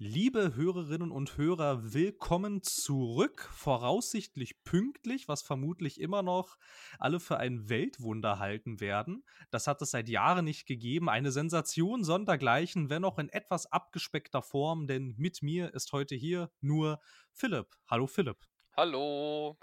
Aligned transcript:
Liebe 0.00 0.54
Hörerinnen 0.54 1.10
und 1.10 1.36
Hörer, 1.38 1.92
willkommen 1.92 2.62
zurück. 2.62 3.50
Voraussichtlich 3.52 4.62
pünktlich, 4.62 5.26
was 5.26 5.42
vermutlich 5.42 6.00
immer 6.00 6.22
noch 6.22 6.56
alle 7.00 7.18
für 7.18 7.38
ein 7.38 7.68
Weltwunder 7.68 8.38
halten 8.38 8.78
werden. 8.78 9.24
Das 9.50 9.66
hat 9.66 9.82
es 9.82 9.90
seit 9.90 10.08
Jahren 10.08 10.44
nicht 10.44 10.66
gegeben. 10.66 11.08
Eine 11.08 11.32
Sensation 11.32 12.04
sondergleichen, 12.04 12.90
wenn 12.90 13.04
auch 13.04 13.18
in 13.18 13.28
etwas 13.28 13.66
abgespeckter 13.72 14.40
Form, 14.40 14.86
denn 14.86 15.16
mit 15.18 15.42
mir 15.42 15.74
ist 15.74 15.90
heute 15.92 16.14
hier 16.14 16.48
nur 16.60 17.00
Philipp. 17.32 17.66
Hallo 17.88 18.06
Philipp. 18.06 18.38
Hallo 18.76 19.58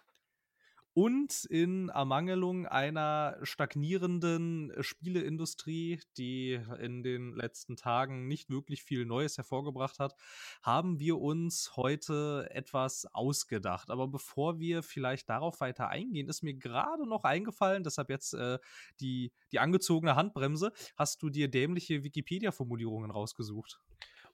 und 0.95 1.43
in 1.49 1.89
Ermangelung 1.89 2.65
einer 2.67 3.37
stagnierenden 3.43 4.71
äh, 4.71 4.81
Spieleindustrie, 4.81 5.99
die 6.17 6.57
in 6.79 7.03
den 7.03 7.35
letzten 7.35 7.75
Tagen 7.75 8.29
nicht 8.29 8.49
wirklich 8.49 8.81
viel 8.81 9.05
Neues 9.05 9.35
hervorgebracht 9.35 9.99
hat, 9.99 10.15
haben 10.63 10.97
wir 10.97 11.19
uns 11.19 11.75
heute 11.75 12.47
etwas 12.49 13.05
ausgedacht. 13.13 13.91
Aber 13.91 14.07
bevor 14.07 14.57
wir 14.59 14.83
vielleicht 14.83 15.27
darauf 15.27 15.59
weiter 15.59 15.89
eingehen, 15.89 16.29
ist 16.29 16.43
mir 16.43 16.53
gerade 16.53 17.05
noch 17.05 17.25
eingefallen, 17.25 17.83
deshalb 17.83 18.09
jetzt 18.09 18.33
äh, 18.33 18.57
die, 19.01 19.33
die 19.51 19.59
angezogene 19.59 20.15
Handbremse, 20.15 20.71
hast 20.95 21.21
du 21.21 21.29
dir 21.29 21.49
dämliche 21.49 22.05
Wikipedia-Formulierungen 22.05 23.11
rausgesucht? 23.11 23.81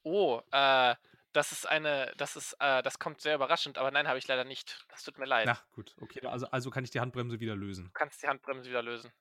Oh, 0.04 0.42
äh, 0.52 0.96
das 1.34 1.52
ist 1.52 1.68
eine, 1.68 2.14
das 2.18 2.36
ist, 2.36 2.56
äh, 2.60 2.82
das 2.82 3.00
kommt 3.00 3.22
sehr 3.22 3.36
überraschend, 3.36 3.78
aber 3.78 3.92
nein, 3.92 4.08
habe 4.08 4.20
ich 4.20 4.28
leider 4.28 4.44
nicht. 4.44 4.86
Das 4.90 5.04
tut 5.04 5.18
mir 5.18 5.26
leid. 5.26 5.48
Ach 5.48 5.64
gut, 5.72 5.96
okay. 6.02 6.26
Also, 6.26 6.48
also 6.48 6.70
kann 6.70 6.84
ich 6.84 6.92
die 6.92 7.00
Handbremse 7.00 7.40
wieder 7.40 7.56
lösen. 7.56 7.86
Du 7.86 7.92
kannst 7.92 8.22
die 8.22 8.28
Handbremse 8.28 8.70
wieder 8.70 8.82
lösen. 8.82 9.12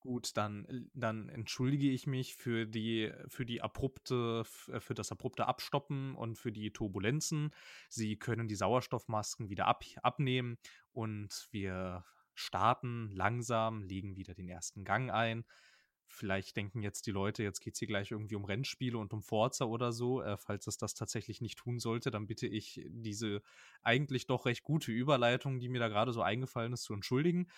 Gut, 0.00 0.36
dann, 0.36 0.88
dann 0.94 1.28
entschuldige 1.28 1.90
ich 1.90 2.06
mich 2.06 2.36
für 2.36 2.66
die, 2.66 3.12
für 3.28 3.44
die 3.44 3.60
abrupte, 3.62 4.44
äh, 4.68 4.80
für 4.80 4.94
das 4.94 5.10
abrupte 5.10 5.46
Abstoppen 5.46 6.14
und 6.14 6.38
für 6.38 6.52
die 6.52 6.72
Turbulenzen. 6.72 7.52
Sie 7.88 8.16
können 8.16 8.48
die 8.48 8.54
Sauerstoffmasken 8.54 9.48
wieder 9.48 9.66
ab, 9.66 9.82
abnehmen 10.02 10.58
und 10.92 11.48
wir 11.50 12.04
starten 12.34 13.10
langsam, 13.12 13.82
legen 13.82 14.16
wieder 14.16 14.34
den 14.34 14.48
ersten 14.48 14.84
Gang 14.84 15.10
ein 15.10 15.44
vielleicht 16.08 16.56
denken 16.56 16.82
jetzt 16.82 17.06
die 17.06 17.10
Leute, 17.10 17.42
jetzt 17.42 17.60
geht 17.60 17.74
es 17.74 17.78
hier 17.78 17.88
gleich 17.88 18.10
irgendwie 18.10 18.36
um 18.36 18.44
Rennspiele 18.44 18.98
und 18.98 19.12
um 19.12 19.22
Forza 19.22 19.64
oder 19.64 19.92
so. 19.92 20.22
Äh, 20.22 20.36
falls 20.36 20.66
es 20.66 20.78
das 20.78 20.94
tatsächlich 20.94 21.40
nicht 21.40 21.58
tun 21.58 21.78
sollte, 21.78 22.10
dann 22.10 22.26
bitte 22.26 22.46
ich 22.46 22.80
diese 22.88 23.42
eigentlich 23.82 24.26
doch 24.26 24.46
recht 24.46 24.62
gute 24.62 24.92
Überleitung, 24.92 25.60
die 25.60 25.68
mir 25.68 25.80
da 25.80 25.88
gerade 25.88 26.12
so 26.12 26.22
eingefallen 26.22 26.72
ist, 26.72 26.84
zu 26.84 26.94
entschuldigen. 26.94 27.48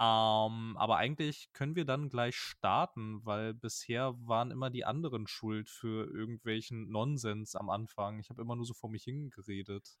Ähm, 0.00 0.76
aber 0.76 0.96
eigentlich 0.96 1.52
können 1.52 1.76
wir 1.76 1.84
dann 1.84 2.08
gleich 2.08 2.34
starten, 2.36 3.24
weil 3.24 3.54
bisher 3.54 4.14
waren 4.26 4.50
immer 4.50 4.70
die 4.70 4.84
anderen 4.84 5.28
schuld 5.28 5.70
für 5.70 6.10
irgendwelchen 6.12 6.90
Nonsens 6.90 7.54
am 7.54 7.70
Anfang. 7.70 8.18
Ich 8.18 8.28
habe 8.28 8.42
immer 8.42 8.56
nur 8.56 8.66
so 8.66 8.74
vor 8.74 8.90
mich 8.90 9.04
hingeredet. 9.04 9.96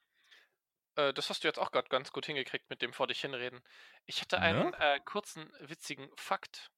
Äh, 0.96 1.12
das 1.14 1.30
hast 1.30 1.44
du 1.44 1.48
jetzt 1.48 1.60
auch 1.60 1.70
gerade 1.70 1.88
ganz 1.88 2.10
gut 2.10 2.26
hingekriegt 2.26 2.68
mit 2.70 2.82
dem 2.82 2.92
vor 2.92 3.06
dich 3.06 3.20
hinreden. 3.20 3.60
Ich 4.06 4.20
hatte 4.20 4.40
einen 4.40 4.70
ne? 4.70 4.76
äh, 4.80 5.00
kurzen, 5.04 5.48
witzigen 5.60 6.08
Fakt 6.16 6.72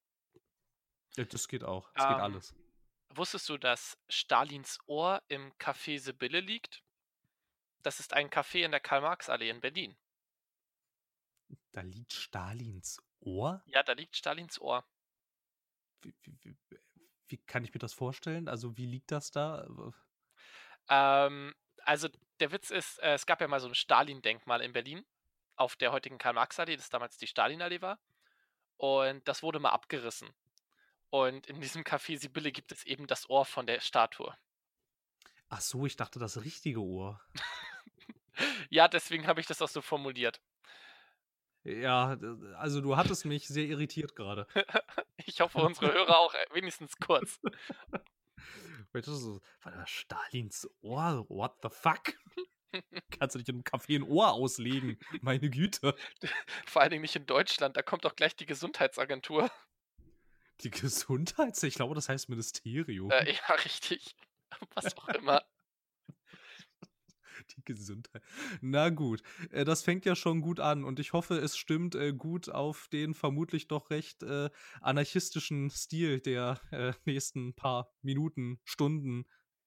ja, 1.16 1.24
das 1.24 1.48
geht 1.48 1.64
auch. 1.64 1.90
Das 1.94 2.04
ähm, 2.04 2.10
geht 2.10 2.20
alles. 2.20 2.54
Wusstest 3.10 3.48
du, 3.48 3.56
dass 3.56 3.98
Stalins 4.08 4.78
Ohr 4.86 5.22
im 5.28 5.52
Café 5.54 5.98
Sibylle 5.98 6.40
liegt? 6.40 6.82
Das 7.82 8.00
ist 8.00 8.12
ein 8.12 8.30
Café 8.30 8.64
in 8.64 8.72
der 8.72 8.80
Karl-Marx-Allee 8.80 9.48
in 9.48 9.60
Berlin. 9.60 9.96
Da 11.72 11.82
liegt 11.82 12.12
Stalins 12.12 13.00
Ohr? 13.20 13.62
Ja, 13.66 13.82
da 13.82 13.92
liegt 13.92 14.16
Stalins 14.16 14.60
Ohr. 14.60 14.84
Wie, 16.02 16.14
wie, 16.22 16.38
wie, 16.42 16.56
wie 17.28 17.38
kann 17.38 17.64
ich 17.64 17.72
mir 17.72 17.78
das 17.78 17.92
vorstellen? 17.92 18.48
Also, 18.48 18.76
wie 18.76 18.86
liegt 18.86 19.10
das 19.10 19.30
da? 19.30 19.66
Ähm, 20.88 21.54
also, 21.84 22.08
der 22.40 22.52
Witz 22.52 22.70
ist, 22.70 22.98
äh, 22.98 23.14
es 23.14 23.26
gab 23.26 23.40
ja 23.40 23.48
mal 23.48 23.60
so 23.60 23.68
ein 23.68 23.74
Stalin-Denkmal 23.74 24.60
in 24.62 24.72
Berlin 24.72 25.06
auf 25.56 25.76
der 25.76 25.92
heutigen 25.92 26.18
Karl-Marx-Allee, 26.18 26.76
das 26.76 26.90
damals 26.90 27.16
die 27.16 27.26
Stalin-Allee 27.26 27.80
war. 27.80 27.98
Und 28.76 29.26
das 29.26 29.42
wurde 29.42 29.58
mal 29.58 29.70
abgerissen. 29.70 30.34
Und 31.10 31.46
in 31.46 31.60
diesem 31.60 31.82
Café 31.82 32.18
Sibylle 32.18 32.52
gibt 32.52 32.72
es 32.72 32.84
eben 32.84 33.06
das 33.06 33.30
Ohr 33.30 33.44
von 33.44 33.66
der 33.66 33.80
Statue. 33.80 34.34
Ach 35.48 35.60
so, 35.60 35.86
ich 35.86 35.96
dachte 35.96 36.18
das 36.18 36.44
richtige 36.44 36.80
Ohr. 36.80 37.20
ja, 38.70 38.88
deswegen 38.88 39.26
habe 39.26 39.40
ich 39.40 39.46
das 39.46 39.62
auch 39.62 39.68
so 39.68 39.80
formuliert. 39.80 40.40
Ja, 41.62 42.16
also 42.56 42.80
du 42.80 42.96
hattest 42.96 43.24
mich 43.24 43.48
sehr 43.48 43.64
irritiert 43.64 44.14
gerade. 44.14 44.46
ich 45.16 45.40
hoffe, 45.40 45.58
unsere 45.58 45.92
Hörer 45.92 46.18
auch 46.18 46.34
äh, 46.34 46.46
wenigstens 46.52 46.96
kurz. 46.96 47.40
Weißt 48.92 49.08
du, 49.08 49.14
so, 49.14 49.40
Stalins 49.84 50.68
Ohr, 50.80 51.26
what 51.28 51.56
the 51.62 51.68
fuck? 51.68 52.14
Kannst 53.18 53.34
du 53.34 53.38
nicht 53.38 53.48
in 53.48 53.56
einem 53.56 53.64
Café 53.64 53.96
ein 53.96 54.02
Ohr 54.02 54.32
auslegen? 54.32 54.98
Meine 55.22 55.50
Güte. 55.50 55.96
Vor 56.66 56.82
allen 56.82 56.90
Dingen 56.90 57.02
nicht 57.02 57.16
in 57.16 57.26
Deutschland, 57.26 57.76
da 57.76 57.82
kommt 57.82 58.04
doch 58.04 58.14
gleich 58.14 58.36
die 58.36 58.46
Gesundheitsagentur. 58.46 59.50
Die 60.60 60.70
Gesundheits... 60.70 61.62
Ich 61.62 61.74
glaube, 61.74 61.94
das 61.94 62.08
heißt 62.08 62.28
Ministerium. 62.28 63.10
Äh, 63.10 63.32
ja, 63.32 63.54
richtig. 63.54 64.16
Was 64.74 64.96
auch 64.96 65.08
immer. 65.08 65.42
Die 67.56 67.64
Gesundheit. 67.64 68.22
Na 68.60 68.88
gut, 68.88 69.22
äh, 69.50 69.64
das 69.64 69.82
fängt 69.82 70.04
ja 70.04 70.16
schon 70.16 70.40
gut 70.40 70.58
an 70.58 70.84
und 70.84 70.98
ich 70.98 71.12
hoffe, 71.12 71.36
es 71.36 71.56
stimmt 71.56 71.94
äh, 71.94 72.12
gut 72.12 72.48
auf 72.48 72.88
den 72.88 73.14
vermutlich 73.14 73.68
doch 73.68 73.90
recht 73.90 74.22
äh, 74.22 74.50
anarchistischen 74.80 75.70
Stil 75.70 76.20
der 76.20 76.60
nächsten 77.04 77.54
paar 77.54 77.92
Minuten, 78.02 78.58
Stunden, 78.64 79.26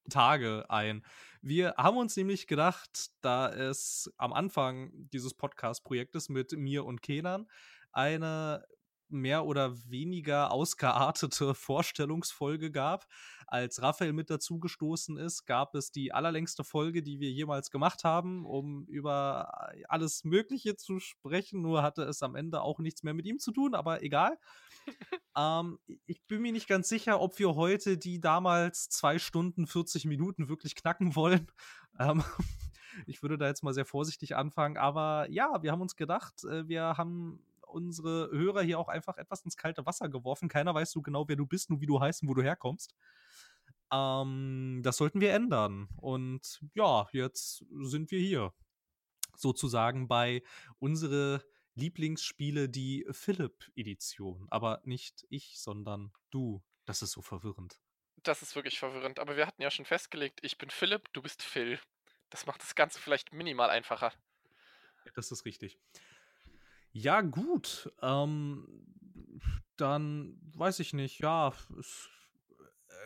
Tage 0.10 0.66
ein. 0.70 1.06
Wir 1.42 1.76
haben 1.78 1.98
uns 1.98 2.16
nämlich 2.18 2.48
gedacht, 2.48 3.12
da 3.22 3.50
es 3.50 4.12
am 4.18 4.34
Anfang 4.34 4.92
dieses 4.94 5.34
Podcast-Projektes 5.36 6.30
mit 6.30 6.54
mir 6.54 6.86
und 6.86 7.02
Kenan 7.02 7.48
eine 7.92 8.66
mehr 9.10 9.46
oder 9.46 9.76
weniger 9.90 10.52
ausgeartete 10.52 11.54
Vorstellungsfolge 11.56 12.72
gab. 12.72 13.06
Als 13.48 13.82
Raphael 13.82 14.14
mit 14.14 14.30
dazugestoßen 14.30 15.18
ist, 15.18 15.46
gab 15.46 15.74
es 15.74 15.92
die 15.92 16.14
allerlängste 16.14 16.64
Folge, 16.64 17.02
die 17.02 17.20
wir 17.20 17.32
jemals 17.32 17.72
gemacht 17.72 18.04
haben, 18.04 18.46
um 18.46 18.86
über 18.86 19.72
alles 19.88 20.24
Mögliche 20.24 20.76
zu 20.76 21.00
sprechen. 21.00 21.62
Nur 21.62 21.82
hatte 21.82 22.04
es 22.04 22.22
am 22.22 22.36
Ende 22.36 22.62
auch 22.62 22.80
nichts 22.80 23.02
mehr 23.02 23.16
mit 23.16 23.26
ihm 23.26 23.40
zu 23.40 23.52
tun, 23.52 23.74
aber 23.74 24.04
egal. 24.04 24.38
ähm, 25.38 25.80
ich 26.06 26.22
bin 26.28 26.42
mir 26.42 26.52
nicht 26.52 26.68
ganz 26.68 26.90
sicher, 26.90 27.22
ob 27.22 27.40
wir 27.40 27.56
heute 27.56 27.98
die 27.98 28.20
damals 28.20 28.90
zwei 28.90 29.18
Stunden 29.18 29.68
40 29.68 30.06
Minuten 30.06 30.50
wirklich 30.50 30.76
knacken 30.76 31.16
wollen. 31.16 31.48
Ähm, 32.00 32.24
ich 33.08 33.22
würde 33.22 33.38
da 33.38 33.48
jetzt 33.48 33.62
mal 33.62 33.74
sehr 33.74 33.84
vorsichtig 33.84 34.38
anfangen, 34.38 34.78
aber 34.78 35.28
ja, 35.30 35.62
wir 35.62 35.74
haben 35.74 35.82
uns 35.82 35.98
gedacht, 35.98 36.46
äh, 36.46 36.66
wir 36.66 36.98
haben 36.98 37.44
unsere 37.70 38.30
Hörer 38.32 38.62
hier 38.62 38.80
auch 38.80 38.88
einfach 38.88 39.18
etwas 39.18 39.44
ins 39.44 39.58
kalte 39.58 39.86
Wasser 39.86 40.10
geworfen. 40.10 40.50
Keiner 40.50 40.74
weiß 40.74 40.92
so 40.92 41.02
genau, 41.02 41.28
wer 41.28 41.36
du 41.36 41.46
bist, 41.46 41.70
nur 41.70 41.82
wie 41.82 41.86
du 41.86 42.00
heißt 42.00 42.24
und 42.24 42.30
wo 42.30 42.34
du 42.34 42.44
herkommst. 42.44 42.96
Ähm, 43.92 44.82
das 44.84 44.98
sollten 44.98 45.22
wir 45.22 45.34
ändern. 45.34 45.90
Und 45.98 46.62
ja, 46.74 47.08
jetzt 47.12 47.66
sind 47.82 48.12
wir 48.12 48.20
hier. 48.20 48.54
Sozusagen 49.36 50.08
bei 50.08 50.44
unsere 50.80 51.44
Lieblingsspiele, 51.76 52.70
die 52.70 53.08
Philipp-Edition. 53.12 54.48
Aber 54.50 54.82
nicht 54.84 55.26
ich, 55.30 55.60
sondern 55.60 56.12
du. 56.30 56.64
Das 56.86 57.02
ist 57.02 57.12
so 57.12 57.22
verwirrend. 57.22 57.80
Das 58.24 58.42
ist 58.42 58.56
wirklich 58.56 58.80
verwirrend. 58.80 59.20
Aber 59.20 59.38
wir 59.38 59.48
hatten 59.48 59.62
ja 59.62 59.72
schon 59.72 59.86
festgelegt, 59.86 60.40
ich 60.44 60.58
bin 60.58 60.70
Philipp, 60.70 61.12
du 61.14 61.22
bist 61.22 61.42
Phil. 61.42 61.80
Das 62.30 62.46
macht 62.46 62.62
das 62.62 62.76
Ganze 62.76 63.00
vielleicht 63.00 63.34
minimal 63.34 63.70
einfacher. 63.70 64.12
Das 65.16 65.32
ist 65.32 65.46
richtig. 65.46 65.80
Ja, 66.92 67.22
gut. 67.22 67.92
Ähm, 68.02 68.68
dann 69.78 70.38
weiß 70.56 70.80
ich 70.80 70.94
nicht. 70.94 71.20
Ja, 71.20 71.54
es, 71.80 72.10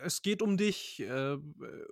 es 0.02 0.22
geht 0.22 0.42
um 0.42 0.56
dich. 0.56 1.00
Äh, 1.00 1.36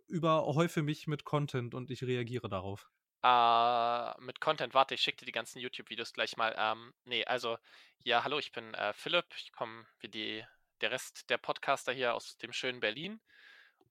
überhäufe 0.09 0.83
mich 0.83 1.07
mit 1.07 1.25
Content 1.25 1.75
und 1.75 1.91
ich 1.91 2.03
reagiere 2.03 2.49
darauf. 2.49 2.91
Äh, 3.23 4.21
mit 4.21 4.41
Content, 4.41 4.75
warte, 4.75 4.95
ich 4.95 5.01
schicke 5.01 5.19
dir 5.19 5.27
die 5.27 5.33
ganzen 5.33 5.61
YouTube-Videos 5.61 6.13
gleich 6.13 6.37
mal. 6.37 6.55
Ähm, 6.59 6.93
nee, 7.05 7.25
also, 7.25 7.57
ja, 8.03 8.25
hallo, 8.25 8.39
ich 8.39 8.51
bin 8.51 8.75
äh, 8.75 8.93
Philipp. 8.93 9.27
Ich 9.37 9.53
komme 9.53 9.87
wie 10.01 10.09
die, 10.09 10.45
der 10.81 10.91
Rest 10.91 11.31
der 11.31 11.39
Podcaster 11.39 11.93
hier 11.93 12.15
aus 12.15 12.37
dem 12.39 12.53
schönen 12.53 12.81
Berlin 12.81 13.21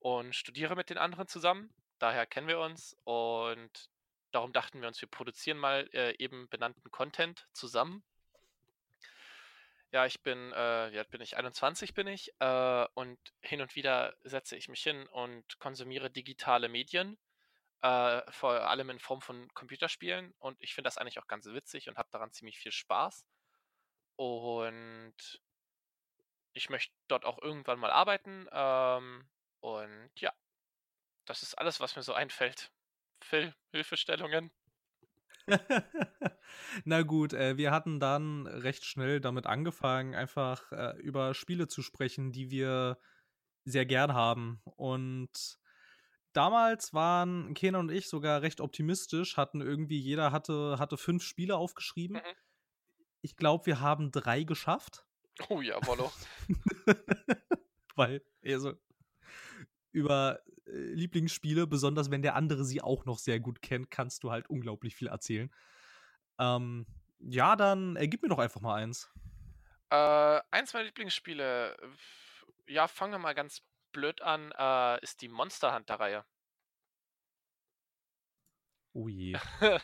und 0.00 0.34
studiere 0.34 0.76
mit 0.76 0.90
den 0.90 0.98
anderen 0.98 1.28
zusammen. 1.28 1.72
Daher 1.98 2.26
kennen 2.26 2.48
wir 2.48 2.58
uns 2.58 2.96
und 3.04 3.88
darum 4.32 4.52
dachten 4.52 4.80
wir 4.80 4.88
uns, 4.88 5.00
wir 5.00 5.08
produzieren 5.08 5.58
mal 5.58 5.88
äh, 5.92 6.16
eben 6.18 6.48
benannten 6.48 6.90
Content 6.90 7.46
zusammen. 7.52 8.02
Ja, 9.92 10.06
ich 10.06 10.22
bin, 10.22 10.52
äh, 10.52 10.92
wie 10.92 10.98
alt 10.98 11.10
bin 11.10 11.20
ich? 11.20 11.36
21 11.36 11.92
bin 11.92 12.06
ich 12.06 12.32
äh, 12.40 12.86
und 12.94 13.18
hin 13.42 13.60
und 13.60 13.76
wieder 13.76 14.16
setze 14.24 14.56
ich 14.56 14.68
mich 14.68 14.82
hin 14.82 15.06
und 15.08 15.58
konsumiere 15.58 16.10
digitale 16.10 16.70
Medien, 16.70 17.18
äh, 17.82 18.22
vor 18.32 18.52
allem 18.68 18.88
in 18.88 18.98
Form 18.98 19.20
von 19.20 19.52
Computerspielen 19.52 20.32
und 20.38 20.56
ich 20.62 20.74
finde 20.74 20.88
das 20.88 20.96
eigentlich 20.96 21.18
auch 21.18 21.26
ganz 21.26 21.44
witzig 21.44 21.88
und 21.90 21.98
habe 21.98 22.08
daran 22.10 22.32
ziemlich 22.32 22.58
viel 22.58 22.72
Spaß. 22.72 23.26
Und 24.16 25.42
ich 26.54 26.70
möchte 26.70 26.94
dort 27.08 27.26
auch 27.26 27.40
irgendwann 27.42 27.78
mal 27.78 27.90
arbeiten 27.90 28.48
ähm, 28.50 29.28
und 29.60 30.10
ja, 30.16 30.32
das 31.26 31.42
ist 31.42 31.54
alles, 31.54 31.80
was 31.80 31.96
mir 31.96 32.02
so 32.02 32.14
einfällt. 32.14 32.70
Phil, 33.22 33.54
Hilfestellungen? 33.72 34.50
Na 36.84 37.02
gut, 37.02 37.32
äh, 37.32 37.56
wir 37.56 37.70
hatten 37.70 38.00
dann 38.00 38.46
recht 38.46 38.84
schnell 38.84 39.20
damit 39.20 39.46
angefangen, 39.46 40.14
einfach 40.14 40.70
äh, 40.72 40.96
über 41.00 41.34
Spiele 41.34 41.68
zu 41.68 41.82
sprechen, 41.82 42.32
die 42.32 42.50
wir 42.50 42.98
sehr 43.64 43.86
gern 43.86 44.14
haben. 44.14 44.60
Und 44.64 45.58
damals 46.32 46.92
waren 46.92 47.54
Kenan 47.54 47.88
und 47.88 47.90
ich 47.90 48.08
sogar 48.08 48.42
recht 48.42 48.60
optimistisch, 48.60 49.36
hatten 49.36 49.60
irgendwie, 49.60 49.98
jeder 49.98 50.32
hatte, 50.32 50.76
hatte 50.78 50.96
fünf 50.96 51.22
Spiele 51.22 51.56
aufgeschrieben. 51.56 52.16
Mhm. 52.16 52.36
Ich 53.22 53.36
glaube, 53.36 53.66
wir 53.66 53.80
haben 53.80 54.10
drei 54.10 54.42
geschafft. 54.42 55.04
Oh 55.48 55.60
ja, 55.60 55.84
Wollo. 55.86 56.12
Weil, 57.94 58.22
also, 58.44 58.74
über 59.92 60.40
Lieblingsspiele, 60.66 61.66
besonders 61.66 62.10
wenn 62.10 62.22
der 62.22 62.34
andere 62.34 62.64
sie 62.64 62.80
auch 62.82 63.04
noch 63.04 63.18
sehr 63.18 63.40
gut 63.40 63.62
kennt, 63.62 63.90
kannst 63.90 64.22
du 64.24 64.30
halt 64.30 64.48
unglaublich 64.48 64.94
viel 64.94 65.08
erzählen. 65.08 65.50
Ähm, 66.38 66.86
ja, 67.18 67.56
dann 67.56 67.96
äh, 67.96 68.08
gib 68.08 68.22
mir 68.22 68.28
doch 68.28 68.38
einfach 68.38 68.60
mal 68.60 68.76
eins. 68.76 69.10
Äh, 69.90 70.40
eins 70.50 70.72
meiner 70.72 70.86
Lieblingsspiele, 70.86 71.76
ja, 72.68 72.88
fangen 72.88 73.12
wir 73.12 73.18
mal 73.18 73.34
ganz 73.34 73.62
blöd 73.92 74.22
an, 74.22 74.52
äh, 74.56 75.02
ist 75.02 75.20
die 75.20 75.28
Monster 75.28 75.74
Hunter-Reihe. 75.74 76.24
Oh 78.94 79.08
je. 79.08 79.36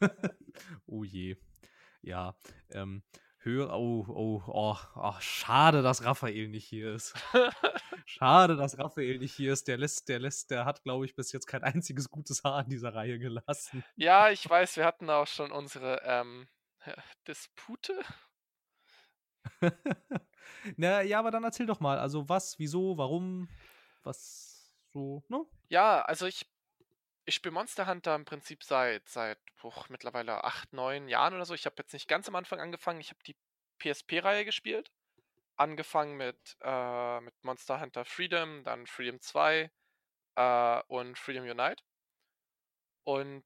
oh 0.86 1.04
je. 1.04 1.36
Ja, 2.02 2.34
ähm, 2.70 3.02
höre, 3.44 3.72
oh, 3.72 4.06
oh, 4.08 4.42
oh, 4.46 4.76
oh, 4.94 5.14
schade, 5.20 5.82
dass 5.82 6.04
Raphael 6.04 6.48
nicht 6.48 6.66
hier 6.66 6.94
ist. 6.94 7.14
schade, 8.06 8.56
dass 8.56 8.78
Raphael 8.78 9.18
nicht 9.18 9.34
hier 9.34 9.52
ist. 9.52 9.68
Der 9.68 9.78
lässt, 9.78 10.08
der 10.08 10.20
lässt, 10.20 10.50
der 10.50 10.64
hat, 10.64 10.82
glaube 10.82 11.04
ich, 11.04 11.14
bis 11.14 11.32
jetzt 11.32 11.46
kein 11.46 11.62
einziges 11.62 12.10
gutes 12.10 12.44
Haar 12.44 12.64
in 12.64 12.70
dieser 12.70 12.94
Reihe 12.94 13.18
gelassen. 13.18 13.84
Ja, 13.96 14.30
ich 14.30 14.48
weiß, 14.48 14.76
wir 14.76 14.84
hatten 14.84 15.10
auch 15.10 15.26
schon 15.26 15.50
unsere 15.50 16.00
ähm, 16.04 16.48
Dispute. 17.28 18.00
Na, 20.76 21.02
ja, 21.02 21.18
aber 21.18 21.30
dann 21.30 21.44
erzähl 21.44 21.66
doch 21.66 21.80
mal. 21.80 21.98
Also 21.98 22.28
was, 22.28 22.58
wieso, 22.58 22.96
warum, 22.96 23.48
was 24.02 24.72
so, 24.92 25.24
ne? 25.28 25.44
Ja, 25.68 26.02
also 26.02 26.26
ich 26.26 26.51
ich 27.24 27.34
spiele 27.34 27.52
Monster 27.52 27.86
Hunter 27.86 28.14
im 28.14 28.24
Prinzip 28.24 28.64
seit, 28.64 29.08
seit 29.08 29.38
boah, 29.60 29.84
mittlerweile 29.88 30.44
acht, 30.44 30.72
neun 30.72 31.08
Jahren 31.08 31.34
oder 31.34 31.44
so. 31.44 31.54
Ich 31.54 31.66
habe 31.66 31.76
jetzt 31.78 31.92
nicht 31.92 32.08
ganz 32.08 32.28
am 32.28 32.34
Anfang 32.36 32.60
angefangen. 32.60 33.00
Ich 33.00 33.10
habe 33.10 33.22
die 33.24 33.36
PSP-Reihe 33.78 34.44
gespielt. 34.44 34.90
Angefangen 35.56 36.16
mit, 36.16 36.56
äh, 36.62 37.20
mit 37.20 37.34
Monster 37.44 37.80
Hunter 37.80 38.04
Freedom, 38.04 38.64
dann 38.64 38.86
Freedom 38.86 39.20
2 39.20 39.70
äh, 40.36 40.82
und 40.88 41.18
Freedom 41.18 41.44
Unite. 41.44 41.82
Und 43.04 43.44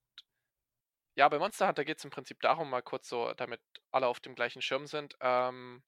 ja, 1.17 1.29
bei 1.29 1.39
Monster 1.39 1.69
Hunter 1.69 1.85
geht 1.85 1.99
es 1.99 2.05
im 2.05 2.11
Prinzip 2.11 2.41
darum, 2.41 2.71
mal 2.71 2.83
kurz 2.83 3.09
so, 3.09 3.33
damit 3.35 3.61
alle 3.91 4.07
auf 4.07 4.21
dem 4.21 4.35
gleichen 4.35 4.63
Schirm 4.63 4.87
sind. 4.87 5.17
Ähm, 5.21 5.83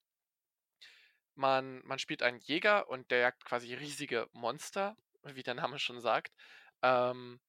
man, 1.35 1.81
man 1.85 1.99
spielt 1.99 2.23
einen 2.23 2.39
Jäger 2.39 2.89
und 2.89 3.11
der 3.11 3.19
jagt 3.19 3.45
quasi 3.45 3.73
riesige 3.73 4.27
Monster, 4.33 4.97
wie 5.23 5.43
der 5.43 5.53
Name 5.55 5.79
schon 5.79 6.01
sagt. 6.01 6.33
Ähm, 6.81 7.39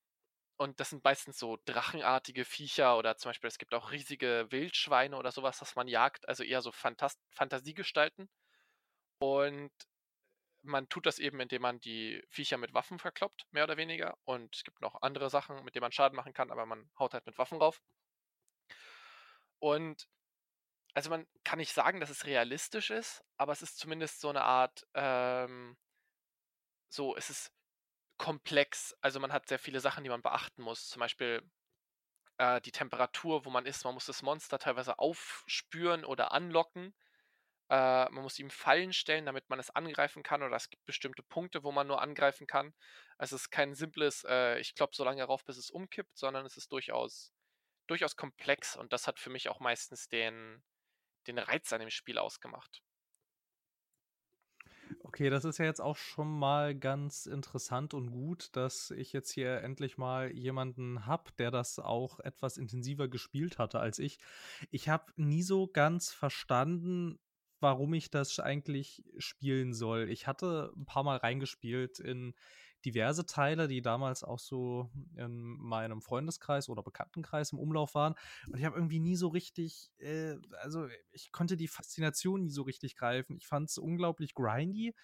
und 0.60 0.78
das 0.78 0.90
sind 0.90 1.02
meistens 1.04 1.38
so 1.38 1.58
drachenartige 1.64 2.44
Viecher 2.44 2.98
oder 2.98 3.16
zum 3.16 3.30
Beispiel 3.30 3.48
es 3.48 3.56
gibt 3.56 3.72
auch 3.72 3.92
riesige 3.92 4.46
Wildschweine 4.50 5.16
oder 5.16 5.32
sowas, 5.32 5.58
das 5.58 5.74
man 5.74 5.88
jagt, 5.88 6.28
also 6.28 6.44
eher 6.44 6.60
so 6.60 6.70
Phantast 6.70 7.18
Fantasiegestalten. 7.30 8.28
Und 9.20 9.72
man 10.62 10.88
tut 10.90 11.06
das 11.06 11.18
eben, 11.18 11.40
indem 11.40 11.62
man 11.62 11.80
die 11.80 12.22
Viecher 12.28 12.58
mit 12.58 12.74
Waffen 12.74 12.98
verkloppt, 12.98 13.46
mehr 13.52 13.64
oder 13.64 13.78
weniger. 13.78 14.18
Und 14.24 14.54
es 14.54 14.64
gibt 14.64 14.82
noch 14.82 15.00
andere 15.00 15.30
Sachen, 15.30 15.64
mit 15.64 15.74
denen 15.74 15.82
man 15.82 15.92
Schaden 15.92 16.16
machen 16.16 16.34
kann, 16.34 16.50
aber 16.50 16.66
man 16.66 16.90
haut 16.98 17.14
halt 17.14 17.24
mit 17.24 17.38
Waffen 17.38 17.58
rauf. 17.58 17.80
Und 19.60 20.08
also 20.94 21.08
man 21.08 21.26
kann 21.42 21.58
nicht 21.58 21.72
sagen, 21.72 22.00
dass 22.00 22.10
es 22.10 22.26
realistisch 22.26 22.90
ist, 22.90 23.24
aber 23.38 23.52
es 23.52 23.62
ist 23.62 23.78
zumindest 23.78 24.20
so 24.20 24.28
eine 24.28 24.42
Art, 24.42 24.86
ähm, 24.92 25.78
so, 26.90 27.16
es 27.16 27.30
ist 27.30 27.50
komplex. 28.20 28.94
Also 29.00 29.18
man 29.18 29.32
hat 29.32 29.48
sehr 29.48 29.58
viele 29.58 29.80
Sachen, 29.80 30.04
die 30.04 30.10
man 30.10 30.20
beachten 30.20 30.62
muss. 30.62 30.90
Zum 30.90 31.00
Beispiel 31.00 31.42
äh, 32.36 32.60
die 32.60 32.70
Temperatur, 32.70 33.46
wo 33.46 33.50
man 33.50 33.64
ist. 33.64 33.84
Man 33.84 33.94
muss 33.94 34.04
das 34.04 34.20
Monster 34.20 34.58
teilweise 34.58 34.98
aufspüren 34.98 36.04
oder 36.04 36.30
anlocken. 36.32 36.94
Äh, 37.70 38.10
man 38.10 38.22
muss 38.22 38.38
ihm 38.38 38.50
Fallen 38.50 38.92
stellen, 38.92 39.24
damit 39.24 39.48
man 39.48 39.58
es 39.58 39.70
angreifen 39.70 40.22
kann. 40.22 40.42
Oder 40.42 40.54
es 40.54 40.68
gibt 40.68 40.84
bestimmte 40.84 41.22
Punkte, 41.22 41.64
wo 41.64 41.72
man 41.72 41.86
nur 41.86 42.02
angreifen 42.02 42.46
kann. 42.46 42.74
Also 43.16 43.36
es 43.36 43.44
ist 43.44 43.50
kein 43.50 43.74
simples, 43.74 44.22
äh, 44.28 44.58
ich 44.60 44.74
klopp 44.74 44.94
so 44.94 45.02
lange 45.02 45.24
rauf, 45.24 45.42
bis 45.46 45.56
es 45.56 45.70
umkippt, 45.70 46.18
sondern 46.18 46.44
es 46.44 46.58
ist 46.58 46.70
durchaus, 46.72 47.32
durchaus 47.86 48.16
komplex. 48.16 48.76
Und 48.76 48.92
das 48.92 49.06
hat 49.06 49.18
für 49.18 49.30
mich 49.30 49.48
auch 49.48 49.60
meistens 49.60 50.08
den, 50.08 50.62
den 51.26 51.38
Reiz 51.38 51.72
an 51.72 51.80
dem 51.80 51.90
Spiel 51.90 52.18
ausgemacht. 52.18 52.82
Okay, 55.02 55.30
das 55.30 55.46
ist 55.46 55.58
ja 55.58 55.64
jetzt 55.64 55.80
auch 55.80 55.96
schon 55.96 56.38
mal 56.38 56.74
ganz 56.74 57.24
interessant 57.24 57.94
und 57.94 58.10
gut, 58.10 58.50
dass 58.52 58.90
ich 58.90 59.14
jetzt 59.14 59.30
hier 59.30 59.62
endlich 59.62 59.96
mal 59.96 60.30
jemanden 60.30 61.06
habe, 61.06 61.32
der 61.38 61.50
das 61.50 61.78
auch 61.78 62.20
etwas 62.20 62.58
intensiver 62.58 63.08
gespielt 63.08 63.58
hatte 63.58 63.80
als 63.80 63.98
ich. 63.98 64.18
Ich 64.70 64.90
habe 64.90 65.10
nie 65.16 65.42
so 65.42 65.66
ganz 65.66 66.12
verstanden, 66.12 67.18
warum 67.60 67.94
ich 67.94 68.10
das 68.10 68.38
eigentlich 68.40 69.02
spielen 69.16 69.72
soll. 69.72 70.10
Ich 70.10 70.26
hatte 70.26 70.70
ein 70.76 70.84
paar 70.84 71.02
Mal 71.02 71.16
reingespielt 71.16 71.98
in 71.98 72.34
diverse 72.84 73.26
Teile, 73.26 73.68
die 73.68 73.82
damals 73.82 74.24
auch 74.24 74.38
so 74.38 74.90
in 75.16 75.56
meinem 75.58 76.02
Freundeskreis 76.02 76.68
oder 76.68 76.82
Bekanntenkreis 76.82 77.52
im 77.52 77.58
Umlauf 77.58 77.94
waren. 77.94 78.14
Und 78.48 78.58
ich 78.58 78.64
habe 78.64 78.76
irgendwie 78.76 79.00
nie 79.00 79.16
so 79.16 79.28
richtig, 79.28 79.90
äh, 79.98 80.36
also 80.60 80.88
ich 81.12 81.32
konnte 81.32 81.56
die 81.56 81.68
Faszination 81.68 82.42
nie 82.42 82.50
so 82.50 82.62
richtig 82.62 82.96
greifen. 82.96 83.36
Ich 83.36 83.46
fand 83.46 83.68
es 83.70 83.78
unglaublich 83.78 84.34
grindy 84.34 84.94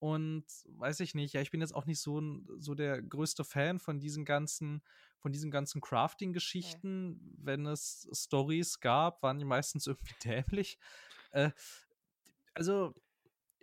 und 0.00 0.46
weiß 0.64 1.00
ich 1.00 1.14
nicht, 1.14 1.34
ja, 1.34 1.42
ich 1.42 1.50
bin 1.50 1.60
jetzt 1.60 1.74
auch 1.74 1.84
nicht 1.84 2.00
so, 2.00 2.22
so 2.58 2.74
der 2.74 3.02
größte 3.02 3.44
Fan 3.44 3.78
von 3.78 4.00
diesen 4.00 4.24
ganzen, 4.24 4.82
von 5.18 5.30
diesen 5.30 5.50
ganzen 5.50 5.82
Crafting-Geschichten. 5.82 7.20
Okay. 7.20 7.36
Wenn 7.42 7.66
es 7.66 8.08
Stories 8.10 8.80
gab, 8.80 9.22
waren 9.22 9.38
die 9.38 9.44
meistens 9.44 9.86
irgendwie 9.86 10.14
dämlich. 10.24 10.78
Äh, 11.32 11.50
also, 12.54 12.94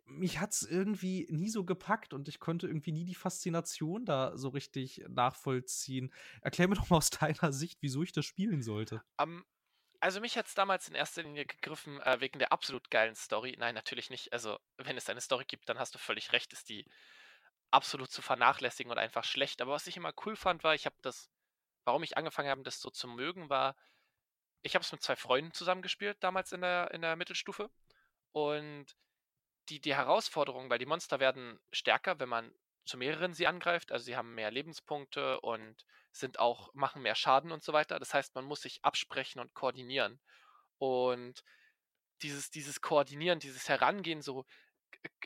mich 0.07 0.39
hat 0.39 0.53
es 0.53 0.63
irgendwie 0.63 1.27
nie 1.29 1.49
so 1.49 1.63
gepackt 1.63 2.13
und 2.13 2.27
ich 2.27 2.39
konnte 2.39 2.67
irgendwie 2.67 2.91
nie 2.91 3.05
die 3.05 3.15
Faszination 3.15 4.05
da 4.05 4.37
so 4.37 4.49
richtig 4.49 5.03
nachvollziehen. 5.09 6.13
Erklär 6.41 6.67
mir 6.67 6.75
doch 6.75 6.89
mal 6.89 6.97
aus 6.97 7.09
deiner 7.09 7.51
Sicht, 7.51 7.79
wieso 7.81 8.03
ich 8.03 8.11
das 8.11 8.25
spielen 8.25 8.61
sollte. 8.61 9.03
Um, 9.21 9.45
also 9.99 10.19
mich 10.19 10.37
hat 10.37 10.47
es 10.47 10.55
damals 10.55 10.87
in 10.87 10.95
erster 10.95 11.23
Linie 11.23 11.45
gegriffen 11.45 11.99
äh, 12.01 12.19
wegen 12.19 12.39
der 12.39 12.51
absolut 12.51 12.89
geilen 12.89 13.15
Story. 13.15 13.55
Nein, 13.57 13.75
natürlich 13.75 14.09
nicht. 14.09 14.31
Also 14.33 14.59
wenn 14.77 14.97
es 14.97 15.09
eine 15.09 15.21
Story 15.21 15.45
gibt, 15.47 15.69
dann 15.69 15.79
hast 15.79 15.95
du 15.95 15.99
völlig 15.99 16.31
recht, 16.31 16.53
ist 16.53 16.69
die 16.69 16.85
absolut 17.71 18.11
zu 18.11 18.21
vernachlässigen 18.21 18.91
und 18.91 18.97
einfach 18.97 19.23
schlecht. 19.23 19.61
Aber 19.61 19.73
was 19.73 19.87
ich 19.87 19.97
immer 19.97 20.13
cool 20.25 20.35
fand, 20.35 20.63
war, 20.63 20.75
ich 20.75 20.85
habe 20.85 20.95
das, 21.01 21.29
warum 21.83 22.03
ich 22.03 22.17
angefangen 22.17 22.49
habe, 22.49 22.63
das 22.63 22.79
so 22.79 22.89
zu 22.89 23.07
mögen, 23.07 23.49
war, 23.49 23.75
ich 24.61 24.75
habe 24.75 24.83
es 24.83 24.91
mit 24.91 25.01
zwei 25.01 25.15
Freunden 25.15 25.51
zusammengespielt, 25.51 26.17
damals 26.21 26.51
in 26.51 26.61
der, 26.61 26.91
in 26.91 27.01
der 27.01 27.15
Mittelstufe. 27.15 27.69
Und 28.31 28.95
die, 29.69 29.79
die 29.79 29.95
Herausforderung, 29.95 30.69
weil 30.69 30.79
die 30.79 30.85
Monster 30.85 31.19
werden 31.19 31.59
stärker, 31.71 32.19
wenn 32.19 32.29
man 32.29 32.51
zu 32.85 32.97
mehreren 32.97 33.33
sie 33.33 33.47
angreift. 33.47 33.91
Also 33.91 34.05
sie 34.05 34.15
haben 34.15 34.33
mehr 34.33 34.51
Lebenspunkte 34.51 35.41
und 35.41 35.85
sind 36.11 36.39
auch, 36.39 36.73
machen 36.73 37.01
mehr 37.01 37.15
Schaden 37.15 37.51
und 37.51 37.63
so 37.63 37.73
weiter. 37.73 37.99
Das 37.99 38.13
heißt, 38.13 38.33
man 38.35 38.45
muss 38.45 38.61
sich 38.61 38.83
absprechen 38.83 39.39
und 39.41 39.53
koordinieren. 39.53 40.19
Und 40.77 41.43
dieses, 42.21 42.49
dieses 42.49 42.81
Koordinieren, 42.81 43.39
dieses 43.39 43.69
Herangehen, 43.69 44.21
so, 44.21 44.45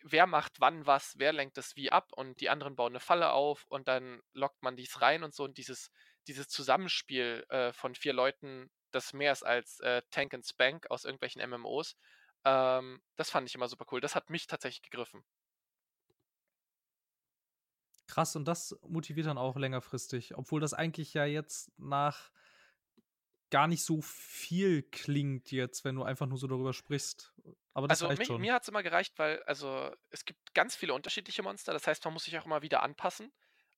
wer 0.04 0.28
macht 0.28 0.60
wann 0.60 0.86
was, 0.86 1.18
wer 1.18 1.34
lenkt 1.34 1.58
es 1.58 1.76
wie 1.76 1.92
ab 1.92 2.12
und 2.14 2.42
die 2.42 2.50
anderen 2.50 2.76
bauen 2.76 2.94
eine 2.94 3.00
Falle 3.00 3.32
auf 3.32 3.66
und 3.70 3.88
dann 3.88 4.22
lockt 4.34 4.62
man 4.64 4.76
dies 4.76 5.02
rein 5.02 5.24
und 5.24 5.34
so. 5.34 5.44
Und 5.44 5.58
dieses, 5.58 5.92
dieses 6.28 6.50
Zusammenspiel 6.50 7.46
äh, 7.50 7.72
von 7.74 7.96
vier 7.96 8.14
Leuten, 8.14 8.70
das 8.92 9.14
mehr 9.14 9.32
ist 9.32 9.44
als 9.44 9.80
äh, 9.82 10.02
Tank 10.12 10.34
and 10.34 10.46
Spank 10.46 10.90
aus 10.90 11.06
irgendwelchen 11.06 11.48
MMOs, 11.50 11.96
ähm, 12.46 13.02
das 13.16 13.30
fand 13.30 13.48
ich 13.48 13.56
immer 13.56 13.68
super 13.68 13.86
cool. 13.92 14.02
Das 14.02 14.16
hat 14.16 14.30
mich 14.30 14.48
tatsächlich 14.48 14.82
gegriffen. 14.82 15.24
Krass, 18.08 18.36
und 18.36 18.46
das 18.46 18.78
motiviert 18.82 19.28
dann 19.28 19.38
auch 19.38 19.56
längerfristig, 19.56 20.36
obwohl 20.36 20.60
das 20.60 20.74
eigentlich 20.74 21.14
ja 21.14 21.26
jetzt 21.26 21.72
nach 21.78 22.32
gar 23.52 23.68
nicht 23.68 23.84
so 23.84 24.02
viel 24.02 24.82
klingt 24.82 25.52
jetzt, 25.52 25.86
wenn 25.86 25.96
du 25.96 26.04
einfach 26.04 26.26
nur 26.26 26.38
so 26.38 26.48
darüber 26.48 26.74
sprichst. 26.74 27.34
Aber 27.74 27.88
das 27.88 28.02
also 28.02 28.16
mich, 28.18 28.28
schon. 28.28 28.42
mir 28.42 28.54
hat 28.54 28.64
es 28.64 28.70
immer 28.70 28.82
gereicht, 28.82 29.14
weil 29.18 29.44
also 29.44 29.94
es 30.10 30.26
gibt 30.26 30.54
ganz 30.54 30.76
viele 30.76 30.94
unterschiedliche 30.94 31.44
Monster. 31.44 31.74
Das 31.74 31.86
heißt, 31.86 32.04
man 32.06 32.14
muss 32.14 32.24
sich 32.24 32.38
auch 32.38 32.46
immer 32.46 32.62
wieder 32.62 32.82
anpassen. 32.82 33.32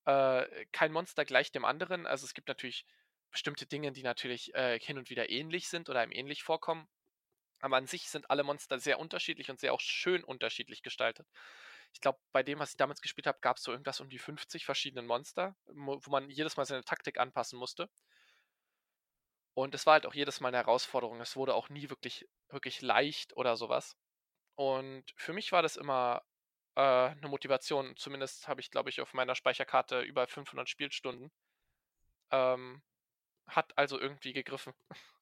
Äh, 0.06 0.66
kein 0.72 0.92
Monster 0.92 1.26
gleich 1.26 1.52
dem 1.52 1.66
anderen. 1.66 2.06
Also 2.08 2.26
es 2.26 2.34
gibt 2.34 2.48
natürlich 2.48 2.86
bestimmte 3.32 3.66
Dinge, 3.66 3.92
die 3.92 4.04
natürlich 4.04 4.54
äh, 4.54 4.80
hin 4.80 4.98
und 4.98 5.10
wieder 5.10 5.30
ähnlich 5.30 5.68
sind 5.68 5.90
oder 5.90 6.00
einem 6.00 6.12
ähnlich 6.12 6.44
vorkommen. 6.44 6.88
Aber 7.64 7.78
an 7.78 7.88
sich 7.88 8.10
sind 8.10 8.30
alle 8.30 8.44
Monster 8.44 8.78
sehr 8.78 9.00
unterschiedlich 9.00 9.50
und 9.50 9.58
sehr 9.58 9.74
auch 9.74 9.80
schön 9.80 10.26
unterschiedlich 10.26 10.84
gestaltet. 10.84 11.26
Ich 11.94 12.02
glaube, 12.02 12.20
bei 12.34 12.44
dem, 12.44 12.60
was 12.60 12.72
ich 12.72 12.78
damals 12.78 13.02
gespielt 13.02 13.26
habe, 13.26 13.40
gab 13.40 13.56
es 13.56 13.64
so 13.64 13.72
irgendwas 13.72 14.02
um 14.02 14.10
die 14.10 14.20
50 14.20 14.66
verschiedenen 14.66 15.06
Monster, 15.08 15.56
wo 15.68 16.02
man 16.10 16.30
jedes 16.30 16.58
Mal 16.58 16.66
seine 16.66 16.84
Taktik 16.84 17.18
anpassen 17.20 17.58
musste. 17.58 17.90
Und 19.54 19.74
es 19.76 19.86
war 19.86 19.94
halt 19.94 20.06
auch 20.06 20.14
jedes 20.14 20.42
Mal 20.42 20.50
eine 20.50 20.58
Herausforderung. 20.58 21.22
Es 21.22 21.38
wurde 21.38 21.56
auch 21.56 21.70
nie 21.70 21.90
wirklich, 21.90 22.28
wirklich 22.50 22.82
leicht 22.82 23.38
oder 23.38 23.56
sowas. 23.56 23.96
Und 24.56 25.06
für 25.16 25.32
mich 25.32 25.54
war 25.54 25.62
das 25.62 25.78
immer 25.78 26.22
äh, 26.76 26.82
eine 26.82 27.30
Motivation. 27.30 27.96
Zumindest 27.96 28.50
habe 28.50 28.60
ich, 28.62 28.72
glaube 28.72 28.90
ich, 28.90 29.00
auf 29.00 29.14
meiner 29.14 29.36
Speicherkarte 29.36 30.02
über 30.02 30.28
500 30.28 30.68
Spielstunden. 30.68 31.32
Ähm, 32.32 32.82
hat 33.48 33.78
also 33.78 34.00
irgendwie 34.00 34.34
gegriffen. 34.34 34.74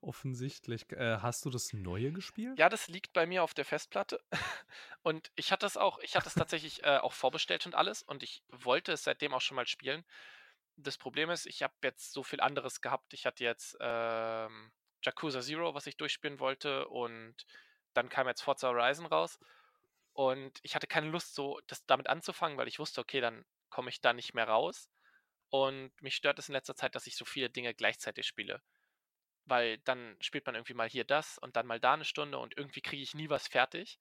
Offensichtlich. 0.00 0.90
Äh, 0.92 1.18
hast 1.18 1.44
du 1.44 1.50
das 1.50 1.72
Neue 1.72 2.12
gespielt? 2.12 2.58
Ja, 2.58 2.68
das 2.68 2.88
liegt 2.88 3.12
bei 3.12 3.26
mir 3.26 3.42
auf 3.42 3.54
der 3.54 3.64
Festplatte. 3.64 4.20
Und 5.02 5.30
ich 5.34 5.52
hatte 5.52 5.66
es 5.66 5.76
auch, 5.76 5.98
ich 6.00 6.16
hatte 6.16 6.28
es 6.28 6.34
tatsächlich 6.34 6.82
äh, 6.84 6.98
auch 6.98 7.12
vorbestellt 7.12 7.66
und 7.66 7.74
alles. 7.74 8.02
Und 8.02 8.22
ich 8.22 8.42
wollte 8.48 8.92
es 8.92 9.04
seitdem 9.04 9.34
auch 9.34 9.40
schon 9.40 9.56
mal 9.56 9.66
spielen. 9.66 10.04
Das 10.76 10.96
Problem 10.96 11.30
ist, 11.30 11.46
ich 11.46 11.62
habe 11.62 11.74
jetzt 11.82 12.12
so 12.12 12.22
viel 12.22 12.40
anderes 12.40 12.80
gehabt. 12.80 13.12
Ich 13.12 13.26
hatte 13.26 13.42
jetzt 13.44 13.76
ähm, 13.80 14.70
Yakuza 15.02 15.40
Zero, 15.40 15.74
was 15.74 15.86
ich 15.86 15.96
durchspielen 15.96 16.38
wollte. 16.38 16.86
Und 16.88 17.34
dann 17.94 18.08
kam 18.08 18.28
jetzt 18.28 18.42
Forza 18.42 18.68
Horizon 18.68 19.06
raus. 19.06 19.38
Und 20.12 20.60
ich 20.62 20.74
hatte 20.74 20.86
keine 20.86 21.08
Lust, 21.08 21.34
so 21.34 21.60
das 21.66 21.84
damit 21.86 22.06
anzufangen, 22.08 22.58
weil 22.58 22.68
ich 22.68 22.78
wusste, 22.78 23.00
okay, 23.00 23.20
dann 23.20 23.44
komme 23.70 23.90
ich 23.90 24.00
da 24.00 24.12
nicht 24.12 24.34
mehr 24.34 24.48
raus. 24.48 24.90
Und 25.50 25.90
mich 26.00 26.16
stört 26.16 26.38
es 26.38 26.48
in 26.48 26.54
letzter 26.54 26.74
Zeit, 26.74 26.94
dass 26.94 27.06
ich 27.06 27.16
so 27.16 27.24
viele 27.24 27.50
Dinge 27.50 27.74
gleichzeitig 27.74 28.26
spiele. 28.26 28.62
Weil 29.46 29.78
dann 29.78 30.16
spielt 30.20 30.46
man 30.46 30.54
irgendwie 30.54 30.74
mal 30.74 30.88
hier 30.88 31.04
das 31.04 31.38
und 31.38 31.56
dann 31.56 31.66
mal 31.66 31.80
da 31.80 31.94
eine 31.94 32.04
Stunde 32.04 32.38
und 32.38 32.56
irgendwie 32.56 32.80
kriege 32.82 33.02
ich 33.02 33.14
nie 33.14 33.28
was 33.30 33.48
fertig. 33.48 33.98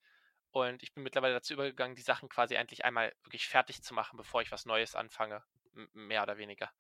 Und 0.52 0.84
ich 0.84 0.94
bin 0.94 1.04
mittlerweile 1.04 1.34
dazu 1.36 1.54
übergegangen, 1.54 1.96
die 1.96 2.02
Sachen 2.02 2.30
quasi 2.30 2.56
endlich 2.56 2.86
einmal 2.86 3.14
wirklich 3.24 3.48
fertig 3.48 3.82
zu 3.84 3.94
machen, 3.94 4.18
bevor 4.18 4.42
ich 4.42 4.52
was 4.52 4.66
Neues 4.66 4.96
anfange. 4.96 5.44
M 5.76 5.90
mehr 5.94 6.24
oder 6.24 6.38
weniger. 6.38 6.72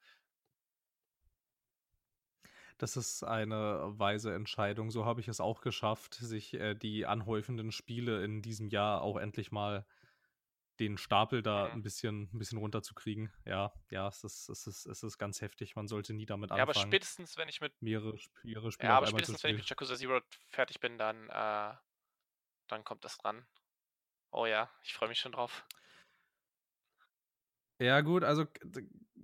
Das 2.77 2.97
ist 2.97 3.23
eine 3.23 3.93
weise 3.99 4.33
Entscheidung. 4.33 4.91
So 4.91 5.05
habe 5.05 5.21
ich 5.21 5.27
es 5.27 5.39
auch 5.39 5.61
geschafft, 5.61 6.15
sich 6.15 6.53
äh, 6.55 6.73
die 6.75 7.05
anhäufenden 7.05 7.71
Spiele 7.71 8.23
in 8.23 8.41
diesem 8.41 8.67
Jahr 8.69 9.01
auch 9.03 9.17
endlich 9.17 9.51
mal 9.51 9.85
den 10.81 10.97
Stapel 10.97 11.41
da 11.43 11.67
mhm. 11.67 11.73
ein 11.75 11.81
bisschen, 11.83 12.29
ein 12.33 12.39
bisschen 12.39 12.57
runterzukriegen. 12.57 13.31
Ja, 13.45 13.71
ja, 13.89 14.07
es 14.07 14.23
ist, 14.23 14.49
es, 14.49 14.67
ist, 14.67 14.85
es 14.87 15.03
ist 15.03 15.17
ganz 15.17 15.41
heftig. 15.41 15.75
Man 15.75 15.87
sollte 15.87 16.13
nie 16.13 16.25
damit 16.25 16.51
anfangen. 16.51 16.57
Ja, 16.57 16.63
aber 16.63 16.73
spätestens, 16.73 17.37
wenn 17.37 17.47
ich 17.47 17.61
mit 17.61 17.79
mehrere, 17.81 18.17
mehrere 18.43 18.71
Spiele 18.71 18.89
Ja, 18.89 18.97
aber 18.97 19.07
spätestens, 19.07 19.43
wenn 19.43 19.51
ich 19.51 19.61
mit 19.61 19.69
Yakuza 19.69 19.95
Zero 19.95 20.19
fertig 20.49 20.79
bin, 20.79 20.97
dann, 20.97 21.29
äh, 21.29 21.75
dann 22.67 22.83
kommt 22.83 23.05
das 23.05 23.17
dran. 23.17 23.45
Oh 24.31 24.45
ja, 24.45 24.69
ich 24.83 24.93
freue 24.93 25.09
mich 25.09 25.19
schon 25.19 25.31
drauf. 25.31 25.63
Ja, 27.79 28.01
gut, 28.01 28.23
also 28.23 28.45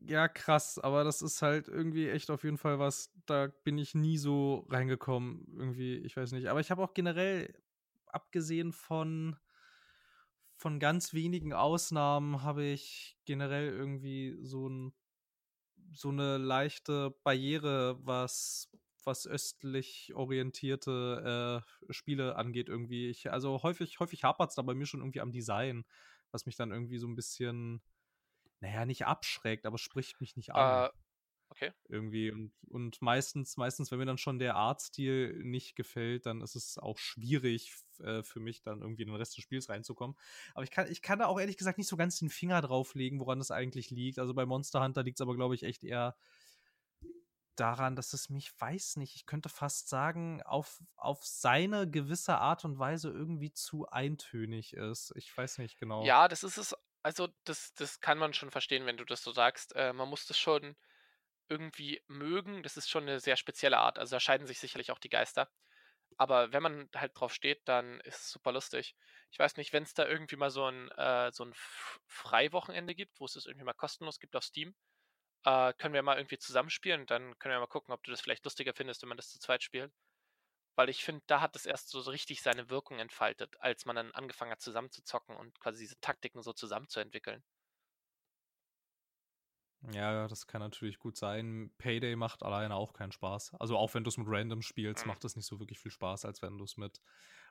ja, 0.08 0.28
krass, 0.28 0.80
aber 0.80 1.04
das 1.04 1.22
ist 1.22 1.42
halt 1.42 1.68
irgendwie 1.68 2.10
echt 2.10 2.32
auf 2.32 2.44
jeden 2.44 2.58
Fall 2.58 2.80
was, 2.80 3.12
da 3.26 3.48
bin 3.64 3.78
ich 3.78 3.94
nie 3.94 4.18
so 4.18 4.66
reingekommen, 4.70 5.46
irgendwie, 5.58 5.98
ich 5.98 6.16
weiß 6.18 6.32
nicht. 6.32 6.48
Aber 6.48 6.60
ich 6.60 6.72
habe 6.72 6.84
auch 6.84 6.94
generell, 6.94 7.54
abgesehen 8.08 8.72
von, 8.74 9.38
von 10.58 10.80
ganz 10.80 11.14
wenigen 11.14 11.54
Ausnahmen, 11.54 12.44
habe 12.44 12.66
ich 12.66 13.18
generell 13.26 13.70
irgendwie 13.70 14.38
so, 14.42 14.68
ein, 14.68 14.94
so 15.94 16.10
eine 16.10 16.38
leichte 16.38 17.12
Barriere, 17.24 17.98
was, 18.06 18.70
was 19.04 19.28
östlich 19.28 20.14
orientierte 20.16 21.64
äh, 21.90 21.94
Spiele 21.94 22.36
angeht, 22.36 22.70
irgendwie. 22.70 23.10
Ich, 23.10 23.32
also 23.32 23.64
häufig, 23.64 24.00
häufig 24.00 24.24
hapert 24.24 24.50
es 24.50 24.56
da 24.56 24.64
bei 24.64 24.74
mir 24.74 24.86
schon 24.86 25.02
irgendwie 25.02 25.22
am 25.22 25.32
Design, 25.32 25.86
was 26.32 26.46
mich 26.46 26.56
dann 26.56 26.72
irgendwie 26.72 26.98
so 26.98 27.08
ein 27.08 27.16
bisschen 27.16 27.82
naja, 28.60 28.86
nicht 28.86 29.06
abschreckt, 29.06 29.66
aber 29.66 29.78
spricht 29.78 30.20
mich 30.22 30.36
nicht 30.36 30.54
an. 30.54 30.90
Uh, 30.90 30.94
okay. 31.50 31.72
Irgendwie. 31.90 32.32
Und, 32.32 32.52
und 32.70 33.02
meistens, 33.02 33.58
meistens, 33.58 33.92
wenn 33.92 34.00
mir 34.00 34.06
dann 34.06 34.18
schon 34.18 34.40
der 34.40 34.56
Artstil 34.56 35.42
nicht 35.44 35.76
gefällt, 35.76 36.26
dann 36.26 36.42
ist 36.42 36.56
es 36.56 36.78
auch 36.78 36.98
schwierig 36.98 37.74
äh, 38.00 38.24
für 38.24 38.40
mich, 38.40 38.62
dann 38.62 38.82
irgendwie 38.82 39.04
in 39.04 39.10
den 39.10 39.16
Rest 39.16 39.38
des 39.38 39.44
Spiels 39.44 39.70
reinzukommen. 39.70 40.18
Aber 40.54 40.64
ich 40.64 40.72
kann, 40.72 40.90
ich 40.92 41.02
kann 41.02 41.20
da 41.20 41.28
auch 41.28 41.40
ehrlich 41.40 41.58
gesagt 41.58 41.78
nicht 41.78 41.88
so 41.88 41.98
ganz 41.98 42.20
den 42.20 42.30
Finger 42.30 42.62
drauflegen, 42.62 43.20
woran 43.20 43.40
es 43.40 43.52
eigentlich 43.52 43.90
liegt. 43.90 44.20
Also 44.20 44.34
bei 44.34 44.46
Monster 44.46 44.84
Hunter 44.84 45.04
liegt 45.04 45.20
es 45.20 45.22
aber, 45.22 45.36
glaube 45.36 45.56
ich, 45.56 45.64
echt 45.64 45.84
eher 45.84 46.16
daran, 47.56 47.96
dass 47.96 48.14
es 48.14 48.30
mich, 48.30 48.54
weiß 48.60 48.98
nicht, 48.98 49.16
ich 49.16 49.26
könnte 49.26 49.50
fast 49.50 49.90
sagen, 49.90 50.44
auf, 50.44 50.80
auf 50.96 51.26
seine 51.26 51.90
gewisse 51.90 52.38
Art 52.38 52.66
und 52.66 52.78
Weise 52.78 53.10
irgendwie 53.10 53.52
zu 53.52 53.88
eintönig 53.88 54.74
ist. 54.74 55.12
Ich 55.16 55.36
weiß 55.36 55.58
nicht 55.58 55.80
genau. 55.80 56.06
Ja, 56.06 56.28
das 56.28 56.44
ist 56.44 56.58
es 56.58 56.76
also, 57.04 57.30
das 57.46 57.74
das 57.76 58.02
kann 58.02 58.18
man 58.18 58.34
schon 58.34 58.52
verstehen, 58.52 58.86
wenn 58.86 58.98
du 58.98 59.06
das 59.06 59.24
so 59.24 59.32
sagst. 59.32 59.74
Äh, 59.78 59.94
man 59.94 60.10
muss 60.10 60.26
das 60.26 60.38
schon 60.38 60.76
irgendwie 61.50 62.04
mögen. 62.08 62.64
Das 62.64 62.78
ist 62.78 62.90
schon 62.90 63.04
eine 63.04 63.20
sehr 63.20 63.38
spezielle 63.38 63.78
Art. 63.80 64.00
Also, 64.00 64.16
da 64.16 64.20
scheiden 64.20 64.48
sich 64.48 64.60
sicherlich 64.60 64.92
auch 64.92 65.00
die 65.00 65.10
Geister. 65.10 65.50
Aber 66.18 66.54
wenn 66.54 66.64
man 66.64 66.90
halt 66.96 67.14
drauf 67.20 67.34
steht, 67.34 67.62
dann 67.68 68.00
ist 68.02 68.22
es 68.22 68.32
super 68.32 68.52
lustig. 68.52 68.96
Ich 69.32 69.40
weiß 69.40 69.58
nicht, 69.58 69.74
wenn 69.74 69.84
es 69.84 69.94
da 69.94 70.06
irgendwie 70.08 70.36
mal 70.38 70.50
so 70.52 70.66
ein 70.66 70.90
äh, 70.92 71.32
so 71.32 71.44
'n 71.46 71.54
Freiwochenende 72.08 72.96
gibt, 72.96 73.20
wo 73.20 73.26
es 73.26 73.34
das 73.34 73.46
irgendwie 73.46 73.66
mal 73.66 73.74
kostenlos 73.74 74.20
gibt 74.20 74.36
auf 74.36 74.44
Steam, 74.44 74.76
äh, 75.46 75.74
können 75.76 75.94
wir 75.96 76.04
mal 76.04 76.18
irgendwie 76.18 76.40
zusammenspielen. 76.40 77.06
Dann 77.08 77.38
können 77.40 77.54
wir 77.56 77.60
mal 77.62 77.68
gucken, 77.68 77.94
ob 77.94 78.04
du 78.04 78.12
das 78.12 78.22
vielleicht 78.22 78.46
lustiger 78.46 78.74
findest, 78.76 79.02
wenn 79.04 79.10
man 79.10 79.18
das 79.18 79.30
zu 79.32 79.40
zweit 79.40 79.64
spielt. 79.64 79.94
Weil 80.78 80.90
ich 80.90 81.04
finde, 81.04 81.24
da 81.28 81.42
hat 81.42 81.58
es 81.58 81.66
erst 81.66 81.90
so 81.90 82.00
richtig 82.02 82.42
seine 82.42 82.70
Wirkung 82.70 83.00
entfaltet, 83.00 83.56
als 83.60 83.86
man 83.86 83.98
dann 83.98 84.14
angefangen 84.14 84.52
hat 84.54 84.62
zusammen 84.62 84.92
zu 84.92 85.04
zocken 85.04 85.36
und 85.36 85.60
quasi 85.60 85.80
diese 85.84 86.00
Taktiken 86.00 86.42
so 86.42 86.54
zusammenzuentwickeln. 86.54 87.44
Ja, 89.94 90.28
das 90.28 90.48
kann 90.48 90.62
natürlich 90.62 91.00
gut 91.00 91.16
sein. 91.16 91.72
Payday 91.78 92.16
macht 92.16 92.44
alleine 92.44 92.76
auch 92.76 92.94
keinen 92.94 93.14
Spaß. 93.14 93.54
Also 93.60 93.78
auch 93.78 93.94
wenn 93.94 94.04
du 94.04 94.10
es 94.10 94.18
mit 94.18 94.28
Random 94.30 94.62
spielst, 94.62 95.06
mhm. 95.06 95.10
macht 95.10 95.24
es 95.24 95.36
nicht 95.36 95.46
so 95.46 95.60
wirklich 95.60 95.80
viel 95.80 95.92
Spaß, 95.92 96.26
als 96.26 96.42
wenn 96.42 96.58
du 96.58 96.66
es 96.66 96.76
mit 96.76 97.02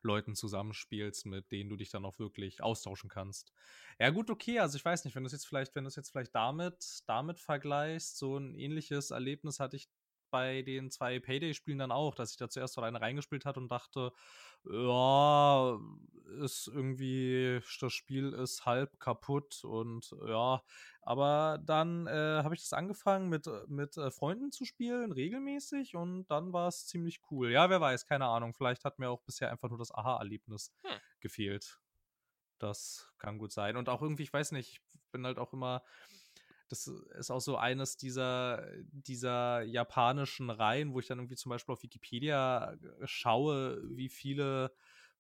Leuten 0.02 0.34
zusammenspielst, 0.34 1.26
mit 1.26 1.50
denen 1.50 1.70
du 1.70 1.76
dich 1.76 1.90
dann 1.90 2.04
auch 2.04 2.18
wirklich 2.18 2.62
austauschen 2.62 3.08
kannst. 3.08 3.52
Ja, 3.98 4.10
gut, 4.10 4.30
okay. 4.30 4.58
Also 4.58 4.76
ich 4.76 4.84
weiß 4.84 5.04
nicht, 5.04 5.14
wenn 5.14 5.22
du 5.22 5.28
es 5.28 5.32
jetzt 5.32 5.46
vielleicht, 5.46 5.74
wenn 5.74 5.84
du 5.84 5.88
es 5.88 5.96
jetzt 5.96 6.10
vielleicht 6.10 6.34
damit, 6.34 7.02
damit 7.06 7.40
vergleichst, 7.40 8.18
so 8.18 8.36
ein 8.36 8.54
ähnliches 8.54 9.10
Erlebnis 9.10 9.58
hatte 9.58 9.76
ich 9.76 9.88
bei 10.30 10.62
den 10.62 10.90
zwei 10.90 11.18
Payday-Spielen 11.18 11.78
dann 11.78 11.92
auch, 11.92 12.14
dass 12.14 12.32
ich 12.32 12.36
da 12.36 12.48
zuerst 12.48 12.74
so 12.74 12.80
eine 12.80 13.00
reingespielt 13.00 13.44
hatte 13.44 13.60
und 13.60 13.68
dachte, 13.68 14.12
ja, 14.64 15.78
ist 16.40 16.68
irgendwie, 16.68 17.60
das 17.80 17.92
Spiel 17.92 18.32
ist 18.32 18.66
halb 18.66 18.98
kaputt 18.98 19.62
und 19.64 20.14
ja, 20.26 20.62
aber 21.02 21.58
dann 21.64 22.06
äh, 22.06 22.42
habe 22.42 22.54
ich 22.54 22.62
das 22.62 22.72
angefangen 22.72 23.28
mit, 23.28 23.48
mit 23.68 23.96
äh, 23.96 24.10
Freunden 24.10 24.50
zu 24.50 24.64
spielen, 24.64 25.12
regelmäßig 25.12 25.94
und 25.94 26.26
dann 26.26 26.52
war 26.52 26.68
es 26.68 26.86
ziemlich 26.86 27.20
cool. 27.30 27.50
Ja, 27.52 27.70
wer 27.70 27.80
weiß, 27.80 28.06
keine 28.06 28.26
Ahnung, 28.26 28.54
vielleicht 28.54 28.84
hat 28.84 28.98
mir 28.98 29.08
auch 29.08 29.22
bisher 29.22 29.50
einfach 29.50 29.68
nur 29.68 29.78
das 29.78 29.94
Aha-Erlebnis 29.94 30.72
hm. 30.82 30.98
gefehlt. 31.20 31.78
Das 32.58 33.12
kann 33.18 33.38
gut 33.38 33.52
sein. 33.52 33.76
Und 33.76 33.88
auch 33.88 34.02
irgendwie, 34.02 34.22
ich 34.22 34.32
weiß 34.32 34.52
nicht, 34.52 34.80
ich 34.94 35.02
bin 35.12 35.26
halt 35.26 35.38
auch 35.38 35.52
immer, 35.52 35.82
das 36.68 36.88
ist 36.88 37.30
auch 37.30 37.40
so 37.40 37.56
eines 37.56 37.96
dieser, 37.96 38.66
dieser 38.90 39.62
japanischen 39.62 40.50
Reihen, 40.50 40.92
wo 40.92 41.00
ich 41.00 41.06
dann 41.06 41.18
irgendwie 41.18 41.36
zum 41.36 41.50
Beispiel 41.50 41.72
auf 41.72 41.82
Wikipedia 41.82 42.72
äh, 42.72 43.06
schaue, 43.06 43.80
wie 43.96 44.08
viele 44.08 44.72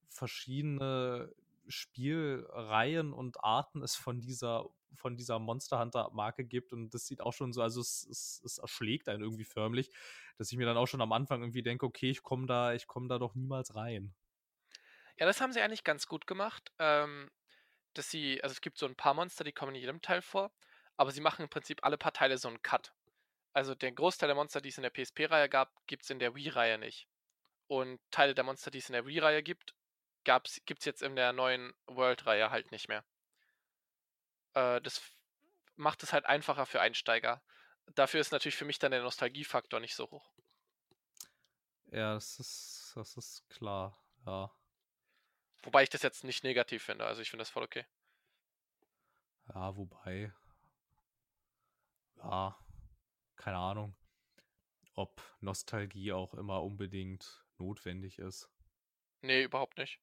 verschiedene 0.08 1.32
Spielreihen 1.68 3.12
und 3.12 3.42
Arten 3.42 3.82
es 3.82 3.96
von 3.96 4.20
dieser 4.20 4.66
von 4.94 5.16
dieser 5.16 5.38
Monster 5.38 5.78
Hunter 5.78 6.10
Marke 6.12 6.44
gibt 6.44 6.72
und 6.72 6.94
das 6.94 7.06
sieht 7.06 7.20
auch 7.20 7.34
schon 7.34 7.52
so, 7.52 7.60
also 7.60 7.82
es, 7.82 8.06
es, 8.10 8.40
es 8.44 8.58
erschlägt 8.58 9.08
einen 9.08 9.22
irgendwie 9.22 9.44
förmlich, 9.44 9.90
dass 10.38 10.50
ich 10.50 10.56
mir 10.56 10.64
dann 10.64 10.78
auch 10.78 10.86
schon 10.86 11.02
am 11.02 11.12
Anfang 11.12 11.42
irgendwie 11.42 11.62
denke, 11.62 11.84
okay, 11.84 12.10
ich 12.10 12.22
komme 12.22 12.46
da, 12.46 12.72
ich 12.72 12.86
komme 12.86 13.08
da 13.08 13.18
doch 13.18 13.34
niemals 13.34 13.74
rein. 13.74 14.14
Ja, 15.18 15.26
das 15.26 15.40
haben 15.40 15.52
sie 15.52 15.60
eigentlich 15.60 15.84
ganz 15.84 16.06
gut 16.06 16.26
gemacht, 16.26 16.72
ähm, 16.78 17.30
dass 17.94 18.10
sie, 18.10 18.42
also 18.42 18.52
es 18.52 18.60
gibt 18.60 18.78
so 18.78 18.86
ein 18.86 18.96
paar 18.96 19.14
Monster, 19.14 19.44
die 19.44 19.52
kommen 19.52 19.74
in 19.74 19.80
jedem 19.80 20.00
Teil 20.00 20.22
vor 20.22 20.50
aber 20.96 21.10
sie 21.10 21.20
machen 21.20 21.42
im 21.42 21.48
Prinzip 21.48 21.84
alle 21.84 21.98
paar 21.98 22.12
Teile 22.12 22.38
so 22.38 22.48
einen 22.48 22.62
Cut. 22.62 22.92
Also 23.52 23.74
den 23.74 23.94
Großteil 23.94 24.28
der 24.28 24.36
Monster, 24.36 24.60
die 24.60 24.68
es 24.68 24.78
in 24.78 24.82
der 24.82 24.90
PSP-Reihe 24.90 25.48
gab, 25.48 25.72
gibt 25.86 26.02
es 26.02 26.10
in 26.10 26.18
der 26.18 26.34
Wii-Reihe 26.34 26.78
nicht. 26.78 27.08
Und 27.68 28.00
Teile 28.10 28.34
der 28.34 28.44
Monster, 28.44 28.70
die 28.70 28.78
es 28.78 28.88
in 28.88 28.92
der 28.92 29.06
Wii-Reihe 29.06 29.42
gibt, 29.42 29.74
gibt 30.24 30.78
es 30.80 30.84
jetzt 30.84 31.02
in 31.02 31.16
der 31.16 31.32
neuen 31.32 31.72
World-Reihe 31.86 32.50
halt 32.50 32.70
nicht 32.72 32.88
mehr. 32.88 33.04
Äh, 34.54 34.80
das 34.80 35.02
macht 35.76 36.02
es 36.02 36.12
halt 36.12 36.26
einfacher 36.26 36.66
für 36.66 36.80
Einsteiger. 36.80 37.42
Dafür 37.94 38.20
ist 38.20 38.32
natürlich 38.32 38.56
für 38.56 38.64
mich 38.64 38.78
dann 38.78 38.90
der 38.90 39.02
Nostalgiefaktor 39.02 39.80
nicht 39.80 39.94
so 39.94 40.10
hoch. 40.10 40.32
Ja, 41.92 42.14
das 42.14 42.38
ist, 42.40 42.92
das 42.96 43.16
ist 43.16 43.48
klar, 43.48 43.96
ja. 44.26 44.50
Wobei 45.62 45.84
ich 45.84 45.90
das 45.90 46.02
jetzt 46.02 46.24
nicht 46.24 46.44
negativ 46.44 46.82
finde, 46.82 47.06
also 47.06 47.22
ich 47.22 47.30
finde 47.30 47.42
das 47.42 47.50
voll 47.50 47.62
okay. 47.62 47.86
Ja, 49.48 49.76
wobei, 49.76 50.32
ja, 52.18 52.56
keine 53.36 53.58
Ahnung, 53.58 53.96
ob 54.94 55.22
Nostalgie 55.40 56.12
auch 56.12 56.34
immer 56.34 56.62
unbedingt 56.62 57.44
notwendig 57.58 58.18
ist. 58.18 58.50
Nee, 59.22 59.44
überhaupt 59.44 59.78
nicht. 59.78 60.00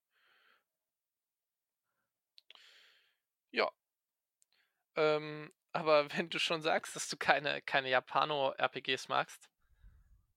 Ja. 3.51 3.69
Ähm, 4.95 5.51
aber 5.71 6.07
wenn 6.17 6.29
du 6.29 6.39
schon 6.39 6.61
sagst, 6.61 6.95
dass 6.95 7.07
du 7.09 7.17
keine, 7.17 7.61
keine 7.61 7.89
Japano-RPGs 7.89 9.07
magst, 9.07 9.49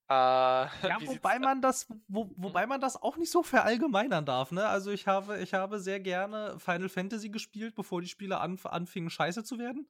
äh, 0.09 0.13
Ja, 0.89 0.99
wobei 1.05 1.39
man 1.39 1.61
das, 1.61 1.87
wo, 2.09 2.31
wobei 2.37 2.67
man 2.67 2.81
das 2.81 3.01
auch 3.01 3.17
nicht 3.17 3.31
so 3.31 3.43
verallgemeinern 3.43 4.25
darf, 4.25 4.53
ne? 4.53 4.67
Also 4.67 4.91
ich 4.91 5.07
habe, 5.07 5.41
ich 5.41 5.55
habe 5.55 5.81
sehr 5.81 6.01
gerne 6.01 6.59
Final 6.61 6.89
Fantasy 6.89 7.29
gespielt, 7.29 7.75
bevor 7.75 8.01
die 8.01 8.09
Spiele 8.09 8.39
anf 8.39 8.67
anfingen, 8.67 9.11
scheiße 9.11 9.43
zu 9.45 9.59
werden. 9.59 9.89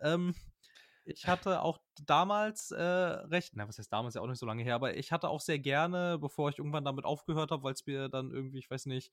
Ähm, 0.00 0.34
ich 1.04 1.26
hatte 1.26 1.62
auch 1.62 1.80
damals 2.04 2.70
äh, 2.70 2.82
recht, 2.82 3.52
na, 3.54 3.66
was 3.68 3.78
heißt 3.78 3.92
damals 3.92 4.14
ja 4.14 4.20
auch 4.20 4.26
nicht 4.26 4.38
so 4.38 4.46
lange 4.46 4.62
her, 4.62 4.74
aber 4.74 4.96
ich 4.96 5.12
hatte 5.12 5.28
auch 5.28 5.40
sehr 5.40 5.58
gerne, 5.58 6.18
bevor 6.18 6.48
ich 6.50 6.58
irgendwann 6.58 6.84
damit 6.84 7.04
aufgehört 7.04 7.50
habe, 7.50 7.62
weil 7.62 7.74
es 7.74 7.86
mir 7.86 8.08
dann 8.08 8.30
irgendwie, 8.30 8.58
ich 8.58 8.70
weiß 8.70 8.86
nicht, 8.86 9.12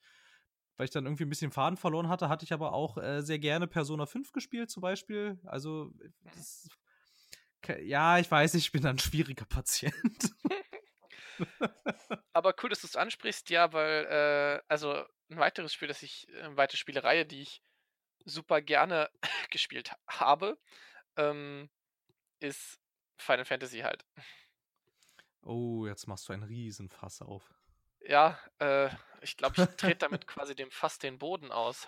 weil 0.77 0.85
ich 0.85 0.91
dann 0.91 1.05
irgendwie 1.05 1.25
ein 1.25 1.29
bisschen 1.29 1.51
Faden 1.51 1.77
verloren 1.77 2.07
hatte, 2.09 2.29
hatte 2.29 2.45
ich 2.45 2.53
aber 2.53 2.73
auch 2.73 2.97
äh, 2.97 3.21
sehr 3.21 3.39
gerne 3.39 3.67
Persona 3.67 4.05
5 4.05 4.31
gespielt, 4.31 4.69
zum 4.69 4.81
Beispiel. 4.81 5.39
Also, 5.45 5.91
das, 6.23 6.67
ke- 7.61 7.83
ja, 7.83 8.17
ich 8.19 8.29
weiß, 8.29 8.53
ich 8.55 8.71
bin 8.71 8.85
ein 8.85 8.99
schwieriger 8.99 9.45
Patient. 9.45 9.93
Aber 12.33 12.53
cool, 12.61 12.69
dass 12.69 12.81
du 12.81 12.87
es 12.87 12.95
ansprichst, 12.95 13.49
ja, 13.49 13.73
weil, 13.73 14.05
äh, 14.05 14.61
also 14.67 14.93
ein 15.29 15.37
weiteres 15.39 15.73
Spiel, 15.73 15.87
das 15.87 16.01
ich, 16.03 16.27
eine 16.41 16.57
weitere 16.57 16.77
Spielereihe, 16.77 17.25
die 17.25 17.41
ich 17.41 17.61
super 18.25 18.61
gerne 18.61 19.09
gespielt 19.51 19.91
ha- 19.91 19.97
habe, 20.07 20.57
ähm, 21.17 21.69
ist 22.39 22.79
Final 23.17 23.45
Fantasy 23.45 23.79
halt. 23.79 24.05
Oh, 25.43 25.85
jetzt 25.87 26.07
machst 26.07 26.27
du 26.27 26.33
einen 26.33 26.43
Riesenfass 26.43 27.21
auf. 27.21 27.53
Ja, 28.01 28.39
äh, 28.59 28.89
ich 29.21 29.37
glaube, 29.37 29.61
ich 29.61 29.75
trete 29.75 29.95
damit 29.99 30.27
quasi 30.27 30.55
dem 30.55 30.71
Fass 30.71 30.99
den 30.99 31.17
Boden 31.17 31.51
aus. 31.51 31.87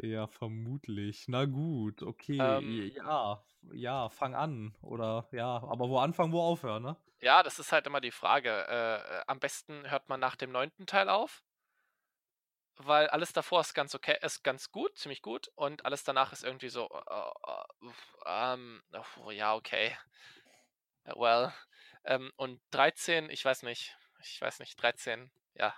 Ja, 0.00 0.26
vermutlich. 0.26 1.28
Na 1.28 1.44
gut, 1.44 2.02
okay. 2.02 2.38
Ähm. 2.38 2.90
Ja, 2.94 3.42
ja, 3.72 4.08
fang 4.10 4.34
an. 4.34 4.74
Oder 4.82 5.28
ja, 5.32 5.56
aber 5.56 5.88
wo 5.88 5.98
anfangen, 5.98 6.32
wo 6.32 6.42
aufhören, 6.42 6.82
ne? 6.82 6.96
ja, 7.24 7.42
das 7.42 7.58
ist 7.58 7.72
halt 7.72 7.86
immer 7.86 8.00
die 8.00 8.10
Frage. 8.10 8.50
Äh, 8.50 9.22
am 9.26 9.40
besten 9.40 9.90
hört 9.90 10.08
man 10.08 10.20
nach 10.20 10.36
dem 10.36 10.52
neunten 10.52 10.86
Teil 10.86 11.08
auf, 11.08 11.42
weil 12.76 13.08
alles 13.08 13.32
davor 13.32 13.60
ist 13.60 13.74
ganz 13.74 13.94
okay, 13.94 14.16
ist 14.22 14.42
ganz 14.42 14.70
gut, 14.70 14.96
ziemlich 14.96 15.22
gut, 15.22 15.48
und 15.54 15.84
alles 15.84 16.04
danach 16.04 16.32
ist 16.32 16.44
irgendwie 16.44 16.68
so, 16.68 16.88
äh, 16.88 17.84
uff, 17.86 18.16
ähm, 18.26 18.82
oh, 19.22 19.30
ja, 19.30 19.54
okay. 19.54 19.96
Well. 21.04 21.52
Ähm, 22.04 22.32
und 22.36 22.60
13, 22.70 23.30
ich 23.30 23.44
weiß 23.44 23.62
nicht. 23.62 23.96
Ich 24.22 24.40
weiß 24.40 24.58
nicht, 24.60 24.80
13, 24.80 25.30
ja. 25.54 25.74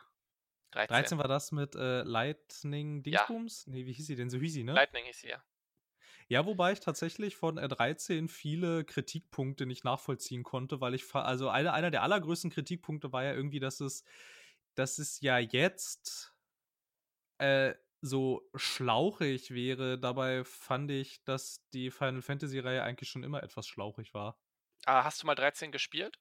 13. 0.73 0.95
13 0.95 1.19
war 1.19 1.29
das 1.29 1.53
mit 1.53 1.75
äh, 1.75 2.03
Lightning 2.03 3.03
Ja. 3.05 3.25
Dingsbums? 3.25 3.67
Nee, 3.67 3.87
wie 3.87 3.93
hieß 3.93 4.07
sie 4.07 4.17
denn? 4.17 4.31
So 4.31 4.39
hieß 4.39 4.53
sie, 4.53 4.65
ne? 4.65 4.73
Lightning 4.73 5.05
hieß 5.05 5.21
sie 5.21 5.29
ja. 5.29 5.43
Ja, 6.29 6.45
wobei 6.45 6.73
ich 6.73 6.81
tatsächlich 6.81 7.37
von 7.37 7.57
äh, 7.57 7.69
13 7.69 8.29
viele 8.29 8.85
Kritikpunkte 8.85 9.65
nicht 9.65 9.85
nachvollziehen 9.85 10.43
konnte, 10.43 10.81
weil 10.81 10.95
ich, 10.95 11.15
also 11.15 11.49
einer, 11.49 11.73
einer 11.73 11.91
der 11.91 12.03
allergrößten 12.03 12.51
Kritikpunkte 12.51 13.13
war 13.13 13.23
ja 13.25 13.33
irgendwie, 13.33 13.61
dass 13.61 13.81
es, 13.81 14.05
dass 14.75 14.99
es 14.99 15.21
ja 15.21 15.39
jetzt 15.39 16.36
äh, 17.39 17.75
so 18.01 18.49
schlauchig 18.55 19.51
wäre. 19.51 19.99
Dabei 19.99 20.45
fand 20.45 20.91
ich, 20.91 21.25
dass 21.25 21.67
die 21.71 21.91
Final 21.91 22.23
Fantasy-Reihe 22.23 22.83
eigentlich 22.83 23.11
schon 23.11 23.25
immer 23.25 23.43
etwas 23.43 23.67
schlauchig 23.67 24.15
war. 24.15 24.39
Ah, 24.85 25.05
hast 25.05 25.23
du 25.23 25.27
mal 25.27 25.35
13 25.35 25.73
gespielt? 25.73 26.19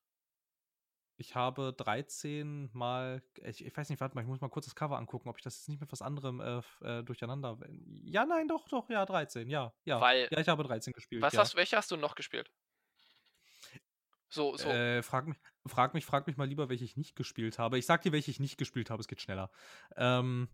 Ich 1.17 1.35
habe 1.35 1.73
13 1.73 2.69
mal, 2.73 3.23
ich, 3.43 3.65
ich 3.65 3.75
weiß 3.77 3.89
nicht, 3.89 4.01
warte 4.01 4.15
mal, 4.15 4.21
ich 4.21 4.27
muss 4.27 4.41
mal 4.41 4.49
kurz 4.49 4.65
das 4.65 4.75
Cover 4.75 4.97
angucken, 4.97 5.29
ob 5.29 5.37
ich 5.37 5.43
das 5.43 5.55
jetzt 5.57 5.69
nicht 5.69 5.79
mit 5.79 5.89
was 5.91 6.01
anderem 6.01 6.41
äh, 6.41 6.61
äh, 6.81 7.03
durcheinander. 7.03 7.57
Ja, 8.03 8.25
nein, 8.25 8.49
doch, 8.49 8.67
doch, 8.67 8.89
ja, 8.89 9.05
13, 9.05 9.49
ja, 9.49 9.73
ja. 9.85 10.01
Weil- 10.01 10.27
ja, 10.29 10.39
ich 10.39 10.49
habe 10.49 10.63
13 10.63 10.91
gespielt. 10.91 11.21
Was 11.21 11.33
ja. 11.33 11.39
hast, 11.39 11.55
welche 11.55 11.77
hast 11.77 11.89
du 11.91 11.95
noch 11.95 12.15
gespielt? 12.15 12.51
So, 14.27 14.57
so. 14.57 14.67
Äh, 14.67 15.01
frag, 15.03 15.27
mich, 15.27 15.37
frag, 15.65 15.93
mich, 15.93 16.05
frag 16.05 16.27
mich 16.27 16.35
mal 16.35 16.47
lieber, 16.47 16.67
welche 16.67 16.83
ich 16.83 16.97
nicht 16.97 17.15
gespielt 17.15 17.59
habe. 17.59 17.77
Ich 17.77 17.85
sag 17.85 18.01
dir, 18.01 18.11
welche 18.11 18.31
ich 18.31 18.41
nicht 18.41 18.57
gespielt 18.57 18.89
habe, 18.89 18.99
es 18.99 19.07
geht 19.07 19.21
schneller. 19.21 19.49
Ähm, 19.95 20.49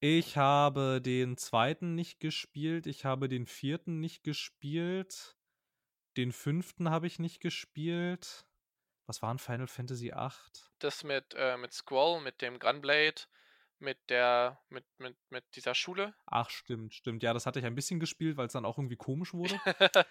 ich 0.00 0.36
habe 0.36 1.00
den 1.00 1.36
zweiten 1.36 1.94
nicht 1.94 2.20
gespielt, 2.20 2.86
ich 2.86 3.04
habe 3.04 3.28
den 3.28 3.46
vierten 3.46 4.00
nicht 4.00 4.22
gespielt, 4.22 5.36
den 6.16 6.32
fünften 6.32 6.90
habe 6.90 7.06
ich 7.06 7.18
nicht 7.18 7.40
gespielt. 7.40 8.46
Was 9.06 9.22
war 9.22 9.32
ein 9.32 9.38
Final 9.38 9.66
Fantasy 9.68 10.12
8? 10.12 10.68
das 10.78 11.04
mit, 11.04 11.34
äh, 11.36 11.56
mit 11.56 11.72
Squall, 11.72 12.20
mit 12.20 12.42
dem 12.42 12.58
Gunblade, 12.58 13.22
mit 13.78 13.98
der, 14.10 14.60
mit, 14.68 14.84
mit, 14.98 15.16
mit 15.30 15.44
dieser 15.54 15.74
Schule. 15.74 16.14
Ach, 16.26 16.50
stimmt, 16.50 16.94
stimmt. 16.94 17.22
Ja, 17.22 17.32
das 17.32 17.46
hatte 17.46 17.58
ich 17.58 17.64
ein 17.64 17.74
bisschen 17.74 18.00
gespielt, 18.00 18.36
weil 18.36 18.46
es 18.46 18.52
dann 18.52 18.64
auch 18.64 18.78
irgendwie 18.78 18.96
komisch 18.96 19.34
wurde. 19.34 19.60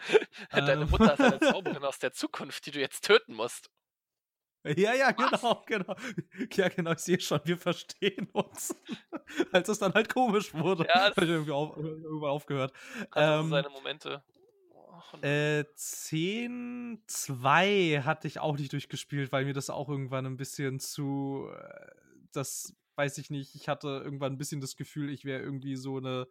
Deine 0.52 0.84
Ähm. 0.84 0.90
Mutter 0.90 1.14
ist 1.14 1.20
eine 1.22 1.40
Zauberin 1.52 1.84
aus 1.84 2.00
der 2.00 2.14
Zukunft, 2.14 2.66
die 2.66 2.72
du 2.72 2.80
jetzt 2.80 3.06
töten 3.06 3.34
musst. 3.34 3.70
Ja, 4.76 4.94
ja, 4.94 5.14
Was? 5.18 5.42
genau, 5.42 5.64
genau. 5.66 5.96
Ja, 6.54 6.70
genau, 6.70 6.92
ich 6.92 7.00
sehe 7.00 7.20
schon, 7.20 7.40
wir 7.46 7.58
verstehen 7.58 8.30
uns. 8.34 8.76
Als 9.52 9.70
es 9.70 9.80
dann 9.80 9.94
halt 9.94 10.14
komisch 10.14 10.54
wurde, 10.54 10.86
Ja, 10.88 11.10
habe 11.10 11.24
ich 11.24 11.30
irgendwie 11.30 11.52
auf, 11.52 11.78
irgendwann 11.78 12.30
aufgehört. 12.30 12.74
Also 13.12 13.44
Ähm, 13.44 13.50
seine 13.50 13.70
Momente. 13.70 14.24
Äh, 15.22 15.66
10, 15.76 17.04
2 17.08 18.02
hatte 18.04 18.28
ich 18.28 18.40
auch 18.40 18.58
nicht 18.58 18.74
durchgespielt, 18.74 19.32
weil 19.32 19.46
mir 19.46 19.54
das 19.54 19.70
auch 19.70 19.90
irgendwann 19.90 20.26
ein 20.26 20.38
bisschen 20.38 20.80
zu, 20.80 21.50
äh, 21.54 21.92
das 22.32 22.76
weiß 22.96 23.18
ich 23.20 23.30
nicht, 23.30 23.56
ich 23.56 23.70
hatte 23.70 24.02
irgendwann 24.04 24.34
ein 24.34 24.38
bisschen 24.38 24.62
das 24.62 24.76
Gefühl, 24.76 25.10
ich 25.12 25.24
wäre 25.24 25.42
irgendwie 25.42 25.76
so 25.76 25.98
eine, 25.98 26.28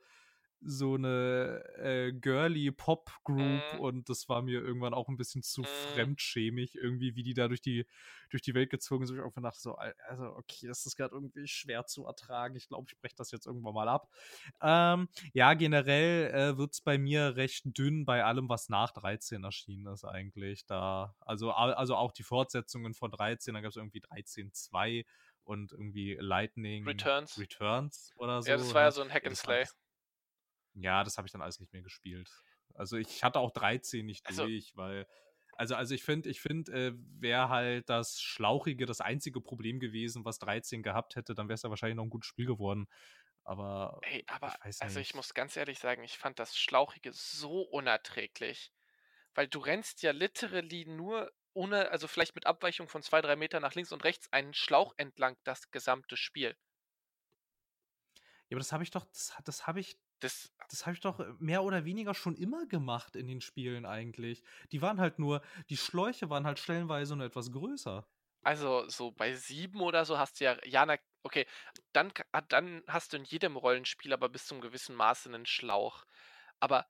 so 0.66 0.94
eine 0.94 1.62
äh, 1.78 2.12
girly 2.12 2.70
Pop-Group 2.70 3.72
Mhm. 3.72 3.80
und 3.80 4.08
das 4.08 4.28
war 4.28 4.42
mir 4.42 4.60
irgendwann 4.62 4.94
auch 4.94 5.08
ein 5.08 5.16
bisschen 5.16 5.42
zu 5.42 5.62
Mhm. 5.62 5.66
fremdschämig, 5.66 6.74
irgendwie, 6.76 7.14
wie 7.16 7.22
die 7.22 7.34
da 7.34 7.48
durch 7.48 7.60
die, 7.60 7.86
durch 8.30 8.42
die 8.42 8.54
Welt 8.54 8.70
gezogen 8.70 9.06
sind. 9.06 9.16
Ich 9.16 9.22
auch 9.22 9.34
gedacht, 9.34 9.60
so, 9.60 9.74
al- 9.76 9.94
also, 10.08 10.24
okay, 10.36 10.66
das 10.66 10.84
ist 10.86 10.96
gerade 10.96 11.14
irgendwie 11.14 11.46
schwer 11.46 11.86
zu 11.86 12.06
ertragen. 12.06 12.56
Ich 12.56 12.68
glaube, 12.68 12.86
ich 12.90 12.98
breche 12.98 13.14
das 13.16 13.30
jetzt 13.30 13.46
irgendwann 13.46 13.74
mal 13.74 13.88
ab. 13.88 14.08
Ähm, 14.60 15.08
ja, 15.32 15.54
generell 15.54 16.30
äh, 16.34 16.58
wird 16.58 16.72
es 16.72 16.80
bei 16.80 16.98
mir 16.98 17.36
recht 17.36 17.64
dünn 17.78 18.04
bei 18.04 18.24
allem, 18.24 18.48
was 18.48 18.68
nach 18.68 18.92
13 18.92 19.44
erschienen 19.44 19.86
ist, 19.86 20.04
eigentlich. 20.04 20.66
Da, 20.66 21.14
also, 21.20 21.52
also 21.52 21.96
auch 21.96 22.12
die 22.12 22.22
Fortsetzungen 22.22 22.94
von 22.94 23.10
13, 23.10 23.54
da 23.54 23.60
gab 23.60 23.70
es 23.70 23.76
irgendwie 23.76 24.00
13.2 24.00 25.04
und 25.44 25.72
irgendwie 25.72 26.16
Lightning 26.20 26.84
Returns. 26.86 27.38
Returns 27.38 28.12
oder 28.16 28.42
so. 28.42 28.50
ja, 28.50 28.56
das 28.56 28.74
war 28.74 28.80
ja 28.82 28.86
ne? 28.88 28.92
so 28.92 29.02
ein 29.02 29.10
Hack 29.12 29.24
and 29.24 29.32
das 29.32 29.40
Slay. 29.40 29.64
Ja, 30.76 31.04
das 31.04 31.16
habe 31.16 31.26
ich 31.26 31.32
dann 31.32 31.42
alles 31.42 31.60
nicht 31.60 31.72
mehr 31.72 31.82
gespielt. 31.82 32.30
Also 32.74 32.96
ich 32.96 33.24
hatte 33.24 33.38
auch 33.40 33.50
13 33.50 34.06
nicht 34.06 34.26
Also- 34.26 34.44
durch, 34.44 34.76
weil. 34.76 35.06
Also, 35.58 35.74
also 35.74 35.94
ich 35.94 36.02
finde, 36.04 36.28
ich 36.28 36.42
finde, 36.42 36.70
äh, 36.72 36.92
wäre 37.18 37.48
halt 37.48 37.88
das 37.88 38.20
Schlauchige 38.20 38.84
das 38.84 39.00
einzige 39.00 39.40
Problem 39.40 39.80
gewesen, 39.80 40.26
was 40.26 40.38
13 40.38 40.82
gehabt 40.82 41.16
hätte, 41.16 41.34
dann 41.34 41.48
wäre 41.48 41.54
es 41.54 41.62
ja 41.62 41.70
wahrscheinlich 41.70 41.96
noch 41.96 42.02
ein 42.04 42.10
gutes 42.10 42.28
Spiel 42.28 42.44
geworden. 42.44 42.86
Aber 43.42 43.98
Ey, 44.02 44.22
aber 44.26 44.54
ich 44.66 44.82
also 44.82 45.00
ich 45.00 45.14
muss 45.14 45.32
ganz 45.32 45.56
ehrlich 45.56 45.78
sagen, 45.78 46.02
ich 46.04 46.18
fand 46.18 46.38
das 46.38 46.58
Schlauchige 46.58 47.10
so 47.14 47.62
unerträglich. 47.62 48.70
Weil 49.34 49.48
du 49.48 49.58
rennst 49.60 50.02
ja 50.02 50.10
literally 50.10 50.84
nur 50.84 51.32
ohne, 51.54 51.90
also 51.90 52.06
vielleicht 52.06 52.34
mit 52.34 52.44
Abweichung 52.44 52.86
von 52.88 53.02
zwei, 53.02 53.22
drei 53.22 53.36
Meter 53.36 53.60
nach 53.60 53.74
links 53.74 53.92
und 53.92 54.04
rechts 54.04 54.30
einen 54.32 54.52
Schlauch 54.52 54.92
entlang 54.98 55.38
das 55.44 55.70
gesamte 55.70 56.18
Spiel. 56.18 56.54
Ja, 58.48 58.56
aber 58.56 58.58
das 58.58 58.72
habe 58.72 58.82
ich 58.84 58.90
doch, 58.90 59.06
das, 59.06 59.34
das 59.44 59.66
habe 59.66 59.80
ich, 59.80 59.98
Das, 60.20 60.52
das 60.70 60.86
habe 60.86 60.94
ich 60.94 61.00
doch 61.00 61.20
äh, 61.20 61.32
mehr 61.38 61.62
oder 61.62 61.84
weniger 61.84 62.14
schon 62.14 62.36
immer 62.36 62.66
gemacht 62.66 63.16
in 63.16 63.26
den 63.26 63.40
Spielen 63.40 63.86
eigentlich. 63.86 64.42
Die 64.72 64.82
waren 64.82 65.00
halt 65.00 65.18
nur, 65.18 65.42
die 65.68 65.76
Schläuche 65.76 66.30
waren 66.30 66.46
halt 66.46 66.58
stellenweise 66.58 67.16
nur 67.16 67.26
etwas 67.26 67.52
größer. 67.52 68.06
also 68.42 68.88
so 68.88 69.10
bei 69.10 69.34
sieben 69.34 69.80
oder 69.80 70.04
so 70.04 70.18
hast 70.18 70.40
du 70.40 70.44
ja, 70.44 70.56
ja, 70.64 70.86
na, 70.86 70.96
okay, 71.22 71.46
dann, 71.92 72.12
ah, 72.32 72.40
dann 72.42 72.82
hast 72.86 73.12
du 73.12 73.16
in 73.16 73.24
jedem 73.24 73.56
Rollenspiel 73.56 74.12
aber 74.12 74.28
bis 74.28 74.46
zum 74.46 74.60
gewissen 74.60 74.94
Maße 74.96 75.28
einen 75.28 75.46
Schlauch. 75.46 76.06
Aber 76.60 76.86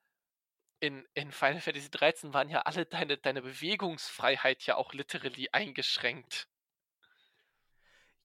in, 0.80 1.06
in 1.14 1.32
Final 1.32 1.60
Fantasy 1.60 1.90
13 1.90 2.34
waren 2.34 2.48
ja 2.50 2.60
alle 2.62 2.86
deine, 2.86 3.16
deine 3.18 3.42
Bewegungsfreiheit 3.42 4.64
ja 4.66 4.76
auch 4.76 4.92
literally 4.92 5.48
eingeschränkt. 5.52 6.48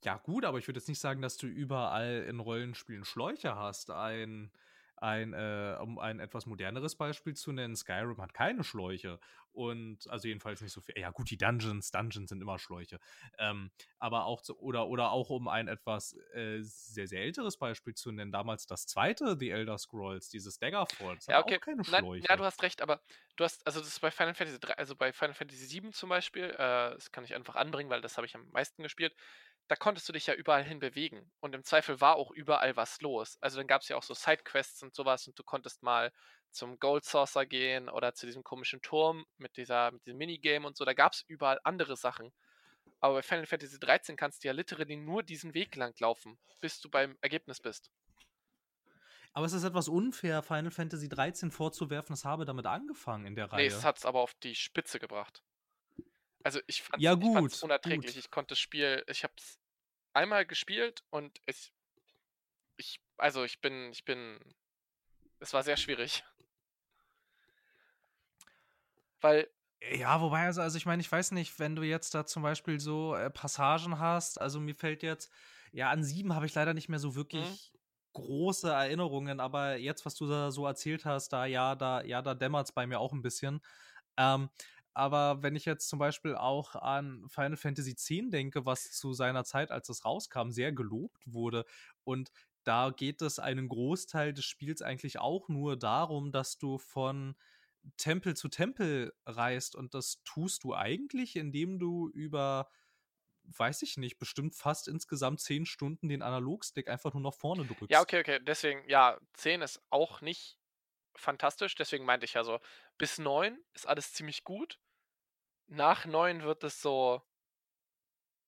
Ja, 0.03 0.17
gut, 0.17 0.45
aber 0.45 0.57
ich 0.57 0.67
würde 0.67 0.79
jetzt 0.79 0.89
nicht 0.89 0.99
sagen, 0.99 1.21
dass 1.21 1.37
du 1.37 1.47
überall 1.47 2.25
in 2.27 2.39
Rollenspielen 2.39 3.05
Schläuche 3.05 3.55
hast. 3.55 3.91
Ein, 3.91 4.51
ein, 5.01 5.33
äh, 5.33 5.77
um 5.81 5.99
ein 5.99 6.19
etwas 6.19 6.45
moderneres 6.45 6.95
Beispiel 6.95 7.33
zu 7.35 7.51
nennen, 7.51 7.75
Skyrim 7.75 8.21
hat 8.21 8.33
keine 8.33 8.63
Schläuche. 8.63 9.19
Und, 9.51 10.07
also 10.09 10.27
jedenfalls 10.27 10.61
nicht 10.61 10.71
so 10.73 10.81
viel. 10.81 10.95
Ja, 10.97 11.09
gut, 11.11 11.29
die 11.29 11.37
Dungeons, 11.37 11.91
Dungeons 11.91 12.29
sind 12.29 12.41
immer 12.41 12.59
Schläuche. 12.59 12.99
Ähm, 13.37 13.71
aber 13.99 14.25
auch, 14.25 14.41
zu, 14.41 14.57
oder, 14.59 14.87
oder 14.87 15.11
auch 15.11 15.29
um 15.29 15.47
ein 15.47 15.67
etwas 15.67 16.13
äh, 16.33 16.59
sehr, 16.61 17.07
sehr 17.07 17.21
älteres 17.21 17.57
Beispiel 17.57 17.93
zu 17.95 18.11
nennen, 18.11 18.31
damals 18.31 18.65
das 18.67 18.85
zweite 18.87 19.37
The 19.39 19.49
Elder 19.49 19.77
Scrolls, 19.77 20.29
dieses 20.29 20.59
Daggerfall, 20.59 21.15
das 21.15 21.27
Ja, 21.29 21.39
hat 21.39 21.39
okay. 21.39 21.59
auch 21.59 21.59
keine 21.59 21.83
Nein, 21.85 22.03
Schläuche. 22.03 22.27
ja, 22.29 22.35
du 22.35 22.43
hast 22.43 22.61
recht, 22.61 22.81
aber 22.81 23.01
du 23.37 23.43
hast, 23.43 23.65
also 23.65 23.79
das 23.79 23.89
ist 23.89 23.99
bei 24.01 24.11
Final 24.11 24.35
Fantasy 24.35 24.59
3, 24.59 24.73
also 24.73 24.95
bei 24.95 25.11
Final 25.13 25.33
Fantasy 25.33 25.65
7 25.65 25.93
zum 25.93 26.09
Beispiel, 26.09 26.43
äh, 26.51 26.55
das 26.57 27.11
kann 27.11 27.23
ich 27.23 27.33
einfach 27.33 27.55
anbringen, 27.55 27.89
weil 27.89 28.01
das 28.01 28.17
habe 28.17 28.27
ich 28.27 28.35
am 28.35 28.49
meisten 28.51 28.83
gespielt. 28.83 29.15
Da 29.71 29.77
konntest 29.77 30.09
du 30.09 30.11
dich 30.11 30.27
ja 30.27 30.33
überall 30.33 30.65
hin 30.65 30.79
bewegen. 30.79 31.31
Und 31.39 31.55
im 31.55 31.63
Zweifel 31.63 32.01
war 32.01 32.17
auch 32.17 32.29
überall 32.31 32.75
was 32.75 32.99
los. 32.99 33.37
Also 33.39 33.55
dann 33.55 33.67
gab 33.67 33.83
es 33.83 33.87
ja 33.87 33.95
auch 33.95 34.03
so 34.03 34.13
Sidequests 34.13 34.83
und 34.83 34.93
sowas 34.93 35.25
und 35.29 35.39
du 35.39 35.43
konntest 35.45 35.81
mal 35.81 36.11
zum 36.49 36.77
Gold 36.77 37.05
Saucer 37.05 37.45
gehen 37.45 37.87
oder 37.87 38.13
zu 38.13 38.25
diesem 38.25 38.43
komischen 38.43 38.81
Turm 38.81 39.25
mit, 39.37 39.55
dieser, 39.55 39.91
mit 39.91 40.05
diesem 40.05 40.17
Minigame 40.17 40.67
und 40.67 40.75
so. 40.75 40.83
Da 40.83 40.91
gab 40.91 41.13
es 41.13 41.23
überall 41.25 41.57
andere 41.63 41.95
Sachen. 41.95 42.33
Aber 42.99 43.13
bei 43.13 43.21
Final 43.21 43.45
Fantasy 43.45 43.79
13 43.79 44.17
kannst 44.17 44.43
du 44.43 44.49
ja 44.49 44.53
literally 44.53 44.97
nur 44.97 45.23
diesen 45.23 45.53
Weg 45.53 45.73
lang 45.77 45.97
laufen, 46.01 46.37
bis 46.59 46.81
du 46.81 46.89
beim 46.89 47.17
Ergebnis 47.21 47.61
bist. 47.61 47.89
Aber 49.31 49.45
es 49.45 49.53
ist 49.53 49.63
etwas 49.63 49.87
unfair, 49.87 50.43
Final 50.43 50.71
Fantasy 50.71 51.07
13 51.07 51.49
vorzuwerfen, 51.49 52.13
es 52.13 52.25
habe 52.25 52.43
damit 52.43 52.65
angefangen 52.65 53.25
in 53.25 53.35
der 53.35 53.49
Reihe. 53.49 53.61
Nee, 53.61 53.73
es 53.73 53.85
hat 53.85 53.99
es 53.99 54.05
aber 54.05 54.19
auf 54.19 54.33
die 54.33 54.53
Spitze 54.53 54.99
gebracht. 54.99 55.41
Also 56.43 56.59
ich 56.67 56.81
fand 56.81 57.01
ja, 57.01 57.13
es 57.13 57.63
unerträglich. 57.63 58.15
Gut. 58.15 58.23
Ich 58.25 58.31
konnte 58.31 58.49
das 58.49 58.59
Spiel, 58.59 59.03
ich 59.07 59.23
habe 59.23 59.33
es 59.37 59.60
einmal 60.13 60.45
gespielt 60.45 61.03
und 61.09 61.41
ich, 61.45 61.73
ich, 62.77 62.99
also 63.17 63.43
ich 63.43 63.61
bin, 63.61 63.91
ich 63.91 64.05
bin, 64.05 64.39
es 65.39 65.53
war 65.53 65.63
sehr 65.63 65.77
schwierig. 65.77 66.23
Weil 69.21 69.49
ja, 69.89 70.21
wobei, 70.21 70.45
also, 70.45 70.61
also 70.61 70.77
ich 70.77 70.85
meine, 70.85 71.01
ich 71.01 71.11
weiß 71.11 71.31
nicht, 71.31 71.57
wenn 71.57 71.75
du 71.75 71.81
jetzt 71.81 72.13
da 72.13 72.25
zum 72.25 72.43
Beispiel 72.43 72.79
so 72.79 73.15
äh, 73.15 73.31
Passagen 73.31 73.99
hast, 73.99 74.39
also 74.39 74.59
mir 74.59 74.75
fällt 74.75 75.01
jetzt, 75.01 75.31
ja, 75.71 75.89
an 75.89 76.03
sieben 76.03 76.35
habe 76.35 76.45
ich 76.45 76.53
leider 76.53 76.75
nicht 76.75 76.87
mehr 76.87 76.99
so 76.99 77.15
wirklich 77.15 77.71
mhm. 77.73 77.79
große 78.13 78.69
Erinnerungen, 78.69 79.39
aber 79.39 79.77
jetzt, 79.77 80.05
was 80.05 80.13
du 80.15 80.27
da 80.27 80.51
so 80.51 80.67
erzählt 80.67 81.05
hast, 81.05 81.29
da, 81.29 81.45
ja, 81.45 81.75
da, 81.75 82.03
ja, 82.03 82.21
da 82.21 82.35
dämmert 82.35 82.67
es 82.67 82.71
bei 82.73 82.85
mir 82.85 82.99
auch 82.99 83.11
ein 83.11 83.23
bisschen. 83.23 83.59
Ähm, 84.17 84.49
aber 84.93 85.43
wenn 85.43 85.55
ich 85.55 85.65
jetzt 85.65 85.89
zum 85.89 85.99
Beispiel 85.99 86.35
auch 86.35 86.75
an 86.75 87.27
Final 87.29 87.57
Fantasy 87.57 87.91
X 87.91 88.07
denke, 88.29 88.65
was 88.65 88.91
zu 88.91 89.13
seiner 89.13 89.43
Zeit, 89.43 89.71
als 89.71 89.89
es 89.89 90.05
rauskam, 90.05 90.51
sehr 90.51 90.71
gelobt 90.71 91.21
wurde 91.25 91.65
und 92.03 92.31
da 92.63 92.91
geht 92.91 93.21
es 93.21 93.39
einen 93.39 93.69
Großteil 93.69 94.33
des 94.33 94.45
Spiels 94.45 94.81
eigentlich 94.81 95.19
auch 95.19 95.49
nur 95.49 95.77
darum, 95.77 96.31
dass 96.31 96.57
du 96.57 96.77
von 96.77 97.35
Tempel 97.97 98.35
zu 98.35 98.49
Tempel 98.49 99.13
reist 99.25 99.75
und 99.75 99.93
das 99.95 100.21
tust 100.23 100.63
du 100.63 100.75
eigentlich, 100.75 101.35
indem 101.35 101.79
du 101.79 102.09
über 102.09 102.69
weiß 103.43 103.81
ich 103.83 103.97
nicht, 103.97 104.19
bestimmt 104.19 104.55
fast 104.55 104.87
insgesamt 104.87 105.41
zehn 105.41 105.65
Stunden 105.65 106.09
den 106.09 106.21
Analogstick 106.21 106.87
einfach 106.89 107.13
nur 107.13 107.23
nach 107.23 107.33
vorne 107.33 107.65
drückst. 107.65 107.89
Ja, 107.89 108.01
okay, 108.01 108.21
okay. 108.21 108.39
Deswegen, 108.41 108.87
ja, 108.87 109.19
10 109.33 109.61
ist 109.61 109.81
auch 109.89 110.21
nicht 110.21 110.57
fantastisch. 111.15 111.75
Deswegen 111.75 112.05
meinte 112.05 112.25
ich 112.25 112.33
ja 112.33 112.43
so, 112.43 112.59
bis 112.97 113.17
9 113.17 113.57
ist 113.73 113.87
alles 113.87 114.13
ziemlich 114.13 114.43
gut. 114.43 114.79
Nach 115.67 116.05
9 116.05 116.43
wird 116.43 116.63
es 116.63 116.81
so, 116.81 117.21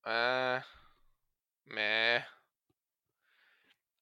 äh, 0.06 0.62
meh. 1.66 2.22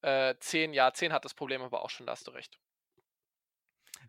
Äh, 0.02 0.34
10, 0.40 0.74
ja, 0.74 0.92
10 0.92 1.12
hat 1.12 1.24
das 1.24 1.34
Problem 1.34 1.62
aber 1.62 1.82
auch 1.82 1.90
schon, 1.90 2.06
da 2.06 2.12
hast 2.12 2.26
du 2.26 2.32
recht. 2.32 2.58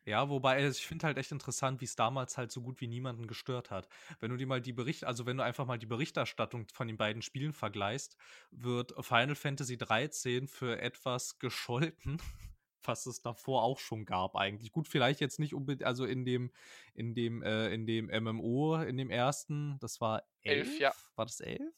Ja, 0.05 0.27
wobei 0.29 0.55
also 0.55 0.77
ich 0.77 0.85
finde 0.85 1.07
halt 1.07 1.17
echt 1.17 1.31
interessant, 1.31 1.79
wie 1.79 1.85
es 1.85 1.95
damals 1.95 2.37
halt 2.37 2.51
so 2.51 2.61
gut 2.61 2.81
wie 2.81 2.87
niemanden 2.87 3.25
gestört 3.25 3.71
hat. 3.71 3.87
Wenn 4.19 4.31
du 4.31 4.37
dir 4.37 4.47
mal 4.47 4.61
die 4.61 4.73
Bericht, 4.73 5.05
also 5.05 5.25
wenn 5.25 5.37
du 5.37 5.43
einfach 5.43 5.65
mal 5.65 5.77
die 5.77 5.85
Berichterstattung 5.85 6.67
von 6.73 6.87
den 6.87 6.97
beiden 6.97 7.21
Spielen 7.21 7.53
vergleichst, 7.53 8.17
wird 8.51 8.93
Final 8.99 9.35
Fantasy 9.35 9.77
13 9.77 10.47
für 10.47 10.79
etwas 10.79 11.39
gescholten, 11.39 12.21
was 12.87 13.05
es 13.05 13.21
davor 13.21 13.63
auch 13.63 13.79
schon 13.79 14.05
gab 14.05 14.35
eigentlich. 14.35 14.71
Gut, 14.71 14.87
vielleicht 14.87 15.19
jetzt 15.19 15.39
nicht 15.39 15.53
unbedingt, 15.53 15.85
also 15.85 16.05
in 16.05 16.25
dem, 16.25 16.51
in 16.93 17.15
dem, 17.15 17.41
äh, 17.43 17.73
in 17.73 17.85
dem 17.85 18.07
MMO, 18.07 18.77
in 18.77 18.97
dem 18.97 19.09
ersten, 19.09 19.77
das 19.79 20.01
war 20.01 20.23
elf, 20.41 20.67
elf 20.67 20.79
ja. 20.79 20.93
War 21.15 21.25
das 21.25 21.39
elf? 21.39 21.73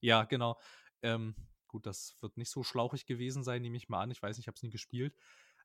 Ja, 0.00 0.24
genau. 0.24 0.58
Ähm, 1.02 1.34
gut, 1.68 1.86
das 1.86 2.16
wird 2.20 2.36
nicht 2.36 2.50
so 2.50 2.62
schlauchig 2.62 3.06
gewesen 3.06 3.42
sein, 3.42 3.62
nehme 3.62 3.76
ich 3.76 3.88
mal 3.88 4.02
an. 4.02 4.10
Ich 4.10 4.22
weiß 4.22 4.36
nicht, 4.36 4.44
ich 4.44 4.48
habe 4.48 4.56
es 4.56 4.62
nie 4.62 4.70
gespielt. 4.70 5.14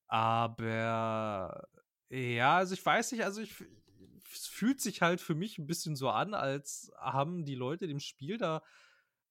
Aber 0.07 1.67
ja, 2.09 2.57
also 2.57 2.73
ich 2.73 2.85
weiß 2.85 3.11
nicht, 3.11 3.23
also 3.23 3.41
ich, 3.41 3.53
es 4.33 4.47
fühlt 4.47 4.81
sich 4.81 5.01
halt 5.01 5.21
für 5.21 5.35
mich 5.35 5.57
ein 5.57 5.67
bisschen 5.67 5.95
so 5.95 6.09
an, 6.09 6.33
als 6.33 6.91
haben 6.97 7.45
die 7.45 7.55
Leute 7.55 7.87
dem 7.87 7.99
Spiel 7.99 8.37
da, 8.37 8.63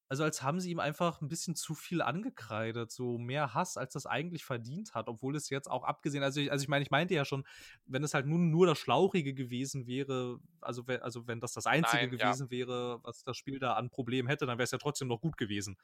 also 0.08 0.24
als 0.24 0.42
haben 0.42 0.60
sie 0.60 0.70
ihm 0.70 0.80
einfach 0.80 1.20
ein 1.20 1.28
bisschen 1.28 1.54
zu 1.54 1.74
viel 1.74 2.00
angekreidet, 2.00 2.90
so 2.90 3.18
mehr 3.18 3.54
Hass, 3.54 3.76
als 3.76 3.92
das 3.92 4.06
eigentlich 4.06 4.44
verdient 4.44 4.94
hat, 4.94 5.08
obwohl 5.08 5.36
es 5.36 5.50
jetzt 5.50 5.70
auch 5.70 5.84
abgesehen, 5.84 6.22
also 6.22 6.40
ich, 6.40 6.50
also 6.50 6.62
ich 6.62 6.68
meine, 6.68 6.82
ich 6.82 6.90
meinte 6.90 7.14
ja 7.14 7.24
schon, 7.24 7.46
wenn 7.86 8.02
es 8.02 8.14
halt 8.14 8.26
nun 8.26 8.50
nur 8.50 8.66
das 8.66 8.78
Schlauchige 8.78 9.34
gewesen 9.34 9.86
wäre, 9.86 10.40
also 10.60 10.86
wenn, 10.86 11.02
also 11.02 11.26
wenn 11.26 11.40
das 11.40 11.52
das 11.52 11.66
Einzige 11.66 12.08
Nein, 12.08 12.10
gewesen 12.10 12.46
ja. 12.46 12.50
wäre, 12.50 13.00
was 13.02 13.22
das 13.22 13.36
Spiel 13.36 13.58
da 13.58 13.74
an 13.74 13.90
Problemen 13.90 14.28
hätte, 14.28 14.46
dann 14.46 14.58
wäre 14.58 14.64
es 14.64 14.70
ja 14.70 14.78
trotzdem 14.78 15.08
noch 15.08 15.20
gut 15.20 15.36
gewesen. 15.36 15.76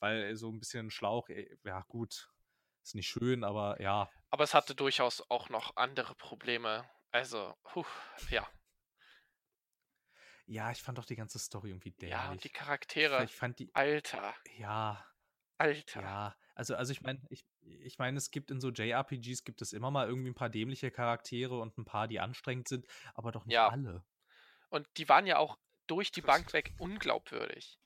Weil 0.00 0.36
so 0.36 0.50
ein 0.50 0.60
bisschen 0.60 0.90
Schlauch, 0.90 1.28
ja 1.64 1.84
gut, 1.88 2.30
ist 2.82 2.94
nicht 2.94 3.08
schön, 3.08 3.44
aber 3.44 3.80
ja. 3.82 4.08
Aber 4.30 4.44
es 4.44 4.54
hatte 4.54 4.74
durchaus 4.74 5.28
auch 5.28 5.50
noch 5.50 5.76
andere 5.76 6.14
Probleme. 6.14 6.88
Also, 7.10 7.54
huh, 7.74 7.84
ja. 8.30 8.46
Ja, 10.48 10.70
ich 10.70 10.82
fand 10.82 10.98
doch 10.98 11.04
die 11.04 11.16
ganze 11.16 11.38
Story 11.38 11.70
irgendwie 11.70 11.90
dämlich. 11.90 12.10
Ja, 12.10 12.30
und 12.30 12.42
die 12.42 12.48
Charaktere. 12.48 13.22
Ich 13.24 13.34
fand 13.34 13.58
die. 13.58 13.70
Alter. 13.74 14.34
Ja. 14.56 15.04
Alter. 15.58 16.00
Ja, 16.00 16.36
also, 16.54 16.76
also 16.76 16.92
ich 16.92 17.02
meine, 17.02 17.20
ich, 17.30 17.44
ich 17.60 17.98
meine, 17.98 18.16
es 18.16 18.30
gibt 18.30 18.50
in 18.50 18.60
so 18.60 18.70
JRPGs 18.70 19.44
gibt 19.44 19.60
es 19.60 19.72
immer 19.72 19.90
mal 19.90 20.08
irgendwie 20.08 20.30
ein 20.30 20.34
paar 20.34 20.48
dämliche 20.48 20.90
Charaktere 20.90 21.58
und 21.58 21.76
ein 21.76 21.84
paar, 21.84 22.06
die 22.06 22.20
anstrengend 22.20 22.68
sind, 22.68 22.86
aber 23.14 23.32
doch 23.32 23.44
nicht 23.44 23.54
ja. 23.54 23.68
alle. 23.68 24.04
Und 24.70 24.86
die 24.96 25.08
waren 25.08 25.26
ja 25.26 25.38
auch 25.38 25.58
durch 25.86 26.12
die 26.12 26.22
Bank 26.22 26.52
weg 26.52 26.74
unglaubwürdig 26.78 27.78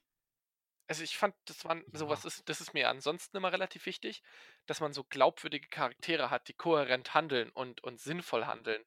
also 0.92 1.05
ich 1.05 1.16
fand, 1.16 1.35
das 1.46 1.64
waren 1.64 1.83
ja. 1.90 1.98
sowas 1.98 2.27
ist, 2.27 2.46
das 2.51 2.61
ist 2.61 2.75
mir 2.75 2.90
ansonsten 2.90 3.37
immer 3.37 3.51
relativ 3.51 3.87
wichtig, 3.87 4.22
dass 4.66 4.81
man 4.81 4.92
so 4.92 5.05
glaubwürdige 5.05 5.68
Charaktere 5.68 6.29
hat, 6.29 6.48
die 6.48 6.53
kohärent 6.53 7.14
handeln 7.14 7.51
und, 7.51 7.83
und 7.83 7.98
sinnvoll 7.98 8.44
handeln. 8.44 8.85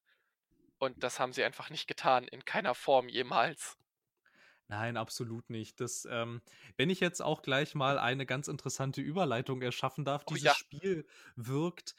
Und 0.86 1.04
das 1.04 1.20
haben 1.20 1.34
sie 1.34 1.44
einfach 1.44 1.70
nicht 1.70 1.88
getan, 1.88 2.28
in 2.28 2.46
keiner 2.46 2.76
Form 2.76 3.10
jemals. 3.10 3.78
Nein, 4.68 4.98
absolut 4.98 5.50
nicht. 5.50 5.80
Das, 5.80 6.08
ähm, 6.10 6.42
wenn 6.78 6.90
ich 6.90 7.00
jetzt 7.00 7.22
auch 7.22 7.42
gleich 7.42 7.76
mal 7.76 8.00
eine 8.00 8.26
ganz 8.26 8.48
interessante 8.48 9.02
Überleitung 9.02 9.62
erschaffen 9.62 10.06
darf, 10.06 10.24
oh, 10.26 10.34
dieses 10.34 10.46
ja. 10.46 10.56
Spiel 10.56 11.08
wirkt 11.36 11.96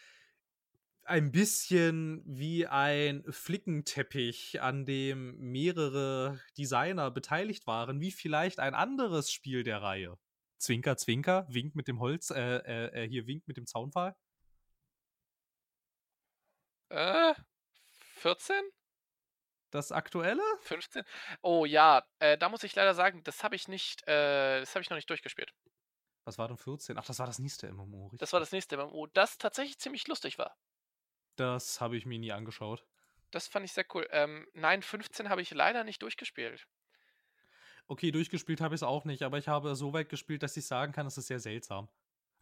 ein 1.04 1.30
bisschen 1.30 2.22
wie 2.26 2.66
ein 2.66 3.24
Flickenteppich, 3.28 4.60
an 4.60 4.84
dem 4.84 5.36
mehrere 5.38 6.40
Designer 6.58 7.12
beteiligt 7.12 7.68
waren, 7.68 8.00
wie 8.00 8.10
vielleicht 8.10 8.58
ein 8.58 8.74
anderes 8.74 9.30
Spiel 9.30 9.62
der 9.62 9.82
Reihe. 9.82 10.18
Zwinker, 10.58 10.96
Zwinker, 10.96 11.46
winkt 11.48 11.76
mit 11.76 11.86
dem 11.86 12.00
Holz, 12.00 12.30
äh, 12.30 12.56
äh, 12.56 13.04
äh 13.04 13.08
hier 13.08 13.26
winkt 13.28 13.46
mit 13.46 13.56
dem 13.56 13.66
Zaunpfahl. 13.66 14.16
Äh, 16.88 17.34
14? 18.16 18.56
Das 19.70 19.92
aktuelle? 19.92 20.42
15? 20.60 21.02
Oh 21.42 21.64
ja, 21.64 22.04
äh, 22.18 22.38
da 22.38 22.48
muss 22.48 22.62
ich 22.62 22.74
leider 22.74 22.94
sagen, 22.94 23.22
das 23.24 23.42
habe 23.42 23.56
ich 23.56 23.68
nicht, 23.68 24.06
äh, 24.06 24.60
das 24.60 24.74
habe 24.74 24.82
ich 24.82 24.90
noch 24.90 24.96
nicht 24.96 25.10
durchgespielt. 25.10 25.52
Was 26.24 26.38
war 26.38 26.48
denn 26.48 26.56
14? 26.56 26.98
Ach, 26.98 27.04
das 27.04 27.18
war 27.18 27.26
das 27.26 27.38
nächste 27.38 27.70
MMO, 27.72 28.06
richtig? 28.06 28.20
Das 28.20 28.32
war 28.32 28.40
das 28.40 28.52
nächste 28.52 28.76
MMO, 28.76 29.06
das 29.06 29.38
tatsächlich 29.38 29.78
ziemlich 29.78 30.06
lustig 30.08 30.38
war. 30.38 30.56
Das 31.36 31.80
habe 31.80 31.96
ich 31.96 32.06
mir 32.06 32.18
nie 32.18 32.32
angeschaut. 32.32 32.84
Das 33.30 33.48
fand 33.48 33.64
ich 33.64 33.72
sehr 33.72 33.84
cool. 33.94 34.06
Ähm, 34.10 34.46
nein, 34.54 34.82
15 34.82 35.28
habe 35.28 35.42
ich 35.42 35.50
leider 35.50 35.84
nicht 35.84 36.02
durchgespielt. 36.02 36.66
Okay, 37.88 38.10
durchgespielt 38.10 38.60
habe 38.60 38.74
ich 38.74 38.80
es 38.80 38.82
auch 38.82 39.04
nicht, 39.04 39.22
aber 39.22 39.38
ich 39.38 39.48
habe 39.48 39.76
so 39.76 39.92
weit 39.92 40.08
gespielt, 40.08 40.42
dass 40.42 40.56
ich 40.56 40.66
sagen 40.66 40.92
kann, 40.92 41.06
es 41.06 41.18
ist 41.18 41.28
sehr 41.28 41.40
seltsam. 41.40 41.88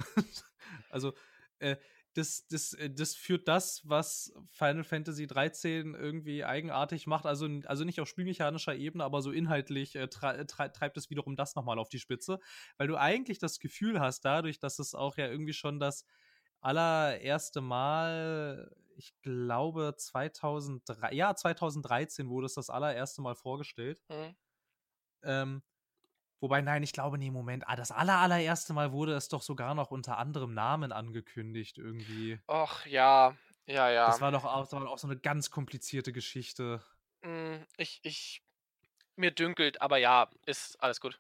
also, 0.91 1.15
äh, 1.59 1.77
das, 2.15 2.47
das, 2.49 2.73
äh, 2.75 2.91
das 2.91 3.15
führt 3.15 3.49
das, 3.49 3.83
was 3.85 4.33
Final 4.51 4.85
Fantasy 4.85 5.27
13 5.27 5.95
irgendwie 5.95 6.45
eigenartig 6.45 7.07
macht, 7.07 7.27
also, 7.27 7.49
also 7.67 7.85
nicht 7.85 8.01
auf 8.01 8.09
spielmechanischer 8.09 8.75
Ebene, 8.75 9.05
aber 9.05 9.23
so 9.23 9.31
inhaltlich 9.31 9.97
äh, 9.97 10.09
tre 10.09 10.47
tre 10.47 10.73
treibt 10.73 10.97
es 10.97 11.11
wiederum 11.11 11.37
das 11.37 11.55
nochmal 11.55 11.79
auf 11.79 11.89
die 11.89 11.99
Spitze, 11.99 12.39
weil 12.79 12.89
du 12.89 12.97
eigentlich 12.97 13.39
das 13.39 13.59
Gefühl 13.59 14.01
hast, 14.01 14.25
dadurch, 14.25 14.59
dass 14.59 14.79
es 14.79 14.95
auch 14.95 15.17
ja 15.17 15.27
irgendwie 15.29 15.53
schon 15.53 15.81
das 15.81 16.07
allererste 16.61 17.61
Mal 17.61 18.75
ich 18.97 19.15
glaube 19.23 19.95
2003, 19.97 21.13
ja 21.15 21.35
2013 21.35 22.29
wurde 22.29 22.47
es 22.47 22.55
das 22.55 22.71
allererste 22.71 23.23
Mal 23.23 23.35
vorgestellt. 23.35 24.01
Mhm. 24.09 24.37
Ähm, 25.23 25.63
wobei, 26.45 26.61
nein, 26.61 26.83
ich 26.83 26.93
glaube, 26.93 27.17
nee, 27.17 27.31
Moment, 27.31 27.67
ah, 27.67 27.75
das 27.75 27.91
aller, 27.91 28.19
allererste 28.19 28.75
Mal 28.75 28.93
wurde 28.93 29.15
es 29.15 29.29
doch 29.29 29.41
sogar 29.41 29.75
noch 29.75 29.91
unter 29.91 30.19
anderem 30.19 30.53
Namen 30.53 30.93
angekündigt 30.93 31.79
irgendwie. 31.79 32.39
Ach 32.47 32.85
ja, 32.85 33.35
ja, 33.67 33.91
ja. 33.91 34.09
Das 34.09 34.21
war 34.21 34.31
doch 34.31 34.45
auch, 34.45 34.61
das 34.61 34.73
war 34.73 34.87
auch 34.87 34.99
so 34.99 35.09
eine 35.09 35.17
ganz 35.17 35.51
komplizierte 35.51 36.13
Geschichte. 36.13 36.83
Hm, 37.23 37.65
ich, 37.79 38.01
ich, 38.03 38.43
mir 39.17 39.31
dünkelt, 39.31 39.81
aber 39.81 39.97
ja, 39.97 40.29
ist 40.45 40.77
alles 40.83 41.01
gut. 41.01 41.19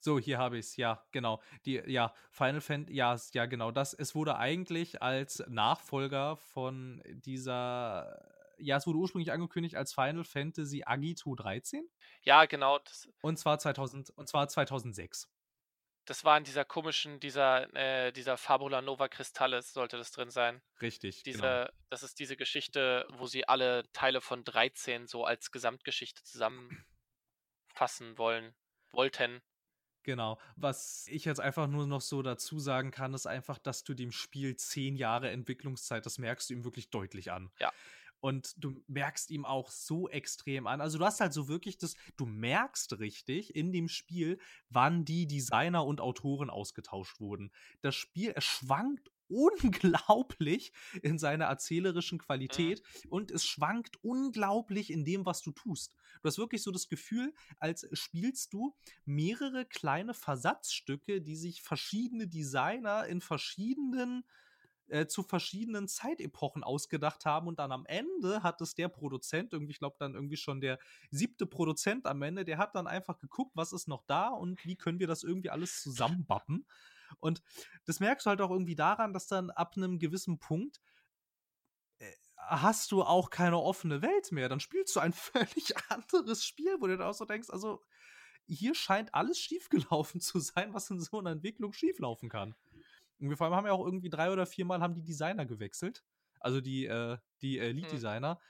So, 0.00 0.18
hier 0.18 0.38
habe 0.38 0.58
ich 0.58 0.66
es, 0.66 0.76
ja, 0.76 1.04
genau. 1.12 1.40
Die, 1.64 1.80
ja, 1.86 2.12
Final 2.30 2.60
Fantasy, 2.60 2.96
ja, 2.96 3.16
ja, 3.32 3.46
genau. 3.46 3.70
Das, 3.70 3.94
es 3.94 4.16
wurde 4.16 4.36
eigentlich 4.36 5.02
als 5.02 5.44
Nachfolger 5.46 6.36
von 6.36 7.00
dieser, 7.06 8.35
ja, 8.58 8.76
es 8.76 8.86
wurde 8.86 8.98
ursprünglich 8.98 9.32
angekündigt 9.32 9.74
als 9.76 9.92
Final 9.92 10.24
Fantasy 10.24 10.82
Agito 10.84 11.34
13. 11.34 11.88
Ja, 12.22 12.46
genau. 12.46 12.78
und 13.22 13.38
zwar 13.38 13.58
2000, 13.58 14.10
und 14.10 14.28
zwar 14.28 14.48
2006. 14.48 15.28
das 16.06 16.24
war 16.24 16.38
in 16.38 16.44
dieser 16.44 16.64
komischen, 16.64 17.18
dieser, 17.20 17.74
äh, 17.74 18.12
dieser 18.12 18.36
Fabula 18.36 18.80
Nova 18.80 19.08
Crystallis 19.08 19.72
sollte 19.72 19.96
das 19.96 20.12
drin 20.12 20.30
sein. 20.30 20.62
Richtig, 20.80 21.22
Diese, 21.24 21.40
genau. 21.40 21.68
das 21.90 22.02
ist 22.02 22.18
diese 22.18 22.36
Geschichte, 22.36 23.06
wo 23.14 23.26
sie 23.26 23.48
alle 23.48 23.84
Teile 23.92 24.20
von 24.20 24.44
13 24.44 25.06
so 25.06 25.24
als 25.24 25.50
Gesamtgeschichte 25.50 26.22
zusammenfassen 26.22 26.86
wollen, 28.16 28.54
wollten. 28.92 29.42
Genau. 30.06 30.38
Was 30.54 31.08
ich 31.08 31.24
jetzt 31.24 31.40
einfach 31.40 31.66
nur 31.66 31.88
noch 31.88 32.00
so 32.00 32.22
dazu 32.22 32.60
sagen 32.60 32.92
kann, 32.92 33.12
ist 33.12 33.26
einfach, 33.26 33.58
dass 33.58 33.82
du 33.82 33.92
dem 33.92 34.12
Spiel 34.12 34.54
zehn 34.54 34.94
Jahre 34.94 35.30
Entwicklungszeit, 35.30 36.06
das 36.06 36.18
merkst 36.18 36.48
du 36.48 36.54
ihm 36.54 36.64
wirklich 36.64 36.90
deutlich 36.90 37.32
an. 37.32 37.50
Ja. 37.58 37.72
Und 38.20 38.54
du 38.56 38.82
merkst 38.86 39.30
ihm 39.30 39.44
auch 39.44 39.70
so 39.70 40.08
extrem 40.08 40.66
an. 40.66 40.80
Also 40.80 40.98
du 40.98 41.04
hast 41.04 41.20
halt 41.20 41.32
so 41.32 41.48
wirklich 41.48 41.78
das, 41.78 41.94
du 42.16 42.26
merkst 42.26 42.98
richtig 42.98 43.54
in 43.54 43.72
dem 43.72 43.88
Spiel, 43.88 44.38
wann 44.68 45.04
die 45.04 45.26
Designer 45.26 45.84
und 45.84 46.00
Autoren 46.00 46.50
ausgetauscht 46.50 47.20
wurden. 47.20 47.52
Das 47.82 47.94
Spiel, 47.94 48.32
es 48.34 48.44
schwankt 48.44 49.10
unglaublich 49.28 50.72
in 51.02 51.18
seiner 51.18 51.46
erzählerischen 51.46 52.18
Qualität 52.18 52.80
mhm. 53.04 53.10
und 53.10 53.30
es 53.32 53.44
schwankt 53.44 53.96
unglaublich 54.04 54.90
in 54.90 55.04
dem, 55.04 55.26
was 55.26 55.42
du 55.42 55.50
tust. 55.50 55.96
Du 56.22 56.28
hast 56.28 56.38
wirklich 56.38 56.62
so 56.62 56.70
das 56.70 56.88
Gefühl, 56.88 57.34
als 57.58 57.88
spielst 57.92 58.52
du 58.52 58.76
mehrere 59.04 59.64
kleine 59.64 60.14
Versatzstücke, 60.14 61.20
die 61.20 61.36
sich 61.36 61.62
verschiedene 61.62 62.28
Designer 62.28 63.06
in 63.06 63.20
verschiedenen 63.20 64.24
äh, 64.88 65.06
zu 65.06 65.22
verschiedenen 65.22 65.88
Zeitepochen 65.88 66.62
ausgedacht 66.62 67.24
haben 67.24 67.48
und 67.48 67.58
dann 67.58 67.72
am 67.72 67.86
Ende 67.86 68.42
hat 68.42 68.60
es 68.60 68.74
der 68.74 68.88
Produzent, 68.88 69.52
irgendwie, 69.52 69.72
ich 69.72 69.78
glaube 69.78 69.96
dann 69.98 70.14
irgendwie 70.14 70.36
schon 70.36 70.60
der 70.60 70.78
siebte 71.10 71.46
Produzent 71.46 72.06
am 72.06 72.22
Ende, 72.22 72.44
der 72.44 72.58
hat 72.58 72.74
dann 72.74 72.86
einfach 72.86 73.18
geguckt, 73.18 73.52
was 73.54 73.72
ist 73.72 73.88
noch 73.88 74.04
da 74.06 74.28
und 74.28 74.64
wie 74.64 74.76
können 74.76 75.00
wir 75.00 75.06
das 75.06 75.22
irgendwie 75.22 75.50
alles 75.50 75.82
zusammenbappen. 75.82 76.66
Und 77.20 77.42
das 77.84 78.00
merkst 78.00 78.26
du 78.26 78.30
halt 78.30 78.40
auch 78.40 78.50
irgendwie 78.50 78.76
daran, 78.76 79.12
dass 79.12 79.26
dann 79.26 79.50
ab 79.50 79.74
einem 79.76 79.98
gewissen 79.98 80.38
Punkt 80.38 80.80
äh, 81.98 82.12
hast 82.36 82.92
du 82.92 83.02
auch 83.02 83.30
keine 83.30 83.58
offene 83.58 84.02
Welt 84.02 84.32
mehr. 84.32 84.48
Dann 84.48 84.60
spielst 84.60 84.94
du 84.96 85.00
ein 85.00 85.12
völlig 85.12 85.74
anderes 85.88 86.44
Spiel, 86.44 86.76
wo 86.80 86.86
du 86.86 86.96
dann 86.96 87.08
auch 87.08 87.14
so 87.14 87.24
denkst, 87.24 87.50
also 87.50 87.82
hier 88.48 88.74
scheint 88.74 89.14
alles 89.14 89.38
schiefgelaufen 89.38 90.20
zu 90.20 90.38
sein, 90.38 90.72
was 90.72 90.90
in 90.90 91.00
so 91.00 91.18
einer 91.18 91.30
Entwicklung 91.30 91.72
schieflaufen 91.72 92.28
kann. 92.28 92.54
Und 93.18 93.30
wir 93.30 93.36
vor 93.36 93.46
allem 93.46 93.56
haben 93.56 93.66
ja 93.66 93.72
auch 93.72 93.84
irgendwie 93.84 94.10
drei 94.10 94.30
oder 94.30 94.46
viermal 94.46 94.80
haben 94.80 94.94
die 94.94 95.02
Designer 95.02 95.46
gewechselt. 95.46 96.04
Also 96.40 96.60
die, 96.60 96.86
äh, 96.86 97.18
die 97.40 97.58
äh, 97.58 97.72
Lead-Designer. 97.72 98.34
Mhm. 98.34 98.40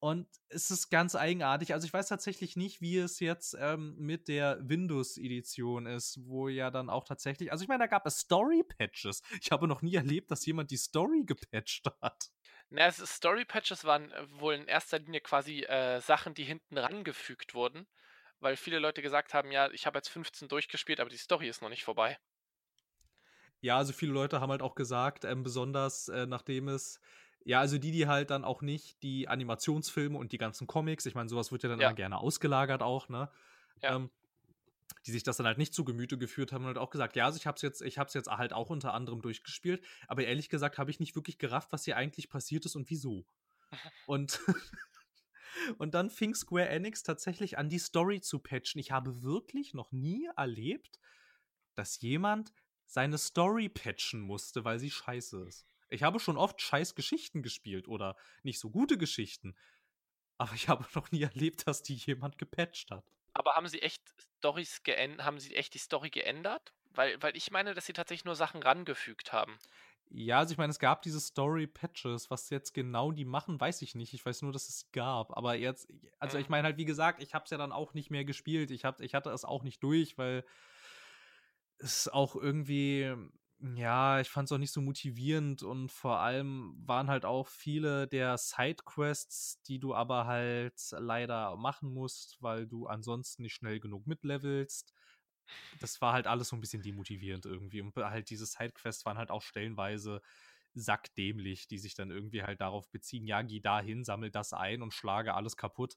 Und 0.00 0.28
es 0.48 0.70
ist 0.70 0.90
ganz 0.90 1.16
eigenartig. 1.16 1.74
Also 1.74 1.86
ich 1.86 1.92
weiß 1.92 2.08
tatsächlich 2.08 2.56
nicht, 2.56 2.80
wie 2.80 2.98
es 2.98 3.18
jetzt 3.18 3.56
ähm, 3.58 3.96
mit 3.98 4.28
der 4.28 4.58
Windows-Edition 4.62 5.86
ist, 5.86 6.20
wo 6.24 6.48
ja 6.48 6.70
dann 6.70 6.88
auch 6.88 7.04
tatsächlich, 7.04 7.50
also 7.50 7.62
ich 7.62 7.68
meine, 7.68 7.82
da 7.82 7.88
gab 7.88 8.06
es 8.06 8.20
Story-Patches. 8.20 9.22
Ich 9.42 9.50
habe 9.50 9.66
noch 9.66 9.82
nie 9.82 9.96
erlebt, 9.96 10.30
dass 10.30 10.46
jemand 10.46 10.70
die 10.70 10.76
Story 10.76 11.24
gepatcht 11.24 11.86
hat. 12.00 12.30
Na, 12.70 12.92
Story-Patches 12.92 13.84
waren 13.84 14.12
äh, 14.12 14.30
wohl 14.38 14.54
in 14.54 14.66
erster 14.66 15.00
Linie 15.00 15.20
quasi 15.20 15.62
äh, 15.64 16.00
Sachen, 16.00 16.34
die 16.34 16.44
hinten 16.44 16.78
rangefügt 16.78 17.54
wurden, 17.54 17.88
weil 18.38 18.56
viele 18.56 18.78
Leute 18.78 19.02
gesagt 19.02 19.34
haben, 19.34 19.50
ja, 19.50 19.68
ich 19.72 19.86
habe 19.86 19.98
jetzt 19.98 20.10
15 20.10 20.46
durchgespielt, 20.46 21.00
aber 21.00 21.10
die 21.10 21.16
Story 21.16 21.48
ist 21.48 21.60
noch 21.60 21.70
nicht 21.70 21.84
vorbei. 21.84 22.18
Ja, 23.60 23.76
also 23.76 23.92
viele 23.92 24.12
Leute 24.12 24.40
haben 24.40 24.50
halt 24.50 24.62
auch 24.62 24.74
gesagt, 24.74 25.24
ähm, 25.24 25.42
besonders 25.42 26.08
äh, 26.08 26.26
nachdem 26.26 26.68
es, 26.68 27.00
ja, 27.44 27.60
also 27.60 27.78
die, 27.78 27.90
die 27.90 28.06
halt 28.06 28.30
dann 28.30 28.44
auch 28.44 28.62
nicht 28.62 29.02
die 29.02 29.28
Animationsfilme 29.28 30.16
und 30.16 30.32
die 30.32 30.38
ganzen 30.38 30.66
Comics, 30.66 31.06
ich 31.06 31.14
meine, 31.14 31.28
sowas 31.28 31.50
wird 31.50 31.62
ja 31.62 31.68
dann 31.68 31.80
ja. 31.80 31.92
gerne 31.92 32.18
ausgelagert 32.18 32.82
auch, 32.82 33.08
ne? 33.08 33.30
Ja. 33.82 33.96
Ähm, 33.96 34.10
die 35.06 35.12
sich 35.12 35.22
das 35.22 35.36
dann 35.36 35.46
halt 35.46 35.58
nicht 35.58 35.74
zu 35.74 35.84
Gemüte 35.84 36.18
geführt 36.18 36.52
haben 36.52 36.62
und 36.62 36.68
halt 36.68 36.78
auch 36.78 36.90
gesagt, 36.90 37.16
ja, 37.16 37.26
also 37.26 37.36
ich 37.36 37.46
hab's 37.46 37.62
jetzt, 37.62 37.82
ich 37.82 37.98
hab's 37.98 38.14
jetzt 38.14 38.28
halt 38.28 38.52
auch 38.52 38.70
unter 38.70 38.94
anderem 38.94 39.22
durchgespielt, 39.22 39.84
aber 40.06 40.24
ehrlich 40.24 40.48
gesagt 40.48 40.78
habe 40.78 40.90
ich 40.90 41.00
nicht 41.00 41.14
wirklich 41.14 41.38
gerafft, 41.38 41.72
was 41.72 41.84
hier 41.84 41.96
eigentlich 41.96 42.28
passiert 42.28 42.64
ist 42.66 42.76
und 42.76 42.90
wieso. 42.90 43.26
und 44.06 44.40
und 45.78 45.94
dann 45.94 46.10
fing 46.10 46.34
Square 46.34 46.68
Enix 46.68 47.02
tatsächlich 47.02 47.58
an, 47.58 47.68
die 47.68 47.78
Story 47.78 48.20
zu 48.20 48.38
patchen. 48.38 48.80
Ich 48.80 48.92
habe 48.92 49.22
wirklich 49.22 49.74
noch 49.74 49.92
nie 49.92 50.28
erlebt, 50.36 50.98
dass 51.74 52.00
jemand 52.00 52.52
seine 52.88 53.18
Story 53.18 53.68
patchen 53.68 54.20
musste, 54.20 54.64
weil 54.64 54.78
sie 54.78 54.90
scheiße 54.90 55.44
ist. 55.46 55.66
Ich 55.90 56.02
habe 56.02 56.18
schon 56.18 56.36
oft 56.36 56.60
scheiß 56.60 56.94
Geschichten 56.94 57.42
gespielt 57.42 57.86
oder 57.86 58.16
nicht 58.42 58.58
so 58.58 58.70
gute 58.70 58.98
Geschichten. 58.98 59.54
Aber 60.38 60.54
ich 60.54 60.68
habe 60.68 60.84
noch 60.94 61.10
nie 61.12 61.22
erlebt, 61.22 61.68
dass 61.68 61.82
die 61.82 61.94
jemand 61.94 62.38
gepatcht 62.38 62.90
hat. 62.90 63.04
Aber 63.34 63.54
haben 63.54 63.68
sie 63.68 63.82
echt 63.82 64.02
Storys 64.38 64.82
geändert? 64.82 65.24
Haben 65.24 65.38
sie 65.38 65.54
echt 65.54 65.74
die 65.74 65.78
Story 65.78 66.10
geändert? 66.10 66.72
Weil, 66.94 67.22
weil 67.22 67.36
ich 67.36 67.50
meine, 67.50 67.74
dass 67.74 67.86
sie 67.86 67.92
tatsächlich 67.92 68.24
nur 68.24 68.34
Sachen 68.34 68.62
rangefügt 68.62 69.32
haben. 69.32 69.58
Ja, 70.10 70.38
also 70.38 70.52
ich 70.52 70.58
meine, 70.58 70.70
es 70.70 70.78
gab 70.78 71.02
diese 71.02 71.20
Story-Patches. 71.20 72.30
Was 72.30 72.48
jetzt 72.48 72.72
genau 72.72 73.12
die 73.12 73.26
machen, 73.26 73.60
weiß 73.60 73.82
ich 73.82 73.94
nicht. 73.94 74.14
Ich 74.14 74.24
weiß 74.24 74.40
nur, 74.42 74.52
dass 74.52 74.70
es 74.70 74.90
gab. 74.92 75.36
Aber 75.36 75.54
jetzt, 75.54 75.92
also 76.18 76.38
ich 76.38 76.46
mhm. 76.46 76.52
meine 76.52 76.66
halt, 76.66 76.78
wie 76.78 76.86
gesagt, 76.86 77.22
ich 77.22 77.34
habe 77.34 77.44
es 77.44 77.50
ja 77.50 77.58
dann 77.58 77.72
auch 77.72 77.92
nicht 77.92 78.10
mehr 78.10 78.24
gespielt. 78.24 78.70
Ich, 78.70 78.86
hab, 78.86 79.00
ich 79.00 79.14
hatte 79.14 79.30
es 79.30 79.44
auch 79.44 79.62
nicht 79.62 79.82
durch, 79.82 80.16
weil 80.16 80.44
ist 81.78 82.12
auch 82.12 82.36
irgendwie, 82.36 83.14
ja, 83.74 84.20
ich 84.20 84.28
fand 84.30 84.46
es 84.48 84.52
auch 84.52 84.58
nicht 84.58 84.72
so 84.72 84.80
motivierend 84.80 85.62
und 85.62 85.90
vor 85.90 86.20
allem 86.20 86.74
waren 86.86 87.08
halt 87.08 87.24
auch 87.24 87.48
viele 87.48 88.06
der 88.08 88.38
Sidequests, 88.38 89.62
die 89.62 89.78
du 89.78 89.94
aber 89.94 90.26
halt 90.26 90.74
leider 90.92 91.56
machen 91.56 91.92
musst, 91.92 92.36
weil 92.40 92.66
du 92.66 92.86
ansonsten 92.86 93.42
nicht 93.42 93.54
schnell 93.54 93.80
genug 93.80 94.06
mitlevelst. 94.06 94.92
Das 95.80 96.00
war 96.00 96.12
halt 96.12 96.26
alles 96.26 96.48
so 96.48 96.56
ein 96.56 96.60
bisschen 96.60 96.82
demotivierend 96.82 97.46
irgendwie. 97.46 97.80
Und 97.80 97.94
halt 97.96 98.30
diese 98.30 98.46
Sidequests 98.46 99.06
waren 99.06 99.18
halt 99.18 99.30
auch 99.30 99.42
stellenweise 99.42 100.20
sackdämlich, 100.74 101.66
die 101.68 101.78
sich 101.78 101.94
dann 101.94 102.10
irgendwie 102.10 102.42
halt 102.42 102.60
darauf 102.60 102.90
beziehen, 102.90 103.26
ja, 103.26 103.42
geh 103.42 103.60
da 103.60 103.80
hin, 103.80 104.04
sammel 104.04 104.30
das 104.30 104.52
ein 104.52 104.82
und 104.82 104.94
schlage 104.94 105.34
alles 105.34 105.56
kaputt 105.56 105.96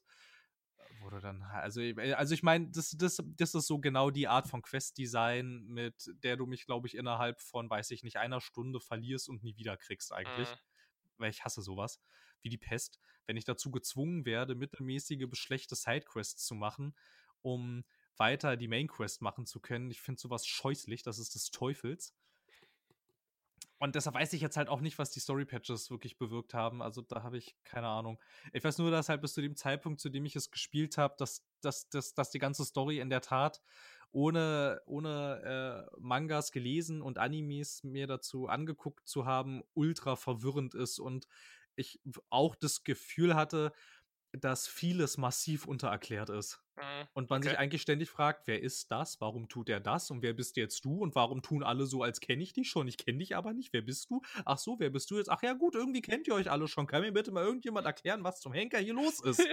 wo 1.00 1.10
du 1.10 1.20
dann, 1.20 1.42
also, 1.42 1.80
äh, 1.80 2.12
also 2.14 2.34
ich 2.34 2.42
meine, 2.42 2.70
das, 2.70 2.90
das, 2.90 3.22
das 3.36 3.54
ist 3.54 3.66
so 3.66 3.78
genau 3.78 4.10
die 4.10 4.28
Art 4.28 4.48
von 4.48 4.62
Quest-Design, 4.62 5.66
mit 5.66 6.10
der 6.22 6.36
du 6.36 6.46
mich, 6.46 6.66
glaube 6.66 6.86
ich, 6.88 6.96
innerhalb 6.96 7.40
von, 7.40 7.68
weiß 7.68 7.90
ich 7.90 8.02
nicht, 8.02 8.16
einer 8.16 8.40
Stunde 8.40 8.80
verlierst 8.80 9.28
und 9.28 9.42
nie 9.42 9.56
wieder 9.56 9.76
kriegst 9.76 10.12
eigentlich. 10.12 10.48
Mhm. 10.48 10.58
Weil 11.18 11.30
ich 11.30 11.44
hasse 11.44 11.62
sowas. 11.62 12.00
Wie 12.42 12.48
die 12.48 12.58
Pest. 12.58 12.98
Wenn 13.26 13.36
ich 13.36 13.44
dazu 13.44 13.70
gezwungen 13.70 14.24
werde, 14.24 14.54
mittelmäßige 14.54 15.28
bis 15.28 15.38
schlechte 15.38 15.76
Sidequests 15.76 16.44
zu 16.44 16.54
machen, 16.54 16.94
um 17.40 17.84
weiter 18.16 18.56
die 18.56 18.68
Main 18.68 18.88
Quest 18.88 19.22
machen 19.22 19.46
zu 19.46 19.60
können. 19.60 19.90
Ich 19.90 20.00
finde 20.00 20.20
sowas 20.20 20.46
scheußlich, 20.46 21.02
das 21.02 21.18
ist 21.18 21.34
des 21.34 21.50
Teufels. 21.50 22.14
Und 23.82 23.96
deshalb 23.96 24.14
weiß 24.14 24.32
ich 24.34 24.40
jetzt 24.40 24.56
halt 24.56 24.68
auch 24.68 24.80
nicht, 24.80 25.00
was 25.00 25.10
die 25.10 25.18
Story-Patches 25.18 25.90
wirklich 25.90 26.16
bewirkt 26.16 26.54
haben. 26.54 26.82
Also 26.82 27.02
da 27.02 27.24
habe 27.24 27.36
ich 27.36 27.56
keine 27.64 27.88
Ahnung. 27.88 28.20
Ich 28.52 28.62
weiß 28.62 28.78
nur, 28.78 28.92
dass 28.92 29.08
halt 29.08 29.20
bis 29.20 29.34
zu 29.34 29.42
dem 29.42 29.56
Zeitpunkt, 29.56 30.00
zu 30.00 30.08
dem 30.08 30.24
ich 30.24 30.36
es 30.36 30.52
gespielt 30.52 30.98
habe, 30.98 31.16
dass, 31.18 31.44
dass, 31.62 31.88
dass, 31.88 32.14
dass 32.14 32.30
die 32.30 32.38
ganze 32.38 32.64
Story 32.64 33.00
in 33.00 33.10
der 33.10 33.22
Tat 33.22 33.60
ohne, 34.12 34.80
ohne 34.86 35.88
äh, 35.90 35.96
Mangas 35.98 36.52
gelesen 36.52 37.02
und 37.02 37.18
Animes 37.18 37.82
mir 37.82 38.06
dazu 38.06 38.46
angeguckt 38.46 39.08
zu 39.08 39.26
haben, 39.26 39.64
ultra 39.74 40.14
verwirrend 40.14 40.76
ist 40.76 41.00
und 41.00 41.26
ich 41.74 42.00
auch 42.30 42.54
das 42.54 42.84
Gefühl 42.84 43.34
hatte, 43.34 43.72
dass 44.30 44.68
vieles 44.68 45.18
massiv 45.18 45.66
untererklärt 45.66 46.30
ist. 46.30 46.61
Mhm, 46.76 47.06
und 47.12 47.30
man 47.30 47.40
okay. 47.40 47.50
sich 47.50 47.58
eigentlich 47.58 47.82
ständig 47.82 48.10
fragt, 48.10 48.46
wer 48.46 48.62
ist 48.62 48.90
das? 48.90 49.20
Warum 49.20 49.48
tut 49.48 49.68
er 49.68 49.80
das? 49.80 50.10
Und 50.10 50.22
wer 50.22 50.32
bist 50.32 50.56
jetzt 50.56 50.84
du? 50.84 51.02
Und 51.02 51.14
warum 51.14 51.42
tun 51.42 51.62
alle 51.62 51.86
so, 51.86 52.02
als 52.02 52.20
kenne 52.20 52.42
ich 52.42 52.52
dich 52.52 52.70
schon? 52.70 52.88
Ich 52.88 52.96
kenne 52.96 53.18
dich 53.18 53.36
aber 53.36 53.52
nicht. 53.52 53.72
Wer 53.72 53.82
bist 53.82 54.10
du? 54.10 54.22
Ach 54.44 54.58
so, 54.58 54.78
wer 54.78 54.90
bist 54.90 55.10
du 55.10 55.18
jetzt? 55.18 55.28
Ach 55.28 55.42
ja, 55.42 55.52
gut, 55.52 55.74
irgendwie 55.74 56.02
kennt 56.02 56.26
ihr 56.26 56.34
euch 56.34 56.50
alle 56.50 56.68
schon. 56.68 56.86
Kann 56.86 57.02
mir 57.02 57.12
bitte 57.12 57.30
mal 57.30 57.44
irgendjemand 57.44 57.86
erklären, 57.86 58.24
was 58.24 58.40
zum 58.40 58.52
Henker 58.52 58.78
hier 58.78 58.94
los 58.94 59.20
ist? 59.24 59.46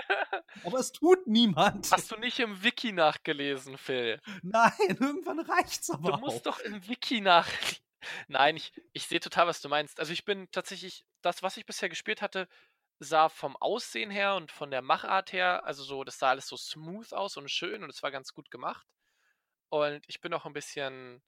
aber 0.64 0.80
es 0.80 0.92
tut 0.92 1.28
niemand. 1.28 1.92
Hast 1.92 2.12
du 2.12 2.18
nicht 2.18 2.40
im 2.40 2.64
Wiki 2.64 2.92
nachgelesen, 2.92 3.78
Phil? 3.78 4.20
Nein, 4.42 4.72
irgendwann 5.00 5.40
reicht's 5.40 5.90
aber. 5.90 6.14
Du 6.14 6.18
musst 6.20 6.48
auch. 6.48 6.58
doch 6.58 6.60
im 6.60 6.88
Wiki 6.88 7.22
nachlesen. 7.22 7.84
Nein, 8.28 8.56
ich, 8.58 8.72
ich 8.94 9.08
sehe 9.08 9.20
total, 9.20 9.48
was 9.48 9.62
du 9.62 9.70
meinst. 9.70 10.00
Also 10.00 10.14
ich 10.14 10.26
bin 10.26 10.48
tatsächlich, 10.52 11.06
das, 11.22 11.44
was 11.44 11.58
ich 11.58 11.66
bisher 11.66 11.90
gespielt 11.90 12.22
hatte, 12.22 12.48
sah 13.00 13.30
vom 13.30 13.56
Aussehen 13.58 14.12
her 14.12 14.36
und 14.36 14.52
von 14.52 14.72
der 14.72 14.82
Machart 14.82 15.34
her, 15.34 15.66
also 15.66 15.84
so, 15.84 16.04
das 16.04 16.20
sah 16.20 16.30
alles 16.30 16.48
so 16.48 16.58
smooth 16.58 17.14
aus 17.14 17.38
und 17.38 17.50
schön 17.50 17.84
und 17.84 17.90
es 17.90 18.04
war 18.04 18.12
ganz 18.12 18.34
gut 18.34 18.52
gemacht. 18.52 18.88
Und 19.70 20.04
ich 20.08 20.22
bin 20.22 20.34
auch 20.34 20.46
ein 20.46 20.54
bisschen, 20.54 21.24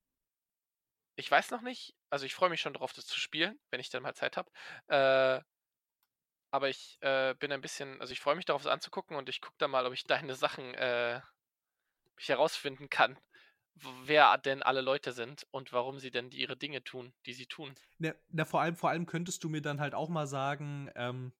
ich 1.15 1.29
weiß 1.29 1.51
noch 1.51 1.61
nicht, 1.61 1.95
also 2.09 2.25
ich 2.25 2.33
freue 2.35 2.49
mich 2.49 2.61
schon 2.61 2.73
darauf, 2.73 2.93
das 2.93 3.05
zu 3.05 3.19
spielen, 3.19 3.59
wenn 3.69 3.79
ich 3.79 3.89
dann 3.89 4.03
mal 4.03 4.15
Zeit 4.15 4.37
habe. 4.37 4.51
Äh, 4.87 5.41
aber 6.51 6.69
ich 6.69 6.97
äh, 7.01 7.33
bin 7.35 7.51
ein 7.51 7.61
bisschen, 7.61 7.99
also 8.01 8.13
ich 8.13 8.19
freue 8.19 8.35
mich 8.35 8.45
darauf, 8.45 8.61
es 8.61 8.67
anzugucken 8.67 9.15
und 9.15 9.29
ich 9.29 9.41
gucke 9.41 9.55
dann 9.57 9.71
mal, 9.71 9.85
ob 9.85 9.93
ich 9.93 10.03
deine 10.07 10.35
Sachen 10.35 10.73
äh, 10.73 11.21
ich 12.17 12.29
herausfinden 12.29 12.89
kann, 12.89 13.17
wer 14.03 14.37
denn 14.37 14.63
alle 14.63 14.81
Leute 14.81 15.11
sind 15.11 15.47
und 15.51 15.73
warum 15.73 15.99
sie 15.99 16.11
denn 16.11 16.31
ihre 16.31 16.57
Dinge 16.57 16.83
tun, 16.83 17.13
die 17.25 17.33
sie 17.33 17.47
tun. 17.47 17.73
Na, 17.99 18.13
na, 18.29 18.45
vor 18.45 18.61
allem, 18.61 18.75
vor 18.75 18.89
allem 18.89 19.05
könntest 19.05 19.43
du 19.43 19.49
mir 19.49 19.61
dann 19.61 19.79
halt 19.79 19.95
auch 19.95 20.09
mal 20.09 20.27
sagen, 20.27 20.89
ähm, 20.95 21.33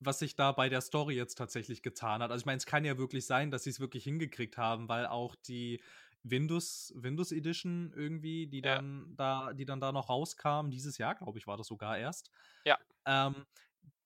was 0.00 0.18
sich 0.18 0.36
da 0.36 0.52
bei 0.52 0.68
der 0.68 0.80
Story 0.82 1.14
jetzt 1.16 1.36
tatsächlich 1.36 1.82
getan 1.82 2.22
hat. 2.22 2.30
Also 2.30 2.42
ich 2.42 2.46
meine, 2.46 2.58
es 2.58 2.66
kann 2.66 2.84
ja 2.84 2.98
wirklich 2.98 3.26
sein, 3.26 3.50
dass 3.50 3.64
sie 3.64 3.70
es 3.70 3.80
wirklich 3.80 4.04
hingekriegt 4.04 4.58
haben, 4.58 4.88
weil 4.88 5.06
auch 5.06 5.34
die 5.36 5.82
Windows, 6.22 6.92
Windows 6.96 7.32
Edition 7.32 7.92
irgendwie, 7.94 8.46
die 8.48 8.62
Ja. 8.62 8.82
dann 8.84 9.14
da, 9.16 9.52
die 9.54 9.64
dann 9.64 9.80
da 9.80 9.92
noch 9.92 10.08
rauskam, 10.08 10.70
dieses 10.70 10.98
Jahr, 10.98 11.14
glaube 11.14 11.38
ich, 11.38 11.46
war 11.46 11.56
das 11.56 11.68
sogar 11.68 11.96
erst. 11.98 12.30
Ja. 12.64 12.78
Ähm, 13.06 13.46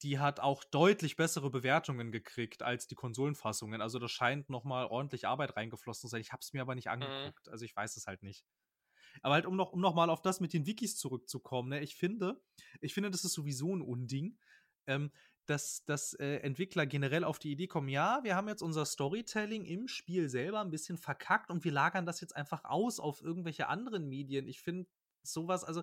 die 0.03 0.18
hat 0.18 0.40
auch 0.40 0.64
deutlich 0.64 1.16
bessere 1.16 1.50
Bewertungen 1.50 2.12
gekriegt 2.12 2.62
als 2.62 2.87
die 2.88 2.94
Konsolenfassungen. 2.96 3.81
Also 3.83 3.98
das 3.98 4.12
scheint 4.12 4.50
nochmal 4.50 4.87
ordentlich 4.87 5.26
Arbeit 5.29 5.57
reingeflossen 5.57 6.03
zu 6.03 6.09
sein. 6.09 6.20
Ich 6.22 6.33
habe 6.33 6.40
es 6.42 6.53
mir 6.55 6.62
aber 6.62 6.74
nicht 6.74 6.90
Mhm. 7.00 7.31
angeguckt. 7.31 7.48
Also 7.48 7.64
ich 7.64 7.76
weiß 7.76 7.96
es 7.96 8.07
halt 8.07 8.22
nicht. 8.22 8.44
Aber 9.22 9.35
halt, 9.35 9.46
um 9.46 9.57
noch, 9.57 9.72
um 9.72 9.81
noch 9.81 9.94
mal 9.94 10.11
auf 10.11 10.22
das 10.22 10.40
mit 10.40 10.53
den 10.53 10.66
Wikis 10.66 10.96
zurückzukommen, 10.96 11.68
ne, 11.70 11.81
ich 11.81 11.96
finde, 11.96 12.42
ich 12.81 12.94
finde, 12.94 13.11
das 13.11 13.24
ist 13.24 13.33
sowieso 13.35 13.74
ein 13.74 13.83
Unding, 13.83 14.38
ähm, 14.87 15.12
dass, 15.51 15.85
dass 15.85 16.15
äh, 16.15 16.37
Entwickler 16.37 16.87
generell 16.87 17.25
auf 17.25 17.39
die 17.39 17.51
Idee 17.51 17.67
kommen, 17.67 17.89
ja, 17.89 18.21
wir 18.23 18.37
haben 18.37 18.49
jetzt 18.49 18.63
unser 18.63 18.87
Storytelling 18.87 19.65
im 19.65 19.89
Spiel 19.89 20.29
selber 20.29 20.61
ein 20.61 20.71
bisschen 20.71 20.97
verkackt 20.97 21.51
und 21.51 21.65
wir 21.65 21.73
lagern 21.73 22.07
das 22.07 22.21
jetzt 22.21 22.37
einfach 22.37 22.65
aus 22.65 23.01
auf 23.01 23.21
irgendwelche 23.21 23.69
anderen 23.69 24.09
Medien. 24.09 24.47
Ich 24.47 24.61
finde 24.61 24.89
sowas, 25.23 25.65
also 25.65 25.83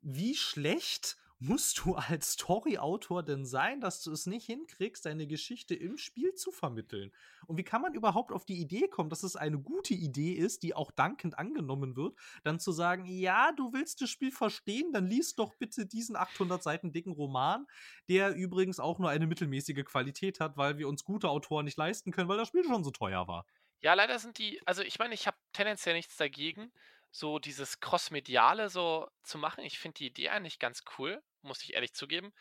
wie 0.00 0.34
schlecht 0.34 1.18
musst 1.38 1.84
du 1.84 1.94
als 1.94 2.32
Storyautor 2.32 3.22
denn 3.22 3.44
sein, 3.44 3.80
dass 3.80 4.02
du 4.02 4.12
es 4.12 4.26
nicht 4.26 4.46
hinkriegst, 4.46 5.04
deine 5.04 5.26
Geschichte 5.26 5.74
im 5.74 5.98
Spiel 5.98 6.34
zu 6.34 6.50
vermitteln? 6.52 7.12
Und 7.46 7.58
wie 7.58 7.64
kann 7.64 7.82
man 7.82 7.94
überhaupt 7.94 8.32
auf 8.32 8.44
die 8.44 8.60
Idee 8.60 8.88
kommen, 8.88 9.10
dass 9.10 9.22
es 9.22 9.36
eine 9.36 9.58
gute 9.58 9.94
Idee 9.94 10.32
ist, 10.32 10.62
die 10.62 10.74
auch 10.74 10.90
dankend 10.90 11.38
angenommen 11.38 11.96
wird, 11.96 12.16
dann 12.42 12.60
zu 12.60 12.72
sagen, 12.72 13.04
ja, 13.06 13.52
du 13.52 13.72
willst 13.72 14.00
das 14.00 14.10
Spiel 14.10 14.30
verstehen, 14.30 14.92
dann 14.92 15.06
liest 15.06 15.38
doch 15.38 15.54
bitte 15.54 15.86
diesen 15.86 16.16
800 16.16 16.62
Seiten 16.62 16.92
dicken 16.92 17.12
Roman, 17.12 17.66
der 18.08 18.34
übrigens 18.34 18.80
auch 18.80 18.98
nur 18.98 19.10
eine 19.10 19.26
mittelmäßige 19.26 19.84
Qualität 19.84 20.40
hat, 20.40 20.56
weil 20.56 20.78
wir 20.78 20.88
uns 20.88 21.04
gute 21.04 21.28
Autoren 21.28 21.64
nicht 21.64 21.78
leisten 21.78 22.12
können, 22.12 22.28
weil 22.28 22.38
das 22.38 22.48
Spiel 22.48 22.64
schon 22.64 22.84
so 22.84 22.90
teuer 22.90 23.28
war. 23.28 23.44
Ja, 23.80 23.92
leider 23.92 24.18
sind 24.18 24.38
die, 24.38 24.66
also 24.66 24.82
ich 24.82 24.98
meine, 24.98 25.12
ich 25.12 25.26
habe 25.26 25.36
tendenziell 25.52 25.94
nichts 25.94 26.16
dagegen, 26.16 26.72
so 27.14 27.38
dieses 27.38 27.78
Cross-Mediale 27.78 28.68
so 28.68 29.08
zu 29.22 29.38
machen. 29.38 29.62
Ich 29.62 29.78
finde 29.78 29.98
die 29.98 30.06
Idee 30.06 30.30
eigentlich 30.30 30.58
ganz 30.58 30.82
cool, 30.98 31.22
muss 31.42 31.62
ich 31.62 31.74
ehrlich 31.74 31.94
zugeben. 31.94 32.34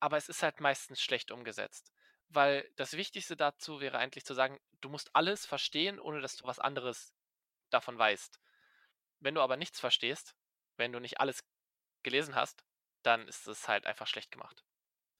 Aber 0.00 0.16
es 0.16 0.30
ist 0.30 0.42
halt 0.42 0.58
meistens 0.58 1.02
schlecht 1.02 1.30
umgesetzt. 1.30 1.92
Weil 2.30 2.66
das 2.76 2.94
Wichtigste 2.94 3.36
dazu 3.36 3.78
wäre 3.78 3.98
eigentlich 3.98 4.24
zu 4.24 4.32
sagen, 4.32 4.58
du 4.80 4.88
musst 4.88 5.14
alles 5.14 5.44
verstehen, 5.44 6.00
ohne 6.00 6.22
dass 6.22 6.34
du 6.36 6.46
was 6.46 6.58
anderes 6.58 7.12
davon 7.68 7.98
weißt. 7.98 8.40
Wenn 9.20 9.34
du 9.34 9.42
aber 9.42 9.58
nichts 9.58 9.80
verstehst, 9.80 10.34
wenn 10.78 10.92
du 10.92 10.98
nicht 10.98 11.20
alles 11.20 11.44
gelesen 12.02 12.34
hast, 12.34 12.64
dann 13.02 13.28
ist 13.28 13.46
es 13.46 13.68
halt 13.68 13.84
einfach 13.84 14.06
schlecht 14.06 14.30
gemacht. 14.30 14.64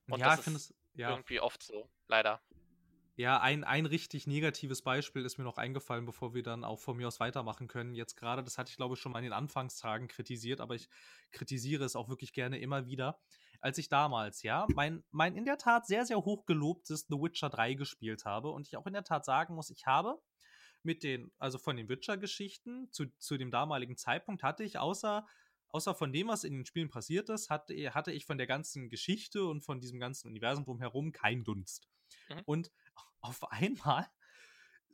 Und 0.08 0.20
ja, 0.20 0.36
das 0.36 0.46
ist 0.46 0.74
ja. 0.94 1.10
irgendwie 1.10 1.40
oft 1.40 1.62
so, 1.62 1.90
leider. 2.06 2.40
Ja, 3.18 3.40
ein, 3.40 3.64
ein 3.64 3.86
richtig 3.86 4.26
negatives 4.26 4.82
Beispiel 4.82 5.24
ist 5.24 5.38
mir 5.38 5.44
noch 5.44 5.56
eingefallen, 5.56 6.04
bevor 6.04 6.34
wir 6.34 6.42
dann 6.42 6.64
auch 6.64 6.80
von 6.80 6.98
mir 6.98 7.08
aus 7.08 7.18
weitermachen 7.18 7.66
können. 7.66 7.94
Jetzt 7.94 8.14
gerade, 8.16 8.44
das 8.44 8.58
hatte 8.58 8.70
ich 8.70 8.76
glaube 8.76 8.94
ich 8.94 9.00
schon 9.00 9.10
mal 9.10 9.20
in 9.20 9.24
den 9.24 9.32
Anfangstagen 9.32 10.06
kritisiert, 10.06 10.60
aber 10.60 10.74
ich 10.74 10.90
kritisiere 11.32 11.84
es 11.84 11.96
auch 11.96 12.10
wirklich 12.10 12.34
gerne 12.34 12.58
immer 12.58 12.84
wieder. 12.84 13.18
Als 13.62 13.78
ich 13.78 13.88
damals, 13.88 14.42
ja, 14.42 14.66
mein, 14.74 15.02
mein 15.12 15.34
in 15.34 15.46
der 15.46 15.56
Tat 15.56 15.86
sehr, 15.86 16.04
sehr 16.04 16.18
hoch 16.18 16.44
gelobtes 16.44 17.06
The 17.08 17.16
Witcher 17.16 17.48
3 17.48 17.72
gespielt 17.72 18.26
habe 18.26 18.50
und 18.50 18.66
ich 18.66 18.76
auch 18.76 18.86
in 18.86 18.92
der 18.92 19.04
Tat 19.04 19.24
sagen 19.24 19.54
muss, 19.54 19.70
ich 19.70 19.86
habe 19.86 20.20
mit 20.82 21.02
den, 21.02 21.32
also 21.38 21.56
von 21.56 21.76
den 21.76 21.88
Witcher-Geschichten 21.88 22.88
zu, 22.92 23.06
zu 23.18 23.38
dem 23.38 23.50
damaligen 23.50 23.96
Zeitpunkt 23.96 24.42
hatte 24.42 24.62
ich 24.62 24.78
außer, 24.78 25.26
außer 25.68 25.94
von 25.94 26.12
dem, 26.12 26.28
was 26.28 26.44
in 26.44 26.52
den 26.52 26.66
Spielen 26.66 26.90
passiert 26.90 27.30
ist, 27.30 27.48
hatte, 27.48 27.74
hatte 27.94 28.12
ich 28.12 28.26
von 28.26 28.36
der 28.36 28.46
ganzen 28.46 28.90
Geschichte 28.90 29.46
und 29.46 29.62
von 29.62 29.80
diesem 29.80 29.98
ganzen 29.98 30.28
Universum 30.28 30.64
drumherum 30.64 31.12
keinen 31.12 31.44
Dunst. 31.44 31.88
Mhm. 32.28 32.42
Und 32.44 32.70
auf 33.20 33.50
einmal 33.50 34.06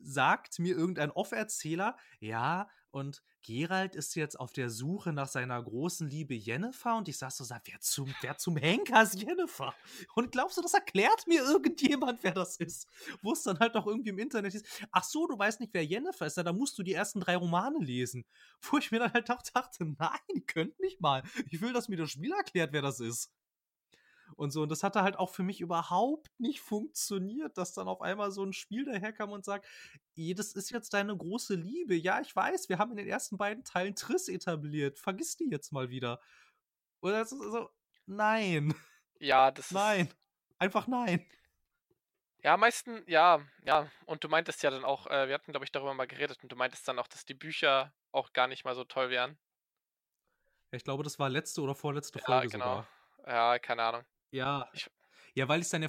sagt 0.01 0.59
mir 0.59 0.77
irgendein 0.77 1.11
Off-Erzähler, 1.11 1.97
ja, 2.21 2.69
und 2.91 3.23
Gerald 3.43 3.97
ist 3.97 4.15
jetzt 4.15 4.39
auf 4.39 4.53
der 4.53 4.71
Suche 4.71 5.13
nach 5.13 5.27
seiner 5.27 5.61
großen 5.61 6.09
Liebe 6.09 6.35
Jennifer 6.35 6.97
und 6.97 7.09
ich 7.09 7.19
sag 7.19 7.33
so, 7.33 7.43
sag, 7.43 7.63
wer 7.67 7.81
zum, 7.81 8.15
wer 8.21 8.37
zum 8.37 8.57
Henker 8.57 9.03
ist 9.03 9.21
Jennifer? 9.21 9.75
Und 10.15 10.31
glaubst 10.31 10.59
du, 10.59 10.63
das 10.63 10.75
erklärt 10.75 11.27
mir 11.27 11.43
irgendjemand, 11.43 12.23
wer 12.23 12.33
das 12.33 12.57
ist? 12.57 12.87
Wo 13.23 13.33
es 13.33 13.43
dann 13.43 13.59
halt 13.59 13.75
auch 13.77 13.87
irgendwie 13.87 14.11
im 14.11 14.19
Internet 14.19 14.55
ist, 14.55 14.67
ach 14.93 15.05
so, 15.05 15.27
du 15.27 15.39
weißt 15.39 15.61
nicht, 15.61 15.75
wer 15.75 15.85
Jennifer 15.85 16.27
ist, 16.27 16.37
ja, 16.37 16.43
da 16.43 16.53
musst 16.53 16.79
du 16.79 16.83
die 16.83 16.93
ersten 16.93 17.21
drei 17.21 17.37
Romane 17.37 17.79
lesen. 17.79 18.25
Wo 18.61 18.79
ich 18.79 18.91
mir 18.93 19.01
dann 19.01 19.13
halt 19.13 19.31
auch 19.31 19.43
dachte, 19.43 19.85
nein, 19.99 20.47
könnt 20.47 20.79
nicht 20.79 21.01
mal. 21.01 21.23
Ich 21.51 21.61
will, 21.61 21.73
dass 21.73 21.89
mir 21.89 21.97
das 21.97 22.11
Spiel 22.11 22.33
erklärt, 22.33 22.73
wer 22.73 22.83
das 22.83 23.01
ist 23.01 23.31
und 24.43 24.51
so. 24.51 24.63
Und 24.63 24.69
das 24.71 24.83
hatte 24.83 25.03
halt 25.03 25.17
auch 25.19 25.31
für 25.31 25.43
mich 25.43 25.61
überhaupt 25.61 26.29
nicht 26.39 26.61
funktioniert, 26.61 27.57
dass 27.57 27.73
dann 27.73 27.89
auf 27.89 28.03
einmal 28.03 28.31
so 28.31 28.45
ein 28.45 28.53
Spiel 28.53 28.85
daherkam 28.85 29.31
und 29.31 29.45
sagt, 29.45 29.67
das 30.17 30.53
ist 30.53 30.71
jetzt 30.71 30.93
deine 30.93 31.17
große 31.17 31.55
Liebe. 31.55 31.95
Ja, 31.95 32.21
ich 32.21 32.35
weiß, 32.35 32.69
wir 32.69 32.79
haben 32.79 32.91
in 32.91 32.97
den 32.99 33.09
ersten 33.09 33.39
beiden 33.39 33.65
Teilen 33.65 33.95
Triss 33.95 34.29
etabliert. 34.29 34.99
Vergiss 34.99 35.37
die 35.37 35.49
jetzt 35.49 35.73
mal 35.73 35.89
wieder. 35.91 36.21
Oder 37.01 37.21
das 37.21 37.33
ist 37.33 37.41
so, 37.41 37.71
nein. 38.07 38.75
Ja, 39.19 39.51
das 39.53 39.67
ist. 39.67 39.73
Nein. 39.73 40.13
Einfach 40.59 40.87
nein. 40.87 41.25
Ja, 42.45 42.57
meisten, 42.57 43.05
ja, 43.07 43.41
ja. 43.65 43.89
Und 44.05 44.25
du 44.25 44.29
meintest 44.29 44.63
ja 44.65 44.71
dann 44.71 44.85
auch, 44.85 45.07
äh, 45.07 45.29
wir 45.29 45.35
hatten, 45.35 45.53
glaube 45.53 45.65
ich, 45.65 45.73
darüber 45.73 45.95
mal 45.95 46.09
geredet 46.09 46.43
und 46.43 46.51
du 46.51 46.57
meintest 46.57 46.87
dann 46.89 46.99
auch, 46.99 47.07
dass 47.07 47.25
die 47.25 47.35
Bücher 47.35 47.95
auch 48.11 48.33
gar 48.33 48.49
nicht 48.49 48.65
mal 48.65 48.75
so 48.75 48.85
toll 48.85 49.11
wären. 49.11 49.39
Ich 50.73 50.83
glaube, 50.83 51.05
das 51.05 51.19
war 51.19 51.29
letzte 51.29 51.61
oder 51.61 51.75
vorletzte 51.75 52.19
Ja, 52.19 52.25
Folge 52.25 52.49
genau. 52.49 52.65
sogar. 52.65 52.89
Ja, 53.27 53.59
keine 53.61 53.83
Ahnung. 53.85 54.05
Ja. 54.33 54.69
Ich- 54.73 54.91
Ja, 55.35 55.49
weil 55.49 55.61
ich 55.61 55.65
es 55.67 55.71
dann 55.71 55.83
ja, 55.83 55.89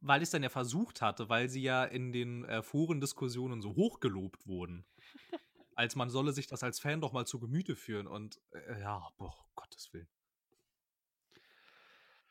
weil 0.00 0.22
ich's 0.22 0.30
dann 0.30 0.44
ja 0.44 0.48
versucht 0.48 1.02
hatte, 1.02 1.28
weil 1.28 1.48
sie 1.48 1.62
ja 1.62 1.84
in 1.84 2.12
den 2.12 2.44
äh, 2.44 2.62
Forendiskussionen 2.62 3.60
so 3.60 3.74
hochgelobt 3.74 4.46
wurden. 4.46 4.86
als 5.76 5.96
man 5.96 6.10
solle 6.10 6.32
sich 6.32 6.46
das 6.46 6.62
als 6.62 6.80
Fan 6.80 7.00
doch 7.00 7.12
mal 7.12 7.26
zu 7.26 7.40
Gemüte 7.40 7.76
führen 7.76 8.06
und 8.06 8.40
äh, 8.52 8.80
ja, 8.80 9.08
boah, 9.18 9.34
Gottes 9.56 9.92
Willen. 9.92 10.08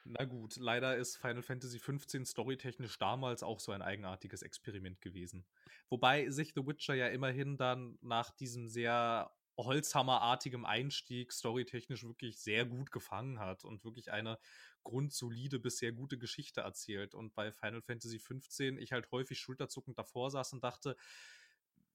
Na 0.06 0.24
gut, 0.26 0.56
leider 0.58 0.96
ist 0.98 1.18
Final 1.18 1.41
Fantasy 1.41 1.80
XV 1.80 2.26
storytechnisch 2.26 2.98
damals 3.00 3.41
auch 3.41 3.60
so 3.60 3.72
ein 3.72 3.82
eigenartiges 3.82 4.44
Experiment 4.44 5.02
gewesen. 5.02 5.46
Wobei 5.89 6.30
sich 6.30 6.54
The 6.54 6.65
Witcher 6.68 6.94
ja 6.94 7.08
immerhin 7.08 7.58
dann 7.58 7.98
nach 8.02 8.30
diesem 8.32 8.68
sehr 8.68 9.32
Holzhammerartigem 9.58 10.65
Einstieg 10.65 11.32
storytechnisch 11.32 12.04
wirklich 12.04 12.39
sehr 12.39 12.65
gut 12.65 12.91
gefangen 12.91 13.39
hat 13.39 13.63
und 13.63 13.84
wirklich 13.84 14.12
eine 14.12 14.38
grundsolide 14.84 15.60
bis 15.60 15.78
sehr 15.78 15.91
gute 15.91 16.18
Geschichte 16.18 16.62
erzählt. 16.62 17.15
Und 17.15 17.34
bei 17.36 17.52
Final 17.52 17.82
Fantasy 17.82 18.20
XV 18.20 18.78
ich 18.80 18.91
halt 18.91 19.12
häufig 19.12 19.39
schulterzuckend 19.39 19.98
davor 19.98 20.30
saß 20.32 20.54
und 20.54 20.63
dachte, 20.63 20.96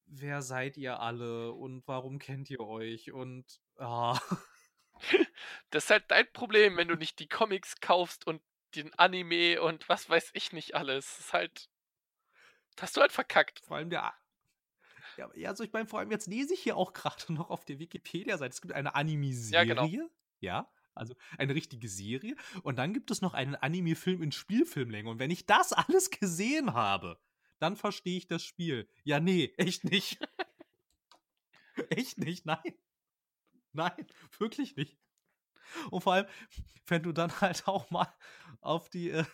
wer 0.07 0.43
seid 0.43 0.77
ihr 0.77 1.01
alle 1.01 1.53
und 1.53 1.87
warum 1.87 2.19
kennt 2.19 2.51
ihr 2.51 2.61
euch? 2.61 3.13
Und 3.13 3.61
ah, 3.77 4.19
Das 5.71 5.85
ist 5.85 5.91
halt 5.91 6.11
dein 6.11 6.31
Problem, 6.33 6.77
wenn 6.77 6.89
du 6.89 6.97
nicht 6.97 7.19
die 7.19 7.29
Comics 7.29 7.81
kaufst 7.81 8.27
und 8.27 8.43
den 8.75 8.93
Anime 8.95 9.61
und 9.63 9.89
was 9.89 10.09
weiß 10.09 10.31
ich 10.35 10.53
nicht 10.53 10.75
alles. 10.75 11.17
Das 11.17 11.27
ist 11.27 11.33
halt. 11.33 11.69
Das 12.77 12.83
hast 12.85 12.97
du 12.97 13.01
halt 13.01 13.13
verkackt. 13.13 13.61
vor 13.61 13.77
allem 13.77 13.91
der. 13.91 14.13
Ja, 15.21 15.31
ja, 15.35 15.51
also 15.51 15.63
ich 15.65 15.73
meine, 15.73 15.87
vor 15.87 15.99
allem 15.99 16.11
jetzt 16.11 16.27
lese 16.29 16.55
ich 16.55 16.61
hier 16.61 16.77
auch 16.79 16.95
gerade 16.95 17.31
noch 17.33 17.51
auf 17.51 17.67
der 17.67 17.79
Wikipedia-Seite. 17.79 18.53
Es 18.55 18.63
gibt 18.63 18.73
eine 18.73 18.89
Ja, 18.89 18.95
Anime-Serie. 18.95 19.67
genau. 19.67 20.09
Ja, 20.41 20.73
also 20.95 21.15
eine 21.37 21.55
richtige 21.55 21.89
Serie. 21.89 22.37
Und 22.63 22.77
dann 22.79 22.95
gibt 22.95 23.11
es 23.11 23.21
noch 23.21 23.35
einen 23.35 23.55
Anime-Film 23.55 24.23
in 24.23 24.33
Spielfilmlänge. 24.33 25.11
Und 25.11 25.19
wenn 25.19 25.31
ich 25.31 25.45
das 25.45 25.73
alles 25.75 26.11
gesehen 26.11 26.73
habe, 26.73 27.21
dann 27.59 27.77
verstehe 27.77 28.17
ich 28.17 28.27
das 28.29 28.43
Spiel. 28.43 28.89
Ja, 29.05 29.21
nee, 29.21 29.53
echt 29.59 29.85
nicht. 29.85 30.19
echt 31.91 32.17
nicht, 32.19 32.47
nein. 32.47 32.75
Nein, 33.73 34.07
wirklich 34.39 34.75
nicht. 34.77 34.97
Und 35.91 36.03
vor 36.03 36.15
allem, 36.15 36.27
wenn 36.87 37.03
du 37.03 37.13
dann 37.13 37.41
halt 37.41 37.67
auch 37.67 37.91
mal 37.91 38.09
auf 38.61 38.89
die, 38.89 39.11
äh, 39.11 39.25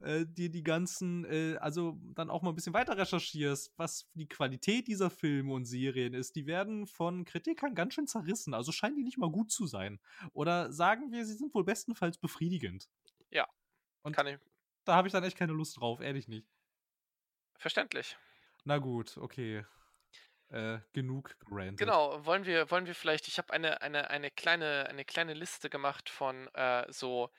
äh, 0.00 0.26
die, 0.26 0.50
die 0.50 0.62
ganzen, 0.62 1.24
äh, 1.24 1.56
also 1.60 1.98
dann 2.14 2.30
auch 2.30 2.42
mal 2.42 2.50
ein 2.50 2.54
bisschen 2.54 2.74
weiter 2.74 2.96
recherchierst, 2.96 3.72
was 3.76 4.10
die 4.14 4.28
Qualität 4.28 4.88
dieser 4.88 5.10
Filme 5.10 5.52
und 5.52 5.64
Serien 5.64 6.14
ist, 6.14 6.36
die 6.36 6.46
werden 6.46 6.86
von 6.86 7.24
Kritikern 7.24 7.74
ganz 7.74 7.94
schön 7.94 8.06
zerrissen. 8.06 8.54
Also 8.54 8.72
scheinen 8.72 8.96
die 8.96 9.04
nicht 9.04 9.18
mal 9.18 9.30
gut 9.30 9.50
zu 9.50 9.66
sein. 9.66 10.00
Oder 10.32 10.72
sagen 10.72 11.12
wir, 11.12 11.24
sie 11.24 11.34
sind 11.34 11.54
wohl 11.54 11.64
bestenfalls 11.64 12.18
befriedigend. 12.18 12.88
Ja. 13.30 13.46
Und 14.02 14.14
Kann 14.16 14.26
ich. 14.26 14.38
da 14.84 14.94
habe 14.94 15.08
ich 15.08 15.12
dann 15.12 15.24
echt 15.24 15.36
keine 15.36 15.52
Lust 15.52 15.80
drauf, 15.80 16.00
ehrlich 16.00 16.28
nicht. 16.28 16.46
Verständlich. 17.58 18.16
Na 18.64 18.78
gut, 18.78 19.16
okay. 19.18 19.64
Äh, 20.52 20.80
genug 20.92 21.34
gerantet. 21.46 21.78
Genau, 21.78 22.26
wollen 22.26 22.44
wir, 22.44 22.70
wollen 22.70 22.84
wir 22.84 22.94
vielleicht, 22.94 23.26
ich 23.26 23.38
habe 23.38 23.54
eine, 23.54 23.80
eine, 23.80 24.10
eine, 24.10 24.30
kleine, 24.30 24.86
eine 24.86 25.06
kleine 25.06 25.32
Liste 25.32 25.70
gemacht 25.70 26.10
von 26.10 26.46
äh, 26.48 26.84
so 26.92 27.30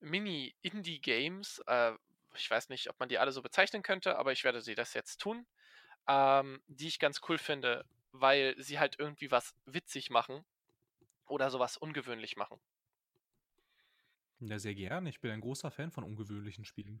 Mini-Indie-Games. 0.00 1.62
Äh, 1.68 1.92
ich 2.34 2.50
weiß 2.50 2.68
nicht, 2.70 2.90
ob 2.90 2.98
man 2.98 3.08
die 3.08 3.18
alle 3.18 3.30
so 3.30 3.40
bezeichnen 3.40 3.84
könnte, 3.84 4.18
aber 4.18 4.32
ich 4.32 4.42
werde 4.42 4.62
sie 4.62 4.74
das 4.74 4.94
jetzt 4.94 5.18
tun. 5.18 5.46
Ähm, 6.08 6.60
die 6.66 6.88
ich 6.88 6.98
ganz 6.98 7.20
cool 7.28 7.38
finde, 7.38 7.84
weil 8.10 8.56
sie 8.58 8.80
halt 8.80 8.98
irgendwie 8.98 9.30
was 9.30 9.54
witzig 9.66 10.10
machen 10.10 10.44
oder 11.28 11.50
sowas 11.50 11.76
ungewöhnlich 11.76 12.34
machen. 12.36 12.58
Ja, 14.40 14.58
sehr 14.58 14.74
gern. 14.74 15.06
Ich 15.06 15.20
bin 15.20 15.30
ein 15.30 15.40
großer 15.40 15.70
Fan 15.70 15.92
von 15.92 16.02
ungewöhnlichen 16.02 16.64
Spielen. 16.64 17.00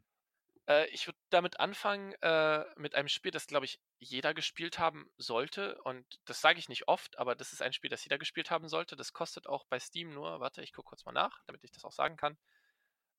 Äh, 0.68 0.86
ich 0.88 1.06
würde 1.06 1.18
damit 1.30 1.60
anfangen, 1.60 2.12
äh, 2.22 2.64
mit 2.76 2.94
einem 2.94 3.08
Spiel, 3.08 3.30
das, 3.30 3.46
glaube 3.46 3.66
ich, 3.66 3.80
jeder 3.98 4.34
gespielt 4.34 4.78
haben 4.78 5.10
sollte. 5.16 5.80
Und 5.82 6.06
das 6.24 6.40
sage 6.40 6.58
ich 6.58 6.68
nicht 6.68 6.88
oft, 6.88 7.18
aber 7.18 7.34
das 7.34 7.52
ist 7.52 7.62
ein 7.62 7.72
Spiel, 7.72 7.90
das 7.90 8.04
jeder 8.04 8.18
gespielt 8.18 8.50
haben 8.50 8.68
sollte. 8.68 8.96
Das 8.96 9.12
kostet 9.12 9.46
auch 9.46 9.64
bei 9.66 9.78
Steam 9.78 10.10
nur, 10.10 10.40
warte, 10.40 10.62
ich 10.62 10.72
gucke 10.72 10.88
kurz 10.88 11.04
mal 11.04 11.12
nach, 11.12 11.42
damit 11.46 11.62
ich 11.64 11.72
das 11.72 11.84
auch 11.84 11.92
sagen 11.92 12.16
kann, 12.16 12.36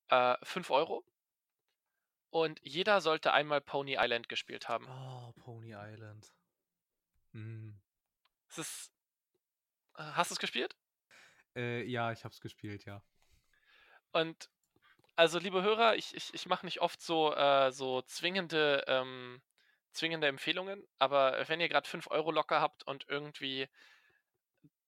äh, 0.08 0.36
5 0.42 0.70
Euro. 0.70 1.04
Und 2.30 2.60
jeder 2.62 3.00
sollte 3.00 3.32
einmal 3.32 3.60
Pony 3.62 3.96
Island 3.98 4.28
gespielt 4.28 4.68
haben. 4.68 4.86
Oh, 4.86 5.32
Pony 5.40 5.72
Island. 5.74 6.30
Mm. 7.32 7.70
Es 8.48 8.58
ist. 8.58 8.92
Äh, 9.96 10.02
hast 10.02 10.30
du 10.30 10.34
es 10.34 10.38
gespielt? 10.38 10.76
Äh, 11.56 11.84
ja, 11.84 12.12
ich 12.12 12.24
habe 12.24 12.34
es 12.34 12.40
gespielt, 12.40 12.84
ja. 12.84 13.02
Und 14.12 14.50
also, 15.18 15.40
liebe 15.40 15.62
Hörer, 15.64 15.96
ich, 15.96 16.14
ich, 16.14 16.32
ich 16.32 16.46
mache 16.46 16.64
nicht 16.64 16.80
oft 16.80 17.02
so, 17.02 17.34
äh, 17.34 17.72
so 17.72 18.02
zwingende, 18.02 18.84
ähm, 18.86 19.42
zwingende 19.90 20.28
Empfehlungen, 20.28 20.86
aber 21.00 21.44
wenn 21.48 21.60
ihr 21.60 21.68
gerade 21.68 21.88
5 21.88 22.08
Euro 22.12 22.30
locker 22.30 22.60
habt 22.60 22.84
und 22.84 23.04
irgendwie 23.08 23.66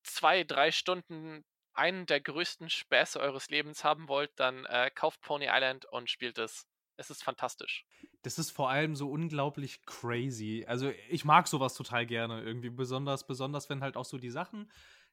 zwei, 0.04 0.44
drei 0.44 0.70
Stunden 0.70 1.44
einen 1.72 2.06
der 2.06 2.20
größten 2.20 2.70
Späße 2.70 3.18
eures 3.18 3.50
Lebens 3.50 3.82
haben 3.82 4.06
wollt, 4.06 4.30
dann 4.36 4.66
äh, 4.66 4.92
kauft 4.94 5.20
Pony 5.20 5.48
Island 5.50 5.84
und 5.86 6.08
spielt 6.08 6.38
es. 6.38 6.64
Es 6.96 7.10
ist 7.10 7.24
fantastisch. 7.24 7.84
Das 8.22 8.38
ist 8.38 8.52
vor 8.52 8.70
allem 8.70 8.94
so 8.94 9.10
unglaublich 9.10 9.84
crazy. 9.84 10.64
Also 10.68 10.92
ich 11.08 11.24
mag 11.24 11.48
sowas 11.48 11.74
total 11.74 12.06
gerne 12.06 12.40
irgendwie, 12.42 12.70
besonders, 12.70 13.26
besonders 13.26 13.68
wenn 13.68 13.82
halt 13.82 13.96
auch 13.96 14.04
so 14.04 14.16
die 14.16 14.30
Sachen 14.30 14.70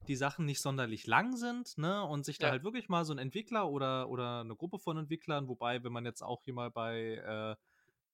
die 0.08 0.16
Sachen 0.16 0.46
nicht 0.46 0.62
sonderlich 0.62 1.08
lang 1.08 1.36
sind, 1.36 1.78
ne? 1.78 2.04
Und 2.04 2.26
sich 2.26 2.40
da 2.40 2.50
Ja. 2.50 2.52
halt 2.52 2.64
wirklich 2.64 2.90
mal 2.90 3.06
so 3.06 3.14
ein 3.14 3.18
Entwickler 3.20 3.70
oder, 3.70 4.10
oder 4.10 4.42
eine 4.42 4.56
Gruppe 4.56 4.80
von 4.80 4.98
Entwicklern, 4.98 5.48
wobei, 5.48 5.84
wenn 5.84 5.92
man 5.92 6.06
jetzt 6.06 6.22
auch 6.24 6.44
hier 6.44 6.54
mal 6.54 6.72
bei, 6.72 7.16
äh, 7.16 7.56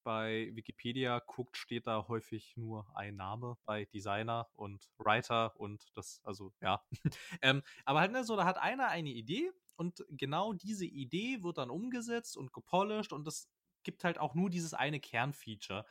bei 0.04 0.52
Wikipedia 0.54 1.20
guckt, 1.20 1.56
steht 1.58 1.88
da 1.88 2.08
häufig 2.08 2.58
nur 2.58 2.88
ein 2.96 3.16
Name 3.16 3.58
bei 3.66 3.86
Designer 3.86 4.50
und 4.54 4.90
Writer 4.98 5.56
und 5.60 5.96
das, 5.96 6.20
also 6.24 6.54
ja. 6.62 6.84
ähm, 7.42 7.62
aber 7.86 8.02
halt, 8.02 8.12
ne, 8.12 8.24
so, 8.24 8.36
da 8.36 8.46
hat 8.46 8.58
einer 8.58 8.90
eine 8.90 9.10
Idee 9.12 9.52
und 9.78 10.06
genau 10.10 10.54
diese 10.54 10.86
Idee 10.86 11.44
wird 11.44 11.58
dann 11.58 11.70
umgesetzt 11.70 12.36
und 12.38 12.52
gepolished 12.54 13.14
und 13.14 13.26
das 13.26 13.50
gibt 13.84 14.04
halt 14.04 14.18
auch 14.20 14.36
nur 14.36 14.50
dieses 14.50 14.74
eine 14.74 15.00
Kernfeature. 15.00 15.86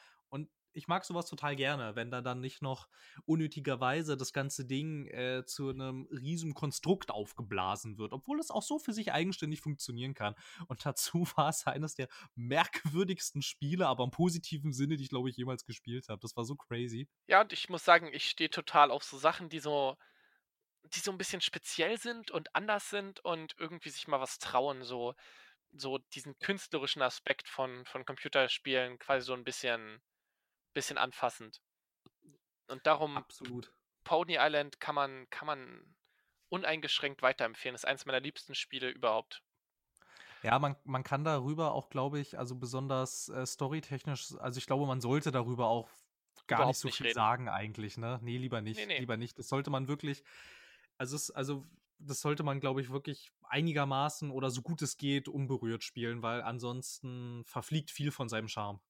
Ich 0.75 0.89
mag 0.89 1.05
sowas 1.05 1.27
total 1.27 1.57
gerne, 1.57 1.97
wenn 1.97 2.11
da 2.11 2.21
dann 2.21 2.41
nicht 2.41 2.63
noch 2.63 2.89
unnötigerweise 3.25 4.17
das 4.17 4.33
ganze 4.33 4.65
Ding 4.65 5.07
äh, 5.09 5.45
zu 5.45 5.71
einem 5.71 6.09
riesen 6.11 6.55
Konstrukt 6.55 7.11
aufgeblasen 7.11 7.99
wird, 7.99 8.13
obwohl 8.13 8.41
es 8.41 8.51
auch 8.51 8.63
so 8.63 8.79
für 8.79 8.93
sich 8.93 9.13
eigenständig 9.13 9.61
funktionieren 9.61 10.15
kann. 10.15 10.35
Und 10.69 10.85
dazu 10.87 11.27
war 11.37 11.49
es 11.49 11.67
eines 11.67 11.95
der 11.95 12.09
merkwürdigsten 12.35 13.43
Spiele, 13.43 13.87
aber 13.87 14.05
im 14.05 14.11
positiven 14.11 14.73
Sinne, 14.73 14.97
die 14.97 15.05
ich 15.05 15.11
glaube 15.11 15.31
ich 15.31 15.37
jemals 15.37 15.65
gespielt 15.65 16.09
habe. 16.09 16.21
Das 16.21 16.37
war 16.37 16.45
so 16.45 16.57
crazy. 16.57 17.09
Ja, 17.27 17.41
und 17.41 17.53
ich 17.53 17.69
muss 17.69 17.85
sagen, 17.85 18.11
ich 18.13 18.29
stehe 18.29 18.51
total 18.51 18.91
auf 18.91 19.05
so 19.05 19.19
Sachen, 19.19 19.49
die 19.49 19.61
so, 19.61 19.97
die 20.85 21.01
so 21.01 21.11
ein 21.11 21.19
bisschen 21.19 21.41
speziell 21.41 21.99
sind 21.99 22.31
und 22.31 22.55
anders 22.55 22.91
sind 22.91 23.21
und 23.21 23.55
irgendwie 23.59 23.91
sich 23.91 24.09
mal 24.09 24.21
was 24.21 24.39
trauen, 24.39 24.85
so, 24.85 25.15
so 25.73 25.99
diesen 26.15 26.39
künstlerischen 26.39 27.03
Aspekt 27.03 27.49
von, 27.49 27.85
von 27.87 28.05
Computerspielen 28.05 28.99
quasi 28.99 29.27
so 29.27 29.35
ein 29.35 29.45
bisschen, 29.45 30.03
bisschen 30.73 30.99
anfassend. 30.99 31.61
Und 32.69 32.87
darum, 32.87 33.17
Absolut. 33.17 33.73
Pony 34.05 34.37
Island 34.39 34.81
kann 34.81 34.95
man, 34.95 35.29
kann 35.31 35.47
man 35.47 35.95
uneingeschränkt 36.49 37.23
weiterempfehlen. 37.23 37.75
Das 37.75 37.83
ist 37.83 37.89
eines 37.89 38.07
meiner 38.07 38.21
liebsten 38.21 38.55
Spiele 38.55 38.91
überhaupt. 38.91 39.43
Ja, 40.43 40.59
man, 40.59 40.77
man 40.85 41.05
kann 41.05 41.25
darüber 41.25 41.73
auch, 41.73 41.89
glaube 41.89 42.19
ich, 42.19 42.39
also 42.39 42.57
besonders 42.57 43.29
äh, 43.29 43.47
storytechnisch, 43.47 44.35
also 44.39 44.59
ich 44.59 44.67
glaube, 44.67 44.87
man 44.87 45.01
sollte 45.01 45.31
darüber 45.31 45.67
auch 45.69 45.89
gar 46.47 46.59
Überhaupt 46.59 46.69
nicht 46.71 46.79
so 46.79 46.89
nicht 46.89 46.97
viel 46.97 47.07
reden. 47.07 47.15
sagen 47.15 47.49
eigentlich, 47.49 47.97
ne? 47.97 48.19
Nee, 48.23 48.39
lieber 48.39 48.61
nicht. 48.61 48.79
Nee, 48.79 48.87
nee. 48.87 48.99
Lieber 48.99 49.17
nicht. 49.17 49.39
Das 49.39 49.49
sollte 49.49 49.71
man 49.71 49.87
wirklich, 49.87 50.25
also 50.99 51.15
es, 51.15 51.31
also 51.31 51.65
das 51.99 52.21
sollte 52.21 52.43
man, 52.43 52.61
glaube 52.61 52.81
ich, 52.81 52.91
wirklich 52.91 53.31
einigermaßen 53.45 54.31
oder 54.31 54.51
so 54.51 54.63
gut 54.63 54.83
es 54.83 54.97
geht 54.97 55.29
unberührt 55.29 55.85
spielen, 55.85 56.23
weil 56.23 56.43
ansonsten 56.43 57.45
verfliegt 57.45 57.91
viel 57.91 58.11
von 58.11 58.29
seinem 58.29 58.49
Charme. 58.49 58.81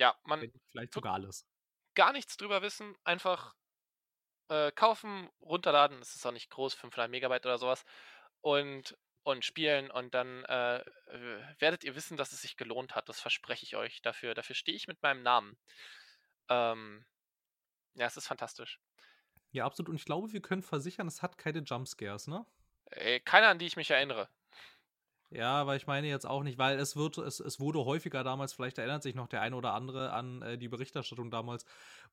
Ja, 0.00 0.16
man 0.24 0.50
Vielleicht 0.70 0.94
sogar 0.94 1.14
alles. 1.14 1.46
gar 1.94 2.12
nichts 2.12 2.36
drüber 2.36 2.62
wissen, 2.62 2.96
einfach 3.04 3.54
äh, 4.48 4.72
kaufen, 4.72 5.30
runterladen, 5.40 6.00
es 6.00 6.16
ist 6.16 6.26
auch 6.26 6.32
nicht 6.32 6.50
groß, 6.50 6.74
500 6.74 7.10
Megabyte 7.10 7.46
oder 7.46 7.58
sowas, 7.58 7.84
und, 8.40 8.96
und 9.24 9.44
spielen 9.44 9.90
und 9.90 10.14
dann 10.14 10.44
äh, 10.46 10.78
äh, 10.78 11.44
werdet 11.60 11.84
ihr 11.84 11.94
wissen, 11.94 12.16
dass 12.16 12.32
es 12.32 12.42
sich 12.42 12.56
gelohnt 12.56 12.94
hat. 12.94 13.08
Das 13.08 13.20
verspreche 13.20 13.64
ich 13.64 13.76
euch. 13.76 14.02
Dafür, 14.02 14.34
dafür 14.34 14.56
stehe 14.56 14.76
ich 14.76 14.88
mit 14.88 15.02
meinem 15.02 15.22
Namen. 15.22 15.58
Ähm, 16.48 17.06
ja, 17.94 18.06
es 18.06 18.16
ist 18.16 18.26
fantastisch. 18.28 18.80
Ja, 19.52 19.64
absolut. 19.64 19.90
Und 19.90 19.96
ich 19.96 20.04
glaube, 20.04 20.32
wir 20.32 20.42
können 20.42 20.62
versichern, 20.62 21.06
es 21.06 21.22
hat 21.22 21.38
keine 21.38 21.60
Jumpscares, 21.60 22.26
ne? 22.26 22.44
Äh, 22.92 23.20
keine, 23.20 23.48
an 23.48 23.58
die 23.58 23.66
ich 23.66 23.76
mich 23.76 23.90
erinnere. 23.90 24.28
Ja, 25.32 25.52
aber 25.52 25.76
ich 25.76 25.86
meine 25.86 26.08
jetzt 26.08 26.26
auch 26.26 26.42
nicht, 26.42 26.58
weil 26.58 26.78
es 26.78 26.96
wird, 26.96 27.16
es, 27.18 27.38
es 27.38 27.60
wurde 27.60 27.84
häufiger 27.84 28.24
damals, 28.24 28.52
vielleicht 28.52 28.78
erinnert 28.78 29.04
sich 29.04 29.14
noch 29.14 29.28
der 29.28 29.42
eine 29.42 29.54
oder 29.54 29.74
andere 29.74 30.12
an 30.12 30.42
äh, 30.42 30.58
die 30.58 30.68
Berichterstattung 30.68 31.30
damals, 31.30 31.64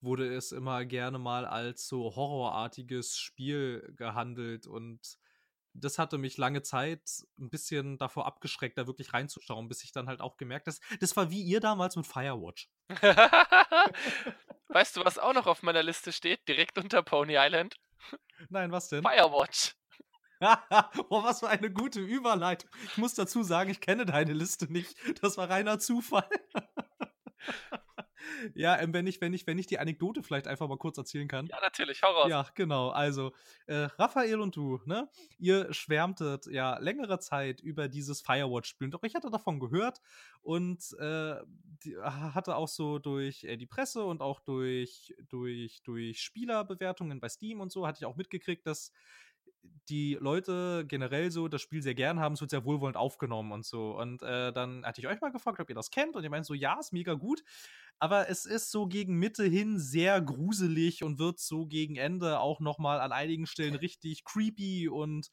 wurde 0.01 0.31
es 0.35 0.51
immer 0.51 0.85
gerne 0.85 1.17
mal 1.17 1.45
als 1.45 1.87
so 1.87 2.15
horrorartiges 2.15 3.17
Spiel 3.17 3.91
gehandelt 3.97 4.67
und 4.67 5.17
das 5.73 5.97
hatte 5.97 6.19
mich 6.19 6.37
lange 6.37 6.61
Zeit 6.61 7.25
ein 7.39 7.49
bisschen 7.49 7.97
davor 7.97 8.27
abgeschreckt, 8.27 8.77
da 8.77 8.85
wirklich 8.85 9.13
reinzuschauen, 9.13 9.67
bis 9.67 9.83
ich 9.83 9.91
dann 9.91 10.07
halt 10.07 10.21
auch 10.21 10.37
gemerkt 10.37 10.67
habe, 10.67 10.77
das 10.99 11.15
war 11.15 11.31
wie 11.31 11.41
ihr 11.41 11.59
damals 11.59 11.95
mit 11.95 12.05
Firewatch. 12.05 12.69
weißt 14.67 14.97
du, 14.97 15.05
was 15.05 15.17
auch 15.17 15.33
noch 15.33 15.47
auf 15.47 15.63
meiner 15.63 15.83
Liste 15.83 16.11
steht? 16.11 16.47
Direkt 16.47 16.77
unter 16.77 17.01
Pony 17.01 17.35
Island? 17.35 17.75
Nein, 18.49 18.71
was 18.71 18.89
denn? 18.89 19.03
Firewatch. 19.03 19.75
Boah, 21.09 21.23
was 21.23 21.39
für 21.39 21.49
eine 21.49 21.71
gute 21.71 21.99
Überleitung. 21.99 22.69
Ich 22.85 22.97
muss 22.97 23.13
dazu 23.13 23.43
sagen, 23.43 23.69
ich 23.69 23.81
kenne 23.81 24.05
deine 24.05 24.33
Liste 24.33 24.71
nicht. 24.71 24.95
Das 25.21 25.37
war 25.37 25.49
reiner 25.49 25.79
Zufall. 25.79 26.29
ja, 28.55 28.79
ähm, 28.79 28.93
wenn 28.93 29.07
ich, 29.07 29.21
wenn 29.21 29.33
ich, 29.33 29.47
wenn 29.47 29.57
ich 29.57 29.67
die 29.67 29.79
Anekdote 29.79 30.23
vielleicht 30.23 30.47
einfach 30.47 30.67
mal 30.67 30.77
kurz 30.77 30.97
erzählen 30.97 31.27
kann. 31.27 31.47
Ja, 31.47 31.59
natürlich, 31.61 32.01
hau 32.03 32.11
raus. 32.11 32.29
Ja, 32.29 32.45
genau. 32.55 32.89
Also, 32.89 33.33
äh, 33.65 33.87
Raphael 33.97 34.39
und 34.39 34.55
du, 34.55 34.79
ne? 34.85 35.09
Ihr 35.37 35.73
schwärmtet 35.73 36.47
ja 36.47 36.77
längere 36.79 37.19
Zeit 37.19 37.61
über 37.61 37.87
dieses 37.87 38.21
Firewatch-Spiel. 38.21 38.89
Doch 38.89 39.03
ich 39.03 39.15
hatte 39.15 39.29
davon 39.29 39.59
gehört 39.59 40.01
und 40.41 40.79
äh, 40.99 41.35
die, 41.83 41.97
hatte 41.97 42.55
auch 42.55 42.67
so 42.67 42.99
durch 42.99 43.43
äh, 43.43 43.57
die 43.57 43.67
Presse 43.67 44.03
und 44.03 44.21
auch 44.21 44.39
durch, 44.39 45.13
durch, 45.29 45.81
durch 45.83 46.21
Spielerbewertungen 46.21 47.19
bei 47.19 47.29
Steam 47.29 47.61
und 47.61 47.71
so, 47.71 47.87
hatte 47.87 47.99
ich 47.99 48.05
auch 48.05 48.15
mitgekriegt, 48.15 48.65
dass 48.65 48.91
die 49.89 50.17
Leute 50.19 50.85
generell 50.87 51.31
so 51.31 51.47
das 51.47 51.61
Spiel 51.61 51.81
sehr 51.81 51.95
gern 51.95 52.19
haben, 52.19 52.33
es 52.33 52.41
wird 52.41 52.51
sehr 52.51 52.65
wohlwollend 52.65 52.97
aufgenommen 52.97 53.51
und 53.51 53.65
so. 53.65 53.97
Und 53.97 54.21
äh, 54.23 54.51
dann 54.51 54.85
hatte 54.85 55.01
ich 55.01 55.07
euch 55.07 55.21
mal 55.21 55.31
gefragt, 55.31 55.59
ob 55.59 55.69
ihr 55.69 55.75
das 55.75 55.91
kennt 55.91 56.15
und 56.15 56.23
ihr 56.23 56.29
meint 56.29 56.45
so, 56.45 56.53
ja, 56.53 56.79
ist 56.79 56.93
mega 56.93 57.13
gut, 57.13 57.43
aber 57.99 58.29
es 58.29 58.45
ist 58.45 58.71
so 58.71 58.87
gegen 58.87 59.17
Mitte 59.17 59.43
hin 59.45 59.79
sehr 59.79 60.21
gruselig 60.21 61.03
und 61.03 61.19
wird 61.19 61.39
so 61.39 61.65
gegen 61.65 61.95
Ende 61.95 62.39
auch 62.39 62.59
noch 62.59 62.77
mal 62.77 62.99
an 62.99 63.11
einigen 63.11 63.47
Stellen 63.47 63.75
richtig 63.75 64.23
creepy 64.25 64.89
und 64.89 65.29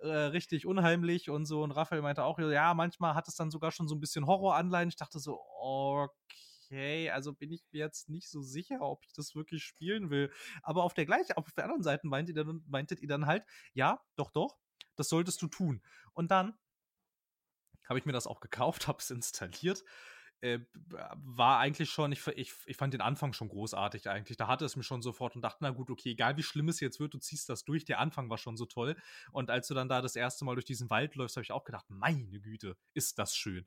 äh, 0.00 0.08
richtig 0.08 0.66
unheimlich 0.66 1.30
und 1.30 1.46
so. 1.46 1.62
Und 1.62 1.70
Raphael 1.70 2.02
meinte 2.02 2.24
auch, 2.24 2.38
ja, 2.38 2.74
manchmal 2.74 3.14
hat 3.14 3.28
es 3.28 3.36
dann 3.36 3.50
sogar 3.50 3.70
schon 3.70 3.88
so 3.88 3.94
ein 3.94 4.00
bisschen 4.00 4.26
Horroranleihen. 4.26 4.88
Ich 4.88 4.96
dachte 4.96 5.18
so, 5.20 5.40
okay, 5.60 6.41
also 7.10 7.32
bin 7.34 7.52
ich 7.52 7.64
mir 7.70 7.78
jetzt 7.78 8.08
nicht 8.08 8.28
so 8.28 8.40
sicher, 8.42 8.80
ob 8.80 9.04
ich 9.04 9.12
das 9.12 9.34
wirklich 9.34 9.64
spielen 9.64 10.10
will. 10.10 10.32
Aber 10.62 10.84
auf 10.84 10.94
der 10.94 11.06
gleichen, 11.06 11.32
auf 11.32 11.52
der 11.52 11.64
anderen 11.64 11.82
Seite 11.82 12.06
meintet 12.06 12.36
ihr, 12.36 12.44
dann, 12.44 12.64
meintet 12.66 13.00
ihr 13.00 13.08
dann 13.08 13.26
halt, 13.26 13.44
ja, 13.74 14.00
doch, 14.16 14.30
doch, 14.30 14.58
das 14.96 15.08
solltest 15.08 15.40
du 15.42 15.48
tun. 15.48 15.82
Und 16.12 16.30
dann 16.30 16.58
habe 17.88 17.98
ich 17.98 18.06
mir 18.06 18.12
das 18.12 18.26
auch 18.26 18.40
gekauft, 18.40 18.86
habe 18.88 18.98
es 18.98 19.10
installiert. 19.10 19.84
Äh, 20.42 20.60
war 21.14 21.58
eigentlich 21.60 21.88
schon, 21.90 22.12
ich, 22.12 22.26
ich, 22.28 22.52
ich 22.66 22.76
fand 22.76 22.92
den 22.94 23.00
Anfang 23.00 23.32
schon 23.32 23.48
großartig 23.48 24.08
eigentlich. 24.10 24.36
Da 24.36 24.48
hatte 24.48 24.64
es 24.64 24.76
mir 24.76 24.82
schon 24.82 25.00
sofort 25.00 25.36
und 25.36 25.42
dachte, 25.42 25.58
na 25.62 25.70
gut, 25.70 25.88
okay, 25.90 26.10
egal 26.10 26.36
wie 26.36 26.42
schlimm 26.42 26.68
es 26.68 26.80
jetzt 26.80 27.00
wird, 27.00 27.14
du 27.14 27.18
ziehst 27.18 27.48
das 27.48 27.64
durch. 27.64 27.84
Der 27.84 28.00
Anfang 28.00 28.28
war 28.28 28.38
schon 28.38 28.56
so 28.56 28.66
toll. 28.66 28.96
Und 29.32 29.50
als 29.50 29.68
du 29.68 29.74
dann 29.74 29.88
da 29.88 30.02
das 30.02 30.16
erste 30.16 30.44
Mal 30.44 30.54
durch 30.56 30.64
diesen 30.66 30.90
Wald 30.90 31.14
läufst, 31.14 31.36
habe 31.36 31.44
ich 31.44 31.52
auch 31.52 31.64
gedacht, 31.64 31.86
meine 31.88 32.40
Güte, 32.40 32.76
ist 32.92 33.18
das 33.18 33.36
schön. 33.36 33.66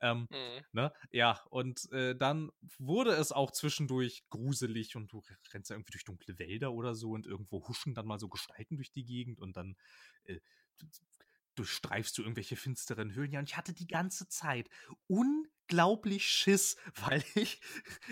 Ähm, 0.00 0.28
Mhm. 0.30 0.64
ne? 0.72 0.92
Ja, 1.10 1.40
und 1.50 1.90
äh, 1.92 2.16
dann 2.16 2.50
wurde 2.78 3.12
es 3.12 3.32
auch 3.32 3.50
zwischendurch 3.50 4.24
gruselig 4.30 4.96
und 4.96 5.12
du 5.12 5.22
rennst 5.52 5.70
ja 5.70 5.76
irgendwie 5.76 5.92
durch 5.92 6.04
dunkle 6.04 6.38
Wälder 6.38 6.72
oder 6.72 6.94
so 6.94 7.10
und 7.10 7.26
irgendwo 7.26 7.66
huschen 7.68 7.94
dann 7.94 8.06
mal 8.06 8.18
so 8.18 8.28
Gestalten 8.28 8.76
durch 8.76 8.92
die 8.92 9.04
Gegend 9.04 9.40
und 9.40 9.56
dann 9.56 9.76
äh, 10.24 10.40
durchstreifst 11.54 12.16
du 12.16 12.22
irgendwelche 12.22 12.56
finsteren 12.56 13.12
Höhlen. 13.12 13.32
Ja, 13.32 13.38
und 13.40 13.48
ich 13.48 13.56
hatte 13.56 13.74
die 13.74 13.86
ganze 13.86 14.26
Zeit 14.28 14.70
unglaublich 15.72 16.26
Schiss, 16.26 16.76
weil 17.06 17.24
ich 17.34 17.60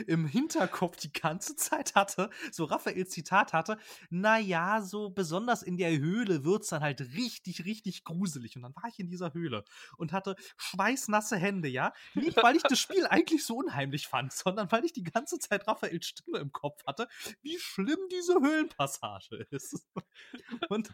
im 0.06 0.26
Hinterkopf 0.26 0.96
die 0.96 1.12
ganze 1.12 1.56
Zeit 1.56 1.94
hatte, 1.94 2.30
so 2.50 2.64
Raphaels 2.64 3.10
Zitat 3.10 3.52
hatte, 3.52 3.78
naja, 4.08 4.80
so 4.82 5.10
besonders 5.10 5.62
in 5.62 5.76
der 5.76 5.98
Höhle 5.98 6.44
wird 6.44 6.62
es 6.62 6.68
dann 6.68 6.82
halt 6.82 7.00
richtig, 7.00 7.64
richtig 7.64 8.04
gruselig. 8.04 8.56
Und 8.56 8.62
dann 8.62 8.74
war 8.76 8.88
ich 8.88 8.98
in 8.98 9.08
dieser 9.08 9.34
Höhle 9.34 9.64
und 9.96 10.12
hatte 10.12 10.36
schweißnasse 10.56 11.36
Hände, 11.36 11.68
ja. 11.68 11.92
Nicht, 12.14 12.36
weil 12.42 12.56
ich 12.56 12.62
das 12.62 12.78
Spiel 12.78 13.06
eigentlich 13.10 13.44
so 13.44 13.56
unheimlich 13.56 14.06
fand, 14.06 14.32
sondern 14.32 14.70
weil 14.72 14.84
ich 14.84 14.92
die 14.92 15.04
ganze 15.04 15.38
Zeit 15.38 15.66
Raphaels 15.66 16.06
Stimme 16.06 16.38
im 16.38 16.52
Kopf 16.52 16.84
hatte, 16.86 17.08
wie 17.42 17.58
schlimm 17.58 17.98
diese 18.10 18.34
Höhlenpassage 18.34 19.46
ist. 19.50 19.86
Und, 20.68 20.92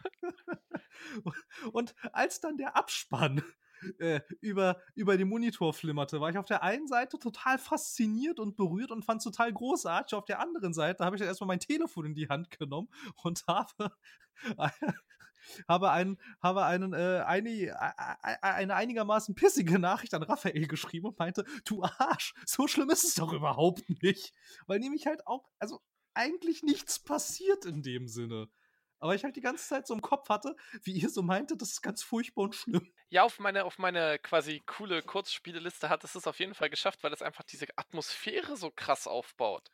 und 1.71 1.93
als 2.11 2.41
dann 2.41 2.57
der 2.57 2.75
Abspann 2.75 3.43
äh, 3.99 4.21
über, 4.41 4.77
über 4.95 5.17
den 5.17 5.29
Monitor 5.29 5.73
flimmerte, 5.73 6.19
war 6.19 6.29
ich 6.29 6.37
auf 6.37 6.45
der 6.45 6.63
einen 6.63 6.87
Seite 6.87 7.19
total 7.19 7.57
fasziniert 7.57 8.39
und 8.39 8.55
berührt 8.55 8.91
und 8.91 9.05
fand 9.05 9.19
es 9.19 9.23
total 9.23 9.51
großartig. 9.53 10.15
Auf 10.17 10.25
der 10.25 10.39
anderen 10.39 10.73
Seite 10.73 11.05
habe 11.05 11.15
ich 11.15 11.19
dann 11.19 11.27
erstmal 11.27 11.47
mein 11.47 11.59
Telefon 11.59 12.05
in 12.05 12.15
die 12.15 12.29
Hand 12.29 12.49
genommen 12.51 12.89
und 13.23 13.45
habe, 13.47 13.91
habe, 15.67 15.91
einen, 15.91 16.17
habe 16.41 16.65
einen, 16.65 16.93
äh, 16.93 17.23
eine, 17.25 17.75
eine 18.41 18.75
einigermaßen 18.75 19.35
pissige 19.35 19.79
Nachricht 19.79 20.13
an 20.13 20.23
Raphael 20.23 20.67
geschrieben 20.67 21.07
und 21.07 21.19
meinte, 21.19 21.45
du 21.65 21.83
Arsch, 21.83 22.33
so 22.45 22.67
schlimm 22.67 22.89
ist 22.89 23.03
es 23.03 23.15
doch 23.15 23.33
überhaupt 23.33 23.83
nicht. 24.01 24.33
Weil 24.65 24.79
nämlich 24.79 25.07
halt 25.07 25.25
auch, 25.27 25.49
also 25.59 25.81
eigentlich 26.13 26.63
nichts 26.63 26.99
passiert 26.99 27.65
in 27.65 27.83
dem 27.83 28.07
Sinne. 28.07 28.49
Aber 28.99 29.13
ich 29.13 29.23
halt 29.23 29.35
die 29.35 29.41
ganze 29.41 29.67
Zeit 29.67 29.85
so 29.87 29.93
im 29.93 30.01
Kopf 30.01 30.29
hatte, 30.29 30.55
wie 30.83 30.93
ihr 30.93 31.09
so 31.09 31.21
meinte, 31.21 31.55
das 31.55 31.71
ist 31.71 31.81
ganz 31.81 32.01
furchtbar 32.01 32.45
und 32.45 32.55
schlimm. 32.55 32.91
Ja, 33.09 33.23
auf 33.23 33.39
meine, 33.39 33.65
auf 33.65 33.77
meine 33.77 34.19
quasi 34.19 34.61
coole 34.65 35.01
Kurzspieleliste 35.03 35.89
hat 35.89 36.03
es 36.03 36.15
es 36.15 36.27
auf 36.27 36.39
jeden 36.39 36.55
Fall 36.55 36.69
geschafft, 36.69 37.03
weil 37.03 37.13
es 37.13 37.21
einfach 37.21 37.43
diese 37.43 37.67
Atmosphäre 37.75 38.57
so 38.57 38.71
krass 38.71 39.07
aufbaut. 39.07 39.69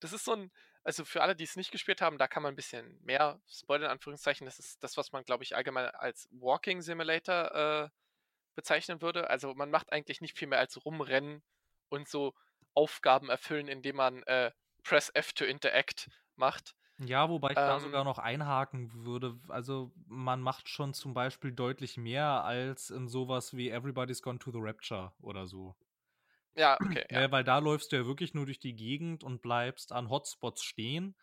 Das 0.00 0.12
ist 0.12 0.24
so 0.24 0.32
ein, 0.32 0.50
also 0.82 1.04
für 1.04 1.22
alle, 1.22 1.36
die 1.36 1.44
es 1.44 1.56
nicht 1.56 1.70
gespielt 1.70 2.00
haben, 2.00 2.18
da 2.18 2.26
kann 2.26 2.42
man 2.42 2.52
ein 2.52 2.56
bisschen 2.56 2.98
mehr 3.02 3.40
spoilern, 3.48 3.86
in 3.86 3.92
Anführungszeichen. 3.92 4.44
Das 4.44 4.58
ist 4.58 4.82
das, 4.82 4.96
was 4.96 5.12
man, 5.12 5.24
glaube 5.24 5.44
ich, 5.44 5.56
allgemein 5.56 5.86
als 5.90 6.28
Walking 6.32 6.82
Simulator 6.82 7.54
äh, 7.54 7.88
bezeichnen 8.54 9.02
würde. 9.02 9.30
Also 9.30 9.54
man 9.54 9.70
macht 9.70 9.92
eigentlich 9.92 10.20
nicht 10.20 10.38
viel 10.38 10.48
mehr 10.48 10.58
als 10.58 10.84
rumrennen 10.84 11.42
und 11.88 12.08
so 12.08 12.34
Aufgaben 12.74 13.30
erfüllen, 13.30 13.68
indem 13.68 13.96
man 13.96 14.22
äh, 14.24 14.50
Press 14.82 15.10
F 15.14 15.32
to 15.32 15.44
Interact 15.44 16.10
macht. 16.36 16.74
Ja, 16.98 17.28
wobei 17.28 17.52
ich 17.52 17.62
da 17.62 17.80
sogar 17.80 18.02
ähm. 18.02 18.04
noch 18.04 18.18
einhaken 18.18 18.92
würde. 19.04 19.38
Also, 19.48 19.92
man 20.06 20.40
macht 20.40 20.68
schon 20.68 20.94
zum 20.94 21.12
Beispiel 21.12 21.52
deutlich 21.52 21.96
mehr 21.96 22.44
als 22.44 22.90
in 22.90 23.08
sowas 23.08 23.56
wie 23.56 23.70
Everybody's 23.70 24.22
Gone 24.22 24.38
to 24.38 24.52
the 24.52 24.58
Rapture 24.60 25.12
oder 25.20 25.46
so. 25.48 25.76
Ja, 26.56 26.78
okay. 26.80 27.04
Ja. 27.10 27.26
Ne, 27.26 27.32
weil 27.32 27.44
da 27.44 27.58
läufst 27.58 27.92
du 27.92 27.96
ja 27.96 28.06
wirklich 28.06 28.34
nur 28.34 28.46
durch 28.46 28.58
die 28.60 28.74
Gegend 28.74 29.24
und 29.24 29.42
bleibst 29.42 29.92
an 29.92 30.08
Hotspots 30.10 30.62
stehen 30.64 31.16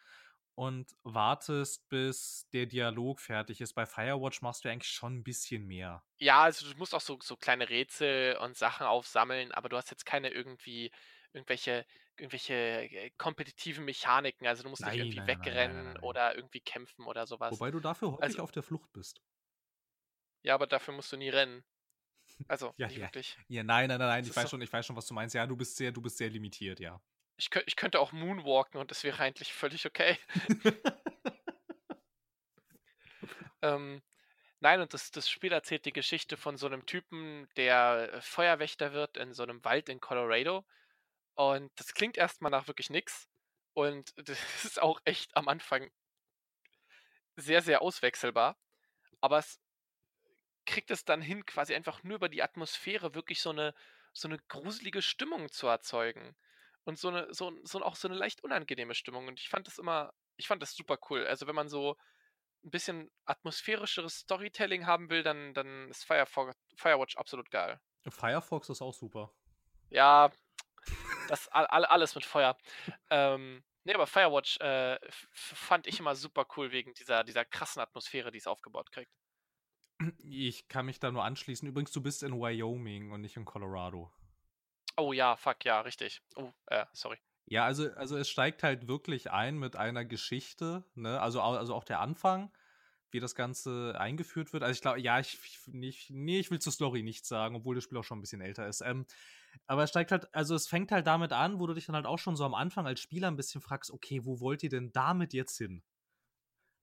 und 0.55 0.91
wartest, 1.03 1.87
bis 1.89 2.47
der 2.53 2.65
Dialog 2.67 3.19
fertig 3.21 3.61
ist. 3.61 3.73
Bei 3.73 3.85
Firewatch 3.85 4.41
machst 4.41 4.65
du 4.65 4.69
eigentlich 4.69 4.91
schon 4.91 5.17
ein 5.17 5.23
bisschen 5.23 5.65
mehr. 5.65 6.03
Ja, 6.19 6.43
also 6.43 6.71
du 6.71 6.77
musst 6.77 6.93
auch 6.93 7.01
so, 7.01 7.17
so 7.21 7.35
kleine 7.35 7.69
Rätsel 7.69 8.37
und 8.37 8.55
Sachen 8.55 8.85
aufsammeln, 8.85 9.51
aber 9.51 9.69
du 9.69 9.77
hast 9.77 9.89
jetzt 9.89 10.05
keine 10.05 10.29
irgendwie 10.29 10.91
irgendwelche 11.33 11.85
irgendwelche 12.17 12.53
äh, 12.53 13.09
kompetitiven 13.17 13.83
Mechaniken. 13.83 14.47
Also 14.47 14.63
du 14.63 14.69
musst 14.69 14.85
nicht 14.85 14.95
irgendwie 14.95 15.17
nein, 15.17 15.27
wegrennen 15.27 15.83
nein, 15.83 15.93
nein, 15.93 16.03
oder 16.03 16.35
irgendwie 16.35 16.61
kämpfen 16.61 17.05
oder 17.05 17.25
sowas. 17.25 17.51
Wobei 17.51 17.71
du 17.71 17.79
dafür 17.79 18.11
häufig 18.11 18.23
also, 18.23 18.43
auf 18.43 18.51
der 18.51 18.63
Flucht 18.63 18.91
bist. 18.93 19.21
Ja, 20.43 20.55
aber 20.55 20.67
dafür 20.67 20.93
musst 20.93 21.11
du 21.11 21.17
nie 21.17 21.29
rennen. 21.29 21.63
Also, 22.47 22.73
ja, 22.77 22.87
nicht 22.87 22.97
ja. 22.97 23.03
wirklich. 23.03 23.37
Ja, 23.47 23.63
nein, 23.63 23.87
nein, 23.87 23.99
nein, 23.99 24.07
nein. 24.07 24.23
Ich 24.23 24.35
weiß, 24.35 24.49
schon, 24.49 24.61
ich 24.61 24.71
weiß 24.71 24.85
schon, 24.85 24.95
was 24.95 25.05
du 25.05 25.13
meinst. 25.13 25.35
Ja, 25.35 25.45
du 25.45 25.55
bist 25.55 25.75
sehr, 25.75 25.91
du 25.91 26.01
bist 26.01 26.17
sehr 26.17 26.29
limitiert, 26.29 26.79
ja. 26.79 26.99
Ich, 27.37 27.49
ich 27.65 27.75
könnte 27.75 27.99
auch 27.99 28.11
Moonwalken 28.11 28.79
und 28.79 28.91
das 28.91 29.03
wäre 29.03 29.21
eigentlich 29.21 29.53
völlig 29.53 29.85
okay. 29.85 30.17
ähm, 33.61 34.01
nein, 34.59 34.81
und 34.81 34.93
das, 34.93 35.11
das 35.11 35.29
Spiel 35.29 35.51
erzählt 35.51 35.85
die 35.85 35.93
Geschichte 35.93 36.37
von 36.37 36.57
so 36.57 36.67
einem 36.67 36.85
Typen, 36.85 37.47
der 37.57 38.11
äh, 38.13 38.21
Feuerwächter 38.21 38.93
wird 38.93 39.17
in 39.17 39.33
so 39.33 39.43
einem 39.43 39.63
Wald 39.65 39.89
in 39.89 39.99
Colorado 39.99 40.65
und 41.41 41.71
das 41.75 41.95
klingt 41.95 42.17
erstmal 42.17 42.51
nach 42.51 42.67
wirklich 42.67 42.91
nix. 42.91 43.27
Und 43.73 44.13
das 44.29 44.63
ist 44.63 44.79
auch 44.79 45.01
echt 45.05 45.35
am 45.35 45.47
Anfang 45.47 45.89
sehr, 47.35 47.63
sehr 47.63 47.81
auswechselbar. 47.81 48.59
Aber 49.21 49.39
es 49.39 49.59
kriegt 50.67 50.91
es 50.91 51.03
dann 51.03 51.19
hin, 51.19 51.43
quasi 51.47 51.73
einfach 51.73 52.03
nur 52.03 52.17
über 52.17 52.29
die 52.29 52.43
Atmosphäre 52.43 53.15
wirklich 53.15 53.41
so 53.41 53.49
eine, 53.49 53.73
so 54.13 54.27
eine 54.27 54.37
gruselige 54.49 55.01
Stimmung 55.01 55.51
zu 55.51 55.65
erzeugen. 55.65 56.35
Und 56.83 56.99
so 56.99 57.07
eine, 57.07 57.33
so, 57.33 57.51
so 57.63 57.81
auch 57.81 57.95
so 57.95 58.07
eine 58.07 58.17
leicht 58.17 58.43
unangenehme 58.43 58.93
Stimmung. 58.93 59.27
Und 59.27 59.39
ich 59.39 59.49
fand 59.49 59.65
das 59.65 59.79
immer, 59.79 60.13
ich 60.37 60.47
fand 60.47 60.61
das 60.61 60.75
super 60.75 60.99
cool. 61.09 61.25
Also 61.25 61.47
wenn 61.47 61.55
man 61.55 61.69
so 61.69 61.97
ein 62.63 62.69
bisschen 62.69 63.09
atmosphärischeres 63.25 64.19
Storytelling 64.19 64.85
haben 64.85 65.09
will, 65.09 65.23
dann, 65.23 65.55
dann 65.55 65.89
ist 65.89 66.05
Firefox, 66.05 66.55
Firewatch 66.75 67.17
absolut 67.17 67.49
geil. 67.49 67.79
Firefox 68.09 68.69
ist 68.69 68.83
auch 68.83 68.93
super. 68.93 69.33
Ja, 69.89 70.31
das 71.27 71.47
all, 71.49 71.85
alles 71.85 72.15
mit 72.15 72.25
Feuer. 72.25 72.57
Ähm, 73.09 73.63
nee, 73.83 73.93
aber 73.93 74.07
Firewatch 74.07 74.59
äh, 74.59 74.99
fand 75.31 75.87
ich 75.87 75.99
immer 75.99 76.15
super 76.15 76.45
cool 76.55 76.71
wegen 76.71 76.93
dieser, 76.93 77.23
dieser 77.23 77.45
krassen 77.45 77.81
Atmosphäre, 77.81 78.31
die 78.31 78.37
es 78.37 78.47
aufgebaut 78.47 78.91
kriegt. 78.91 79.11
Ich 80.23 80.67
kann 80.67 80.87
mich 80.87 80.99
da 80.99 81.11
nur 81.11 81.23
anschließen. 81.23 81.67
Übrigens, 81.67 81.91
du 81.91 82.01
bist 82.01 82.23
in 82.23 82.33
Wyoming 82.33 83.11
und 83.11 83.21
nicht 83.21 83.37
in 83.37 83.45
Colorado. 83.45 84.11
Oh 84.97 85.13
ja, 85.13 85.35
fuck, 85.35 85.63
ja, 85.63 85.81
richtig. 85.81 86.21
Oh, 86.35 86.51
äh, 86.67 86.85
sorry. 86.91 87.17
Ja, 87.45 87.65
also, 87.65 87.91
also 87.93 88.17
es 88.17 88.29
steigt 88.29 88.63
halt 88.63 88.87
wirklich 88.87 89.31
ein 89.31 89.57
mit 89.57 89.75
einer 89.75 90.05
Geschichte, 90.05 90.85
ne? 90.95 91.19
Also, 91.21 91.41
also 91.41 91.73
auch 91.75 91.83
der 91.83 91.99
Anfang, 91.99 92.51
wie 93.11 93.19
das 93.19 93.35
Ganze 93.35 93.95
eingeführt 93.97 94.53
wird. 94.53 94.63
Also 94.63 94.73
ich 94.73 94.81
glaube, 94.81 95.01
ja, 95.01 95.19
ich, 95.19 95.37
nicht, 95.67 96.09
nee, 96.09 96.39
ich 96.39 96.49
will 96.49 96.59
zur 96.59 96.71
Story 96.71 97.03
nichts 97.03 97.27
sagen, 97.27 97.55
obwohl 97.55 97.75
das 97.75 97.83
Spiel 97.83 97.97
auch 97.97 98.03
schon 98.03 98.19
ein 98.19 98.21
bisschen 98.21 98.41
älter 98.41 98.67
ist. 98.67 98.81
Ähm, 98.81 99.05
aber 99.67 99.83
es 99.83 99.89
steigt 99.89 100.11
halt, 100.11 100.33
also 100.33 100.55
es 100.55 100.67
fängt 100.67 100.91
halt 100.91 101.07
damit 101.07 101.33
an, 101.33 101.59
wo 101.59 101.67
du 101.67 101.73
dich 101.73 101.85
dann 101.85 101.95
halt 101.95 102.05
auch 102.05 102.19
schon 102.19 102.35
so 102.35 102.43
am 102.45 102.53
Anfang 102.53 102.87
als 102.87 102.99
Spieler 102.99 103.27
ein 103.29 103.35
bisschen 103.37 103.61
fragst, 103.61 103.91
okay, 103.91 104.21
wo 104.23 104.39
wollt 104.39 104.63
ihr 104.63 104.69
denn 104.69 104.91
damit 104.91 105.33
jetzt 105.33 105.57
hin? 105.57 105.83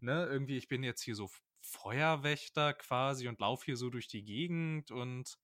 Ne, 0.01 0.27
irgendwie, 0.27 0.57
ich 0.57 0.69
bin 0.69 0.83
jetzt 0.85 1.03
hier 1.03 1.15
so 1.15 1.29
Feuerwächter 1.61 2.73
quasi 2.75 3.29
und 3.29 3.41
laufe 3.41 3.65
hier 3.65 3.77
so 3.77 3.91
durch 3.91 4.07
die 4.07 4.25
Gegend 4.25 4.91
und 4.91 5.39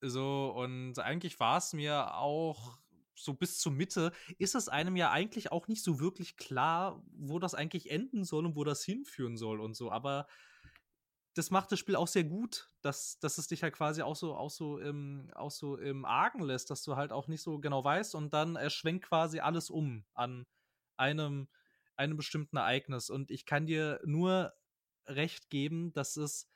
so, 0.00 0.52
und 0.56 0.98
eigentlich 0.98 1.38
war 1.38 1.58
es 1.58 1.72
mir 1.72 2.14
auch 2.14 2.76
so 3.14 3.34
bis 3.34 3.58
zur 3.60 3.72
Mitte, 3.72 4.12
ist 4.38 4.54
es 4.54 4.68
einem 4.68 4.96
ja 4.96 5.12
eigentlich 5.12 5.52
auch 5.52 5.68
nicht 5.68 5.84
so 5.84 6.00
wirklich 6.00 6.36
klar, 6.36 7.04
wo 7.12 7.38
das 7.38 7.54
eigentlich 7.54 7.90
enden 7.90 8.24
soll 8.24 8.46
und 8.46 8.56
wo 8.56 8.64
das 8.64 8.82
hinführen 8.84 9.36
soll 9.36 9.60
und 9.60 9.74
so. 9.74 9.92
Aber 9.92 10.26
das 11.34 11.50
macht 11.50 11.72
das 11.72 11.78
Spiel 11.78 11.96
auch 11.96 12.08
sehr 12.08 12.24
gut, 12.24 12.70
dass, 12.82 13.18
dass 13.18 13.38
es 13.38 13.46
dich 13.46 13.62
halt 13.62 13.74
quasi 13.74 14.02
auch 14.02 14.16
so, 14.16 14.34
auch 14.34 14.50
so 14.50 14.78
im, 14.78 15.30
auch 15.34 15.50
so 15.50 15.76
im 15.76 16.04
Argen 16.04 16.42
lässt, 16.42 16.70
dass 16.70 16.82
du 16.82 16.96
halt 16.96 17.12
auch 17.12 17.26
nicht 17.26 17.42
so 17.42 17.58
genau 17.58 17.82
weißt 17.82 18.14
und 18.14 18.34
dann 18.34 18.56
äh, 18.56 18.68
schwenkt 18.68 19.06
quasi 19.06 19.40
alles 19.40 19.70
um 19.70 20.04
an 20.14 20.46
einem, 20.96 21.48
einem 21.96 22.16
bestimmten 22.16 22.56
Ereignis. 22.56 23.08
Und 23.08 23.30
ich 23.30 23.46
kann 23.46 23.66
dir 23.66 24.00
nur 24.04 24.52
recht 25.06 25.48
geben, 25.48 25.92
dass 25.94 26.16
es 26.16 26.50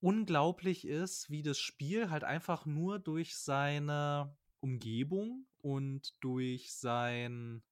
unglaublich 0.00 0.86
ist, 0.86 1.30
wie 1.30 1.42
das 1.42 1.58
Spiel 1.58 2.10
halt 2.10 2.24
einfach 2.24 2.66
nur 2.66 2.98
durch 2.98 3.36
seine 3.36 4.36
Umgebung 4.60 5.46
und 5.58 6.14
durch 6.20 6.72
sein, 6.74 7.62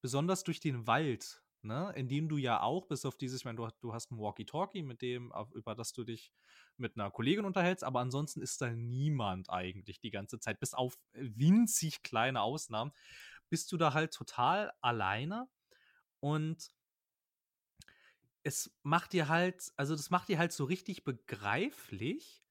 besonders 0.00 0.42
durch 0.44 0.60
den 0.60 0.86
Wald 0.86 1.41
ne? 1.64 1.92
in 1.96 2.08
dem 2.08 2.28
du 2.28 2.36
ja 2.36 2.60
auch, 2.62 2.86
bis 2.86 3.04
auf 3.04 3.16
dieses, 3.16 3.40
ich 3.40 3.44
meine, 3.44 3.56
du, 3.56 3.68
du 3.80 3.92
hast 3.92 4.10
ein 4.10 4.18
Walkie-Talkie, 4.18 4.82
mit 4.82 5.02
dem, 5.02 5.32
über 5.54 5.74
das 5.74 5.92
du 5.92 6.04
dich 6.04 6.32
mit 6.76 6.96
einer 6.96 7.10
Kollegin 7.10 7.44
unterhältst, 7.44 7.84
aber 7.84 8.00
ansonsten 8.00 8.40
ist 8.42 8.60
da 8.60 8.70
niemand 8.70 9.50
eigentlich 9.50 10.00
die 10.00 10.10
ganze 10.10 10.38
Zeit, 10.38 10.60
bis 10.60 10.74
auf 10.74 10.98
winzig 11.12 12.02
kleine 12.02 12.40
Ausnahmen, 12.42 12.92
bist 13.48 13.70
du 13.72 13.76
da 13.76 13.94
halt 13.94 14.12
total 14.12 14.72
alleine 14.80 15.48
und 16.20 16.70
es 18.44 18.74
macht 18.82 19.12
dir 19.12 19.28
halt, 19.28 19.72
also 19.76 19.94
das 19.94 20.10
macht 20.10 20.28
dir 20.28 20.38
halt 20.38 20.52
so 20.52 20.64
richtig 20.64 21.04
begreiflich, 21.04 22.42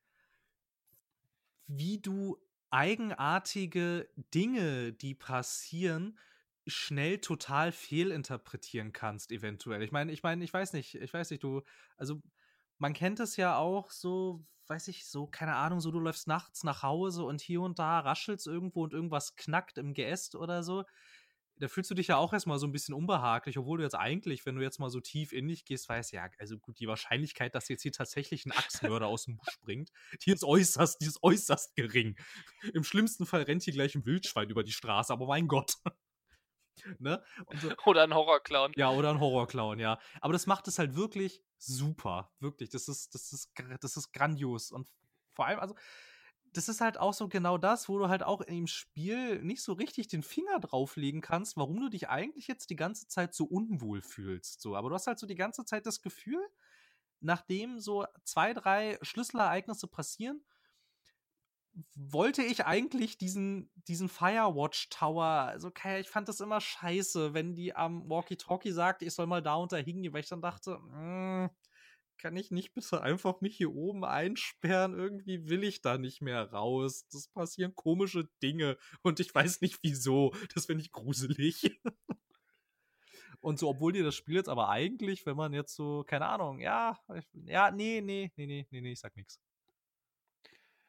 wie 1.67 1.99
du 1.99 2.37
eigenartige 2.69 4.09
Dinge, 4.33 4.93
die 4.93 5.13
passieren, 5.13 6.17
schnell 6.67 7.19
total 7.19 7.71
fehlinterpretieren 7.71 8.93
kannst, 8.93 9.31
eventuell. 9.31 9.81
Ich 9.83 9.91
meine, 9.91 10.11
ich 10.11 10.23
meine, 10.23 10.43
ich 10.43 10.53
weiß 10.53 10.73
nicht, 10.73 10.95
ich 10.95 11.13
weiß 11.13 11.31
nicht, 11.31 11.43
du, 11.43 11.61
also 11.97 12.21
man 12.77 12.93
kennt 12.93 13.19
es 13.19 13.37
ja 13.37 13.57
auch 13.57 13.91
so, 13.91 14.45
weiß 14.67 14.87
ich, 14.89 15.05
so, 15.07 15.27
keine 15.27 15.55
Ahnung, 15.55 15.81
so 15.81 15.91
du 15.91 15.99
läufst 15.99 16.27
nachts 16.27 16.63
nach 16.63 16.83
Hause 16.83 17.23
und 17.25 17.41
hier 17.41 17.61
und 17.61 17.79
da 17.79 17.99
raschelst 17.99 18.47
irgendwo 18.47 18.83
und 18.83 18.93
irgendwas 18.93 19.35
knackt 19.35 19.77
im 19.77 19.93
Geäst 19.93 20.35
oder 20.35 20.63
so. 20.63 20.85
da 21.57 21.67
fühlst 21.67 21.91
du 21.91 21.95
dich 21.95 22.07
ja 22.07 22.17
auch 22.17 22.33
erstmal 22.33 22.57
so 22.57 22.65
ein 22.65 22.71
bisschen 22.71 22.95
unbehaglich, 22.95 23.57
obwohl 23.59 23.77
du 23.77 23.83
jetzt 23.83 23.95
eigentlich, 23.95 24.45
wenn 24.47 24.55
du 24.55 24.61
jetzt 24.63 24.79
mal 24.79 24.89
so 24.89 24.99
tief 24.99 25.31
in 25.31 25.47
dich 25.47 25.63
gehst, 25.65 25.87
weißt, 25.89 26.11
ja, 26.11 26.27
also 26.39 26.57
gut, 26.57 26.79
die 26.79 26.87
Wahrscheinlichkeit, 26.87 27.53
dass 27.53 27.69
jetzt 27.69 27.83
hier 27.83 27.91
tatsächlich 27.91 28.45
ein 28.47 28.51
Axtmörder 28.51 29.07
aus 29.07 29.25
dem 29.25 29.37
Busch 29.37 29.51
springt, 29.53 29.91
die 30.25 30.31
ist 30.31 30.43
äußerst, 30.43 31.01
die 31.01 31.05
ist 31.05 31.21
äußerst 31.21 31.75
gering. 31.75 32.15
Im 32.73 32.83
schlimmsten 32.83 33.25
Fall 33.27 33.43
rennt 33.43 33.63
hier 33.63 33.73
gleich 33.73 33.93
ein 33.95 34.05
Wildschwein 34.05 34.49
über 34.49 34.63
die 34.63 34.71
Straße, 34.71 35.13
aber 35.13 35.27
mein 35.27 35.47
Gott. 35.47 35.75
ne? 36.99 37.23
So, 37.61 37.71
oder 37.85 38.03
ein 38.03 38.13
Horrorclown. 38.13 38.73
Ja, 38.75 38.91
oder 38.91 39.09
ein 39.09 39.19
Horrorclown, 39.19 39.79
ja. 39.79 39.99
Aber 40.21 40.33
das 40.33 40.47
macht 40.47 40.67
es 40.67 40.79
halt 40.79 40.95
wirklich 40.95 41.43
super. 41.57 42.31
Wirklich. 42.39 42.69
Das 42.69 42.87
ist, 42.87 43.13
das 43.13 43.33
ist, 43.33 43.51
das 43.79 43.97
ist 43.97 44.13
grandios. 44.13 44.71
Und 44.71 44.87
vor 45.33 45.47
allem, 45.47 45.59
also, 45.59 45.75
das 46.53 46.67
ist 46.67 46.81
halt 46.81 46.97
auch 46.97 47.13
so 47.13 47.29
genau 47.29 47.57
das, 47.57 47.87
wo 47.87 47.97
du 47.97 48.09
halt 48.09 48.23
auch 48.23 48.41
im 48.41 48.67
Spiel 48.67 49.41
nicht 49.41 49.61
so 49.61 49.73
richtig 49.73 50.09
den 50.09 50.23
Finger 50.23 50.59
drauflegen 50.59 51.21
kannst, 51.21 51.55
warum 51.55 51.79
du 51.79 51.89
dich 51.89 52.09
eigentlich 52.09 52.47
jetzt 52.47 52.69
die 52.69 52.75
ganze 52.75 53.07
Zeit 53.07 53.33
so 53.33 53.45
unwohl 53.45 54.01
fühlst. 54.01 54.61
So, 54.61 54.75
aber 54.75 54.89
du 54.89 54.95
hast 54.95 55.07
halt 55.07 55.19
so 55.19 55.27
die 55.27 55.35
ganze 55.35 55.63
Zeit 55.63 55.85
das 55.85 56.01
Gefühl, 56.01 56.41
nachdem 57.21 57.79
so 57.79 58.05
zwei, 58.23 58.53
drei 58.53 58.97
Schlüsselereignisse 59.01 59.87
passieren, 59.87 60.43
wollte 61.95 62.43
ich 62.43 62.65
eigentlich 62.65 63.17
diesen, 63.17 63.71
diesen 63.87 64.09
Firewatch 64.09 64.89
Tower, 64.89 65.23
also 65.23 65.71
ich 65.99 66.09
fand 66.09 66.27
das 66.27 66.39
immer 66.39 66.59
scheiße, 66.59 67.33
wenn 67.33 67.55
die 67.55 67.75
am 67.75 68.09
Walkie-Talkie 68.09 68.71
sagte, 68.71 69.05
ich 69.05 69.13
soll 69.13 69.27
mal 69.27 69.41
da 69.41 69.55
unter 69.55 69.77
hingehen, 69.77 70.13
weil 70.13 70.21
ich 70.21 70.29
dann 70.29 70.41
dachte, 70.41 70.77
mm, 70.77 71.49
kann 72.21 72.37
ich 72.37 72.51
nicht 72.51 72.73
bitte 72.73 73.01
einfach 73.01 73.41
mich 73.41 73.57
hier 73.57 73.73
oben 73.73 74.05
einsperren? 74.05 74.93
Irgendwie 74.93 75.49
will 75.49 75.63
ich 75.63 75.81
da 75.81 75.97
nicht 75.97 76.21
mehr 76.21 76.51
raus. 76.51 77.07
Das 77.11 77.27
passieren 77.29 77.75
komische 77.75 78.29
Dinge 78.43 78.77
und 79.01 79.19
ich 79.19 79.33
weiß 79.33 79.61
nicht 79.61 79.79
wieso. 79.81 80.31
Das 80.53 80.67
finde 80.67 80.83
ich 80.83 80.91
gruselig. 80.91 81.81
und 83.41 83.57
so, 83.57 83.69
obwohl 83.69 83.93
dir 83.93 84.03
das 84.03 84.15
Spiel 84.15 84.35
jetzt 84.35 84.49
aber 84.49 84.69
eigentlich, 84.69 85.25
wenn 85.25 85.35
man 85.35 85.53
jetzt 85.53 85.75
so, 85.75 86.03
keine 86.03 86.27
Ahnung, 86.27 86.59
ja, 86.59 86.99
ja, 87.45 87.71
nee, 87.71 88.01
nee, 88.01 88.31
nee, 88.35 88.45
nee, 88.45 88.67
nee, 88.69 88.81
nee, 88.81 88.91
ich 88.91 88.99
sag 88.99 89.15
nichts. 89.15 89.39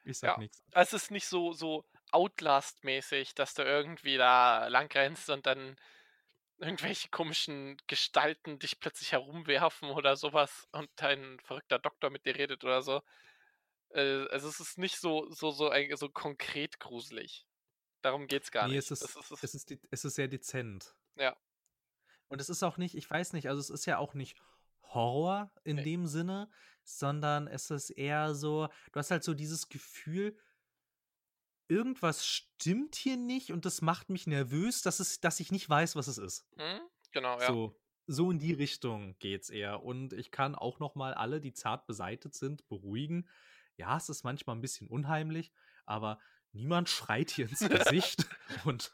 Ich 0.05 0.19
sag 0.19 0.33
ja, 0.33 0.39
nichts. 0.39 0.63
Es 0.73 0.93
ist 0.93 1.11
nicht 1.11 1.27
so, 1.27 1.53
so 1.53 1.85
Outlast-mäßig, 2.11 3.35
dass 3.35 3.55
du 3.55 3.63
irgendwie 3.63 4.17
da 4.17 4.69
lang 4.69 4.91
rennst 4.93 5.31
und 5.31 5.47
dann 5.47 5.77
irgendwelche 6.59 7.09
komischen 7.09 7.77
Gestalten 7.87 8.59
dich 8.59 8.79
plötzlich 8.79 9.13
herumwerfen 9.13 9.91
oder 9.91 10.17
sowas 10.17 10.69
und 10.73 10.89
dein 10.97 11.41
verrückter 11.41 11.79
Doktor 11.79 12.11
mit 12.11 12.25
dir 12.25 12.37
redet 12.37 12.65
oder 12.65 12.83
so. 12.83 13.03
Äh, 13.91 14.27
also 14.29 14.49
es 14.49 14.61
ist 14.61 14.79
nicht 14.79 14.99
so, 14.99 15.29
so, 15.31 15.51
so, 15.51 15.69
ein, 15.71 15.95
so 15.97 16.09
konkret 16.09 16.79
gruselig. 16.79 17.47
Darum 18.01 18.27
geht's 18.27 18.51
gar 18.51 18.69
nee, 18.69 18.77
nicht. 18.77 18.91
Es 18.91 19.03
ist, 19.03 19.17
es, 19.17 19.31
ist, 19.31 19.43
es, 19.43 19.55
ist, 19.55 19.79
es 19.91 20.05
ist 20.05 20.15
sehr 20.15 20.29
dezent. 20.29 20.95
Ja. 21.17 21.37
Und 22.29 22.41
es 22.41 22.49
ist 22.49 22.63
auch 22.63 22.77
nicht, 22.77 22.97
ich 22.97 23.09
weiß 23.09 23.33
nicht, 23.33 23.49
also 23.49 23.61
es 23.61 23.71
ist 23.71 23.87
ja 23.87 23.99
auch 23.99 24.15
nicht 24.15 24.37
Horror 24.83 25.51
in 25.65 25.77
nee. 25.77 25.85
dem 25.85 26.07
Sinne, 26.07 26.51
sondern 26.85 27.47
es 27.47 27.70
ist 27.70 27.91
eher 27.91 28.35
so, 28.35 28.68
du 28.93 28.99
hast 28.99 29.11
halt 29.11 29.24
so 29.24 29.35
dieses 29.35 29.68
Gefühl, 29.68 30.37
irgendwas 31.68 32.26
stimmt 32.26 32.95
hier 32.95 33.16
nicht 33.16 33.53
und 33.53 33.64
das 33.64 33.83
macht 33.83 34.11
mich 34.11 34.26
nervös, 34.26 34.83
dass, 34.83 35.01
es, 35.01 35.20
dass 35.20 35.41
ich 35.41 35.53
nicht 35.53 35.68
weiß, 35.68 35.97
was 35.97 36.07
es 36.07 36.18
ist. 36.18 36.47
Hm? 36.57 36.80
Genau, 37.12 37.41
ja. 37.41 37.47
So, 37.47 37.78
so 38.07 38.30
in 38.30 38.39
die 38.39 38.53
Richtung 38.53 39.16
geht's 39.18 39.51
eher. 39.51 39.83
Und 39.83 40.12
ich 40.12 40.30
kann 40.30 40.55
auch 40.55 40.78
noch 40.80 40.95
mal 40.95 41.14
alle, 41.14 41.41
die 41.41 41.53
zart 41.53 41.87
beseitet 41.87 42.35
sind, 42.35 42.68
beruhigen. 42.68 43.28
Ja, 43.76 43.97
es 43.97 44.09
ist 44.09 44.24
manchmal 44.24 44.57
ein 44.57 44.61
bisschen 44.61 44.87
unheimlich, 44.89 45.53
aber 45.87 46.18
niemand 46.53 46.89
schreit 46.89 47.30
hier 47.30 47.49
ins 47.49 47.61
Gesicht 47.68 48.26
und, 48.64 48.93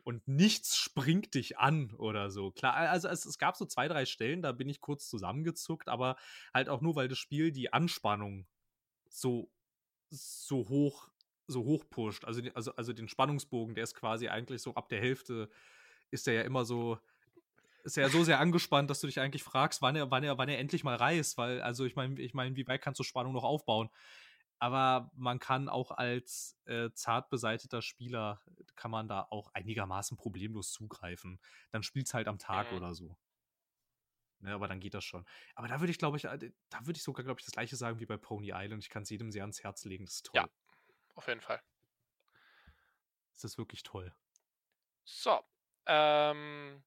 und 0.00 0.26
nichts 0.28 0.76
springt 0.76 1.34
dich 1.34 1.58
an 1.58 1.94
oder 1.94 2.30
so. 2.30 2.50
Klar, 2.50 2.74
also 2.74 3.08
es, 3.08 3.24
es 3.24 3.38
gab 3.38 3.56
so 3.56 3.66
zwei, 3.66 3.88
drei 3.88 4.06
Stellen, 4.06 4.42
da 4.42 4.52
bin 4.52 4.68
ich 4.68 4.80
kurz 4.80 5.08
zusammengezuckt, 5.08 5.88
aber 5.88 6.16
halt 6.52 6.68
auch 6.68 6.80
nur, 6.80 6.96
weil 6.96 7.08
das 7.08 7.18
Spiel 7.18 7.52
die 7.52 7.72
Anspannung 7.72 8.46
so 9.08 9.50
so 10.10 10.68
hoch 10.68 11.10
so 11.46 11.64
hoch 11.64 11.84
pusht. 11.90 12.24
Also, 12.24 12.42
also, 12.54 12.74
also 12.76 12.92
den 12.92 13.08
Spannungsbogen, 13.08 13.74
der 13.74 13.84
ist 13.84 13.94
quasi 13.94 14.28
eigentlich 14.28 14.62
so 14.62 14.74
ab 14.74 14.88
der 14.88 15.00
Hälfte, 15.00 15.50
ist 16.10 16.26
der 16.26 16.34
ja 16.34 16.42
immer 16.42 16.64
so, 16.64 16.98
ist 17.84 17.96
ja 17.96 18.08
so 18.08 18.24
sehr 18.24 18.40
angespannt, 18.40 18.88
dass 18.88 19.00
du 19.00 19.06
dich 19.06 19.20
eigentlich 19.20 19.42
fragst, 19.42 19.82
wann 19.82 19.96
er, 19.96 20.10
wann 20.10 20.24
er, 20.24 20.38
wann 20.38 20.48
er 20.48 20.58
endlich 20.58 20.84
mal 20.84 20.96
reißt, 20.96 21.36
weil, 21.36 21.60
also 21.60 21.84
ich 21.84 21.96
meine, 21.96 22.20
ich 22.20 22.32
meine, 22.32 22.56
wie 22.56 22.66
weit 22.66 22.80
kannst 22.80 22.98
du 22.98 23.04
Spannung 23.04 23.34
noch 23.34 23.44
aufbauen? 23.44 23.90
Aber 24.64 25.10
man 25.14 25.40
kann 25.40 25.68
auch 25.68 25.90
als 25.90 26.56
äh, 26.64 26.88
zart 26.94 27.28
beseiteter 27.28 27.82
Spieler, 27.82 28.40
kann 28.76 28.90
man 28.90 29.08
da 29.08 29.26
auch 29.28 29.52
einigermaßen 29.52 30.16
problemlos 30.16 30.72
zugreifen. 30.72 31.38
Dann 31.70 31.82
spielt 31.82 32.06
es 32.06 32.14
halt 32.14 32.28
am 32.28 32.38
Tag 32.38 32.70
mhm. 32.70 32.78
oder 32.78 32.94
so. 32.94 33.18
Ne, 34.38 34.54
aber 34.54 34.66
dann 34.66 34.80
geht 34.80 34.94
das 34.94 35.04
schon. 35.04 35.26
Aber 35.54 35.68
da 35.68 35.80
würde 35.80 35.90
ich, 35.90 35.98
glaube 35.98 36.16
ich, 36.16 36.24
äh, 36.24 36.50
da 36.70 36.86
würde 36.86 36.96
ich 36.96 37.02
sogar, 37.02 37.24
glaube 37.24 37.40
ich, 37.40 37.44
das 37.44 37.52
gleiche 37.52 37.76
sagen 37.76 38.00
wie 38.00 38.06
bei 38.06 38.16
Pony 38.16 38.52
Island. 38.54 38.82
Ich 38.82 38.88
kann 38.88 39.02
es 39.02 39.10
jedem 39.10 39.30
sehr 39.30 39.42
ans 39.42 39.62
Herz 39.62 39.84
legen. 39.84 40.06
Das 40.06 40.14
ist 40.14 40.26
toll. 40.28 40.40
Ja, 40.40 40.48
auf 41.14 41.28
jeden 41.28 41.42
Fall. 41.42 41.60
Es 43.34 43.44
ist 43.44 43.58
wirklich 43.58 43.82
toll. 43.82 44.14
So. 45.04 45.40
Ähm, 45.84 46.82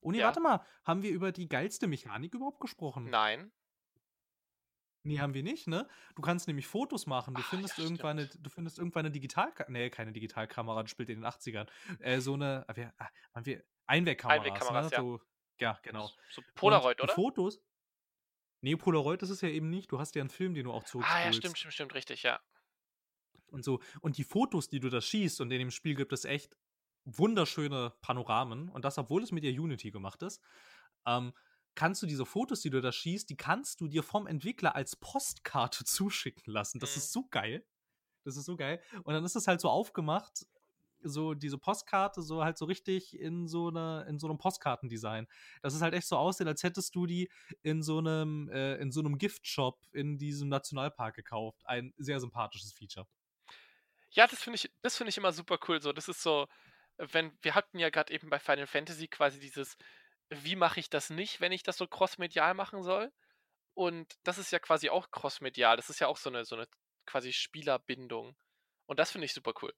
oh 0.00 0.12
nee, 0.12 0.20
ja. 0.20 0.26
warte 0.26 0.38
mal. 0.38 0.64
Haben 0.84 1.02
wir 1.02 1.10
über 1.10 1.32
die 1.32 1.48
geilste 1.48 1.88
Mechanik 1.88 2.34
überhaupt 2.34 2.60
gesprochen? 2.60 3.10
Nein. 3.10 3.50
Nee, 5.04 5.20
haben 5.20 5.34
wir 5.34 5.42
nicht, 5.42 5.66
ne? 5.66 5.86
Du 6.14 6.22
kannst 6.22 6.48
nämlich 6.48 6.66
Fotos 6.66 7.06
machen. 7.06 7.34
Du 7.34 7.42
Ach, 7.44 7.50
findest 7.50 7.78
ja, 7.78 7.84
irgendwann 7.84 8.18
eine, 8.18 8.26
du 8.26 8.50
findest 8.50 8.78
irgendwann 8.78 9.06
eine 9.06 9.12
Digitalkamera. 9.12 9.70
Nee, 9.70 9.90
keine 9.90 10.12
Digitalkamera, 10.12 10.82
das 10.82 10.90
spielt 10.90 11.10
in 11.10 11.20
den 11.20 11.26
80ern. 11.26 11.68
Äh, 12.00 12.20
so 12.20 12.34
eine, 12.34 12.64
ah, 12.68 12.76
wir, 12.76 12.92
ah, 12.98 13.08
haben 13.34 13.46
wir 13.46 13.62
Einwegkameras, 13.86 14.40
Einwegkameras 14.40 14.90
ne? 14.90 14.96
ja. 14.96 15.00
So, 15.00 15.20
ja, 15.60 15.78
genau. 15.82 16.10
So 16.30 16.42
Polaroid, 16.54 17.00
Und 17.00 17.04
oder? 17.04 17.14
Fotos. 17.14 17.60
Nee, 18.62 18.76
Polaroid 18.76 19.22
ist 19.22 19.30
es 19.30 19.42
ja 19.42 19.48
eben 19.48 19.68
nicht. 19.68 19.92
Du 19.92 19.98
hast 19.98 20.14
ja 20.14 20.22
einen 20.22 20.30
Film, 20.30 20.54
den 20.54 20.64
du 20.64 20.72
auch 20.72 20.84
zurückspulst. 20.84 21.22
Ah, 21.22 21.26
ja, 21.26 21.32
stimmt, 21.32 21.58
stimmt, 21.58 21.74
stimmt, 21.74 21.94
richtig, 21.94 22.22
ja 22.22 22.40
und 23.54 23.64
so. 23.64 23.80
Und 24.02 24.18
die 24.18 24.24
Fotos, 24.24 24.68
die 24.68 24.80
du 24.80 24.90
da 24.90 25.00
schießt, 25.00 25.40
und 25.40 25.50
in 25.50 25.60
dem 25.60 25.70
Spiel 25.70 25.94
gibt 25.94 26.12
es 26.12 26.26
echt 26.26 26.56
wunderschöne 27.04 27.94
Panoramen. 28.02 28.68
Und 28.68 28.84
das, 28.84 28.98
obwohl 28.98 29.22
es 29.22 29.32
mit 29.32 29.44
der 29.44 29.52
Unity 29.52 29.90
gemacht 29.90 30.22
ist, 30.22 30.42
ähm, 31.06 31.32
kannst 31.74 32.02
du 32.02 32.06
diese 32.06 32.26
Fotos, 32.26 32.60
die 32.60 32.70
du 32.70 32.80
da 32.80 32.92
schießt, 32.92 33.28
die 33.28 33.36
kannst 33.36 33.80
du 33.80 33.88
dir 33.88 34.02
vom 34.02 34.26
Entwickler 34.26 34.74
als 34.74 34.96
Postkarte 34.96 35.84
zuschicken 35.84 36.52
lassen. 36.52 36.78
Das 36.78 36.94
mhm. 36.94 36.98
ist 36.98 37.12
so 37.12 37.26
geil. 37.28 37.66
Das 38.24 38.36
ist 38.36 38.46
so 38.46 38.56
geil. 38.56 38.80
Und 39.02 39.12
dann 39.12 39.24
ist 39.24 39.36
es 39.36 39.46
halt 39.46 39.60
so 39.60 39.68
aufgemacht, 39.68 40.46
so 41.06 41.34
diese 41.34 41.58
Postkarte 41.58 42.22
so 42.22 42.42
halt 42.42 42.56
so 42.56 42.64
richtig 42.64 43.18
in 43.18 43.46
so 43.46 43.68
eine 43.68 44.06
in 44.08 44.18
so 44.18 44.26
einem 44.26 44.38
Postkartendesign. 44.38 45.26
Das 45.62 45.74
ist 45.74 45.82
halt 45.82 45.94
echt 45.94 46.08
so 46.08 46.16
aussehen, 46.16 46.48
als 46.48 46.62
hättest 46.62 46.94
du 46.94 47.04
die 47.04 47.30
in 47.62 47.82
so 47.82 47.98
einem 47.98 48.48
äh, 48.48 48.76
in 48.76 48.90
so 48.90 49.00
einem 49.00 49.18
Giftshop 49.18 49.78
in 49.92 50.16
diesem 50.16 50.48
Nationalpark 50.48 51.14
gekauft. 51.14 51.60
Ein 51.66 51.92
sehr 51.98 52.20
sympathisches 52.20 52.72
Feature. 52.72 53.06
Ja, 54.10 54.26
das 54.26 54.42
finde 54.42 54.56
ich, 54.56 54.72
das 54.80 54.96
finde 54.96 55.10
ich 55.10 55.18
immer 55.18 55.32
super 55.32 55.58
cool. 55.68 55.82
So, 55.82 55.92
das 55.92 56.08
ist 56.08 56.22
so, 56.22 56.46
wenn, 56.98 57.36
wir 57.42 57.54
hatten 57.54 57.78
ja 57.78 57.90
gerade 57.90 58.12
eben 58.12 58.30
bei 58.30 58.38
Final 58.38 58.68
Fantasy 58.68 59.08
quasi 59.08 59.40
dieses, 59.40 59.76
wie 60.42 60.56
mache 60.56 60.80
ich 60.80 60.90
das 60.90 61.10
nicht, 61.10 61.40
wenn 61.40 61.52
ich 61.52 61.62
das 61.62 61.76
so 61.76 61.86
crossmedial 61.86 62.54
machen 62.54 62.82
soll? 62.82 63.12
Und 63.74 64.14
das 64.24 64.38
ist 64.38 64.52
ja 64.52 64.58
quasi 64.58 64.90
auch 64.90 65.10
crossmedial. 65.10 65.76
Das 65.76 65.90
ist 65.90 66.00
ja 66.00 66.06
auch 66.08 66.16
so 66.16 66.30
eine, 66.30 66.44
so 66.44 66.56
eine 66.56 66.66
quasi 67.06 67.32
Spielerbindung. 67.32 68.36
Und 68.86 68.98
das 68.98 69.10
finde 69.10 69.26
ich 69.26 69.34
super 69.34 69.52
cool. 69.62 69.72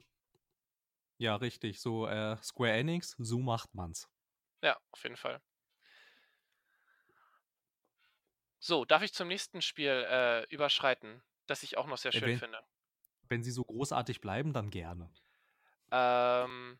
Ja, 1.18 1.36
richtig. 1.36 1.80
So 1.80 2.06
äh, 2.06 2.36
Square 2.42 2.72
Enix, 2.72 3.14
so 3.18 3.38
macht 3.38 3.74
man's. 3.74 4.08
Ja, 4.62 4.78
auf 4.92 5.02
jeden 5.02 5.16
Fall. 5.16 5.40
So, 8.58 8.84
darf 8.84 9.02
ich 9.02 9.12
zum 9.12 9.28
nächsten 9.28 9.62
Spiel 9.62 10.06
äh, 10.08 10.42
überschreiten, 10.52 11.22
das 11.46 11.62
ich 11.62 11.78
auch 11.78 11.86
noch 11.86 11.98
sehr 11.98 12.12
schön 12.12 12.30
äh, 12.30 12.36
finde? 12.36 12.58
Wenn 13.28 13.42
sie 13.42 13.50
so 13.50 13.64
großartig 13.64 14.20
bleiben, 14.20 14.52
dann 14.52 14.70
gerne. 14.70 15.10
Ähm, 15.90 16.78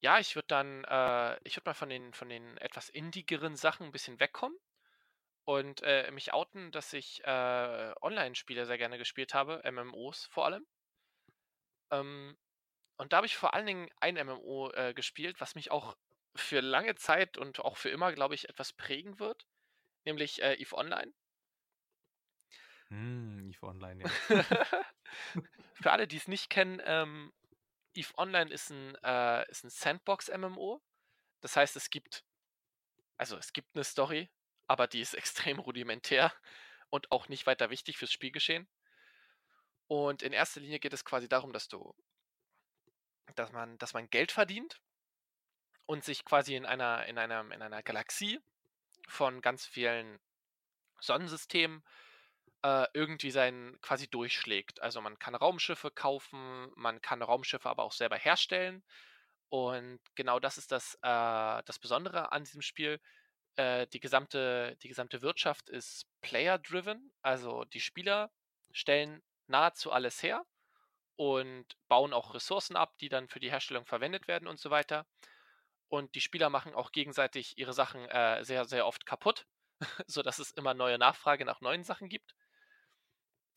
ja, 0.00 0.18
ich 0.18 0.34
würde 0.34 0.48
dann, 0.48 0.84
äh, 0.84 1.38
ich 1.44 1.56
würde 1.56 1.70
mal 1.70 1.74
von 1.74 1.88
den, 1.88 2.12
von 2.14 2.28
den 2.28 2.56
etwas 2.58 2.88
indigeren 2.88 3.56
Sachen 3.56 3.86
ein 3.86 3.92
bisschen 3.92 4.20
wegkommen 4.20 4.58
und 5.44 5.82
äh, 5.82 6.10
mich 6.12 6.32
outen, 6.32 6.72
dass 6.72 6.92
ich 6.92 7.24
äh, 7.24 7.92
Online-Spiele 8.02 8.66
sehr 8.66 8.78
gerne 8.78 8.98
gespielt 8.98 9.34
habe, 9.34 9.62
MMOs 9.70 10.26
vor 10.26 10.46
allem. 10.46 10.66
Ähm, 11.90 12.36
und 12.96 13.12
da 13.12 13.18
habe 13.18 13.26
ich 13.26 13.36
vor 13.36 13.54
allen 13.54 13.66
Dingen 13.66 13.90
ein 14.00 14.14
MMO 14.16 14.70
äh, 14.72 14.94
gespielt, 14.94 15.40
was 15.40 15.54
mich 15.54 15.70
auch 15.70 15.96
für 16.36 16.60
lange 16.60 16.94
Zeit 16.96 17.38
und 17.38 17.60
auch 17.60 17.76
für 17.76 17.90
immer, 17.90 18.12
glaube 18.12 18.34
ich, 18.34 18.48
etwas 18.48 18.72
prägen 18.72 19.18
wird, 19.18 19.46
nämlich 20.04 20.42
äh, 20.42 20.54
EVE 20.54 20.76
Online. 20.76 21.12
Hm, 22.88 23.50
EVE 23.50 23.66
Online, 23.66 24.02
ja. 24.02 24.12
Für 25.74 25.92
alle, 25.92 26.06
die 26.06 26.16
es 26.16 26.28
nicht 26.28 26.50
kennen, 26.50 26.80
ähm, 26.84 27.32
EVE 27.94 28.16
Online 28.18 28.50
ist 28.50 28.70
ein, 28.70 28.94
äh, 29.02 29.50
ist 29.50 29.64
ein 29.64 29.70
Sandbox-MMO. 29.70 30.82
Das 31.40 31.56
heißt, 31.56 31.76
es 31.76 31.90
gibt, 31.90 32.24
also 33.16 33.36
es 33.36 33.52
gibt 33.52 33.74
eine 33.74 33.84
Story, 33.84 34.30
aber 34.66 34.86
die 34.86 35.00
ist 35.00 35.14
extrem 35.20 35.58
rudimentär 35.58 36.32
und 36.90 37.10
auch 37.12 37.28
nicht 37.28 37.46
weiter 37.46 37.70
wichtig 37.70 37.98
fürs 37.98 38.12
Spielgeschehen. 38.12 38.68
Und 39.86 40.22
in 40.22 40.32
erster 40.32 40.60
Linie 40.60 40.78
geht 40.78 40.92
es 40.92 41.04
quasi 41.04 41.28
darum, 41.28 41.52
dass 41.52 41.68
du, 41.68 41.94
dass 43.34 43.50
man, 43.52 43.76
dass 43.78 43.92
man 43.92 44.08
Geld 44.10 44.30
verdient 44.30 44.80
und 45.86 46.04
sich 46.04 46.24
quasi 46.24 46.54
in 46.54 46.64
einer, 46.64 47.06
in 47.06 47.18
einer, 47.18 47.40
in 47.52 47.62
einer 47.62 47.82
Galaxie 47.82 48.40
von 49.08 49.40
ganz 49.40 49.66
vielen 49.66 50.20
Sonnensystemen 51.00 51.82
äh, 52.62 52.86
irgendwie 52.94 53.30
sein 53.30 53.76
quasi 53.82 54.08
durchschlägt. 54.08 54.82
Also 54.82 55.00
man 55.00 55.18
kann 55.18 55.34
Raumschiffe 55.34 55.90
kaufen, 55.90 56.70
man 56.76 57.00
kann 57.00 57.22
Raumschiffe 57.22 57.68
aber 57.68 57.84
auch 57.84 57.92
selber 57.92 58.16
herstellen. 58.16 58.82
Und 59.48 60.00
genau 60.14 60.38
das 60.40 60.58
ist 60.58 60.72
das, 60.72 60.94
äh, 61.02 61.62
das 61.64 61.78
Besondere 61.80 62.32
an 62.32 62.44
diesem 62.44 62.62
Spiel. 62.62 63.00
Äh, 63.56 63.86
die, 63.88 64.00
gesamte, 64.00 64.76
die 64.82 64.88
gesamte 64.88 65.22
Wirtschaft 65.22 65.68
ist 65.70 66.06
player-driven. 66.22 67.12
Also 67.22 67.64
die 67.64 67.80
Spieler 67.80 68.30
stellen 68.72 69.22
nahezu 69.48 69.92
alles 69.92 70.22
her 70.22 70.44
und 71.16 71.66
bauen 71.88 72.12
auch 72.14 72.34
Ressourcen 72.34 72.76
ab, 72.76 72.96
die 72.98 73.08
dann 73.08 73.28
für 73.28 73.40
die 73.40 73.50
Herstellung 73.50 73.86
verwendet 73.86 74.28
werden 74.28 74.48
und 74.48 74.60
so 74.60 74.70
weiter. 74.70 75.06
Und 75.88 76.14
die 76.14 76.20
Spieler 76.20 76.50
machen 76.50 76.74
auch 76.74 76.92
gegenseitig 76.92 77.58
ihre 77.58 77.72
Sachen 77.72 78.08
äh, 78.08 78.44
sehr, 78.44 78.64
sehr 78.64 78.86
oft 78.86 79.04
kaputt, 79.06 79.46
sodass 80.06 80.38
es 80.38 80.52
immer 80.52 80.72
neue 80.72 80.98
Nachfrage 80.98 81.44
nach 81.44 81.60
neuen 81.60 81.84
Sachen 81.84 82.08
gibt. 82.08 82.34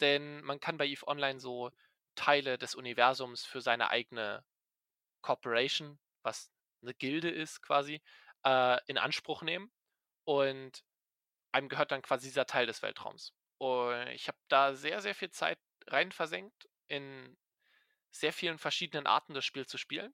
Denn 0.01 0.41
man 0.43 0.59
kann 0.59 0.77
bei 0.77 0.87
EVE 0.87 1.07
Online 1.07 1.39
so 1.39 1.71
Teile 2.15 2.57
des 2.57 2.75
Universums 2.75 3.45
für 3.45 3.61
seine 3.61 3.89
eigene 3.89 4.43
Corporation, 5.21 5.99
was 6.23 6.51
eine 6.81 6.93
Gilde 6.93 7.29
ist 7.29 7.61
quasi, 7.61 8.01
äh, 8.45 8.79
in 8.87 8.97
Anspruch 8.97 9.41
nehmen. 9.41 9.71
Und 10.25 10.83
einem 11.51 11.69
gehört 11.69 11.91
dann 11.91 12.01
quasi 12.01 12.27
dieser 12.27 12.45
Teil 12.45 12.65
des 12.65 12.81
Weltraums. 12.81 13.33
Und 13.57 14.07
ich 14.09 14.27
habe 14.27 14.37
da 14.49 14.73
sehr, 14.75 15.01
sehr 15.01 15.15
viel 15.15 15.31
Zeit 15.31 15.59
rein 15.87 16.11
versenkt, 16.11 16.69
in 16.87 17.37
sehr 18.11 18.33
vielen 18.33 18.59
verschiedenen 18.59 19.07
Arten 19.07 19.33
das 19.33 19.45
Spiel 19.45 19.65
zu 19.65 19.77
spielen. 19.77 20.13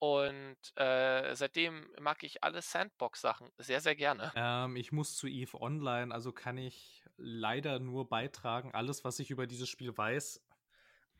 Und 0.00 0.56
äh, 0.76 1.34
seitdem 1.34 1.86
mag 2.00 2.22
ich 2.22 2.44
alle 2.44 2.62
Sandbox-Sachen 2.62 3.50
sehr, 3.58 3.80
sehr 3.80 3.96
gerne. 3.96 4.32
Ähm, 4.36 4.76
ich 4.76 4.92
muss 4.92 5.16
zu 5.16 5.26
EVE 5.26 5.60
Online, 5.60 6.14
also 6.14 6.32
kann 6.32 6.56
ich 6.56 7.04
leider 7.16 7.80
nur 7.80 8.08
beitragen. 8.08 8.72
Alles, 8.74 9.04
was 9.04 9.18
ich 9.18 9.30
über 9.30 9.48
dieses 9.48 9.68
Spiel 9.68 9.96
weiß, 9.96 10.40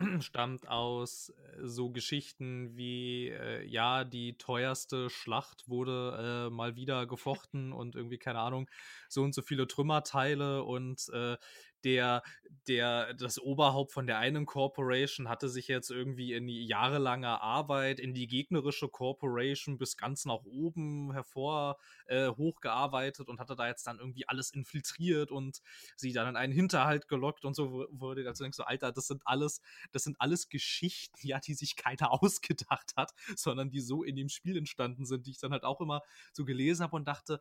stammt 0.21 0.69
aus 0.69 1.31
äh, 1.31 1.67
so 1.67 1.91
Geschichten 1.91 2.77
wie, 2.77 3.29
äh, 3.29 3.65
ja, 3.67 4.05
die 4.05 4.39
teuerste 4.39 5.11
Schlacht 5.11 5.69
wurde 5.69 6.47
äh, 6.47 6.51
mal 6.51 6.77
wieder 6.77 7.07
gefochten 7.09 7.73
und 7.73 7.97
irgendwie, 7.97 8.19
keine 8.19 8.39
Ahnung, 8.39 8.71
so 9.09 9.23
und 9.23 9.35
so 9.35 9.43
viele 9.43 9.67
Trümmerteile 9.67 10.63
und 10.63 11.09
äh, 11.13 11.37
der, 11.85 12.23
der, 12.67 13.15
das 13.15 13.39
Oberhaupt 13.39 13.93
von 13.93 14.07
der 14.07 14.19
einen 14.19 14.47
Corporation 14.47 15.29
hatte 15.29 15.49
sich 15.49 15.69
jetzt 15.69 15.91
irgendwie 15.91 16.33
in 16.33 16.49
jahrelanger 16.49 17.43
Arbeit 17.43 18.01
in 18.01 18.15
die 18.15 18.27
gegnerische 18.27 18.89
Corporation 18.89 19.79
bis 19.79 19.97
ganz 19.97 20.25
nach 20.25 20.45
oben 20.45 21.13
hervor 21.13 21.79
äh, 22.07 22.29
hochgearbeitet 22.29 23.29
und 23.29 23.41
hatte 23.41 23.57
da 23.57 23.67
jetzt 23.69 23.87
dann 23.87 23.99
irgendwie 23.99 24.29
alles 24.29 24.51
infiltriert 24.51 25.31
und 25.31 25.63
sie 25.97 26.13
dann 26.13 26.29
in 26.29 26.37
einen 26.37 26.53
Hinterhalt 26.53 27.09
gelockt 27.09 27.45
und 27.45 27.55
so 27.55 27.87
wurde 27.91 28.23
dazu 28.25 28.43
denkst 28.43 28.57
so, 28.57 28.65
Alter, 28.65 28.93
das 28.93 29.07
sind 29.07 29.23
alles, 29.27 29.61
das 29.93 30.05
sind 30.05 30.21
alles 30.21 30.49
Geschichten, 30.49 31.19
ja, 31.27 31.41
die 31.41 31.55
sich 31.55 31.77
keiner 31.77 32.13
ausgedacht 32.23 32.95
hat, 32.97 33.13
sondern 33.37 33.71
die 33.71 33.81
so 33.81 34.03
in 34.03 34.17
dem 34.17 34.29
Spiel 34.29 34.57
entstanden 34.57 35.07
sind, 35.07 35.27
die 35.27 35.31
ich 35.31 35.39
dann 35.39 35.53
halt 35.53 35.65
auch 35.65 35.81
immer 35.81 36.03
so 36.33 36.45
gelesen 36.45 36.83
habe 36.83 36.97
und 36.97 37.07
dachte, 37.07 37.41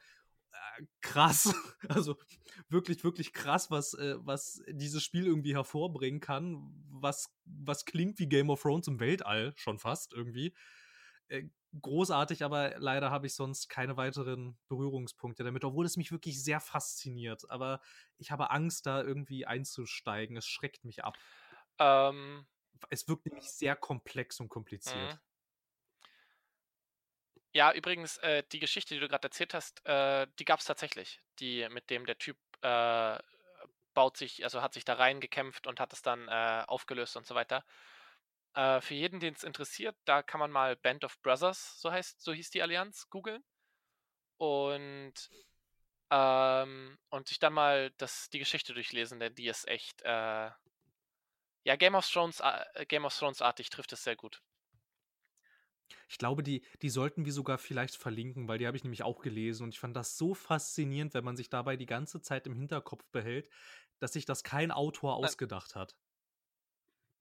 krass. 1.02 1.54
Also 1.90 2.18
wirklich, 2.70 3.04
wirklich 3.04 3.34
krass, 3.34 3.72
was, 3.72 3.94
äh, 3.94 4.16
was 4.20 4.62
dieses 4.68 5.04
Spiel 5.04 5.26
irgendwie 5.26 5.56
hervorbringen 5.56 6.20
kann. 6.20 6.74
Was, 6.90 7.34
was 7.46 7.86
klingt 7.86 8.20
wie 8.20 8.28
Game 8.28 8.50
of 8.50 8.62
Thrones 8.62 8.88
im 8.88 9.00
Weltall 9.00 9.54
schon 9.56 9.80
fast 9.80 10.14
irgendwie. 10.14 10.56
Äh, 11.30 11.44
großartig, 11.82 12.44
aber 12.44 12.78
leider 12.80 13.12
habe 13.12 13.28
ich 13.28 13.36
sonst 13.36 13.70
keine 13.70 13.98
weiteren 13.98 14.58
Berührungspunkte 14.68 15.44
damit, 15.44 15.64
obwohl 15.64 15.86
es 15.86 15.98
mich 15.98 16.12
wirklich 16.12 16.44
sehr 16.44 16.60
fasziniert. 16.60 17.50
Aber 17.50 17.82
ich 18.18 18.32
habe 18.32 18.52
Angst, 18.52 18.86
da 18.86 19.02
irgendwie 19.02 19.46
einzusteigen. 19.46 20.36
Es 20.38 20.48
schreckt 20.48 20.84
mich 20.84 21.04
ab. 21.04 21.16
Ähm, 21.80 22.48
es 22.90 23.08
wirkt 23.08 23.26
nämlich 23.26 23.52
sehr 23.52 23.76
komplex 23.76 24.40
und 24.40 24.50
kompliziert. 24.50 25.20
Ja, 27.58 27.74
übrigens, 27.74 28.20
äh, 28.20 28.44
die 28.52 28.60
Geschichte, 28.60 28.94
die 28.94 29.00
du 29.00 29.08
gerade 29.08 29.24
erzählt 29.30 29.56
hast, 29.56 29.84
äh, 29.88 30.28
die 30.38 30.46
gab 30.46 30.60
es 30.60 30.66
tatsächlich. 30.66 31.22
Die, 31.40 31.68
mit 31.70 31.90
dem 31.90 32.06
der 32.06 32.20
Typ 32.20 32.38
äh, 32.62 33.18
baut 33.96 34.16
sich, 34.16 34.44
also 34.44 34.62
hat 34.62 34.76
sich 34.76 34.86
da 34.86 34.94
reingekämpft 34.94 35.66
und 35.66 35.80
hat 35.80 35.92
es 35.92 36.04
dann 36.04 36.28
äh, 36.28 36.64
aufgelöst 36.68 37.18
und 37.18 37.26
so 37.26 37.34
weiter. 37.34 37.66
Äh, 38.54 38.80
für 38.82 38.94
jeden, 38.94 39.20
den 39.20 39.34
es 39.34 39.44
interessiert, 39.44 39.96
da 40.06 40.22
kann 40.22 40.40
man 40.40 40.52
mal 40.52 40.76
Band 40.76 41.04
of 41.04 41.20
Brothers, 41.24 41.82
so 41.82 41.92
heißt, 41.92 42.22
so 42.22 42.32
hieß 42.32 42.52
die 42.52 42.62
Allianz, 42.62 43.10
googeln. 43.10 43.44
Und, 44.38 45.16
ähm, 46.12 47.00
und 47.10 47.28
sich 47.28 47.40
dann 47.40 47.54
mal 47.54 47.92
das, 47.98 48.30
die 48.30 48.40
Geschichte 48.40 48.76
durchlesen, 48.76 49.20
denn 49.20 49.34
die 49.34 49.48
ist 49.48 49.68
echt, 49.68 50.04
äh, 50.04 50.52
ja, 51.64 51.76
Game 51.76 51.96
of 51.96 52.08
Thrones, 52.08 52.44
Game 52.88 53.06
of 53.06 53.18
Thrones 53.18 53.42
artig 53.42 53.72
trifft 53.72 53.94
es 53.94 54.04
sehr 54.04 54.16
gut. 54.16 54.44
Ich 56.10 56.18
glaube, 56.18 56.44
die, 56.44 56.64
die 56.82 56.90
sollten 56.90 57.26
wir 57.26 57.34
sogar 57.34 57.58
vielleicht 57.58 57.96
verlinken, 57.96 58.48
weil 58.48 58.58
die 58.58 58.68
habe 58.68 58.78
ich 58.78 58.84
nämlich 58.84 59.04
auch 59.04 59.20
gelesen 59.20 59.64
und 59.64 59.70
ich 59.70 59.80
fand 59.80 59.96
das 59.96 60.18
so 60.18 60.34
faszinierend, 60.34 61.14
wenn 61.14 61.24
man 61.24 61.38
sich 61.38 61.50
dabei 61.50 61.78
die 61.78 61.86
ganze 61.86 62.22
Zeit 62.22 62.48
im 62.48 62.54
Hinterkopf 62.54 63.06
behält, 63.12 63.50
dass 64.00 64.14
sich 64.14 64.26
das 64.26 64.44
kein 64.44 64.72
Autor 64.72 65.16
ausgedacht 65.16 65.76
hat. 65.76 65.96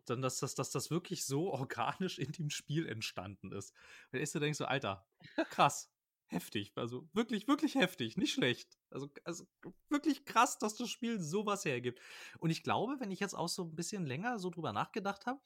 Sondern 0.04 0.22
dass, 0.22 0.38
dass, 0.38 0.54
dass 0.54 0.70
das 0.70 0.90
wirklich 0.90 1.24
so 1.24 1.50
organisch 1.52 2.18
in 2.18 2.32
dem 2.32 2.50
Spiel 2.50 2.86
entstanden 2.86 3.52
ist. 3.52 3.72
Wenn 4.10 4.24
du 4.24 4.40
denkst 4.40 4.58
so, 4.58 4.66
Alter, 4.66 5.06
krass, 5.50 5.90
heftig. 6.26 6.72
Also 6.76 7.08
wirklich, 7.12 7.48
wirklich 7.48 7.74
heftig, 7.74 8.16
nicht 8.16 8.32
schlecht. 8.32 8.78
Also, 8.90 9.10
also 9.24 9.46
wirklich 9.88 10.24
krass, 10.24 10.58
dass 10.58 10.76
das 10.76 10.90
Spiel 10.90 11.20
sowas 11.20 11.64
hergibt. 11.64 12.00
Und 12.38 12.50
ich 12.50 12.62
glaube, 12.62 12.96
wenn 13.00 13.10
ich 13.10 13.20
jetzt 13.20 13.34
auch 13.34 13.48
so 13.48 13.64
ein 13.64 13.74
bisschen 13.74 14.06
länger 14.06 14.38
so 14.38 14.50
drüber 14.50 14.72
nachgedacht 14.72 15.26
habe, 15.26 15.40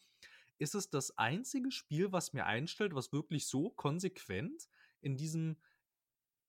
ist 0.60 0.74
es 0.74 0.90
das 0.90 1.16
einzige 1.18 1.70
Spiel, 1.72 2.12
was 2.12 2.32
mir 2.32 2.46
einstellt, 2.46 2.94
was 2.94 3.12
wirklich 3.12 3.48
so 3.48 3.70
konsequent 3.70 4.68
in 5.00 5.16
diesem 5.16 5.56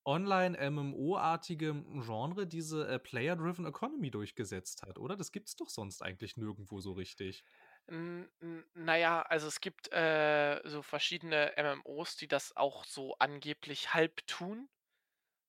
Online-MMO-artigen 0.04 2.02
Genre 2.02 2.48
diese 2.48 2.88
äh, 2.88 3.00
Player-Driven 3.00 3.66
Economy 3.66 4.12
durchgesetzt 4.12 4.82
hat, 4.82 4.98
oder? 4.98 5.16
Das 5.16 5.32
gibt 5.32 5.48
es 5.48 5.56
doch 5.56 5.70
sonst 5.70 6.02
eigentlich 6.02 6.38
nirgendwo 6.38 6.82
so 6.82 6.94
richtig. 6.94 7.44
naja, 8.74 9.22
also 9.22 9.48
es 9.48 9.62
gibt 9.62 9.92
äh, 9.94 10.60
so 10.66 10.82
verschiedene 10.82 11.56
MMOs, 11.56 12.18
die 12.18 12.28
das 12.28 12.56
auch 12.58 12.84
so 12.86 13.16
angeblich 13.20 13.94
halb 13.94 14.26
tun. 14.28 14.70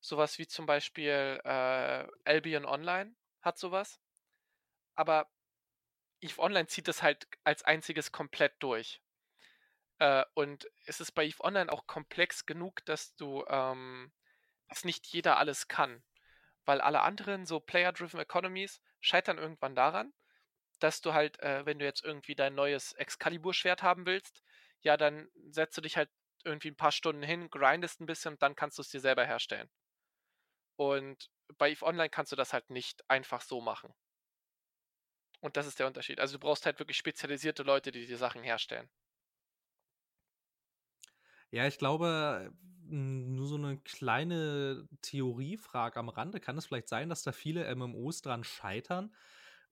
Sowas 0.01 0.39
wie 0.39 0.47
zum 0.47 0.67
Beispiel 0.67 1.41
äh, 1.45 2.07
Albion 2.25 2.67
Online 2.67 3.15
hat 3.41 3.59
sowas. 3.59 4.01
Aber 4.95 5.31
EVE 6.23 6.39
Online 6.39 6.67
zieht 6.69 6.89
das 6.89 7.03
halt 7.03 7.27
als 7.45 7.63
einziges 7.65 8.13
komplett 8.13 8.55
durch. 8.61 9.03
Äh, 9.99 10.25
und 10.35 10.69
es 10.87 11.01
ist 11.01 11.13
bei 11.13 11.25
EVE 11.25 11.45
Online 11.45 11.73
auch 11.73 11.87
komplex 11.87 12.47
genug, 12.47 12.85
dass 12.87 13.15
du, 13.17 13.45
ähm, 13.49 14.13
dass 14.69 14.85
nicht 14.85 15.07
jeder 15.09 15.39
alles 15.39 15.69
kann. 15.69 16.03
Weil 16.65 16.81
alle 16.81 17.03
anderen, 17.03 17.45
so 17.47 17.61
Player-Driven 17.61 18.21
Economies, 18.21 18.81
scheitern 19.01 19.39
irgendwann 19.39 19.75
daran, 19.75 20.13
dass 20.79 21.01
du 21.01 21.13
halt, 21.13 21.41
äh, 21.41 21.67
wenn 21.67 21.79
du 21.79 21.85
jetzt 21.85 22.05
irgendwie 22.05 22.35
dein 22.35 22.55
neues 22.55 22.93
Excalibur-Schwert 22.95 23.83
haben 23.83 24.07
willst, 24.07 24.43
ja, 24.81 24.97
dann 24.97 25.29
setzt 25.51 25.77
du 25.77 25.81
dich 25.81 25.97
halt 25.97 26.11
irgendwie 26.45 26.71
ein 26.71 26.77
paar 26.77 26.93
Stunden 26.93 27.23
hin, 27.23 27.51
grindest 27.51 28.01
ein 28.01 28.07
bisschen 28.07 28.35
und 28.35 28.43
dann 28.43 28.57
kannst 28.57 28.79
du 28.79 28.83
es 28.83 28.89
dir 28.89 29.01
selber 29.01 29.25
herstellen. 29.25 29.71
Und 30.77 31.31
bei 31.59 31.71
EVE 31.71 31.87
Online 31.87 32.11
kannst 32.11 32.33
du 32.33 32.37
das 32.37 32.53
halt 32.53 32.71
nicht 32.71 33.09
einfach 33.09 33.43
so 33.43 33.61
machen. 33.61 33.95
Und 35.43 35.59
das 35.59 35.67
ist 35.67 35.79
der 35.79 35.87
Unterschied. 35.87 36.21
Also 36.21 36.37
du 36.37 36.41
brauchst 36.41 36.65
halt 36.65 36.79
wirklich 36.79 36.97
spezialisierte 36.97 37.63
Leute, 37.65 37.93
die 37.93 38.07
die 38.07 38.15
Sachen 38.17 38.43
herstellen. 38.43 38.89
Ja, 41.51 41.67
ich 41.67 41.79
glaube, 41.79 42.53
nur 42.85 43.47
so 43.47 43.57
eine 43.57 43.79
kleine 43.79 44.89
Theoriefrage 45.03 45.99
am 45.99 46.09
Rande. 46.09 46.41
Kann 46.41 46.59
es 46.59 46.67
vielleicht 46.67 46.89
sein, 46.89 47.09
dass 47.09 47.23
da 47.23 47.33
viele 47.33 47.65
MMOs 47.67 48.23
dran 48.23 48.45
scheitern, 48.45 49.15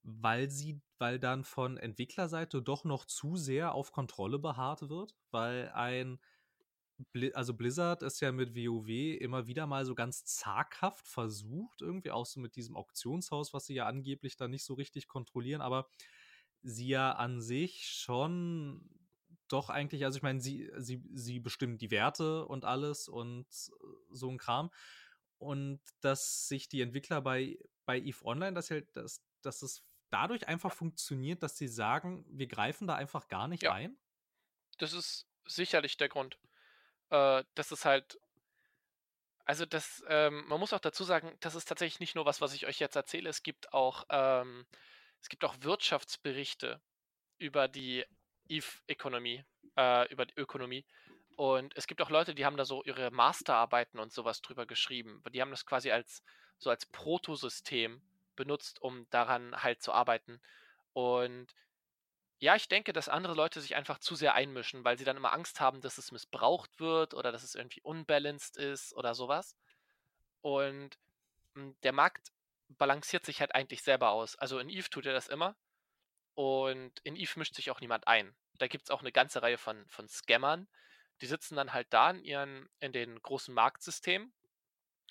weil 0.03 0.49
sie, 0.49 0.81
weil 0.97 1.19
dann 1.19 1.43
von 1.43 1.77
Entwicklerseite 1.77 2.61
doch 2.61 2.83
noch 2.83 3.05
zu 3.05 3.35
sehr 3.35 3.73
auf 3.73 3.91
Kontrolle 3.91 4.39
beharrt 4.39 4.89
wird? 4.89 5.15
Weil 5.31 5.69
ein 5.73 6.19
also 7.33 7.53
Blizzard 7.53 8.03
ist 8.03 8.19
ja 8.21 8.31
mit 8.31 8.55
WoW 8.55 9.17
immer 9.19 9.47
wieder 9.47 9.67
mal 9.67 9.85
so 9.85 9.95
ganz 9.95 10.25
zaghaft 10.25 11.07
versucht, 11.07 11.81
irgendwie 11.81 12.11
auch 12.11 12.25
so 12.25 12.39
mit 12.39 12.55
diesem 12.55 12.75
Auktionshaus, 12.75 13.53
was 13.53 13.65
sie 13.65 13.75
ja 13.75 13.85
angeblich 13.85 14.37
da 14.37 14.47
nicht 14.47 14.63
so 14.63 14.73
richtig 14.73 15.07
kontrollieren, 15.07 15.61
aber 15.61 15.87
sie 16.63 16.87
ja 16.87 17.13
an 17.13 17.41
sich 17.41 17.87
schon 17.87 18.89
doch 19.47 19.69
eigentlich, 19.69 20.05
also 20.05 20.17
ich 20.17 20.23
meine, 20.23 20.39
sie, 20.39 20.71
sie, 20.77 21.03
sie 21.13 21.39
bestimmen 21.39 21.77
die 21.77 21.91
Werte 21.91 22.45
und 22.45 22.63
alles 22.63 23.07
und 23.07 23.47
so 23.49 24.29
ein 24.29 24.37
Kram. 24.37 24.71
Und 25.37 25.81
dass 26.01 26.47
sich 26.47 26.69
die 26.69 26.81
Entwickler 26.81 27.21
bei, 27.21 27.57
bei 27.85 27.99
EVE 27.99 28.23
Online, 28.25 28.53
dass, 28.53 28.69
halt, 28.69 28.95
dass, 28.95 29.21
dass 29.41 29.61
es 29.61 29.83
dadurch 30.09 30.47
einfach 30.47 30.71
funktioniert, 30.71 31.43
dass 31.43 31.57
sie 31.57 31.67
sagen, 31.67 32.25
wir 32.29 32.47
greifen 32.47 32.87
da 32.87 32.95
einfach 32.95 33.27
gar 33.27 33.47
nicht 33.47 33.63
ja. 33.63 33.73
ein? 33.73 33.97
Das 34.77 34.93
ist 34.93 35.27
sicherlich 35.45 35.97
der 35.97 36.09
Grund 36.09 36.39
äh, 37.11 37.43
das 37.55 37.71
ist 37.71 37.85
halt, 37.85 38.19
Also 39.45 39.65
das, 39.65 40.03
ähm, 40.07 40.45
man 40.47 40.59
muss 40.59 40.73
auch 40.73 40.79
dazu 40.79 41.03
sagen, 41.03 41.35
das 41.41 41.55
ist 41.55 41.65
tatsächlich 41.65 41.99
nicht 41.99 42.15
nur 42.15 42.25
was, 42.25 42.41
was 42.41 42.53
ich 42.53 42.67
euch 42.67 42.79
jetzt 42.79 42.95
erzähle. 42.95 43.29
Es 43.29 43.43
gibt 43.43 43.73
auch, 43.73 44.05
ähm, 44.09 44.65
es 45.19 45.29
gibt 45.29 45.43
auch 45.43 45.55
Wirtschaftsberichte 45.61 46.81
über 47.37 47.67
die 47.67 48.05
EVE-Ökonomie, 48.49 49.43
äh, 49.77 50.11
über 50.11 50.25
die 50.25 50.35
Ökonomie. 50.37 50.85
Und 51.35 51.75
es 51.75 51.87
gibt 51.87 52.01
auch 52.01 52.09
Leute, 52.09 52.35
die 52.35 52.45
haben 52.45 52.57
da 52.57 52.65
so 52.65 52.83
ihre 52.83 53.11
Masterarbeiten 53.11 53.99
und 53.99 54.13
sowas 54.13 54.41
drüber 54.41 54.65
geschrieben. 54.65 55.23
Die 55.33 55.41
haben 55.41 55.51
das 55.51 55.65
quasi 55.65 55.91
als 55.91 56.23
so 56.59 56.69
als 56.69 56.85
Protosystem 56.85 58.01
benutzt, 58.35 58.81
um 58.81 59.09
daran 59.09 59.55
halt 59.63 59.81
zu 59.81 59.91
arbeiten. 59.93 60.39
Und 60.93 61.47
ja, 62.41 62.55
ich 62.55 62.67
denke, 62.67 62.91
dass 62.91 63.07
andere 63.07 63.35
Leute 63.35 63.61
sich 63.61 63.75
einfach 63.75 63.99
zu 63.99 64.15
sehr 64.15 64.33
einmischen, 64.33 64.83
weil 64.83 64.97
sie 64.97 65.05
dann 65.05 65.15
immer 65.15 65.31
Angst 65.31 65.61
haben, 65.61 65.79
dass 65.81 65.99
es 65.99 66.11
missbraucht 66.11 66.79
wird 66.79 67.13
oder 67.13 67.31
dass 67.31 67.43
es 67.43 67.53
irgendwie 67.53 67.81
unbalanced 67.81 68.57
ist 68.57 68.95
oder 68.95 69.13
sowas. 69.13 69.55
Und 70.41 70.97
hm, 71.53 71.75
der 71.83 71.93
Markt 71.93 72.31
balanciert 72.69 73.25
sich 73.25 73.41
halt 73.41 73.53
eigentlich 73.53 73.83
selber 73.83 74.09
aus. 74.09 74.35
Also 74.37 74.57
in 74.57 74.69
Eve 74.69 74.89
tut 74.89 75.05
er 75.05 75.13
das 75.13 75.27
immer. 75.27 75.55
Und 76.33 76.99
in 77.03 77.15
Eve 77.15 77.37
mischt 77.37 77.53
sich 77.53 77.69
auch 77.69 77.79
niemand 77.79 78.07
ein. 78.07 78.35
Da 78.55 78.67
gibt 78.67 78.85
es 78.85 78.91
auch 78.91 79.01
eine 79.01 79.11
ganze 79.11 79.43
Reihe 79.43 79.59
von, 79.59 79.87
von 79.87 80.07
Scammern. 80.09 80.67
Die 81.21 81.27
sitzen 81.27 81.55
dann 81.55 81.73
halt 81.73 81.87
da 81.91 82.09
in 82.09 82.23
ihren, 82.23 82.69
in 82.79 82.91
den 82.91 83.21
großen 83.21 83.53
Marktsystemen 83.53 84.33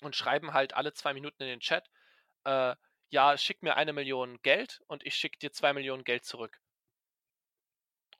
und 0.01 0.17
schreiben 0.17 0.53
halt 0.53 0.73
alle 0.73 0.93
zwei 0.93 1.13
Minuten 1.13 1.43
in 1.43 1.49
den 1.49 1.59
Chat, 1.61 1.89
äh, 2.43 2.75
ja, 3.09 3.37
schick 3.37 3.63
mir 3.63 3.77
eine 3.77 3.93
Million 3.93 4.41
Geld 4.41 4.81
und 4.87 5.05
ich 5.05 5.15
schick 5.15 5.39
dir 5.39 5.53
zwei 5.53 5.71
Millionen 5.71 6.03
Geld 6.03 6.25
zurück. 6.25 6.59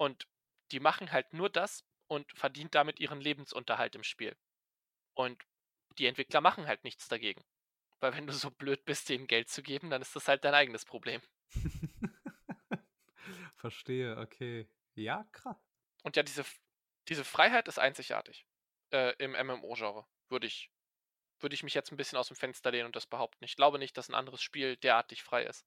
Und 0.01 0.27
die 0.71 0.79
machen 0.79 1.11
halt 1.11 1.31
nur 1.31 1.47
das 1.51 1.85
und 2.07 2.31
verdienen 2.31 2.71
damit 2.71 2.99
ihren 2.99 3.21
Lebensunterhalt 3.21 3.93
im 3.93 4.03
Spiel. 4.03 4.35
Und 5.13 5.39
die 5.99 6.07
Entwickler 6.07 6.41
machen 6.41 6.65
halt 6.65 6.83
nichts 6.83 7.07
dagegen. 7.07 7.45
Weil 7.99 8.15
wenn 8.15 8.25
du 8.25 8.33
so 8.33 8.49
blöd 8.49 8.83
bist, 8.83 9.09
denen 9.09 9.27
Geld 9.27 9.49
zu 9.49 9.61
geben, 9.61 9.91
dann 9.91 10.01
ist 10.01 10.15
das 10.15 10.27
halt 10.27 10.43
dein 10.43 10.55
eigenes 10.55 10.85
Problem. 10.85 11.21
Verstehe, 13.57 14.17
okay. 14.17 14.67
Ja, 14.95 15.23
krass. 15.33 15.63
Und 16.01 16.15
ja, 16.15 16.23
diese, 16.23 16.45
diese 17.07 17.23
Freiheit 17.23 17.67
ist 17.67 17.77
einzigartig 17.77 18.47
äh, 18.89 19.13
im 19.19 19.33
MMO-Genre. 19.33 20.07
Würde 20.29 20.47
ich, 20.47 20.71
würde 21.41 21.53
ich 21.53 21.61
mich 21.61 21.75
jetzt 21.75 21.91
ein 21.91 21.97
bisschen 21.97 22.17
aus 22.17 22.29
dem 22.29 22.37
Fenster 22.37 22.71
lehnen 22.71 22.87
und 22.87 22.95
das 22.95 23.05
behaupten. 23.05 23.43
Ich 23.43 23.55
glaube 23.55 23.77
nicht, 23.77 23.95
dass 23.95 24.09
ein 24.09 24.15
anderes 24.15 24.41
Spiel 24.41 24.77
derartig 24.77 25.21
frei 25.21 25.43
ist. 25.43 25.63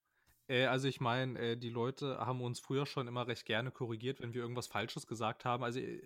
Äh, 0.49 0.67
also 0.67 0.89
ich 0.89 1.01
meine, 1.01 1.39
äh, 1.39 1.57
die 1.57 1.71
Leute 1.71 2.19
haben 2.19 2.41
uns 2.41 2.61
früher 2.61 2.87
schon 2.87 3.09
immer 3.09 3.27
recht 3.27 3.47
gerne 3.47 3.71
korrigiert, 3.71 4.21
wenn 4.21 4.35
wir 4.35 4.43
irgendwas 4.43 4.67
Falsches 4.67 5.07
gesagt 5.07 5.45
haben. 5.45 5.65
Also 5.65 5.81
äh, 5.81 6.03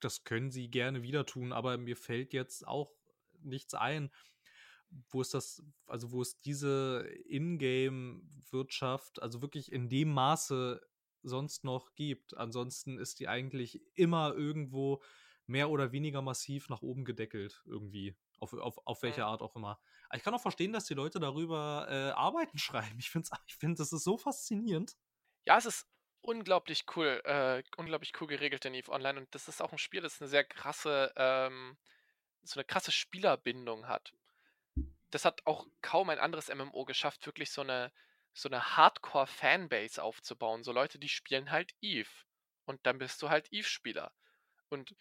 das 0.00 0.24
können 0.24 0.50
sie 0.50 0.70
gerne 0.70 1.02
wieder 1.02 1.26
tun, 1.26 1.52
aber 1.52 1.76
mir 1.76 1.96
fällt 1.96 2.32
jetzt 2.32 2.66
auch 2.66 2.90
nichts 3.42 3.74
ein, 3.74 4.10
wo 5.10 5.20
es 5.20 5.30
das, 5.30 5.62
also 5.86 6.10
wo 6.10 6.22
es 6.22 6.40
diese 6.40 7.06
Ingame-Wirtschaft, 7.26 9.22
also 9.22 9.42
wirklich 9.42 9.70
in 9.70 9.88
dem 9.88 10.12
Maße 10.12 10.80
sonst 11.22 11.64
noch 11.64 11.94
gibt. 11.94 12.36
Ansonsten 12.36 12.98
ist 12.98 13.20
die 13.20 13.28
eigentlich 13.28 13.82
immer 13.94 14.34
irgendwo 14.34 15.02
mehr 15.46 15.70
oder 15.70 15.92
weniger 15.92 16.22
massiv 16.22 16.68
nach 16.68 16.82
oben 16.82 17.04
gedeckelt, 17.04 17.62
irgendwie. 17.66 18.16
Auf, 18.38 18.54
auf, 18.54 18.78
auf 18.86 19.02
welche 19.02 19.26
Art 19.26 19.42
auch 19.42 19.54
immer. 19.54 19.78
Ich 20.14 20.22
kann 20.22 20.34
auch 20.34 20.42
verstehen, 20.42 20.72
dass 20.72 20.86
die 20.86 20.94
Leute 20.94 21.20
darüber 21.20 21.86
äh, 21.88 22.10
Arbeiten 22.12 22.58
schreiben. 22.58 22.98
Ich 22.98 23.10
finde, 23.10 23.28
ich 23.46 23.56
find, 23.56 23.78
das 23.78 23.92
ist 23.92 24.04
so 24.04 24.16
faszinierend. 24.16 24.96
Ja, 25.46 25.56
es 25.56 25.66
ist 25.66 25.86
unglaublich 26.22 26.84
cool, 26.96 27.20
äh, 27.24 27.62
unglaublich 27.76 28.12
cool 28.20 28.26
geregelt 28.26 28.64
in 28.64 28.74
EVE 28.74 28.90
Online 28.90 29.20
und 29.20 29.34
das 29.34 29.48
ist 29.48 29.62
auch 29.62 29.72
ein 29.72 29.78
Spiel, 29.78 30.02
das 30.02 30.20
eine 30.20 30.28
sehr 30.28 30.44
krasse, 30.44 31.12
ähm, 31.16 31.78
so 32.42 32.58
eine 32.58 32.64
krasse 32.64 32.92
Spielerbindung 32.92 33.88
hat. 33.88 34.12
Das 35.10 35.24
hat 35.24 35.46
auch 35.46 35.66
kaum 35.82 36.10
ein 36.10 36.18
anderes 36.18 36.48
MMO 36.48 36.84
geschafft, 36.84 37.26
wirklich 37.26 37.50
so 37.50 37.62
eine, 37.62 37.92
so 38.32 38.48
eine 38.48 38.76
Hardcore-Fanbase 38.76 40.02
aufzubauen. 40.02 40.62
So 40.62 40.72
Leute, 40.72 40.98
die 40.98 41.08
spielen 41.08 41.50
halt 41.50 41.74
EVE. 41.80 42.08
Und 42.64 42.86
dann 42.86 42.98
bist 42.98 43.20
du 43.22 43.28
halt 43.28 43.52
EVE-Spieler. 43.52 44.12
Und 44.68 44.94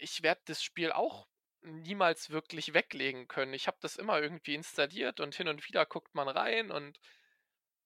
ich 0.00 0.22
werde 0.22 0.40
das 0.46 0.62
Spiel 0.62 0.90
auch 0.90 1.28
niemals 1.62 2.30
wirklich 2.30 2.74
weglegen 2.74 3.28
können. 3.28 3.54
Ich 3.54 3.66
habe 3.66 3.78
das 3.80 3.96
immer 3.96 4.20
irgendwie 4.20 4.54
installiert 4.54 5.20
und 5.20 5.34
hin 5.34 5.48
und 5.48 5.66
wieder 5.66 5.86
guckt 5.86 6.14
man 6.14 6.28
rein 6.28 6.70
und, 6.70 6.98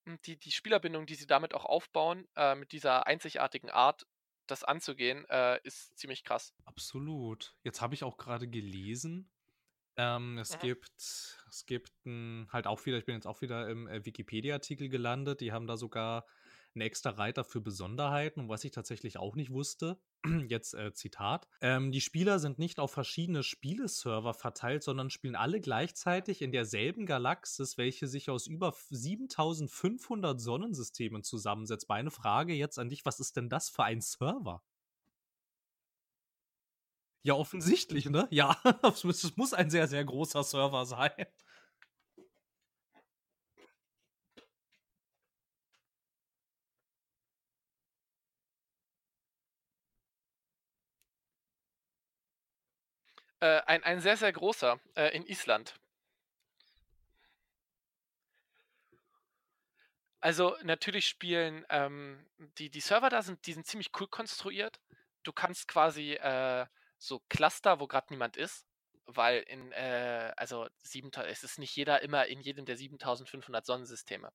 und 0.07 0.27
die, 0.27 0.39
die 0.39 0.53
Spielerbindung, 0.53 1.07
die 1.07 1.15
sie 1.15 1.27
damit 1.27 1.55
auch 1.55 1.65
aufbauen, 1.65 2.29
äh, 2.37 2.55
mit 2.55 2.73
dieser 2.73 3.07
einzigartigen 3.07 3.71
Art, 3.71 4.07
das 4.47 4.65
anzugehen, 4.65 5.25
äh, 5.31 5.61
ist 5.63 5.97
ziemlich 5.97 6.25
krass. 6.25 6.53
Absolut. 6.65 7.55
Jetzt 7.63 7.81
habe 7.81 7.95
ich 7.95 8.05
auch 8.05 8.19
gerade 8.19 8.49
gelesen, 8.49 9.31
ähm, 9.97 10.39
es, 10.39 10.57
mhm. 10.57 10.61
gibt, 10.61 10.91
es 10.97 11.65
gibt 11.67 11.93
ein, 12.07 12.49
halt 12.51 12.67
auch 12.67 12.85
wieder, 12.87 12.99
ich 12.99 13.05
bin 13.05 13.15
jetzt 13.15 13.27
auch 13.27 13.43
wieder 13.43 13.69
im 13.69 13.87
äh, 13.89 14.05
Wikipedia-Artikel 14.05 14.89
gelandet, 14.89 15.41
die 15.41 15.53
haben 15.53 15.67
da 15.67 15.77
sogar 15.77 16.27
einen 16.75 16.83
extra 16.83 17.11
Reiter 17.11 17.45
für 17.45 17.61
Besonderheiten, 17.61 18.49
was 18.49 18.65
ich 18.65 18.71
tatsächlich 18.71 19.19
auch 19.19 19.37
nicht 19.37 19.51
wusste. 19.51 20.01
Jetzt 20.49 20.75
äh, 20.75 20.93
Zitat. 20.93 21.49
Ähm, 21.61 21.93
die 21.93 22.01
Spieler 22.01 22.39
sind 22.39 22.59
nicht 22.59 22.79
auf 22.79 22.93
verschiedene 22.93 23.43
Spieleserver 23.43 24.35
verteilt, 24.35 24.83
sondern 24.83 25.11
spielen 25.11 25.37
alle 25.37 25.61
gleichzeitig 25.61 26.43
in 26.43 26.53
derselben 26.53 27.07
Galaxis, 27.07 27.79
welche 27.79 28.07
sich 28.07 28.31
aus 28.31 28.47
über 28.47 28.75
7500 28.91 30.41
Sonnensystemen 30.41 31.23
zusammensetzt. 31.23 31.89
Meine 31.89 32.11
Frage 32.11 32.55
jetzt 32.55 32.79
an 32.79 32.89
dich, 32.89 33.05
was 33.05 33.21
ist 33.21 33.37
denn 33.37 33.49
das 33.49 33.69
für 33.69 33.85
ein 33.85 34.01
Server? 34.01 34.63
Ja, 37.25 37.35
offensichtlich, 37.35 38.07
ne? 38.11 38.27
Ja, 38.31 38.57
es 38.83 39.37
muss 39.37 39.55
ein 39.55 39.71
sehr, 39.71 39.87
sehr 39.87 40.05
großer 40.05 40.43
Server 40.43 40.85
sein. 40.87 41.11
Äh, 53.43 53.61
ein, 53.67 53.83
ein 53.83 54.01
sehr, 54.01 54.17
sehr 54.17 54.33
großer 54.33 54.79
äh, 54.95 55.09
in 55.17 55.27
Island. 55.27 55.75
Also 60.21 60.57
natürlich 60.63 61.09
spielen 61.09 61.67
ähm, 61.69 62.25
die, 62.59 62.71
die 62.71 62.81
Server 62.81 63.11
da 63.11 63.21
sind, 63.21 63.45
die 63.47 63.53
sind 63.53 63.67
ziemlich 63.67 63.91
cool 63.99 64.07
konstruiert. 64.07 64.79
Du 65.25 65.33
kannst 65.33 65.67
quasi 65.67 66.13
äh, 66.13 66.67
so 66.99 67.21
Cluster, 67.29 67.81
wo 67.81 67.89
gerade 67.89 68.07
niemand 68.11 68.37
ist, 68.37 68.65
weil 69.07 69.43
in, 69.49 69.73
äh, 69.73 70.33
also 70.37 70.69
7000, 70.85 71.33
es 71.33 71.43
ist 71.43 71.59
nicht 71.59 71.75
jeder 71.75 72.01
immer 72.03 72.27
in 72.27 72.41
jedem 72.41 72.65
der 72.65 72.77
7500 72.77 73.67
Sonnensysteme. 73.67 74.31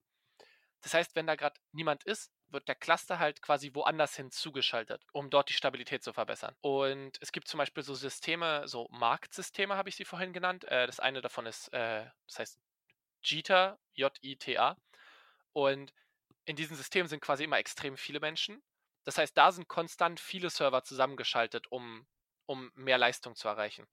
Das 0.82 0.92
heißt, 0.92 1.16
wenn 1.16 1.26
da 1.26 1.34
gerade 1.34 1.58
niemand 1.72 2.04
ist, 2.04 2.30
wird 2.50 2.68
der 2.68 2.74
Cluster 2.74 3.18
halt 3.18 3.42
quasi 3.42 3.74
woanders 3.74 4.16
hin 4.16 4.30
zugeschaltet, 4.30 5.04
um 5.12 5.30
dort 5.30 5.48
die 5.48 5.54
Stabilität 5.54 6.02
zu 6.02 6.12
verbessern. 6.12 6.54
Und 6.60 7.18
es 7.20 7.32
gibt 7.32 7.48
zum 7.48 7.58
Beispiel 7.58 7.82
so 7.82 7.94
Systeme, 7.94 8.66
so 8.66 8.88
Marktsysteme 8.90 9.76
habe 9.76 9.88
ich 9.88 9.96
sie 9.96 10.04
vorhin 10.04 10.32
genannt. 10.32 10.64
Äh, 10.64 10.86
das 10.86 11.00
eine 11.00 11.20
davon 11.20 11.46
ist, 11.46 11.68
äh, 11.72 12.06
das 12.26 12.38
heißt 12.38 12.60
JITA, 13.22 13.78
J-I-T-A. 13.94 14.76
Und 15.52 15.92
in 16.44 16.56
diesen 16.56 16.76
Systemen 16.76 17.08
sind 17.08 17.20
quasi 17.20 17.44
immer 17.44 17.58
extrem 17.58 17.96
viele 17.96 18.20
Menschen. 18.20 18.62
Das 19.04 19.18
heißt, 19.18 19.36
da 19.36 19.52
sind 19.52 19.68
konstant 19.68 20.20
viele 20.20 20.50
Server 20.50 20.82
zusammengeschaltet, 20.82 21.66
um, 21.70 22.06
um 22.46 22.70
mehr 22.74 22.98
Leistung 22.98 23.34
zu 23.34 23.48
erreichen. 23.48 23.86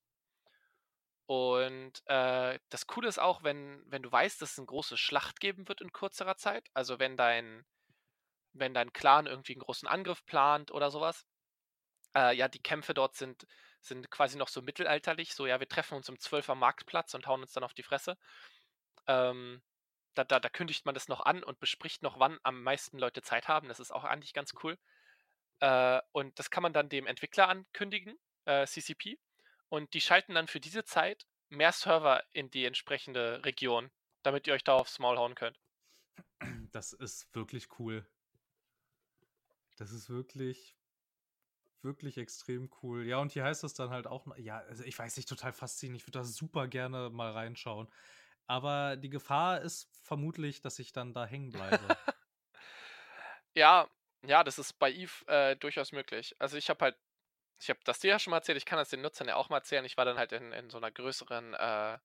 Und 1.28 2.04
äh, 2.06 2.60
das 2.70 2.86
Coole 2.86 3.08
ist 3.08 3.20
auch, 3.20 3.44
wenn, 3.44 3.84
wenn 3.88 4.04
du 4.04 4.12
weißt, 4.12 4.42
dass 4.42 4.52
es 4.52 4.58
eine 4.60 4.68
große 4.68 4.98
Schlacht 4.98 5.40
geben 5.40 5.68
wird 5.68 5.82
in 5.82 5.92
kürzerer 5.92 6.38
Zeit, 6.38 6.70
also 6.74 7.00
wenn 7.00 7.18
dein, 7.18 7.66
wenn 8.56 8.74
dein 8.74 8.94
Clan 8.94 9.28
irgendwie 9.28 9.54
einen 9.54 9.62
großen 9.62 9.88
Angriff 9.88 10.26
plant 10.26 10.72
oder 10.72 10.92
sowas, 10.92 11.26
äh, 12.16 12.36
ja, 12.36 12.48
die 12.48 12.62
Kämpfe 12.62 12.94
dort 12.94 13.16
sind, 13.16 13.46
sind 13.82 14.10
quasi 14.10 14.38
noch 14.38 14.48
so 14.48 14.62
mittelalterlich, 14.62 15.36
so 15.36 15.46
ja, 15.46 15.60
wir 15.60 15.68
treffen 15.68 15.96
uns 15.96 16.10
um 16.10 16.18
12 16.20 16.50
am 16.50 16.60
Marktplatz 16.60 17.14
und 17.14 17.28
hauen 17.28 17.42
uns 17.42 17.54
dann 17.54 17.64
auf 17.64 17.74
die 17.74 17.84
Fresse. 17.84 18.18
Ähm, 19.08 19.62
da, 20.16 20.24
da, 20.24 20.40
da 20.40 20.50
kündigt 20.50 20.86
man 20.86 20.96
das 20.96 21.08
noch 21.08 21.22
an 21.22 21.44
und 21.44 21.60
bespricht 21.60 22.02
noch, 22.02 22.20
wann 22.20 22.40
am 22.44 22.64
meisten 22.64 22.98
Leute 22.98 23.22
Zeit 23.22 23.48
haben. 23.48 23.68
Das 23.68 23.80
ist 23.80 23.92
auch 23.92 24.06
eigentlich 24.06 24.34
ganz 24.34 24.54
cool. 24.64 24.78
Äh, 25.60 26.02
und 26.14 26.40
das 26.40 26.50
kann 26.50 26.64
man 26.64 26.74
dann 26.74 26.90
dem 26.90 27.06
Entwickler 27.06 27.50
ankündigen, 27.50 28.18
äh, 28.46 28.66
CCP. 28.66 29.20
Und 29.70 29.94
die 29.94 30.02
schalten 30.02 30.36
dann 30.36 30.48
für 30.48 30.60
diese 30.60 30.86
Zeit 30.86 31.26
mehr 31.50 31.72
Server 31.72 32.24
in 32.32 32.50
die 32.50 32.66
entsprechende 32.66 33.44
Region, 33.44 33.92
damit 34.24 34.48
ihr 34.48 34.54
euch 34.54 34.64
da 34.64 34.76
aufs 34.76 35.00
Maul 35.00 35.18
hauen 35.18 35.36
könnt. 35.36 35.60
Das 36.72 36.94
ist 36.94 37.34
wirklich 37.34 37.68
cool. 37.80 38.06
Das 39.78 39.92
ist 39.92 40.10
wirklich, 40.10 40.76
wirklich 41.82 42.18
extrem 42.18 42.70
cool. 42.82 43.06
Ja, 43.06 43.18
und 43.20 43.32
hier 43.32 43.44
heißt 43.44 43.64
es 43.64 43.74
dann 43.74 43.90
halt 43.90 44.08
auch, 44.08 44.26
ja, 44.38 44.60
also 44.60 44.84
ich 44.84 44.98
weiß 44.98 45.16
nicht, 45.18 45.30
total 45.30 45.54
faszinierend. 45.54 46.02
Ich 46.02 46.08
würde 46.08 46.20
da 46.20 46.26
super 46.26 46.68
gerne 46.68 47.10
mal 47.12 47.32
reinschauen. 47.32 47.88
Aber 48.48 48.98
die 48.98 49.10
Gefahr 49.10 49.62
ist 49.62 49.90
vermutlich, 50.04 50.62
dass 50.62 50.80
ich 50.80 50.94
dann 50.94 51.14
da 51.14 51.26
hängen 51.26 51.52
bleibe. 51.52 51.98
ja, 53.54 53.88
ja, 54.26 54.44
das 54.44 54.60
ist 54.60 54.74
bei 54.80 54.92
Eve 54.92 55.26
äh, 55.28 55.56
durchaus 55.56 55.92
möglich. 55.92 56.36
Also 56.40 56.58
ich 56.58 56.70
habe 56.70 56.84
halt 56.86 56.98
Ich 57.62 57.70
habe 57.72 57.80
das 57.86 58.00
dir 58.00 58.10
ja 58.12 58.20
schon 58.20 58.32
mal 58.32 58.38
erzählt, 58.40 58.58
ich 58.60 58.66
kann 58.66 58.80
das 58.80 58.90
den 58.90 59.02
Nutzern 59.02 59.28
ja 59.30 59.36
auch 59.38 59.50
mal 59.50 59.58
erzählen. 59.60 59.86
Ich 59.86 59.98
war 59.98 60.06
dann 60.06 60.18
halt 60.20 60.32
in, 60.34 60.52
in 60.54 60.70
so 60.72 60.78
einer 60.80 60.92
größeren, 60.92 61.54
äh, 61.56 62.00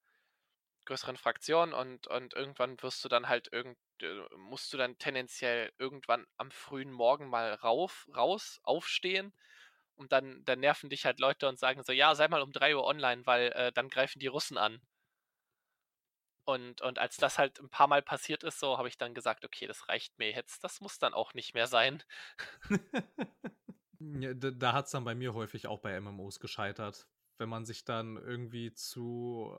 größeren 0.90 1.16
Fraktion 1.16 1.72
und, 1.72 2.08
und 2.08 2.34
irgendwann 2.34 2.82
wirst 2.82 3.04
du 3.04 3.08
dann 3.08 3.28
halt 3.28 3.48
irgend, 3.52 3.78
äh, 4.02 4.22
musst 4.36 4.72
du 4.72 4.76
dann 4.76 4.98
tendenziell 4.98 5.72
irgendwann 5.78 6.26
am 6.36 6.50
frühen 6.50 6.90
Morgen 6.90 7.28
mal 7.28 7.54
rauf, 7.54 8.08
raus, 8.16 8.58
aufstehen 8.64 9.32
und 9.94 10.10
dann, 10.10 10.42
dann 10.44 10.58
nerven 10.58 10.90
dich 10.90 11.04
halt 11.04 11.20
Leute 11.20 11.48
und 11.48 11.60
sagen 11.60 11.84
so, 11.84 11.92
ja, 11.92 12.16
sei 12.16 12.26
mal 12.26 12.42
um 12.42 12.50
3 12.50 12.74
Uhr 12.74 12.84
online, 12.84 13.24
weil 13.24 13.52
äh, 13.52 13.72
dann 13.72 13.88
greifen 13.88 14.18
die 14.18 14.26
Russen 14.26 14.58
an. 14.58 14.82
Und, 16.44 16.80
und 16.80 16.98
als 16.98 17.16
das 17.18 17.38
halt 17.38 17.60
ein 17.60 17.70
paar 17.70 17.86
Mal 17.86 18.02
passiert 18.02 18.42
ist, 18.42 18.58
so 18.58 18.76
habe 18.76 18.88
ich 18.88 18.98
dann 18.98 19.14
gesagt, 19.14 19.44
okay, 19.44 19.68
das 19.68 19.88
reicht 19.88 20.18
mir 20.18 20.32
jetzt, 20.32 20.64
das 20.64 20.80
muss 20.80 20.98
dann 20.98 21.14
auch 21.14 21.34
nicht 21.34 21.54
mehr 21.54 21.68
sein. 21.68 22.02
ja, 24.00 24.34
da 24.34 24.50
da 24.50 24.72
hat 24.72 24.86
es 24.86 24.90
dann 24.90 25.04
bei 25.04 25.14
mir 25.14 25.34
häufig 25.34 25.68
auch 25.68 25.78
bei 25.78 26.00
MMOs 26.00 26.40
gescheitert. 26.40 27.06
Wenn 27.38 27.48
man 27.48 27.64
sich 27.64 27.84
dann 27.84 28.16
irgendwie 28.16 28.72
zu 28.72 29.56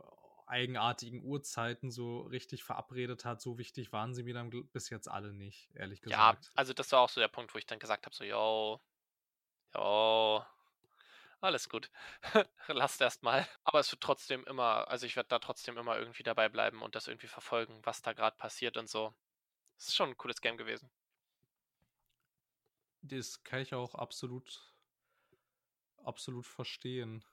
eigenartigen 0.52 1.24
Uhrzeiten 1.24 1.90
so 1.90 2.22
richtig 2.22 2.64
verabredet 2.64 3.26
hat, 3.26 3.42
so 3.42 3.58
wichtig 3.58 3.92
waren 3.92 4.14
sie 4.14 4.24
mir 4.24 4.34
dann 4.34 4.50
bis 4.50 4.90
jetzt 4.90 5.08
alle 5.08 5.34
nicht, 5.34 5.72
ehrlich 5.74 6.02
gesagt. 6.02 6.46
Ja, 6.46 6.52
also 6.56 6.74
das 6.74 6.92
war 6.92 7.00
auch 7.00 7.10
so 7.10 7.22
der 7.22 7.30
Punkt, 7.30 7.54
wo 7.54 7.58
ich 7.58 7.66
dann 7.66 7.80
gesagt 7.80 8.06
habe, 8.06 8.16
so, 8.16 8.24
yo, 8.24 8.82
yo, 9.74 10.46
alles 11.40 11.70
gut. 11.70 11.90
Lasst 12.68 13.02
erst 13.02 13.24
mal. 13.24 13.48
Aber 13.64 13.80
es 13.80 13.92
wird 13.92 14.02
trotzdem 14.02 14.44
immer, 14.46 14.88
also 14.90 15.06
ich 15.06 15.16
werde 15.16 15.30
da 15.30 15.40
trotzdem 15.40 15.78
immer 15.78 15.98
irgendwie 15.98 16.24
dabei 16.24 16.50
bleiben 16.50 16.82
und 16.82 16.96
das 16.96 17.08
irgendwie 17.08 17.28
verfolgen, 17.28 17.80
was 17.84 18.02
da 18.02 18.14
gerade 18.14 18.38
passiert 18.38 18.78
und 18.78 18.90
so. 18.90 19.14
Es 19.78 19.88
ist 19.88 19.96
schon 19.96 20.10
ein 20.10 20.18
cooles 20.18 20.42
Game 20.42 20.58
gewesen. 20.58 20.92
Das 23.02 23.44
kann 23.44 23.62
ich 23.62 23.74
auch 23.74 23.96
absolut, 23.96 24.62
absolut 26.04 26.46
verstehen. 26.46 27.26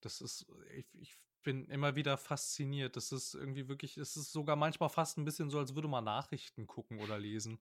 Das 0.00 0.22
ist, 0.22 0.46
ich, 0.72 0.86
ich 0.94 1.14
bin 1.42 1.66
immer 1.66 1.96
wieder 1.96 2.16
fasziniert. 2.18 2.96
Das 2.96 3.12
ist 3.12 3.34
irgendwie 3.34 3.68
wirklich, 3.68 3.96
es 3.96 4.16
ist 4.16 4.32
sogar 4.32 4.56
manchmal 4.56 4.88
fast 4.88 5.18
ein 5.18 5.24
bisschen 5.24 5.50
so, 5.50 5.58
als 5.58 5.74
würde 5.74 5.88
man 5.88 6.04
Nachrichten 6.04 6.66
gucken 6.66 7.00
oder 7.00 7.18
lesen. 7.18 7.60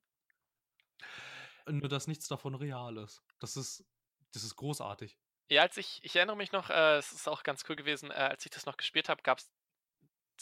Nur, 1.68 1.90
dass 1.90 2.08
nichts 2.08 2.28
davon 2.28 2.56
real 2.56 2.98
ist. 2.98 3.24
Das 3.40 3.56
ist, 3.56 3.86
das 4.34 4.44
ist 4.44 4.56
großartig. 4.56 5.18
Ja, 5.50 5.64
als 5.64 5.78
ich, 5.78 6.00
ich 6.04 6.16
erinnere 6.16 6.36
mich 6.38 6.52
noch, 6.52 6.70
äh, 6.70 6.98
es 6.98 7.12
ist 7.12 7.28
auch 7.28 7.44
ganz 7.44 7.64
cool 7.70 7.76
gewesen, 7.76 8.12
äh, 8.12 8.16
als 8.16 8.46
ich 8.46 8.52
das 8.52 8.66
noch 8.66 8.78
gespielt 8.78 9.10
habe, 9.10 9.24
gab 9.24 9.40
es 9.40 9.50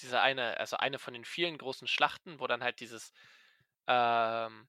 diese 0.02 0.22
eine, 0.22 0.58
also 0.58 0.78
eine 0.78 1.00
von 1.00 1.14
den 1.14 1.26
vielen 1.26 1.58
großen 1.58 1.88
Schlachten, 1.88 2.40
wo 2.40 2.48
dann 2.48 2.64
halt 2.64 2.80
dieses, 2.82 3.14
ähm, 3.88 4.68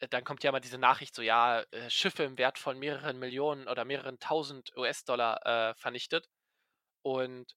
äh, 0.00 0.08
dann 0.08 0.24
kommt 0.24 0.44
ja 0.44 0.52
mal 0.52 0.60
diese 0.60 0.78
Nachricht 0.78 1.14
so, 1.14 1.22
ja, 1.22 1.62
äh, 1.70 1.90
Schiffe 1.90 2.24
im 2.24 2.38
Wert 2.38 2.58
von 2.58 2.78
mehreren 2.78 3.18
Millionen 3.18 3.68
oder 3.68 3.84
mehreren 3.84 4.18
tausend 4.18 4.74
US-Dollar 4.76 5.70
äh, 5.70 5.74
vernichtet. 5.74 6.28
Und 7.02 7.56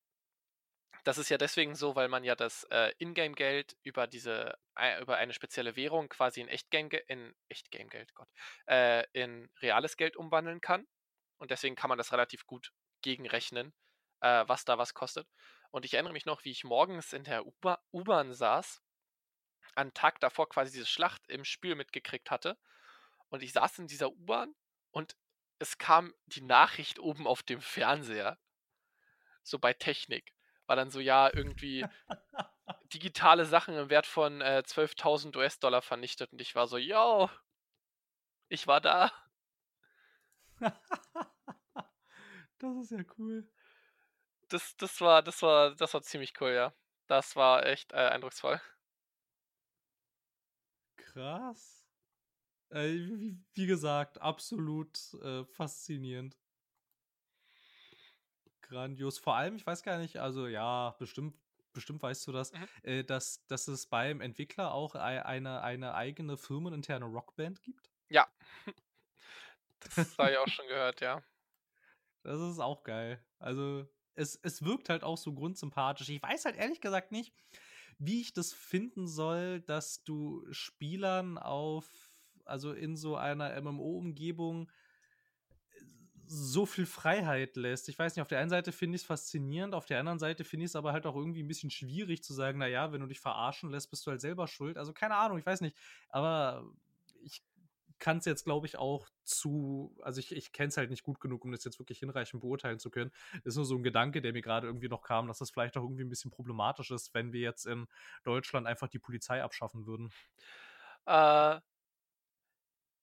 das 1.03 1.17
ist 1.17 1.29
ja 1.29 1.37
deswegen 1.37 1.75
so, 1.75 1.95
weil 1.95 2.07
man 2.07 2.23
ja 2.23 2.35
das 2.35 2.63
äh, 2.65 2.93
Ingame-Geld 2.99 3.75
über 3.83 4.07
diese, 4.07 4.57
äh, 4.75 5.01
über 5.01 5.17
eine 5.17 5.33
spezielle 5.33 5.75
Währung 5.75 6.09
quasi 6.09 6.41
in 6.41 6.47
Echtgame, 6.47 6.97
in 7.07 7.33
Echtgame-Geld, 7.49 8.13
Gott, 8.13 8.29
äh, 8.67 9.03
in 9.13 9.49
reales 9.61 9.97
Geld 9.97 10.15
umwandeln 10.15 10.61
kann. 10.61 10.87
Und 11.37 11.51
deswegen 11.51 11.75
kann 11.75 11.89
man 11.89 11.97
das 11.97 12.11
relativ 12.11 12.45
gut 12.45 12.71
gegenrechnen, 13.01 13.73
äh, 14.21 14.43
was 14.47 14.63
da 14.65 14.77
was 14.77 14.93
kostet. 14.93 15.27
Und 15.71 15.85
ich 15.85 15.93
erinnere 15.93 16.13
mich 16.13 16.25
noch, 16.25 16.43
wie 16.43 16.51
ich 16.51 16.63
morgens 16.63 17.13
in 17.13 17.23
der 17.23 17.45
U-Bahn 17.45 18.33
saß, 18.33 18.81
einen 19.75 19.93
Tag 19.93 20.19
davor 20.19 20.49
quasi 20.49 20.71
diese 20.71 20.85
Schlacht 20.85 21.27
im 21.29 21.45
Spiel 21.45 21.75
mitgekriegt 21.75 22.29
hatte. 22.29 22.57
Und 23.29 23.41
ich 23.41 23.53
saß 23.53 23.79
in 23.79 23.87
dieser 23.87 24.11
U-Bahn 24.11 24.53
und 24.91 25.15
es 25.59 25.77
kam 25.77 26.13
die 26.25 26.41
Nachricht 26.41 26.99
oben 26.99 27.25
auf 27.25 27.41
dem 27.43 27.61
Fernseher. 27.61 28.37
So 29.43 29.57
bei 29.57 29.73
Technik. 29.73 30.33
War 30.71 30.77
dann 30.77 30.89
so, 30.89 31.01
ja, 31.01 31.29
irgendwie 31.33 31.85
digitale 32.93 33.43
Sachen 33.43 33.75
im 33.75 33.89
Wert 33.89 34.05
von 34.05 34.39
äh, 34.39 34.63
12.000 34.65 35.35
US-Dollar 35.35 35.81
vernichtet. 35.81 36.31
Und 36.31 36.39
ich 36.39 36.55
war 36.55 36.65
so, 36.65 36.77
yo, 36.77 37.29
ich 38.47 38.67
war 38.67 38.79
da. 38.79 39.11
das 42.57 42.77
ist 42.83 42.91
ja 42.91 43.03
cool. 43.17 43.51
Das, 44.47 44.77
das 44.77 45.01
war, 45.01 45.21
das 45.21 45.41
war, 45.41 45.75
das 45.75 45.93
war 45.93 46.03
ziemlich 46.03 46.39
cool, 46.39 46.51
ja. 46.51 46.73
Das 47.07 47.35
war 47.35 47.65
echt 47.65 47.91
äh, 47.91 48.07
eindrucksvoll. 48.07 48.61
Krass. 50.95 51.85
Äh, 52.69 52.93
wie, 52.93 53.37
wie, 53.55 53.65
gesagt, 53.65 54.21
absolut 54.21 54.97
äh, 55.15 55.43
faszinierend. 55.43 56.37
Grandios. 58.71 59.19
Vor 59.19 59.35
allem, 59.35 59.55
ich 59.55 59.67
weiß 59.67 59.83
gar 59.83 59.99
nicht, 59.99 60.17
also 60.17 60.47
ja, 60.47 60.95
bestimmt, 60.97 61.35
bestimmt 61.73 62.01
weißt 62.01 62.25
du 62.27 62.31
das, 62.31 62.51
mhm. 62.53 62.67
äh, 62.83 63.03
dass, 63.03 63.45
dass 63.47 63.67
es 63.67 63.85
beim 63.85 64.21
Entwickler 64.21 64.73
auch 64.73 64.95
eine, 64.95 65.61
eine 65.61 65.93
eigene 65.93 66.37
firmeninterne 66.37 67.05
Rockband 67.05 67.61
gibt. 67.61 67.91
Ja. 68.09 68.27
Das 69.95 70.15
habe 70.19 70.29
ich 70.29 70.37
auch 70.37 70.47
schon 70.47 70.67
gehört, 70.67 71.01
ja. 71.01 71.23
Das 72.21 72.39
ist 72.39 72.59
auch 72.59 72.83
geil. 72.83 73.19
Also, 73.39 73.87
es, 74.13 74.35
es 74.43 74.63
wirkt 74.63 74.89
halt 74.89 75.03
auch 75.03 75.17
so 75.17 75.33
grundsympathisch. 75.33 76.07
Ich 76.09 76.21
weiß 76.21 76.45
halt 76.45 76.55
ehrlich 76.55 76.81
gesagt 76.81 77.11
nicht, 77.11 77.33
wie 77.97 78.21
ich 78.21 78.31
das 78.31 78.53
finden 78.53 79.07
soll, 79.07 79.61
dass 79.61 80.03
du 80.03 80.45
Spielern 80.51 81.39
auf, 81.39 82.13
also 82.45 82.73
in 82.73 82.95
so 82.95 83.15
einer 83.15 83.59
MMO-Umgebung 83.59 84.69
so 86.33 86.65
viel 86.65 86.85
Freiheit 86.85 87.57
lässt. 87.57 87.89
Ich 87.89 87.99
weiß 87.99 88.15
nicht, 88.15 88.21
auf 88.21 88.27
der 88.29 88.39
einen 88.39 88.49
Seite 88.49 88.71
finde 88.71 88.95
ich 88.95 89.01
es 89.01 89.05
faszinierend, 89.05 89.75
auf 89.75 89.85
der 89.85 89.99
anderen 89.99 90.19
Seite 90.19 90.45
finde 90.45 90.65
ich 90.65 90.71
es 90.71 90.75
aber 90.77 90.93
halt 90.93 91.05
auch 91.05 91.15
irgendwie 91.15 91.43
ein 91.43 91.47
bisschen 91.47 91.69
schwierig 91.69 92.23
zu 92.23 92.33
sagen, 92.33 92.59
naja, 92.59 92.93
wenn 92.93 93.01
du 93.01 93.07
dich 93.07 93.19
verarschen 93.19 93.69
lässt, 93.69 93.89
bist 93.89 94.05
du 94.07 94.11
halt 94.11 94.21
selber 94.21 94.47
schuld. 94.47 94.77
Also 94.77 94.93
keine 94.93 95.17
Ahnung, 95.17 95.37
ich 95.37 95.45
weiß 95.45 95.59
nicht. 95.59 95.75
Aber 96.09 96.71
ich 97.21 97.43
kann 97.99 98.17
es 98.17 98.25
jetzt, 98.25 98.45
glaube 98.45 98.65
ich, 98.65 98.77
auch 98.77 99.09
zu, 99.25 99.93
also 100.01 100.19
ich, 100.19 100.33
ich 100.33 100.53
kenne 100.53 100.69
es 100.69 100.77
halt 100.77 100.89
nicht 100.89 101.03
gut 101.03 101.19
genug, 101.19 101.43
um 101.43 101.51
das 101.51 101.65
jetzt 101.65 101.79
wirklich 101.79 101.99
hinreichend 101.99 102.41
beurteilen 102.41 102.79
zu 102.79 102.89
können. 102.89 103.11
Das 103.43 103.53
ist 103.53 103.57
nur 103.57 103.65
so 103.65 103.75
ein 103.75 103.83
Gedanke, 103.83 104.21
der 104.21 104.31
mir 104.31 104.41
gerade 104.41 104.67
irgendwie 104.67 104.89
noch 104.89 105.03
kam, 105.03 105.27
dass 105.27 105.39
das 105.39 105.51
vielleicht 105.51 105.75
auch 105.77 105.83
irgendwie 105.83 106.05
ein 106.05 106.09
bisschen 106.09 106.31
problematisch 106.31 106.91
ist, 106.91 107.13
wenn 107.13 107.33
wir 107.33 107.41
jetzt 107.41 107.67
in 107.67 107.87
Deutschland 108.23 108.67
einfach 108.67 108.87
die 108.87 108.99
Polizei 108.99 109.43
abschaffen 109.43 109.85
würden. 109.85 110.11
Äh, 111.05 111.59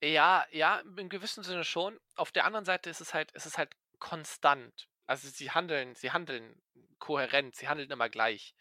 ja, 0.02 0.46
ja, 0.52 0.80
im 0.80 1.08
gewissen 1.08 1.42
Sinne 1.42 1.64
schon. 1.64 1.98
Auf 2.14 2.32
der 2.32 2.44
anderen 2.44 2.64
Seite 2.64 2.90
ist 2.90 3.00
es 3.00 3.14
halt, 3.14 3.32
ist 3.32 3.46
es 3.46 3.58
halt 3.58 3.74
konstant. 3.98 4.88
Also 5.06 5.28
sie 5.28 5.50
handeln, 5.50 5.94
sie 5.94 6.12
handeln 6.12 6.60
kohärent, 6.98 7.56
sie 7.56 7.68
handeln 7.68 7.90
immer 7.90 8.08
gleich. 8.08 8.54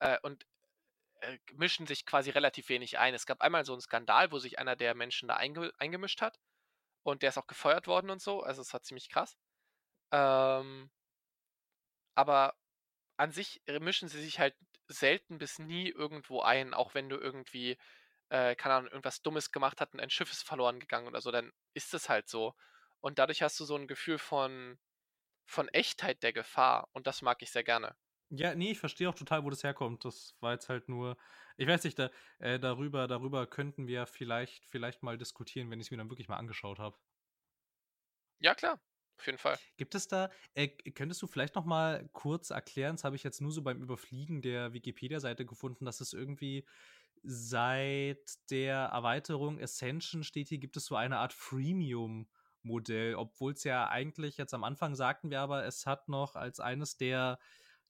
Äh, 0.00 0.18
und 0.22 0.46
äh, 1.20 1.38
mischen 1.54 1.86
sich 1.86 2.06
quasi 2.06 2.30
relativ 2.30 2.68
wenig 2.68 2.98
ein. 2.98 3.14
Es 3.14 3.26
gab 3.26 3.40
einmal 3.40 3.64
so 3.64 3.72
einen 3.72 3.80
Skandal, 3.80 4.32
wo 4.32 4.38
sich 4.38 4.58
einer 4.58 4.76
der 4.76 4.94
Menschen 4.94 5.28
da 5.28 5.36
einge 5.36 5.72
eingemischt 5.78 6.20
hat 6.20 6.38
und 7.02 7.22
der 7.22 7.30
ist 7.30 7.38
auch 7.38 7.46
gefeuert 7.46 7.86
worden 7.86 8.10
und 8.10 8.20
so. 8.20 8.42
Also 8.42 8.62
es 8.62 8.72
war 8.72 8.82
ziemlich 8.82 9.08
krass. 9.08 9.36
Ähm, 10.12 10.90
aber 12.14 12.54
an 13.16 13.32
sich 13.32 13.62
mischen 13.80 14.08
sie 14.08 14.20
sich 14.22 14.38
halt 14.38 14.54
selten 14.88 15.38
bis 15.38 15.58
nie 15.58 15.88
irgendwo 15.88 16.42
ein, 16.42 16.74
auch 16.74 16.94
wenn 16.94 17.08
du 17.08 17.16
irgendwie, 17.16 17.78
äh, 18.34 18.56
keine 18.56 18.74
Ahnung, 18.74 18.90
irgendwas 18.90 19.22
Dummes 19.22 19.52
gemacht 19.52 19.80
hast 19.80 19.94
und 19.94 20.00
ein 20.00 20.10
Schiff 20.10 20.32
ist 20.32 20.42
verloren 20.44 20.80
gegangen 20.80 21.06
oder 21.06 21.20
so, 21.20 21.30
dann 21.30 21.52
ist 21.74 21.94
es 21.94 22.08
halt 22.08 22.28
so. 22.28 22.54
Und 23.00 23.18
dadurch 23.20 23.42
hast 23.42 23.60
du 23.60 23.64
so 23.64 23.76
ein 23.76 23.86
Gefühl 23.86 24.18
von, 24.18 24.78
von 25.46 25.68
Echtheit 25.68 26.22
der 26.22 26.32
Gefahr 26.34 26.88
und 26.92 27.06
das 27.06 27.22
mag 27.22 27.42
ich 27.42 27.52
sehr 27.52 27.64
gerne. 27.64 27.96
Ja, 28.30 28.54
nee, 28.54 28.72
ich 28.72 28.78
verstehe 28.80 29.08
auch 29.08 29.14
total, 29.14 29.44
wo 29.44 29.50
das 29.50 29.62
herkommt. 29.64 30.04
Das 30.04 30.36
war 30.40 30.52
jetzt 30.52 30.68
halt 30.68 30.88
nur, 30.88 31.16
ich 31.56 31.66
weiß 31.68 31.84
nicht, 31.84 31.98
da, 31.98 32.10
äh, 32.38 32.58
darüber, 32.58 33.06
darüber 33.06 33.46
könnten 33.46 33.86
wir 33.86 34.06
vielleicht, 34.06 34.66
vielleicht 34.66 35.02
mal 35.02 35.16
diskutieren, 35.18 35.70
wenn 35.70 35.80
ich 35.80 35.86
es 35.86 35.90
mir 35.90 35.98
dann 35.98 36.10
wirklich 36.10 36.28
mal 36.28 36.36
angeschaut 36.36 36.78
habe. 36.78 36.98
Ja, 38.38 38.54
klar, 38.54 38.80
auf 39.18 39.26
jeden 39.26 39.38
Fall. 39.38 39.58
Gibt 39.76 39.94
es 39.94 40.06
da, 40.08 40.30
äh, 40.54 40.68
könntest 40.68 41.20
du 41.22 41.26
vielleicht 41.26 41.54
noch 41.56 41.64
mal 41.64 42.08
kurz 42.12 42.50
erklären, 42.50 42.96
das 42.96 43.04
habe 43.04 43.16
ich 43.16 43.24
jetzt 43.24 43.40
nur 43.40 43.50
so 43.50 43.62
beim 43.62 43.82
Überfliegen 43.82 44.40
der 44.42 44.72
Wikipedia-Seite 44.72 45.44
gefunden, 45.44 45.84
dass 45.84 46.00
es 46.00 46.12
irgendwie 46.12 46.64
seit 47.24 48.50
der 48.50 48.76
Erweiterung 48.76 49.60
Ascension 49.60 50.22
steht 50.22 50.48
hier, 50.48 50.58
gibt 50.58 50.76
es 50.76 50.84
so 50.86 50.96
eine 50.96 51.18
Art 51.18 51.32
Freemium-Modell, 51.32 53.14
obwohl 53.14 53.52
es 53.52 53.64
ja 53.64 53.88
eigentlich 53.88 54.36
jetzt 54.36 54.54
am 54.54 54.64
Anfang 54.64 54.94
sagten 54.94 55.30
wir 55.30 55.40
aber, 55.40 55.64
es 55.64 55.86
hat 55.86 56.08
noch 56.08 56.36
als 56.36 56.60
eines 56.60 56.96
der 56.96 57.38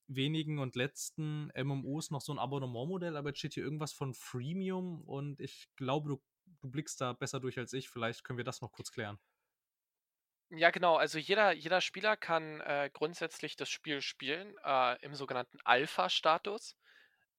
wenigen 0.07 0.59
und 0.59 0.77
letzten 0.77 1.51
MMOs 1.57 2.11
noch 2.11 2.21
so 2.21 2.33
ein 2.33 2.39
Abonnementmodell, 2.39 3.17
aber 3.17 3.31
jetzt 3.31 3.39
steht 3.39 3.55
hier 3.55 3.65
irgendwas 3.65 3.93
von 3.93 4.15
Freemium 4.15 5.03
und 5.03 5.41
ich 5.41 5.69
glaube, 5.77 6.09
du, 6.11 6.23
du 6.61 6.71
blickst 6.71 7.01
da 7.01 7.13
besser 7.13 7.41
durch 7.41 7.59
als 7.59 7.73
ich. 7.73 7.89
Vielleicht 7.89 8.25
können 8.25 8.37
wir 8.37 8.45
das 8.45 8.61
noch 8.61 8.73
kurz 8.73 8.93
klären. 8.93 9.19
Ja, 10.51 10.71
genau. 10.71 10.97
Also 10.97 11.19
jeder, 11.19 11.53
jeder 11.53 11.81
Spieler 11.81 12.17
kann 12.17 12.61
äh, 12.61 12.91
grundsätzlich 12.93 13.57
das 13.57 13.69
Spiel 13.69 14.01
spielen 14.03 14.55
äh, 14.63 15.03
im 15.03 15.15
sogenannten 15.15 15.59
Alpha-Status. 15.65 16.77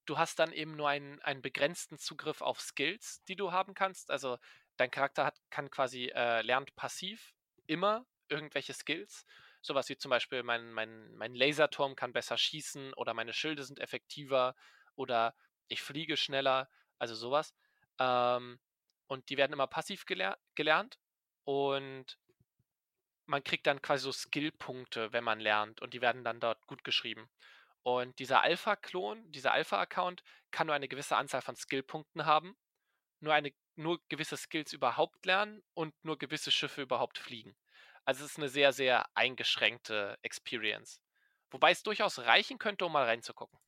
Du 0.05 0.17
hast 0.17 0.39
dann 0.39 0.51
eben 0.51 0.75
nur 0.75 0.89
einen, 0.89 1.21
einen 1.21 1.41
begrenzten 1.41 1.97
Zugriff 1.97 2.41
auf 2.41 2.61
Skills, 2.61 3.23
die 3.23 3.35
du 3.35 3.51
haben 3.51 3.73
kannst. 3.73 4.11
Also 4.11 4.37
dein 4.77 4.91
Charakter 4.91 5.25
hat, 5.25 5.39
kann 5.49 5.71
quasi 5.71 6.11
äh, 6.13 6.41
lernt 6.41 6.75
passiv 6.75 7.33
immer 7.65 8.05
irgendwelche 8.29 8.73
Skills. 8.73 9.25
Sowas 9.61 9.89
wie 9.89 9.97
zum 9.97 10.09
Beispiel 10.09 10.43
mein, 10.43 10.71
mein, 10.71 11.15
mein 11.15 11.33
Laserturm 11.33 11.95
kann 11.95 12.13
besser 12.13 12.37
schießen 12.37 12.93
oder 12.93 13.13
meine 13.13 13.33
Schilde 13.33 13.63
sind 13.63 13.79
effektiver 13.79 14.55
oder 14.95 15.35
ich 15.67 15.81
fliege 15.81 16.17
schneller, 16.17 16.69
also 16.99 17.15
sowas. 17.15 17.55
Ähm, 17.99 18.59
und 19.07 19.29
die 19.29 19.37
werden 19.37 19.53
immer 19.53 19.67
passiv 19.67 20.05
gelehr 20.05 20.37
gelernt 20.53 20.99
und 21.45 22.17
man 23.25 23.43
kriegt 23.43 23.65
dann 23.65 23.81
quasi 23.81 24.03
so 24.03 24.11
Skillpunkte, 24.11 25.13
wenn 25.13 25.23
man 25.23 25.39
lernt 25.39 25.81
und 25.81 25.93
die 25.93 26.01
werden 26.01 26.23
dann 26.23 26.39
dort 26.39 26.67
gut 26.67 26.83
geschrieben. 26.83 27.29
Und 27.86 28.17
dieser 28.17 28.41
Alpha-Klon, 28.41 29.31
dieser 29.31 29.51
Alpha-Account 29.51 30.23
kann 30.49 30.65
nur 30.65 30.75
eine 30.75 30.88
gewisse 30.88 31.17
Anzahl 31.17 31.43
von 31.43 31.55
Skillpunkten 31.55 32.25
haben, 32.25 32.57
nur 33.19 33.31
eine 33.31 33.51
nur 33.75 33.99
gewisse 34.09 34.38
Skills 34.38 34.73
überhaupt 34.73 35.23
lernen 35.25 35.61
und 35.75 35.93
nur 36.03 36.17
gewisse 36.17 36.49
Schiffe 36.49 36.81
überhaupt 36.81 37.19
fliegen. 37.19 37.55
Also 38.03 38.25
es 38.25 38.31
ist 38.31 38.38
eine 38.38 38.49
sehr, 38.49 38.73
sehr 38.73 39.05
eingeschränkte 39.13 40.17
Experience. 40.23 40.99
Wobei 41.51 41.71
es 41.71 41.83
durchaus 41.83 42.17
reichen 42.17 42.57
könnte, 42.57 42.88
um 42.88 42.93
mal 42.93 43.05
reinzugucken. 43.05 43.59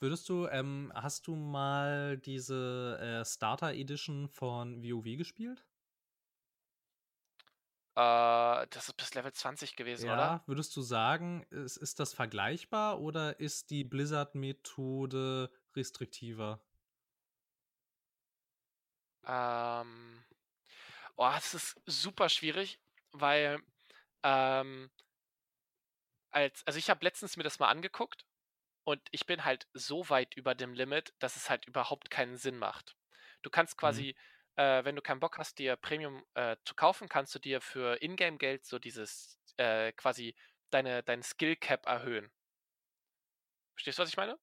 Würdest 0.00 0.28
du, 0.28 0.46
ähm, 0.48 0.92
hast 0.94 1.26
du 1.26 1.34
mal 1.34 2.18
diese 2.18 2.98
äh, 3.00 3.24
Starter 3.24 3.72
Edition 3.72 4.28
von 4.28 4.82
WoW 4.82 5.16
gespielt? 5.16 5.64
Äh, 8.00 8.66
das 8.70 8.88
ist 8.88 8.96
bis 8.96 9.14
Level 9.14 9.32
20 9.32 9.76
gewesen, 9.76 10.08
ja, 10.08 10.08
oder? 10.08 10.42
Würdest 10.46 10.74
du 10.76 10.82
sagen, 10.82 11.44
ist, 11.50 11.76
ist 11.76 12.00
das 12.00 12.14
vergleichbar 12.14 13.00
oder 13.00 13.38
ist 13.40 13.70
die 13.70 13.84
Blizzard-Methode 13.84 15.50
restriktiver? 15.76 16.60
Ähm, 19.26 20.24
oh, 21.16 21.30
es 21.36 21.54
ist 21.54 21.80
super 21.86 22.28
schwierig, 22.28 22.80
weil 23.12 23.60
ähm, 24.24 24.90
als, 26.30 26.66
also 26.66 26.78
ich 26.78 26.90
habe 26.90 27.04
letztens 27.04 27.36
mir 27.36 27.42
das 27.42 27.58
mal 27.58 27.68
angeguckt 27.68 28.24
und 28.84 29.02
ich 29.12 29.26
bin 29.26 29.44
halt 29.44 29.68
so 29.74 30.08
weit 30.10 30.34
über 30.36 30.54
dem 30.54 30.74
Limit, 30.74 31.14
dass 31.18 31.36
es 31.36 31.50
halt 31.50 31.66
überhaupt 31.66 32.10
keinen 32.10 32.36
Sinn 32.36 32.58
macht. 32.58 32.96
Du 33.42 33.50
kannst 33.50 33.78
Mhm. 33.82 34.08
Äh, 34.60 34.84
wenn 34.84 34.94
du 34.94 35.00
keinen 35.00 35.20
Bock 35.20 35.38
hast, 35.38 35.58
dir 35.58 35.76
Premium 35.76 36.22
äh, 36.34 36.56
zu 36.66 36.74
kaufen, 36.74 37.08
kannst 37.08 37.34
du 37.34 37.38
dir 37.38 37.62
für 37.62 38.02
Ingame-Geld 38.02 38.66
so 38.66 38.78
dieses 38.78 39.40
äh, 39.56 39.92
quasi 39.92 40.34
deine, 40.68 41.02
dein 41.02 41.22
Skill-Cap 41.22 41.86
erhöhen. 41.86 42.30
Verstehst 43.74 43.98
du, 43.98 44.02
was 44.02 44.10
ich 44.10 44.18
meine? 44.18 44.38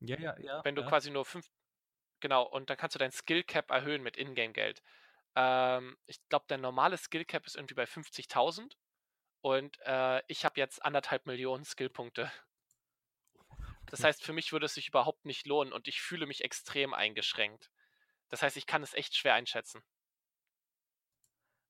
Ja, 0.00 0.18
ja, 0.18 0.38
ja. 0.38 0.64
Wenn 0.64 0.74
du 0.74 0.82
ja. 0.82 0.88
quasi 0.88 1.10
nur 1.10 1.24
fünf, 1.24 1.50
genau, 2.20 2.42
und 2.42 2.68
dann 2.68 2.76
kannst 2.76 2.94
du 2.94 2.98
dein 2.98 3.10
Skill-Cap 3.10 3.70
erhöhen 3.70 4.02
mit 4.02 4.18
Ingame-Geld. 4.18 4.82
Ähm, 5.34 5.96
ich 6.04 6.20
glaube, 6.28 6.44
dein 6.48 6.60
normales 6.60 7.04
Skill-Cap 7.04 7.46
ist 7.46 7.56
irgendwie 7.56 7.74
bei 7.74 7.84
50.000 7.84 8.76
und 9.40 9.78
äh, 9.86 10.22
ich 10.26 10.44
habe 10.44 10.60
jetzt 10.60 10.84
anderthalb 10.84 11.24
Millionen 11.24 11.64
Skillpunkte. 11.64 12.30
Das 13.86 14.04
heißt, 14.04 14.22
für 14.22 14.34
mich 14.34 14.52
würde 14.52 14.66
es 14.66 14.74
sich 14.74 14.88
überhaupt 14.88 15.24
nicht 15.24 15.46
lohnen 15.46 15.72
und 15.72 15.88
ich 15.88 16.02
fühle 16.02 16.26
mich 16.26 16.44
extrem 16.44 16.92
eingeschränkt. 16.92 17.70
Das 18.28 18.42
heißt, 18.42 18.56
ich 18.56 18.66
kann 18.66 18.82
es 18.82 18.94
echt 18.94 19.16
schwer 19.16 19.34
einschätzen. 19.34 19.82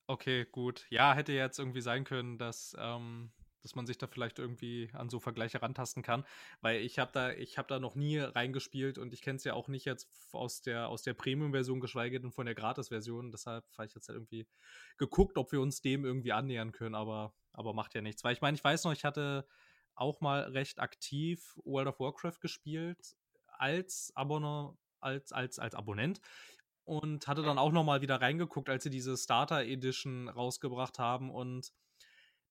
Okay, 0.07 0.47
gut. 0.51 0.87
Ja, 0.91 1.15
hätte 1.15 1.33
jetzt 1.33 1.59
irgendwie 1.59 1.83
sein 1.83 2.05
können, 2.05 2.39
dass, 2.39 2.75
ähm, 2.79 3.31
dass 3.63 3.75
man 3.75 3.87
sich 3.87 3.99
da 3.99 4.07
vielleicht 4.07 4.39
irgendwie 4.39 4.89
an 4.95 5.11
so 5.11 5.21
Vergleiche 5.21 5.61
rantasten 5.61 6.03
kann, 6.03 6.25
weil 6.63 6.81
ich 6.81 6.99
habe 6.99 7.13
da, 7.13 7.31
ich 7.33 7.57
da 7.57 7.79
noch 7.79 7.95
nie 7.95 8.17
reingespielt 8.19 8.97
und 8.97 9.13
ich 9.13 9.21
kenne 9.21 9.37
es 9.37 9.45
ja 9.45 9.53
auch 9.53 9.69
nicht 9.69 9.85
jetzt 9.85 10.09
aus 10.33 10.63
der 10.63 10.89
aus 10.89 11.03
der 11.03 11.13
Premium-Version, 11.13 11.81
geschweige 11.81 12.21
denn 12.21 12.33
von 12.33 12.47
der 12.47 12.55
Gratis-Version. 12.55 13.31
Deshalb 13.31 13.65
habe 13.77 13.87
ich 13.87 13.95
jetzt 13.95 14.09
halt 14.09 14.17
irgendwie 14.17 14.49
geguckt, 14.97 15.37
ob 15.37 15.53
wir 15.53 15.61
uns 15.61 15.83
dem 15.83 16.07
irgendwie 16.07 16.33
annähern 16.33 16.73
können, 16.73 16.95
aber 16.95 17.35
aber 17.53 17.75
macht 17.75 17.95
ja 17.95 18.01
nichts. 18.01 18.25
Weil 18.25 18.33
ich 18.33 18.41
meine, 18.41 18.57
ich 18.57 18.65
weiß 18.65 18.85
noch, 18.85 18.93
ich 18.93 19.05
hatte 19.05 19.47
auch 19.95 20.21
mal 20.23 20.43
recht 20.45 20.79
aktiv 20.81 21.59
World 21.65 21.89
of 21.89 22.01
Warcraft 22.01 22.41
gespielt 22.41 23.17
als 23.47 24.13
Abonner, 24.15 24.79
als 25.01 25.33
als 25.33 25.59
als 25.59 25.75
Abonnent 25.75 26.21
und 26.85 27.27
hatte 27.29 27.43
dann 27.43 27.59
auch 27.59 27.73
noch 27.73 27.85
mal 27.85 28.01
wieder 28.01 28.21
reingeguckt, 28.21 28.71
als 28.71 28.85
sie 28.85 28.91
diese 28.91 29.17
Starter 29.17 29.63
Edition 29.63 30.29
rausgebracht 30.29 30.99
haben 30.99 31.31
und 31.31 31.73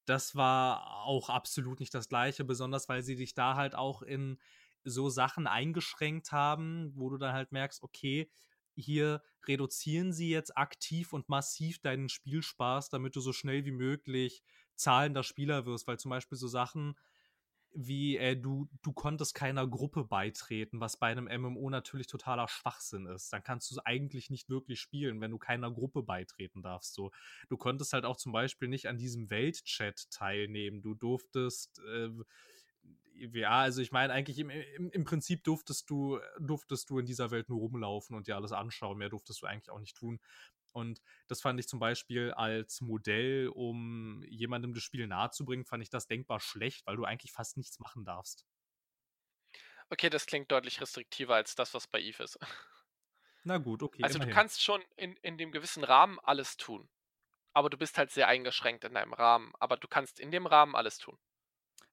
das 0.05 0.35
war 0.35 1.03
auch 1.03 1.29
absolut 1.29 1.79
nicht 1.81 1.93
das 1.93 2.07
gleiche, 2.07 2.45
besonders 2.45 2.87
weil 2.87 3.03
sie 3.03 3.15
dich 3.15 3.33
da 3.33 3.55
halt 3.55 3.75
auch 3.75 4.01
in 4.01 4.39
so 4.83 5.09
Sachen 5.09 5.47
eingeschränkt 5.47 6.31
haben, 6.31 6.93
wo 6.95 7.09
du 7.09 7.17
dann 7.17 7.33
halt 7.33 7.51
merkst, 7.51 7.83
okay, 7.83 8.31
hier 8.75 9.21
reduzieren 9.47 10.13
sie 10.13 10.29
jetzt 10.29 10.55
aktiv 10.55 11.11
und 11.11 11.29
massiv 11.29 11.79
deinen 11.79 12.09
Spielspaß, 12.09 12.89
damit 12.89 13.15
du 13.15 13.21
so 13.21 13.33
schnell 13.33 13.65
wie 13.65 13.71
möglich 13.71 14.43
zahlender 14.75 15.23
Spieler 15.23 15.65
wirst, 15.65 15.87
weil 15.87 15.99
zum 15.99 16.09
Beispiel 16.09 16.37
so 16.37 16.47
Sachen 16.47 16.95
wie 17.79 18.17
äh, 18.17 18.35
du, 18.35 18.67
du 18.81 18.91
konntest 18.91 19.35
keiner 19.35 19.67
Gruppe 19.67 20.03
beitreten, 20.03 20.79
was 20.79 20.97
bei 20.97 21.07
einem 21.07 21.25
MMO 21.25 21.69
natürlich 21.69 22.07
totaler 22.07 22.47
Schwachsinn 22.47 23.05
ist. 23.05 23.31
Dann 23.31 23.43
kannst 23.43 23.69
du 23.69 23.79
eigentlich 23.85 24.31
nicht 24.31 24.49
wirklich 24.49 24.79
spielen, 24.79 25.21
wenn 25.21 25.29
du 25.29 25.37
keiner 25.37 25.71
Gruppe 25.71 26.01
beitreten 26.01 26.63
darfst. 26.63 26.95
So, 26.95 27.11
du 27.49 27.57
konntest 27.57 27.93
halt 27.93 28.03
auch 28.03 28.17
zum 28.17 28.31
Beispiel 28.31 28.67
nicht 28.67 28.87
an 28.87 28.97
diesem 28.97 29.29
Weltchat 29.29 30.09
teilnehmen. 30.09 30.81
Du 30.81 30.95
durftest 30.95 31.79
äh, 31.87 32.09
ja, 33.33 33.61
also 33.61 33.81
ich 33.81 33.91
meine, 33.91 34.13
eigentlich 34.13 34.39
im, 34.39 34.49
im, 34.49 34.91
im 34.91 35.03
Prinzip 35.03 35.43
durftest 35.43 35.89
du, 35.89 36.19
durftest 36.39 36.89
du 36.89 36.99
in 36.99 37.05
dieser 37.05 37.31
Welt 37.31 37.49
nur 37.49 37.59
rumlaufen 37.59 38.15
und 38.15 38.27
dir 38.27 38.35
alles 38.35 38.51
anschauen. 38.51 38.97
Mehr 38.97 39.09
durftest 39.09 39.41
du 39.41 39.47
eigentlich 39.47 39.71
auch 39.71 39.79
nicht 39.79 39.97
tun. 39.97 40.19
Und 40.77 41.01
das 41.27 41.41
fand 41.41 41.59
ich 41.59 41.67
zum 41.67 41.79
Beispiel 41.79 42.31
als 42.33 42.81
Modell, 42.81 43.47
um 43.47 44.23
jemandem 44.29 44.75
das 44.75 44.83
Spiel 44.83 45.07
nahezubringen, 45.07 45.65
fand 45.65 45.81
ich 45.81 45.89
das 45.89 46.05
denkbar 46.05 46.39
schlecht, 46.39 46.85
weil 46.85 46.95
du 46.97 47.03
eigentlich 47.03 47.31
fast 47.31 47.57
nichts 47.57 47.79
machen 47.79 48.05
darfst. 48.05 48.45
Okay, 49.89 50.11
das 50.11 50.27
klingt 50.27 50.51
deutlich 50.51 50.79
restriktiver 50.79 51.33
als 51.33 51.55
das, 51.55 51.73
was 51.73 51.87
bei 51.87 51.99
Eve 51.99 52.21
ist. 52.21 52.37
Na 53.43 53.57
gut, 53.57 53.81
okay. 53.81 54.03
Also 54.03 54.17
immerhin. 54.17 54.29
du 54.29 54.35
kannst 54.35 54.61
schon 54.61 54.83
in, 54.97 55.15
in 55.17 55.39
dem 55.39 55.51
gewissen 55.51 55.83
Rahmen 55.83 56.19
alles 56.19 56.57
tun. 56.57 56.87
Aber 57.53 57.71
du 57.71 57.77
bist 57.77 57.97
halt 57.97 58.11
sehr 58.11 58.27
eingeschränkt 58.27 58.83
in 58.83 58.93
deinem 58.93 59.13
Rahmen. 59.13 59.53
Aber 59.59 59.77
du 59.77 59.87
kannst 59.87 60.19
in 60.19 60.29
dem 60.29 60.45
Rahmen 60.45 60.75
alles 60.75 60.99
tun. 60.99 61.17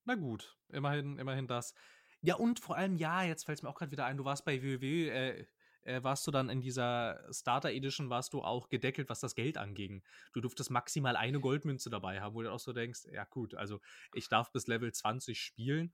Na 0.05 0.15
gut, 0.15 0.59
immerhin, 0.69 1.17
immerhin 1.19 1.47
das. 1.47 1.75
Ja, 2.21 2.35
und 2.35 2.61
vor 2.61 2.77
allem, 2.77 2.97
ja, 2.97 3.23
jetzt 3.23 3.45
fällt 3.45 3.59
es 3.59 3.63
mir 3.63 3.71
auch 3.71 3.77
gerade 3.77 3.93
wieder 3.93 4.05
ein, 4.05 4.19
du 4.19 4.27
warst 4.27 4.45
bei 4.45 4.63
WoW, 4.63 4.83
äh, 4.83 5.47
äh, 5.85 6.03
warst 6.03 6.27
du 6.27 6.31
dann 6.31 6.49
in 6.49 6.61
dieser 6.61 7.25
Starter 7.33 7.71
Edition, 7.71 8.11
warst 8.11 8.33
du 8.33 8.43
auch 8.43 8.69
gedeckelt, 8.69 9.09
was 9.09 9.21
das 9.21 9.35
Geld 9.35 9.59
anging. 9.59 10.03
Du 10.33 10.41
durftest 10.41 10.71
maximal 10.71 11.17
eine 11.17 11.41
Goldmünze 11.41 11.91
dabei 11.91 12.21
haben, 12.21 12.35
wo 12.35 12.43
du 12.43 12.53
auch 12.53 12.61
so 12.61 12.73
denkst, 12.73 13.07
ja 13.13 13.25
gut, 13.25 13.55
also 13.55 13.81
ich 14.13 14.29
darf 14.29 14.53
bis 14.53 14.67
Level 14.67 14.93
20 14.93 15.41
spielen, 15.41 15.93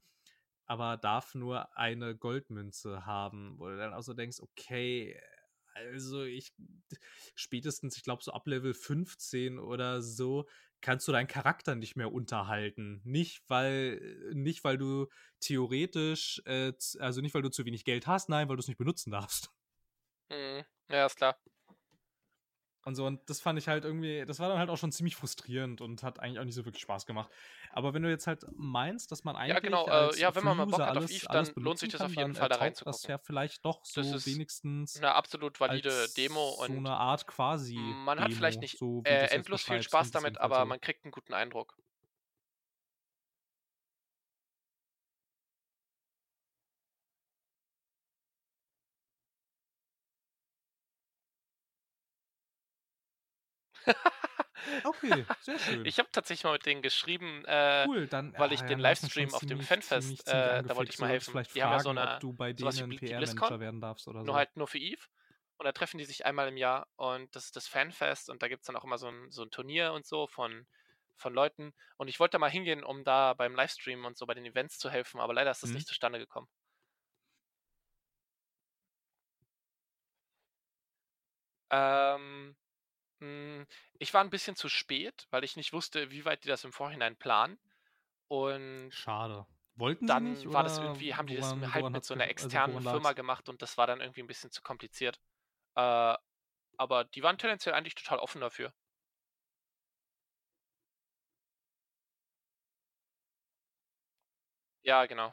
aber 0.66 0.97
darf 0.97 1.34
nur 1.34 1.76
eine 1.76 2.16
Goldmünze 2.16 3.05
haben, 3.05 3.59
wo 3.59 3.68
du 3.68 3.76
dann 3.76 3.95
auch 3.95 4.03
so 4.03 4.14
denkst, 4.14 4.41
okay, 4.41 5.20
also 5.74 6.24
ich 6.24 6.53
spätestens, 7.34 7.97
ich 7.97 8.03
glaube 8.03 8.22
so 8.22 8.32
ab 8.32 8.47
Level 8.47 8.74
15 8.74 9.59
oder 9.59 10.03
so, 10.03 10.49
kannst 10.80 11.07
du 11.07 11.12
deinen 11.12 11.26
Charakter 11.26 11.74
nicht 11.74 11.97
mehr 11.97 12.12
unterhalten. 12.12 13.01
Nicht, 13.05 13.43
weil, 13.49 14.01
nicht, 14.32 14.64
weil 14.64 14.78
du 14.78 15.09
theoretisch, 15.41 16.43
äh, 16.47 16.72
also 16.99 17.20
nicht, 17.20 17.34
weil 17.34 17.43
du 17.43 17.51
zu 17.51 17.64
wenig 17.64 17.84
Geld 17.84 18.07
hast, 18.07 18.28
nein, 18.28 18.49
weil 18.49 18.57
du 18.57 18.61
es 18.61 18.68
nicht 18.68 18.78
benutzen 18.78 19.11
darfst. 19.11 19.51
Mhm. 20.31 20.64
Ja, 20.89 21.07
ist 21.07 21.16
klar. 21.16 21.37
Und 22.85 22.95
so, 22.95 23.05
und 23.05 23.28
das 23.28 23.41
fand 23.41 23.59
ich 23.59 23.68
halt 23.68 23.85
irgendwie, 23.85 24.24
das 24.24 24.39
war 24.39 24.49
dann 24.49 24.59
halt 24.59 24.70
auch 24.70 24.78
schon 24.78 24.91
ziemlich 24.91 25.14
frustrierend 25.14 25.83
und 25.83 26.03
hat 26.03 26.18
eigentlich 26.18 26.39
auch 26.39 26.45
nicht 26.45 26.55
so 26.55 26.64
wirklich 26.64 26.83
Spaß 26.83 27.05
gemacht. 27.05 27.31
Aber 27.72 27.93
wenn 27.93 28.03
du 28.03 28.09
jetzt 28.09 28.26
halt 28.26 28.46
meinst, 28.57 29.13
dass 29.13 29.22
man 29.22 29.37
eigentlich. 29.37 29.55
Ja, 29.55 29.61
genau, 29.61 29.84
als 29.84 30.17
äh, 30.17 30.22
ja, 30.22 30.34
wenn 30.34 30.45
man 30.45 30.57
mal 30.57 30.64
Bock 30.64 30.80
hat 30.80 30.88
alles, 30.88 31.05
auf 31.05 31.11
Eve, 31.11 31.26
dann 31.30 31.53
lohnt 31.57 31.79
sich 31.79 31.91
das 31.91 32.00
auf 32.00 32.09
jeden 32.09 32.33
dann, 32.33 32.34
Fall 32.34 32.49
da 32.49 32.57
äh, 32.57 32.59
reinzugucken. 32.61 32.92
Das 32.92 33.07
ja 33.07 33.18
vielleicht 33.18 33.64
doch 33.67 33.84
so 33.84 34.00
das 34.00 34.13
ist 34.13 34.26
wenigstens. 34.26 34.96
Eine 34.96 35.14
absolut 35.14 35.61
valide 35.61 36.09
Demo 36.17 36.49
und 36.59 36.68
so 36.68 36.79
eine 36.79 36.96
Art 36.96 37.26
quasi. 37.26 37.76
man 37.76 38.18
hat 38.18 38.33
vielleicht 38.33 38.63
nicht 38.63 38.79
so 38.79 39.03
äh, 39.05 39.26
endlos 39.26 39.63
viel 39.63 39.83
Spaß 39.83 40.11
damit, 40.11 40.38
aber 40.38 40.61
so. 40.61 40.64
man 40.64 40.80
kriegt 40.80 41.05
einen 41.05 41.13
guten 41.13 41.34
Eindruck. 41.34 41.76
Okay, 54.85 55.27
sehr 55.39 55.59
schön. 55.59 55.93
Ich 55.93 55.99
habe 55.99 56.09
tatsächlich 56.13 56.45
mal 56.45 56.53
mit 56.53 56.67
denen 56.67 56.83
geschrieben, 56.83 57.45
äh, 57.47 57.89
cool, 57.89 58.07
dann, 58.09 58.35
weil 58.37 58.53
ich 58.53 58.65
ah, 58.65 58.65
den 58.65 58.79
ja, 58.79 58.79
Livestream 58.79 59.35
auf 59.35 59.45
dem 59.47 59.61
Fanfest, 59.61 60.21
ziemlich, 60.21 60.25
ziemlich 60.27 60.53
äh, 60.53 60.65
da 60.65 60.77
wollte 60.77 60.91
ich 60.91 60.99
mal 60.99 61.09
helfen. 61.09 61.41
Vielleicht 61.41 61.51
die 61.55 61.63
fragen, 61.63 61.63
haben 61.63 61.73
ja 61.73 61.79
so 61.79 61.91
eine, 61.91 62.03
ob 62.03 62.19
du 62.19 62.33
bei 62.33 62.53
denen 62.53 62.99
PR-Manager 62.99 63.15
BlizzCon, 63.15 63.61
werden 63.61 63.81
darfst 63.81 64.09
oder 64.09 64.25
so. 64.25 64.27
nur 64.27 64.37
halt 64.37 64.57
nur 64.57 64.69
für 64.69 64.79
Eve. 64.79 65.03
Und 65.59 65.67
da 65.67 65.73
treffen 65.73 65.99
die 65.99 66.05
sich 66.07 66.25
einmal 66.27 66.49
im 66.49 66.57
Jahr 66.57 66.89
und 66.97 67.37
das 67.37 67.47
ist 67.47 67.57
das 67.57 67.69
Fanfest 67.69 68.31
und 68.31 68.43
da 68.43 68.49
gibt 68.49 68.63
es 68.63 68.67
dann 68.67 68.77
auch 68.77 68.85
immer 68.85 68.99
so 68.99 69.09
ein, 69.09 69.31
so 69.31 69.43
ein 69.45 69.51
Turnier 69.51 69.93
und 69.93 70.07
so 70.07 70.27
von, 70.27 70.67
von 71.17 71.35
Leuten. 71.35 71.75
Und 71.99 72.09
ich 72.09 72.21
wollte 72.21 72.33
da 72.33 72.39
mal 72.39 72.51
hingehen, 72.51 72.85
um 72.85 73.05
da 73.05 73.35
beim 73.35 73.55
Livestream 73.55 74.05
und 74.07 74.17
so 74.19 74.27
bei 74.27 74.35
den 74.35 74.47
Events 74.47 74.79
zu 74.79 74.91
helfen, 74.91 75.21
aber 75.21 75.35
leider 75.35 75.51
ist 75.51 75.63
das 75.63 75.73
Mhm. 75.73 75.77
nicht 75.77 75.89
zustande 75.89 76.19
gekommen. 76.19 76.49
Ähm, 81.71 82.57
Hm, 82.57 82.59
ich 83.99 84.14
war 84.14 84.22
ein 84.22 84.30
bisschen 84.30 84.57
zu 84.57 84.68
spät, 84.68 85.26
weil 85.30 85.45
ich 85.45 85.57
nicht 85.57 85.72
wusste, 85.72 86.11
wie 86.11 86.25
weit 86.25 86.45
die 86.45 86.49
das 86.49 86.64
im 86.64 86.72
Vorhinein 86.72 87.17
planen. 87.17 87.59
Und 88.29 88.92
Schade. 88.92 89.47
Wollten 89.76 90.07
sie 90.07 90.21
nicht? 90.21 90.45
dann 90.45 90.53
war 90.53 90.63
das 90.64 90.79
irgendwie, 90.79 91.14
haben 91.14 91.26
die 91.26 91.37
das 91.37 91.57
woran, 91.57 91.72
halt 91.75 91.84
woran 91.84 91.92
mit 91.92 92.05
so 92.05 92.14
einer 92.14 92.25
also 92.25 92.30
externen 92.30 92.75
woran 92.75 92.83
Firma 92.83 93.13
gemacht 93.13 93.49
und 93.49 93.63
das 93.63 93.79
war 93.79 93.87
dann 93.87 94.01
irgendwie 94.01 94.22
ein 94.22 94.26
bisschen 94.26 94.51
zu 94.51 94.63
kompliziert. 94.63 95.21
Äh, 95.76 96.14
aber 96.79 97.05
die 97.05 97.22
waren 97.22 97.38
tendenziell 97.38 97.75
eigentlich 97.75 97.95
total 97.97 98.18
offen 98.21 98.41
dafür. 98.41 98.75
Ja, 104.83 105.07
genau. 105.07 105.33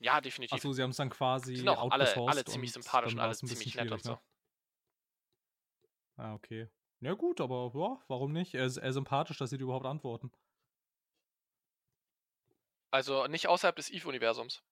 Ja, 0.00 0.20
definitiv. 0.20 0.54
Achso, 0.54 0.72
sie 0.72 0.82
haben 0.82 0.90
es 0.90 0.96
dann 0.96 1.10
quasi 1.10 1.56
sind 1.56 1.68
auch 1.68 1.90
alle, 1.90 2.14
alle 2.16 2.44
ziemlich 2.44 2.72
sympathisch 2.72 3.14
und 3.14 3.20
alle 3.20 3.34
ziemlich 3.34 3.74
nett 3.74 3.90
und 3.90 4.04
ne? 4.04 4.12
so. 4.12 4.18
Ah, 6.16 6.34
okay. 6.34 6.68
Ja 7.00 7.14
gut, 7.14 7.40
aber 7.40 7.70
ja, 7.74 8.00
warum 8.08 8.32
nicht? 8.32 8.54
Er 8.54 8.66
ist 8.66 8.76
eher 8.76 8.92
sympathisch, 8.92 9.38
dass 9.38 9.50
sie 9.50 9.58
dir 9.58 9.64
überhaupt 9.64 9.86
antworten. 9.86 10.32
Also 12.90 13.26
nicht 13.26 13.46
außerhalb 13.48 13.76
des 13.76 13.90
Eve-Universums. 13.90 14.62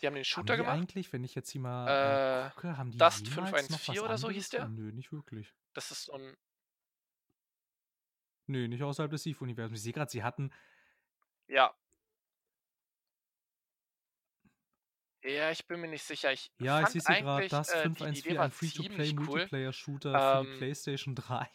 Die 0.00 0.06
haben 0.06 0.14
den 0.14 0.20
Haben 0.20 0.24
Shooter 0.24 0.54
die 0.54 0.58
gemacht. 0.58 0.74
eigentlich, 0.76 1.12
wenn 1.12 1.24
ich 1.24 1.34
jetzt 1.34 1.50
hier 1.50 1.60
mal 1.60 1.88
äh, 1.88 2.46
Äh, 2.46 2.50
gucke, 2.50 2.76
haben 2.76 2.90
die 2.90 2.98
Dust 2.98 3.26
jemals 3.26 3.68
noch 3.70 3.86
was 3.88 3.98
514 3.98 4.04
oder 4.04 4.18
so 4.18 4.30
hieß 4.30 4.48
der. 4.50 4.68
Nö, 4.68 4.92
nicht 4.92 5.12
wirklich. 5.12 5.54
Das 5.74 5.90
ist 5.90 6.04
so 6.04 6.12
ein. 6.14 6.36
Nö, 8.46 8.66
nicht 8.68 8.82
außerhalb 8.82 9.10
des 9.10 9.26
Eve-Universums. 9.26 9.78
Ich 9.78 9.84
sehe 9.84 9.92
gerade, 9.92 10.10
sie 10.10 10.22
hatten 10.22 10.52
Ja. 11.48 11.74
Ja, 15.24 15.50
ich 15.50 15.66
bin 15.66 15.80
mir 15.80 15.88
nicht 15.88 16.04
sicher. 16.04 16.32
Ich 16.32 16.50
Ja, 16.62 16.82
ich 16.82 16.90
sehe 16.90 17.00
sie 17.00 17.16
gerade, 17.16 17.48
äh, 17.66 17.90
die 17.90 18.04
514, 18.04 18.18
Idee 18.18 18.38
ein 18.38 18.52
ziemlich 18.52 19.14
cool. 19.26 19.50
Free-to-Play-Multiplayer-Shooter 19.50 20.20
für 20.20 20.36
die 20.38 20.46
Ähm, 20.46 20.46
PlayStation 20.46 21.14
3. 21.14 21.48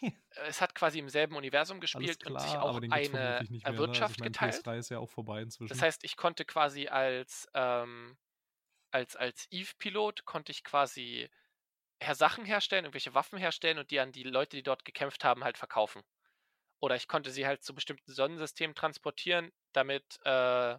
es 0.48 0.62
hat 0.62 0.76
quasi 0.76 1.00
im 1.00 1.10
selben 1.10 1.36
Universum 1.36 1.80
gespielt 1.80 2.24
und 2.26 2.42
sich 2.42 2.60
klar, 2.60 2.62
auch 2.62 2.78
eine 2.78 2.90
äh, 3.14 3.44
mehr, 3.64 3.78
ne? 3.78 3.78
Also 3.78 3.78
Wirtschaft 3.78 4.22
meine, 4.22 4.34
geteilt. 4.34 4.66
PS3 4.66 4.78
ist 4.80 4.90
ja 4.90 5.00
auch 5.00 5.10
vorbei 5.10 5.42
Das 5.68 5.82
inzwischen. 5.82 5.84
heißt, 5.84 6.04
ich 6.04 6.18
konnte 6.18 6.46
quasi 6.46 6.88
als, 6.88 7.48
ähm, 7.54 8.18
als, 8.92 9.16
als 9.16 9.48
Eve-Pilot 9.52 10.26
konnte 10.26 10.52
ich 10.54 10.64
quasi 10.64 11.30
her 12.02 12.16
Sachen 12.16 12.46
herstellen, 12.46 12.86
irgendwelche 12.86 13.16
Waffen 13.16 13.40
herstellen 13.40 13.80
und 13.80 13.92
die 13.92 14.00
an 14.02 14.12
die 14.14 14.24
Leute, 14.24 14.58
die 14.58 14.64
dort 14.64 14.86
gekämpft 14.86 15.24
haben, 15.26 15.44
halt 15.46 15.58
verkaufen. 15.58 16.04
Oder 16.82 16.96
ich 16.98 17.08
konnte 17.08 17.32
sie 17.32 17.48
halt 17.48 17.64
zu 17.64 17.76
bestimmten 17.76 18.12
Sonnensystemen 18.14 18.76
transportieren, 18.76 19.52
damit 19.74 20.20
äh, 20.26 20.78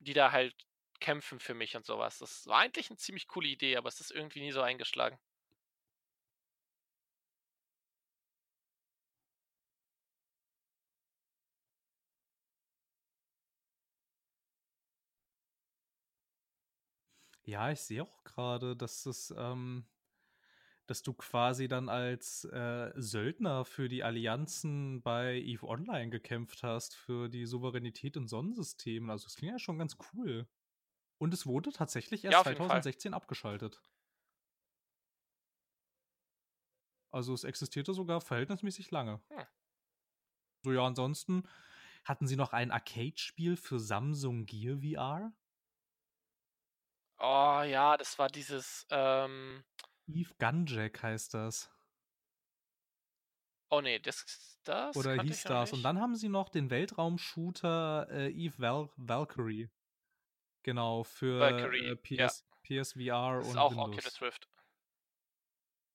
die 0.00 0.14
da 0.14 0.32
halt 0.32 0.54
kämpfen 1.00 1.40
für 1.40 1.54
mich 1.54 1.76
und 1.76 1.84
sowas. 1.86 2.18
Das 2.18 2.46
war 2.46 2.58
eigentlich 2.60 2.90
eine 2.90 2.98
ziemlich 2.98 3.28
coole 3.28 3.48
Idee, 3.48 3.76
aber 3.76 3.88
es 3.88 4.00
ist 4.00 4.10
irgendwie 4.12 4.40
nie 4.40 4.52
so 4.52 4.62
eingeschlagen. 4.62 5.18
Ja, 17.44 17.70
ich 17.70 17.80
sehe 17.80 18.02
auch 18.02 18.24
gerade, 18.24 18.74
dass 18.76 19.04
es, 19.06 19.34
ähm, 19.36 19.84
dass 20.86 21.02
du 21.02 21.12
quasi 21.14 21.68
dann 21.68 21.88
als 21.88 22.44
äh, 22.44 22.92
Söldner 22.96 23.64
für 23.64 23.88
die 23.88 24.02
Allianzen 24.02 25.02
bei 25.02 25.36
EVE 25.36 25.68
Online 25.68 26.10
gekämpft 26.10 26.62
hast, 26.62 26.94
für 26.96 27.28
die 27.28 27.46
Souveränität 27.46 28.16
in 28.16 28.26
Sonnensystemen. 28.26 29.10
Also 29.10 29.26
es 29.26 29.36
klingt 29.36 29.52
ja 29.52 29.58
schon 29.58 29.78
ganz 29.78 29.96
cool. 30.14 30.46
Und 31.20 31.34
es 31.34 31.46
wurde 31.46 31.70
tatsächlich 31.70 32.22
Ja, 32.22 32.30
erst 32.30 32.44
Fall. 32.44 32.56
2016 32.56 33.12
abgeschaltet. 33.12 33.82
Also 37.12 37.34
es 37.34 37.44
existierte 37.44 37.92
sogar 37.92 38.22
verhältnismäßig 38.22 38.90
lange. 38.90 39.20
Hm. 39.28 39.46
So 40.64 40.72
ja, 40.72 40.86
ansonsten 40.86 41.46
hatten 42.04 42.26
sie 42.26 42.36
noch 42.36 42.54
ein 42.54 42.70
Arcade-Spiel 42.70 43.56
für 43.56 43.78
Samsung 43.78 44.46
Gear 44.46 44.78
VR. 44.78 45.32
Oh 47.18 47.62
ja, 47.66 47.98
das 47.98 48.18
war 48.18 48.28
dieses, 48.28 48.86
ähm, 48.88 49.62
Eve 50.06 50.34
Gunjack 50.38 51.02
heißt 51.02 51.34
das. 51.34 51.70
oh 53.68 53.82
nee, 53.82 53.98
das, 53.98 54.58
das 54.64 54.96
Oder 54.96 55.22
hieß 55.22 55.42
das. 55.42 55.74
Und 55.74 55.82
dann 55.82 56.00
haben 56.00 56.16
sie 56.16 56.30
noch 56.30 56.48
den 56.48 56.70
Weltraum-Shooter 56.70 58.08
äh, 58.10 58.30
Eve 58.30 58.58
Val 58.58 58.90
Valkyrie. 58.96 59.68
Genau, 60.62 61.04
für 61.04 61.40
Valkyrie, 61.40 61.86
äh, 61.86 62.16
ja. 62.16 62.26
PS, 62.28 62.44
PSVR 62.62 63.38
Das 63.38 63.46
ist 63.46 63.52
und 63.52 63.58
auch 63.58 63.70
Windows. 63.70 63.88
Oculus 63.98 64.22
Rift. 64.22 64.48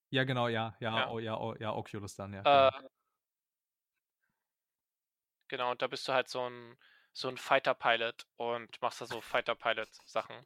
Ja, 0.10 0.24
genau, 0.24 0.48
ja, 0.48 0.76
ja, 0.80 0.98
Ja. 1.00 1.10
oh, 1.10 1.20
ja, 1.20 1.38
oh, 1.38 1.56
ja, 1.60 1.74
Oculus 1.74 2.16
dann, 2.16 2.34
ja. 2.34 2.42
Äh, 2.42 2.72
Genau. 2.72 2.90
genau, 5.48 5.72
und 5.72 5.82
da 5.82 5.88
bist 5.88 6.08
du 6.08 6.14
halt 6.14 6.28
so 6.30 6.50
ein, 6.50 6.78
so 7.14 7.28
ein 7.30 7.38
Fighter-Pilot 7.38 8.26
und 8.38 8.82
machst 8.82 9.02
da 9.02 9.06
so 9.06 9.22
Fighter-Pilot-Sachen. 9.22 10.46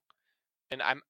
In 0.70 0.82
einem 0.82 1.04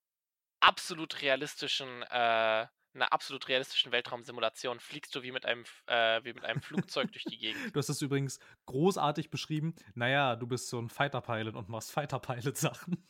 absolut 0.61 1.21
realistischen, 1.21 2.03
äh, 2.03 2.67
einer 3.01 3.13
absolut 3.13 3.47
realistischen 3.47 3.91
Weltraumsimulation 3.91 4.79
fliegst 4.79 5.15
du 5.15 5.23
wie 5.23 5.31
mit 5.31 5.45
einem, 5.45 5.63
äh, 5.87 6.23
wie 6.23 6.33
mit 6.33 6.45
einem 6.45 6.61
Flugzeug 6.61 7.11
durch 7.11 7.25
die 7.25 7.37
Gegend. 7.37 7.75
Du 7.75 7.79
hast 7.79 7.89
das 7.89 8.01
übrigens 8.01 8.39
großartig 8.65 9.29
beschrieben. 9.29 9.75
Naja, 9.95 10.35
du 10.35 10.47
bist 10.47 10.69
so 10.69 10.79
ein 10.79 10.89
Fighter-Pilot 10.89 11.55
und 11.55 11.69
machst 11.69 11.91
Fighter-Pilot-Sachen. 11.91 13.07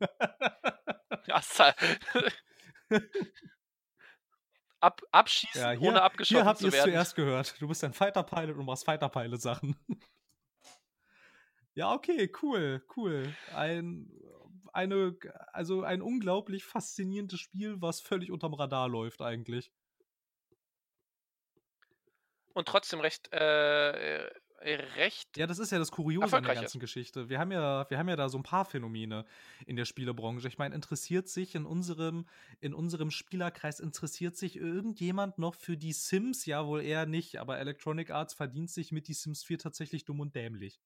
Ab, 4.80 5.00
abschießen, 5.12 5.62
Ja, 5.62 5.70
hier, 5.70 5.80
ohne 5.80 5.92
hier 5.92 6.02
abgeschossen 6.02 6.44
habt 6.44 6.58
zu 6.58 6.66
ihr 6.66 6.74
es 6.74 6.82
zuerst 6.82 7.16
gehört. 7.16 7.60
Du 7.60 7.68
bist 7.68 7.82
ein 7.84 7.94
Fighter-Pilot 7.94 8.58
und 8.58 8.66
machst 8.66 8.84
Fighter-Pilot-Sachen. 8.84 9.76
ja, 11.74 11.92
okay, 11.92 12.30
cool, 12.42 12.84
cool. 12.94 13.34
Ein, 13.54 14.12
eine, 14.74 15.16
also 15.52 15.82
ein 15.82 16.02
unglaublich 16.02 16.64
faszinierendes 16.64 17.40
Spiel, 17.40 17.80
was 17.80 18.00
völlig 18.00 18.30
unterm 18.30 18.54
Radar 18.54 18.88
läuft 18.88 19.22
eigentlich. 19.22 19.72
Und 22.54 22.68
trotzdem 22.68 23.00
recht, 23.00 23.32
äh, 23.32 24.26
äh, 24.64 24.74
recht 24.96 25.36
Ja, 25.36 25.46
das 25.46 25.58
ist 25.58 25.72
ja 25.72 25.78
das 25.78 25.90
Kuriose 25.90 26.36
an 26.36 26.44
der 26.44 26.52
ist. 26.54 26.60
ganzen 26.60 26.80
Geschichte. 26.80 27.28
Wir 27.28 27.38
haben 27.38 27.50
ja, 27.52 27.84
wir 27.90 27.98
haben 27.98 28.08
ja 28.08 28.16
da 28.16 28.28
so 28.28 28.38
ein 28.38 28.42
paar 28.44 28.64
Phänomene 28.64 29.26
in 29.66 29.76
der 29.76 29.84
Spielebranche. 29.84 30.46
Ich 30.48 30.56
meine, 30.56 30.74
interessiert 30.74 31.28
sich 31.28 31.54
in 31.54 31.66
unserem, 31.66 32.26
in 32.60 32.72
unserem 32.72 33.10
Spielerkreis, 33.10 33.80
interessiert 33.80 34.36
sich 34.36 34.56
irgendjemand 34.56 35.38
noch 35.38 35.54
für 35.54 35.76
die 35.76 35.92
Sims? 35.92 36.46
Ja, 36.46 36.66
wohl 36.66 36.82
eher 36.82 37.06
nicht, 37.06 37.36
aber 37.38 37.58
Electronic 37.58 38.10
Arts 38.10 38.34
verdient 38.34 38.70
sich 38.70 38.92
mit 38.92 39.08
die 39.08 39.14
Sims 39.14 39.44
4 39.44 39.58
tatsächlich 39.58 40.04
dumm 40.04 40.20
und 40.20 40.34
dämlich. 40.34 40.80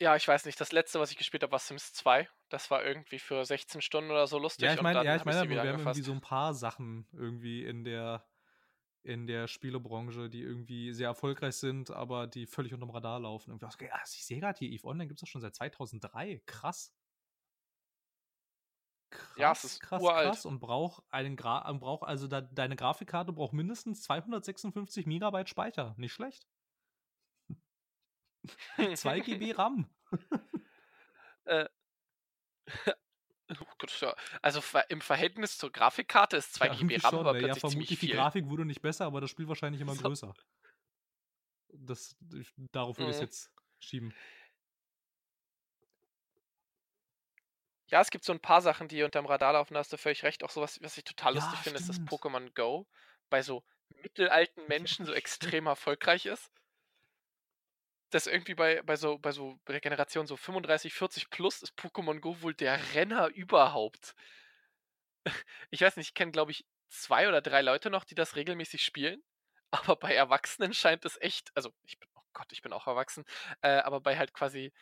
Ja, 0.00 0.14
ich 0.14 0.28
weiß 0.28 0.44
nicht. 0.44 0.60
Das 0.60 0.72
letzte, 0.72 1.00
was 1.00 1.10
ich 1.10 1.16
gespielt 1.16 1.42
habe, 1.42 1.52
war 1.52 1.58
Sims 1.58 1.92
2. 1.94 2.28
Das 2.50 2.70
war 2.70 2.84
irgendwie 2.84 3.18
für 3.18 3.44
16 3.44 3.80
Stunden 3.80 4.10
oder 4.10 4.26
so 4.26 4.38
lustig 4.38 4.68
Ja, 4.68 4.74
ich 4.74 4.82
meine, 4.82 5.04
ja, 5.04 5.16
ich 5.16 5.24
meine, 5.24 5.48
wir 5.48 5.60
haben 5.60 5.78
irgendwie 5.78 6.02
so 6.02 6.12
ein 6.12 6.20
paar 6.20 6.54
Sachen 6.54 7.06
irgendwie 7.12 7.64
in 7.64 7.82
der, 7.84 8.26
in 9.02 9.26
der 9.26 9.48
Spielebranche, 9.48 10.28
die 10.30 10.42
irgendwie 10.42 10.92
sehr 10.92 11.08
erfolgreich 11.08 11.56
sind, 11.56 11.90
aber 11.90 12.26
die 12.26 12.46
völlig 12.46 12.74
unterm 12.74 12.90
Radar 12.90 13.20
laufen. 13.20 13.50
Irgendwie, 13.50 13.66
okay, 13.66 13.90
ah, 13.92 14.00
ich 14.04 14.24
sehe 14.24 14.40
gerade 14.40 14.58
hier, 14.58 14.70
EVE 14.70 14.84
Online 14.86 15.08
gibt 15.08 15.18
es 15.18 15.22
doch 15.22 15.28
schon 15.30 15.40
seit 15.40 15.54
2003. 15.54 16.42
Krass. 16.46 16.94
Ja, 19.36 19.52
es 19.52 19.62
Krass, 19.62 19.64
ist 19.64 19.80
krass, 19.80 20.02
uralt. 20.02 20.24
krass. 20.24 20.46
Und 20.46 20.58
braucht 20.60 21.02
einen 21.10 21.36
Gra 21.36 21.70
braucht, 21.74 22.04
also 22.04 22.26
da, 22.26 22.40
deine 22.40 22.74
Grafikkarte 22.76 23.32
braucht 23.32 23.52
mindestens 23.52 24.02
256 24.02 25.06
Megabyte 25.06 25.48
Speicher. 25.48 25.94
Nicht 25.98 26.12
schlecht. 26.12 26.46
2 28.94 29.20
GB 29.20 29.52
RAM. 29.52 29.86
Äh, 31.46 31.66
oh. 34.02 34.12
Also 34.42 34.62
im 34.88 35.00
Verhältnis 35.00 35.58
zur 35.58 35.70
Grafikkarte 35.72 36.36
ist 36.36 36.54
2 36.54 36.68
Ja, 36.68 36.70
GB 36.70 36.96
RAM 36.98 37.14
schon, 37.14 37.18
aber 37.18 37.32
ne? 37.32 37.42
Ja, 37.42 37.56
ziemlich 37.56 37.60
vermutlich 37.60 37.98
die 38.00 38.08
viel. 38.08 38.16
Grafik 38.16 38.46
wurde 38.46 38.64
nicht 38.64 38.82
besser, 38.82 39.04
aber 39.06 39.20
das 39.20 39.30
Spiel 39.30 39.48
wahrscheinlich 39.48 39.80
immer 39.80 39.94
So. 39.94 39.96
größer. 39.96 40.34
Das, 41.72 42.16
ich- 42.34 42.52
darauf 42.72 42.98
würde 42.98 43.10
ich 43.10 43.16
es 43.16 43.20
Mhm. 43.20 43.26
jetzt 43.26 43.50
schieben. 43.78 44.16
Ja, 47.88 48.00
es 48.00 48.10
gibt 48.10 48.24
so 48.24 48.32
ein 48.32 48.40
paar 48.40 48.62
Sachen, 48.62 48.86
die 48.88 49.02
unterm 49.02 49.26
Radar 49.26 49.52
laufen, 49.54 49.74
da 49.74 49.80
hast 49.80 49.92
du 49.92 49.96
völlig 49.98 50.22
recht. 50.24 50.42
Auch 50.44 50.50
sowas, 50.50 50.78
was 50.82 50.96
ich 50.98 51.04
total 51.04 51.34
Ja, 51.34 51.34
lustig 51.34 51.62
finde, 51.62 51.78
ist, 51.78 51.88
dass. 51.88 52.00
Pokémon 52.04 52.52
Go 52.54 52.86
bei 53.30 53.42
so 53.42 53.64
mittelalten 53.88 54.66
Menschen 54.68 55.04
so 55.06 55.12
extrem 55.14 55.66
erfolgreich 55.66 56.26
ist. 56.26 56.50
Dass 58.16 58.26
irgendwie 58.26 58.54
bei, 58.54 58.80
bei 58.80 58.96
so 58.96 59.18
bei 59.18 59.30
so 59.30 59.58
der 59.68 59.78
Generation 59.78 60.26
so 60.26 60.38
35, 60.38 60.94
40 60.94 61.28
plus 61.28 61.62
ist 61.62 61.78
Pokémon 61.78 62.18
Go 62.20 62.40
wohl 62.40 62.54
der 62.54 62.80
Renner 62.94 63.28
überhaupt. 63.28 64.14
Ich 65.70 65.82
weiß 65.82 65.98
nicht, 65.98 66.08
ich 66.08 66.14
kenne, 66.14 66.32
glaube 66.32 66.50
ich, 66.50 66.64
zwei 66.88 67.28
oder 67.28 67.42
drei 67.42 67.60
Leute 67.60 67.90
noch, 67.90 68.04
die 68.04 68.14
das 68.14 68.36
regelmäßig 68.36 68.82
spielen. 68.82 69.22
Aber 69.70 69.96
bei 69.96 70.14
Erwachsenen 70.14 70.72
scheint 70.72 71.04
es 71.04 71.20
echt, 71.20 71.50
also 71.54 71.74
ich 71.84 71.98
bin 71.98 72.08
noch 72.14 72.24
Gott, 72.32 72.46
ich 72.52 72.62
bin 72.62 72.72
auch 72.72 72.86
erwachsen, 72.86 73.24
äh, 73.60 73.80
aber 73.80 74.00
bei 74.00 74.16
halt 74.16 74.32
quasi 74.32 74.72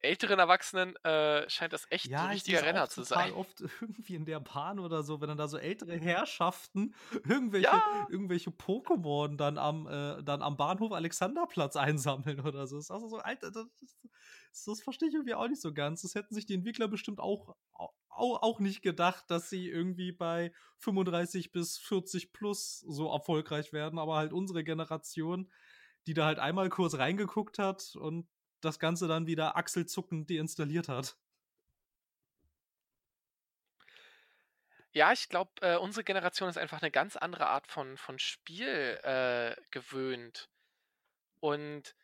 älteren 0.00 0.38
Erwachsenen 0.38 0.96
äh, 1.04 1.48
scheint 1.48 1.72
das 1.72 1.86
echt 1.90 2.06
ja, 2.06 2.24
ein 2.24 2.30
richtiger 2.30 2.62
Renner 2.62 2.88
zu 2.88 3.02
sein. 3.02 3.32
oft 3.32 3.60
irgendwie 3.80 4.14
in 4.14 4.24
der 4.24 4.40
Bahn 4.40 4.78
oder 4.78 5.02
so, 5.02 5.20
wenn 5.20 5.28
dann 5.28 5.38
da 5.38 5.48
so 5.48 5.58
ältere 5.58 5.96
Herrschaften 5.96 6.94
irgendwelche, 7.28 7.66
ja. 7.66 8.06
irgendwelche 8.10 8.50
Pokémon 8.50 9.36
dann 9.36 9.58
am, 9.58 9.86
äh, 9.86 10.22
dann 10.22 10.42
am 10.42 10.56
Bahnhof 10.56 10.92
Alexanderplatz 10.92 11.76
einsammeln 11.76 12.40
oder 12.40 12.66
so. 12.66 12.76
Das 12.76 12.86
ist 12.86 12.90
also 12.90 13.08
so, 13.08 13.18
Alter, 13.18 13.50
das, 13.50 13.66
das, 13.80 14.64
das 14.64 14.80
verstehe 14.82 15.08
ich 15.08 15.14
irgendwie 15.14 15.34
auch 15.34 15.48
nicht 15.48 15.62
so 15.62 15.72
ganz. 15.72 16.02
Das 16.02 16.14
hätten 16.14 16.34
sich 16.34 16.46
die 16.46 16.54
Entwickler 16.54 16.88
bestimmt 16.88 17.20
auch, 17.20 17.56
auch, 17.72 18.42
auch 18.42 18.60
nicht 18.60 18.82
gedacht, 18.82 19.24
dass 19.28 19.50
sie 19.50 19.68
irgendwie 19.68 20.12
bei 20.12 20.52
35 20.78 21.52
bis 21.52 21.78
40 21.78 22.32
plus 22.32 22.80
so 22.80 23.10
erfolgreich 23.12 23.72
werden, 23.72 23.98
aber 23.98 24.16
halt 24.16 24.32
unsere 24.32 24.64
Generation 24.64 25.50
die 26.06 26.14
da 26.14 26.24
halt 26.24 26.38
einmal 26.38 26.70
kurz 26.70 26.94
reingeguckt 26.96 27.58
hat 27.58 27.94
und 27.94 28.26
das 28.60 28.78
Ganze 28.78 29.08
dann 29.08 29.26
wieder 29.26 29.56
achselzuckend 29.56 30.30
deinstalliert 30.30 30.88
hat. 30.88 31.16
Ja, 34.92 35.12
ich 35.12 35.28
glaube, 35.28 35.50
äh, 35.60 35.76
unsere 35.76 36.02
Generation 36.02 36.48
ist 36.48 36.58
einfach 36.58 36.82
eine 36.82 36.90
ganz 36.90 37.16
andere 37.16 37.46
Art 37.46 37.66
von, 37.66 37.96
von 37.96 38.18
Spiel 38.18 38.98
äh, 39.02 39.54
gewöhnt. 39.70 40.48
Und 41.40 41.94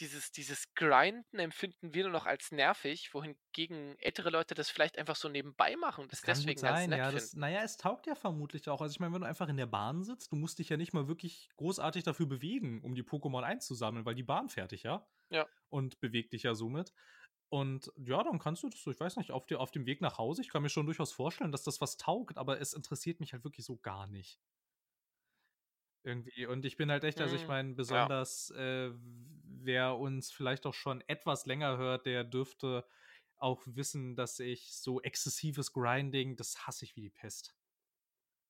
dieses, 0.00 0.32
dieses 0.32 0.74
Grinden 0.74 1.38
empfinden 1.38 1.94
wir 1.94 2.04
nur 2.04 2.12
noch 2.12 2.26
als 2.26 2.52
nervig, 2.52 3.12
wohingegen 3.14 3.98
ältere 3.98 4.30
Leute 4.30 4.54
das 4.54 4.70
vielleicht 4.70 4.98
einfach 4.98 5.16
so 5.16 5.28
nebenbei 5.28 5.76
machen 5.76 6.02
und 6.04 6.12
das, 6.12 6.22
deswegen 6.22 6.58
sein, 6.58 6.74
ganz 6.74 6.86
nett 6.88 6.98
ja, 6.98 7.10
das, 7.12 7.34
Naja, 7.34 7.62
es 7.62 7.76
taugt 7.76 8.06
ja 8.06 8.14
vermutlich 8.14 8.68
auch. 8.68 8.80
Also 8.80 8.92
ich 8.92 9.00
meine, 9.00 9.14
wenn 9.14 9.22
du 9.22 9.26
einfach 9.26 9.48
in 9.48 9.56
der 9.56 9.66
Bahn 9.66 10.02
sitzt, 10.02 10.32
du 10.32 10.36
musst 10.36 10.58
dich 10.58 10.68
ja 10.68 10.76
nicht 10.76 10.92
mal 10.92 11.08
wirklich 11.08 11.48
großartig 11.56 12.04
dafür 12.04 12.26
bewegen, 12.26 12.82
um 12.82 12.94
die 12.94 13.02
Pokémon 13.02 13.42
einzusammeln, 13.42 14.04
weil 14.04 14.14
die 14.14 14.22
Bahn 14.22 14.48
fertig, 14.48 14.82
ja? 14.82 15.06
Ja. 15.30 15.46
Und 15.68 16.00
bewegt 16.00 16.32
dich 16.32 16.42
ja 16.42 16.54
somit. 16.54 16.92
Und 17.48 17.92
ja, 17.96 18.22
dann 18.24 18.38
kannst 18.38 18.62
du 18.64 18.68
das 18.68 18.82
so, 18.82 18.90
ich 18.90 18.98
weiß 18.98 19.16
nicht, 19.16 19.30
auf, 19.30 19.46
die, 19.46 19.54
auf 19.54 19.70
dem 19.70 19.86
Weg 19.86 20.00
nach 20.00 20.18
Hause, 20.18 20.42
ich 20.42 20.48
kann 20.48 20.62
mir 20.62 20.70
schon 20.70 20.86
durchaus 20.86 21.12
vorstellen, 21.12 21.52
dass 21.52 21.62
das 21.62 21.80
was 21.80 21.96
taugt, 21.96 22.36
aber 22.36 22.60
es 22.60 22.72
interessiert 22.72 23.20
mich 23.20 23.32
halt 23.32 23.44
wirklich 23.44 23.64
so 23.64 23.76
gar 23.76 24.06
nicht. 24.06 24.40
Irgendwie. 26.04 26.46
Und 26.46 26.66
ich 26.66 26.76
bin 26.76 26.90
halt 26.90 27.02
echt, 27.02 27.20
also 27.20 27.34
ich 27.34 27.42
mhm. 27.42 27.48
meine, 27.48 27.74
besonders 27.74 28.52
ja. 28.54 28.88
äh, 28.88 28.92
wer 29.64 29.96
uns 29.96 30.30
vielleicht 30.30 30.66
auch 30.66 30.74
schon 30.74 31.02
etwas 31.06 31.46
länger 31.46 31.78
hört, 31.78 32.04
der 32.04 32.24
dürfte 32.24 32.86
auch 33.38 33.62
wissen, 33.64 34.14
dass 34.14 34.38
ich 34.38 34.76
so 34.76 35.00
exzessives 35.00 35.72
Grinding, 35.72 36.36
das 36.36 36.66
hasse 36.66 36.84
ich 36.84 36.94
wie 36.94 37.00
die 37.00 37.10
Pest. 37.10 37.56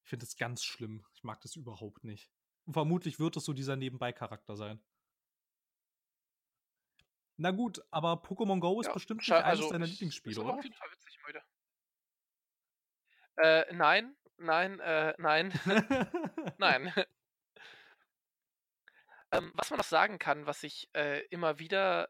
Ich 0.03 0.11
finde 0.11 0.27
das 0.27 0.37
ganz 0.37 0.65
schlimm. 0.65 1.07
Ich 1.15 1.23
mag 1.23 1.41
das 1.41 1.55
überhaupt 1.55 2.05
nicht. 2.05 2.31
Und 2.67 2.75
vermutlich 2.75 3.19
wird 3.21 3.37
es 3.37 3.45
so 3.45 3.53
dieser 3.53 3.77
Nebenbei-Charakter 3.77 4.57
sein. 4.57 4.83
Na 7.37 7.51
gut, 7.51 7.83
aber 7.91 8.15
Pokémon 8.15 8.61
Go 8.61 8.81
ist 8.81 8.89
ja, 8.89 8.93
bestimmt 8.93 9.21
nicht 9.21 9.33
eines 9.33 9.61
also, 9.61 9.71
deiner 9.71 9.87
Lieblingsspiele, 9.87 10.41
oder? 10.41 10.55
Auf 10.55 10.65
jeden 10.65 10.77
Fall 10.77 10.89
witzig, 10.91 11.19
müde. 11.27 11.43
Äh, 13.37 13.75
nein, 13.75 14.17
nein, 14.39 14.81
äh, 14.81 15.15
nein. 15.19 15.53
nein. 16.59 16.93
Ähm, 19.39 19.53
was 19.55 19.71
man 19.71 19.79
noch 19.79 19.85
sagen 19.85 20.19
kann, 20.19 20.47
was 20.47 20.63
ich 20.63 20.89
äh, 20.95 21.21
immer 21.27 21.59
wieder 21.59 22.09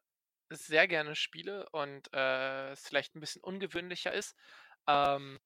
sehr 0.51 0.87
gerne 0.87 1.17
spiele 1.17 1.69
und 1.71 2.13
äh, 2.13 2.71
es 2.71 2.87
vielleicht 2.87 3.15
ein 3.15 3.21
bisschen 3.21 3.43
ungewöhnlicher 3.43 4.13
ist, 4.13 4.37
ähm, 4.87 5.41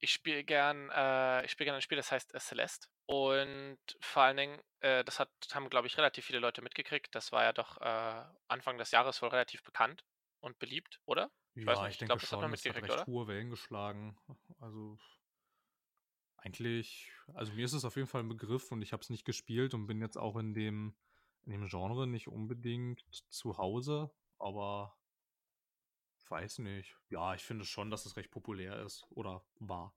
ich 0.00 0.12
spiele 0.12 0.44
gern, 0.44 0.90
äh, 0.90 1.44
ich 1.44 1.50
spiele 1.50 1.66
gern 1.66 1.76
ein 1.76 1.82
Spiel, 1.82 1.96
das 1.96 2.12
heißt 2.12 2.34
äh, 2.34 2.38
Celeste. 2.38 2.88
Und 3.06 3.78
vor 4.00 4.22
allen 4.22 4.36
Dingen, 4.36 4.60
äh, 4.80 5.02
das 5.04 5.18
hat, 5.18 5.30
haben, 5.52 5.70
glaube 5.70 5.86
ich, 5.86 5.96
relativ 5.96 6.26
viele 6.26 6.38
Leute 6.38 6.62
mitgekriegt. 6.62 7.14
Das 7.14 7.32
war 7.32 7.42
ja 7.42 7.52
doch 7.52 7.80
äh, 7.80 8.24
Anfang 8.48 8.78
des 8.78 8.90
Jahres 8.90 9.20
wohl 9.22 9.30
relativ 9.30 9.62
bekannt 9.64 10.04
und 10.40 10.58
beliebt, 10.58 11.00
oder? 11.06 11.30
Ich 11.54 11.64
ja, 11.64 11.72
nicht, 11.82 11.92
ich, 11.92 11.98
denke 11.98 12.12
glaub, 12.12 12.20
schon, 12.20 12.26
das 12.26 12.32
hat 12.32 12.40
man 12.40 12.50
mitgekriegt, 12.50 12.84
das 12.84 12.90
hat 12.90 12.98
recht 13.00 13.08
oder? 13.08 13.12
hohe 13.12 13.26
Wellen 13.26 13.50
geschlagen. 13.50 14.16
Also 14.60 14.98
eigentlich, 16.48 17.12
also 17.34 17.52
mir 17.52 17.64
ist 17.66 17.74
es 17.74 17.84
auf 17.84 17.96
jeden 17.96 18.08
Fall 18.08 18.22
ein 18.22 18.28
Begriff 18.28 18.72
und 18.72 18.80
ich 18.80 18.92
habe 18.92 19.02
es 19.02 19.10
nicht 19.10 19.26
gespielt 19.26 19.74
und 19.74 19.86
bin 19.86 20.00
jetzt 20.00 20.16
auch 20.16 20.36
in 20.36 20.54
dem, 20.54 20.94
in 21.44 21.52
dem 21.52 21.68
Genre 21.68 22.06
nicht 22.06 22.28
unbedingt 22.28 23.04
zu 23.28 23.58
Hause, 23.58 24.10
aber 24.38 24.96
weiß 26.30 26.58
nicht. 26.60 26.96
Ja, 27.10 27.34
ich 27.34 27.42
finde 27.42 27.66
schon, 27.66 27.90
dass 27.90 28.06
es 28.06 28.16
recht 28.16 28.30
populär 28.30 28.80
ist 28.80 29.06
oder 29.10 29.44
war. 29.58 29.94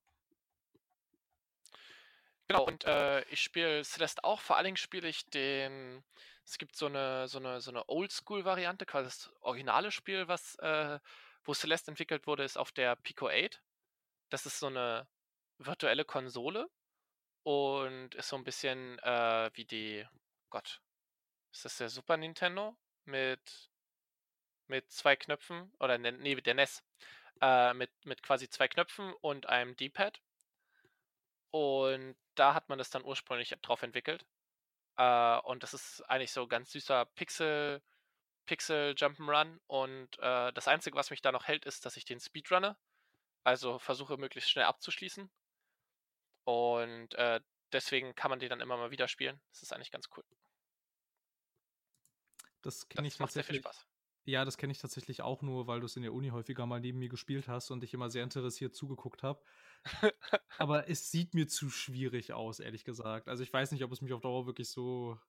Genau, 2.49 2.65
und 2.65 2.83
äh, 2.83 3.21
ich 3.29 3.41
spiele 3.41 3.83
Celeste 3.85 4.23
auch. 4.25 4.41
Vor 4.41 4.57
allen 4.57 4.65
Dingen 4.65 4.77
spiele 4.77 5.07
ich 5.07 5.29
den. 5.29 6.03
Es 6.43 6.57
gibt 6.57 6.75
so 6.75 6.87
eine, 6.87 7.29
so 7.29 7.37
eine, 7.37 7.61
so 7.61 7.71
eine 7.71 7.87
Oldschool-Variante, 7.87 8.85
quasi 8.85 9.05
das 9.05 9.31
originale 9.39 9.91
Spiel, 9.91 10.27
was, 10.27 10.55
äh, 10.55 10.99
wo 11.45 11.53
Celeste 11.53 11.91
entwickelt 11.91 12.27
wurde, 12.27 12.43
ist 12.43 12.57
auf 12.57 12.73
der 12.73 12.97
Pico 12.97 13.29
8. 13.29 13.61
Das 14.29 14.45
ist 14.45 14.59
so 14.59 14.67
eine 14.67 15.07
virtuelle 15.65 16.05
Konsole 16.05 16.69
und 17.43 18.15
ist 18.15 18.29
so 18.29 18.35
ein 18.35 18.43
bisschen 18.43 18.99
äh, 18.99 19.49
wie 19.53 19.65
die, 19.65 20.07
Gott, 20.49 20.81
ist 21.51 21.65
das 21.65 21.77
der 21.77 21.89
Super 21.89 22.17
Nintendo 22.17 22.77
mit, 23.05 23.71
mit 24.67 24.91
zwei 24.91 25.15
Knöpfen 25.15 25.73
oder 25.79 25.97
ne, 25.97 26.11
nee, 26.13 26.35
der 26.35 26.53
NES 26.53 26.83
äh, 27.41 27.73
mit, 27.73 27.91
mit 28.05 28.23
quasi 28.23 28.49
zwei 28.49 28.67
Knöpfen 28.67 29.13
und 29.21 29.47
einem 29.49 29.75
D-Pad. 29.75 30.21
Und 31.51 32.15
da 32.35 32.53
hat 32.53 32.69
man 32.69 32.77
das 32.77 32.89
dann 32.89 33.03
ursprünglich 33.03 33.53
drauf 33.61 33.81
entwickelt. 33.81 34.25
Äh, 34.97 35.37
und 35.39 35.63
das 35.63 35.73
ist 35.73 36.01
eigentlich 36.09 36.31
so 36.31 36.47
ganz 36.47 36.71
süßer 36.71 37.05
Pixel, 37.15 37.81
Pixel 38.45 38.93
Jump'n'Run. 38.93 39.59
Und 39.67 40.17
äh, 40.19 40.53
das 40.53 40.67
Einzige, 40.67 40.95
was 40.97 41.09
mich 41.09 41.21
da 41.21 41.31
noch 41.31 41.47
hält, 41.47 41.65
ist, 41.65 41.85
dass 41.85 41.97
ich 41.97 42.05
den 42.05 42.19
Speedrunne. 42.19 42.77
Also 43.43 43.79
versuche 43.79 44.17
möglichst 44.17 44.51
schnell 44.51 44.65
abzuschließen. 44.65 45.29
Und 46.51 47.13
äh, 47.15 47.39
deswegen 47.71 48.15
kann 48.15 48.29
man 48.29 48.39
die 48.39 48.47
dann 48.47 48.61
immer 48.61 48.77
mal 48.77 48.91
wieder 48.91 49.07
spielen. 49.07 49.39
Das 49.49 49.63
ist 49.63 49.73
eigentlich 49.73 49.91
ganz 49.91 50.07
cool. 50.15 50.23
Das 52.61 52.87
kenne 52.89 53.07
ich 53.07 53.19
macht 53.19 53.33
tatsächlich. 53.33 53.61
Sehr 53.63 53.71
viel 53.71 53.79
Spaß. 53.79 53.87
Ja, 54.23 54.45
das 54.45 54.57
kenne 54.57 54.71
ich 54.71 54.79
tatsächlich 54.79 55.23
auch 55.23 55.41
nur, 55.41 55.65
weil 55.65 55.79
du 55.79 55.87
es 55.87 55.95
in 55.95 56.03
der 56.03 56.13
Uni 56.13 56.29
häufiger 56.29 56.67
mal 56.67 56.79
neben 56.79 56.99
mir 56.99 57.09
gespielt 57.09 57.47
hast 57.47 57.71
und 57.71 57.83
ich 57.83 57.93
immer 57.93 58.11
sehr 58.11 58.23
interessiert 58.23 58.75
zugeguckt 58.75 59.23
habe. 59.23 59.41
Aber 60.59 60.87
es 60.87 61.09
sieht 61.09 61.33
mir 61.33 61.47
zu 61.47 61.71
schwierig 61.71 62.33
aus, 62.33 62.59
ehrlich 62.59 62.83
gesagt. 62.83 63.27
Also 63.27 63.41
ich 63.41 63.51
weiß 63.51 63.71
nicht, 63.71 63.83
ob 63.83 63.91
es 63.91 64.01
mich 64.01 64.13
auf 64.13 64.21
Dauer 64.21 64.45
wirklich 64.45 64.69
so 64.69 65.19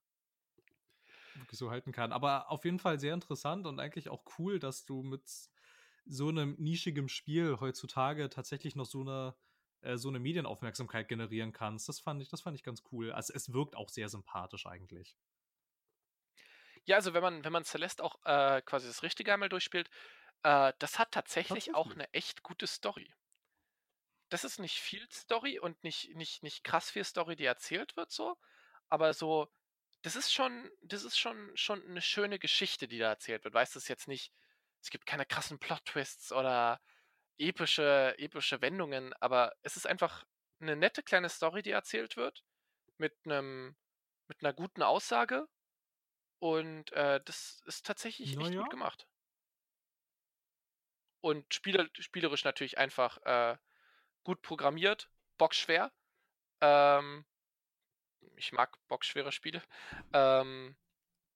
wirklich 1.35 1.59
so 1.59 1.70
halten 1.70 1.93
kann. 1.93 2.12
Aber 2.12 2.51
auf 2.51 2.66
jeden 2.66 2.78
Fall 2.78 2.99
sehr 2.99 3.15
interessant 3.15 3.66
und 3.66 3.81
eigentlich 3.81 4.11
auch 4.11 4.24
cool, 4.39 4.59
dass 4.59 4.85
du 4.85 5.03
mit 5.03 5.23
so 6.05 6.28
einem 6.28 6.55
nischigen 6.59 7.09
Spiel 7.09 7.59
heutzutage 7.61 8.28
tatsächlich 8.28 8.77
noch 8.77 8.85
so 8.86 9.01
eine 9.01 9.35
äh, 9.82 9.96
so 9.96 10.09
eine 10.09 10.18
Medienaufmerksamkeit 10.18 11.09
generieren 11.09 11.52
kannst. 11.52 11.88
Das 11.88 12.00
fand 12.00 12.22
ich, 12.22 12.28
das 12.28 12.40
fand 12.40 12.56
ich 12.56 12.62
ganz 12.62 12.82
cool. 12.92 13.12
Also 13.12 13.32
es 13.34 13.52
wirkt 13.52 13.76
auch 13.76 13.88
sehr 13.88 14.09
sympathisch 14.09 14.66
eigentlich. 14.66 15.16
Ja, 16.84 16.96
also 16.96 17.14
wenn 17.14 17.22
man, 17.22 17.44
wenn 17.44 17.52
man 17.52 17.64
Celeste 17.64 18.02
auch 18.02 18.18
äh, 18.24 18.62
quasi 18.62 18.86
das 18.88 19.02
Richtige 19.02 19.32
einmal 19.32 19.48
durchspielt, 19.48 19.88
äh, 20.42 20.72
das 20.78 20.98
hat 20.98 21.12
tatsächlich, 21.12 21.66
tatsächlich, 21.66 21.74
auch 21.74 21.90
eine 21.92 22.12
echt 22.12 22.42
gute 22.42 22.66
Story. 22.66 23.12
Das 24.28 24.44
ist 24.44 24.59
nicht 24.59 24.80
viel 24.80 25.06
Story 25.12 25.59
und 25.59 25.82
nicht, 25.84 26.14
nicht, 26.16 26.42
nicht 26.42 26.64
krass 26.64 26.90
viel 26.90 27.04
Story, 27.04 27.36
die 27.36 27.44
erzählt 27.44 27.96
wird, 27.96 28.10
so, 28.10 28.36
aber 28.88 29.12
so, 29.12 29.48
das 30.02 30.16
ist 30.16 30.32
schon, 30.32 30.70
das 30.80 31.04
ist 31.04 31.18
schon, 31.18 31.50
schon 31.54 31.82
eine 31.86 32.02
schöne 32.02 32.38
Geschichte, 32.38 32.88
die 32.88 32.98
da 32.98 33.10
erzählt 33.10 33.44
wird. 33.44 33.54
Weißt 33.54 33.74
du, 33.74 33.78
es 33.78 33.88
jetzt 33.88 34.09
nicht, 34.09 34.32
es 34.80 34.90
gibt 34.90 35.06
keine 35.06 35.26
krassen 35.26 35.59
Plot-Twists 35.59 36.32
oder 36.32 36.80
epische, 37.38 38.14
epische 38.18 38.60
Wendungen, 38.60 39.12
aber 39.14 39.54
es 39.62 39.76
ist 39.76 39.86
einfach 39.86 40.24
eine 40.60 40.76
nette 40.76 41.02
kleine 41.02 41.28
Story, 41.28 41.62
die 41.62 41.70
erzählt 41.70 42.16
wird, 42.16 42.44
mit 42.98 43.14
einem, 43.24 43.76
mit 44.28 44.42
einer 44.42 44.52
guten 44.52 44.82
Aussage. 44.82 45.48
Und 46.38 46.92
äh, 46.92 47.20
das 47.24 47.62
ist 47.66 47.86
tatsächlich 47.86 48.36
echt 48.36 48.56
gut 48.56 48.70
gemacht. 48.70 49.06
Und 51.20 51.54
spieler, 51.54 51.88
spielerisch 51.98 52.44
natürlich 52.44 52.78
einfach 52.78 53.18
äh, 53.24 53.56
gut 54.24 54.42
programmiert, 54.42 55.09
bockschwer. 55.38 55.92
Ähm, 56.60 57.24
ich 58.36 58.52
mag 58.52 58.76
bockschwere 58.88 59.30
Spiele. 59.30 59.62
Ähm, 60.12 60.76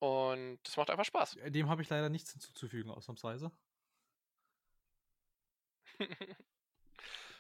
und 0.01 0.59
das 0.65 0.77
macht 0.77 0.91
einfach 0.91 1.05
Spaß. 1.05 1.39
Dem 1.47 1.69
habe 1.69 1.83
ich 1.83 1.89
leider 1.89 2.09
nichts 2.09 2.33
hinzuzufügen, 2.33 2.91
ausnahmsweise. 2.91 3.53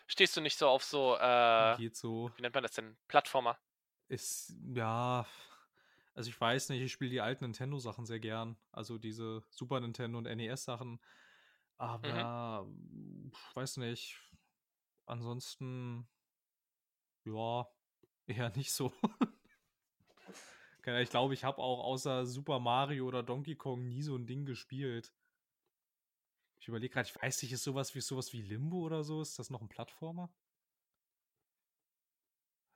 Stehst 0.06 0.36
du 0.36 0.40
nicht 0.40 0.56
so 0.56 0.68
auf 0.68 0.84
so, 0.84 1.16
äh, 1.16 1.76
Geht 1.76 1.96
so. 1.96 2.30
Wie 2.36 2.42
nennt 2.42 2.54
man 2.54 2.62
das 2.62 2.72
denn? 2.72 2.96
Plattformer? 3.08 3.58
Ist, 4.08 4.54
ja. 4.72 5.26
Also 6.14 6.30
ich 6.30 6.40
weiß 6.40 6.68
nicht, 6.70 6.80
ich 6.80 6.92
spiele 6.92 7.10
die 7.10 7.20
alten 7.20 7.44
Nintendo-Sachen 7.44 8.06
sehr 8.06 8.20
gern. 8.20 8.56
Also 8.72 8.98
diese 8.98 9.42
Super 9.50 9.80
Nintendo 9.80 10.18
und 10.18 10.24
NES-Sachen. 10.24 10.92
Mhm. 10.92 11.00
Aber, 11.78 12.64
mhm. 12.64 13.32
weiß 13.54 13.78
nicht. 13.78 14.18
Ansonsten, 15.06 16.08
ja, 17.24 17.66
eher 18.26 18.50
nicht 18.56 18.72
so. 18.72 18.92
Ich 21.00 21.10
glaube, 21.10 21.34
ich 21.34 21.42
habe 21.42 21.58
auch 21.58 21.82
außer 21.82 22.26
Super 22.26 22.60
Mario 22.60 23.08
oder 23.08 23.24
Donkey 23.24 23.56
Kong 23.56 23.88
nie 23.88 24.02
so 24.02 24.14
ein 24.14 24.28
Ding 24.28 24.46
gespielt. 24.46 25.12
Ich 26.66 26.68
überlege 26.68 26.94
gerade, 26.94 27.09
ich 27.09 27.14
weiß 27.22 27.43
nicht, 27.43 27.52
ist 27.52 27.62
sowas 27.62 27.94
wie 27.94 28.01
sowas 28.01 28.32
wie 28.32 28.43
Limbo 28.43 28.78
oder 28.78 29.05
so? 29.05 29.22
Ist 29.22 29.38
das 29.38 29.51
noch 29.51 29.60
ein 29.62 29.68
Plattformer? 29.68 30.34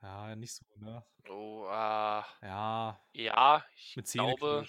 Ja, 0.01 0.35
nicht 0.35 0.53
so, 0.53 0.65
ne? 0.77 1.03
Oh, 1.27 1.65
äh, 1.67 2.23
Ja, 2.41 2.99
ja, 3.13 3.65
ich 3.75 3.95
mit 3.95 4.07
glaube. 4.11 4.67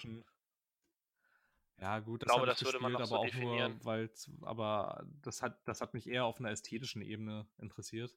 Ja, 1.79 1.99
gut, 1.99 2.23
das 2.23 2.37
glaube, 2.37 2.45
das 2.45 2.63
würde 2.65 2.79
man 2.79 2.91
gespielt, 2.91 3.01
aber 3.01 3.05
so 3.05 3.17
auch 3.19 3.33
nur, 3.33 3.75
definieren. 3.75 3.81
weil 3.83 4.11
aber 4.41 5.05
das 5.21 5.41
hat, 5.41 5.67
das 5.67 5.81
hat 5.81 5.93
mich 5.93 6.07
eher 6.07 6.25
auf 6.25 6.39
einer 6.39 6.51
ästhetischen 6.51 7.01
Ebene 7.01 7.47
interessiert. 7.57 8.15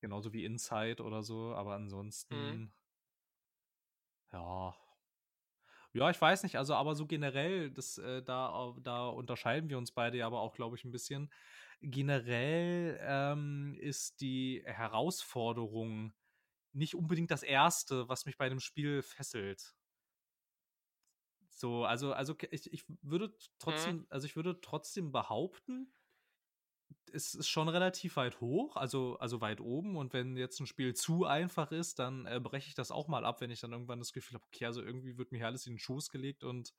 Genauso 0.00 0.32
wie 0.32 0.46
Inside 0.46 1.02
oder 1.02 1.22
so, 1.22 1.54
aber 1.54 1.74
Mhm. 2.30 2.56
ansonsten, 2.56 2.72
ja. 4.32 4.76
Ja, 5.96 6.10
ich 6.10 6.20
weiß 6.20 6.42
nicht, 6.42 6.56
also 6.58 6.74
aber 6.74 6.94
so 6.94 7.06
generell, 7.06 7.70
das, 7.70 7.96
äh, 7.96 8.22
da, 8.22 8.74
da 8.82 9.08
unterscheiden 9.08 9.70
wir 9.70 9.78
uns 9.78 9.92
beide 9.92 10.18
ja 10.18 10.26
aber 10.26 10.40
auch, 10.40 10.52
glaube 10.52 10.76
ich, 10.76 10.84
ein 10.84 10.90
bisschen. 10.90 11.32
Generell 11.80 12.98
ähm, 13.00 13.74
ist 13.78 14.20
die 14.20 14.62
Herausforderung 14.66 16.12
nicht 16.72 16.94
unbedingt 16.96 17.30
das 17.30 17.42
Erste, 17.42 18.08
was 18.08 18.26
mich 18.26 18.36
bei 18.38 18.46
einem 18.46 18.60
Spiel 18.60 19.02
fesselt. 19.02 19.74
So, 21.48 21.84
also, 21.84 22.12
also 22.12 22.36
ich, 22.50 22.72
ich 22.72 22.84
würde 23.02 23.34
Mhm. 23.66 23.96
trotzdem, 23.96 24.06
also 24.10 24.26
ich 24.26 24.36
würde 24.36 24.60
trotzdem 24.60 25.12
behaupten, 25.12 25.92
es 27.12 27.34
ist 27.34 27.48
schon 27.48 27.68
relativ 27.68 28.16
weit 28.16 28.40
hoch, 28.40 28.76
also, 28.76 29.16
also 29.18 29.40
weit 29.40 29.60
oben. 29.60 29.96
Und 29.96 30.12
wenn 30.12 30.36
jetzt 30.36 30.60
ein 30.60 30.66
Spiel 30.66 30.94
zu 30.94 31.24
einfach 31.24 31.72
ist, 31.72 31.98
dann 31.98 32.26
äh, 32.26 32.40
breche 32.40 32.68
ich 32.68 32.74
das 32.74 32.90
auch 32.90 33.08
mal 33.08 33.24
ab, 33.24 33.40
wenn 33.40 33.50
ich 33.50 33.60
dann 33.60 33.72
irgendwann 33.72 33.98
das 33.98 34.12
Gefühl 34.12 34.34
habe, 34.34 34.44
okay, 34.46 34.66
also 34.66 34.82
irgendwie 34.82 35.16
wird 35.16 35.32
mir 35.32 35.38
hier 35.38 35.46
alles 35.46 35.66
in 35.66 35.74
den 35.74 35.78
Schoß 35.78 36.10
gelegt 36.10 36.44
und 36.44 36.74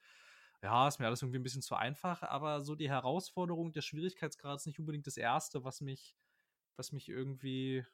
ja, 0.63 0.87
ist 0.87 0.99
mir 0.99 1.07
alles 1.07 1.21
irgendwie 1.21 1.39
ein 1.39 1.43
bisschen 1.43 1.61
zu 1.61 1.75
einfach. 1.75 2.23
Aber 2.23 2.61
so 2.61 2.75
die 2.75 2.89
Herausforderung, 2.89 3.73
der 3.73 3.81
Schwierigkeitsgrad 3.81 4.57
ist 4.57 4.67
nicht 4.67 4.79
unbedingt 4.79 5.07
das 5.07 5.17
Erste, 5.17 5.63
was 5.63 5.81
mich, 5.81 6.15
was 6.77 6.91
mich 6.91 7.09
irgendwie, 7.09 7.85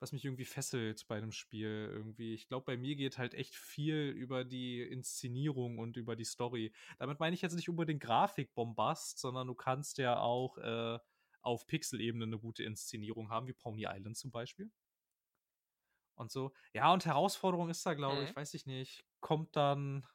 was 0.00 0.12
mich 0.12 0.24
irgendwie 0.24 0.44
fesselt 0.44 1.06
bei 1.08 1.16
einem 1.16 1.32
Spiel 1.32 1.88
irgendwie. 1.92 2.34
Ich 2.34 2.48
glaube, 2.48 2.66
bei 2.66 2.76
mir 2.76 2.96
geht 2.96 3.18
halt 3.18 3.34
echt 3.34 3.54
viel 3.54 4.08
über 4.10 4.44
die 4.44 4.82
Inszenierung 4.82 5.78
und 5.78 5.96
über 5.96 6.16
die 6.16 6.24
Story. 6.24 6.72
Damit 6.98 7.20
meine 7.20 7.34
ich 7.34 7.42
jetzt 7.42 7.54
nicht 7.54 7.68
unbedingt 7.68 8.02
Grafikbombast, 8.02 9.18
sondern 9.18 9.46
du 9.46 9.54
kannst 9.54 9.98
ja 9.98 10.20
auch 10.20 10.58
äh, 10.58 10.98
auf 11.42 11.66
Pixel-Ebene 11.66 12.24
eine 12.24 12.38
gute 12.38 12.64
Inszenierung 12.64 13.30
haben, 13.30 13.46
wie 13.46 13.52
Pony 13.52 13.86
Island 13.88 14.16
zum 14.16 14.30
Beispiel. 14.30 14.70
Und 16.14 16.30
so. 16.32 16.52
Ja, 16.74 16.92
und 16.92 17.06
Herausforderung 17.06 17.70
ist 17.70 17.84
da, 17.86 17.94
glaube 17.94 18.24
ich, 18.24 18.34
Mhm. 18.34 18.34
weiß 18.34 18.54
ich 18.54 18.66
nicht, 18.66 19.04
kommt 19.20 19.54
dann 19.56 20.06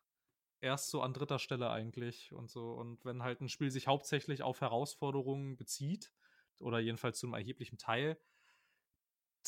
erst 0.62 0.90
so 0.90 1.02
an 1.02 1.14
dritter 1.14 1.40
Stelle 1.40 1.70
eigentlich 1.72 2.34
und 2.34 2.50
so. 2.52 2.74
Und 2.74 3.06
wenn 3.06 3.24
halt 3.24 3.42
ein 3.42 3.50
Spiel 3.50 3.72
sich 3.72 3.88
hauptsächlich 3.88 4.44
auf 4.44 4.62
Herausforderungen 4.62 5.58
bezieht, 5.58 6.14
oder 6.60 6.80
jedenfalls 6.80 7.20
zu 7.20 7.28
einem 7.28 7.34
erheblichen 7.36 7.78
Teil, 7.78 8.18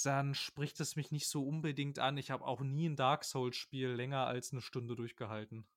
dann 0.04 0.36
spricht 0.36 0.80
es 0.80 0.96
mich 0.96 1.12
nicht 1.12 1.28
so 1.28 1.46
unbedingt 1.46 2.00
an. 2.00 2.18
Ich 2.18 2.32
habe 2.32 2.46
auch 2.46 2.62
nie 2.62 2.88
ein 2.88 2.96
Dark 2.96 3.26
Souls-Spiel 3.26 3.90
länger 3.90 4.26
als 4.26 4.52
eine 4.54 4.62
Stunde 4.62 4.96
durchgehalten. 4.96 5.68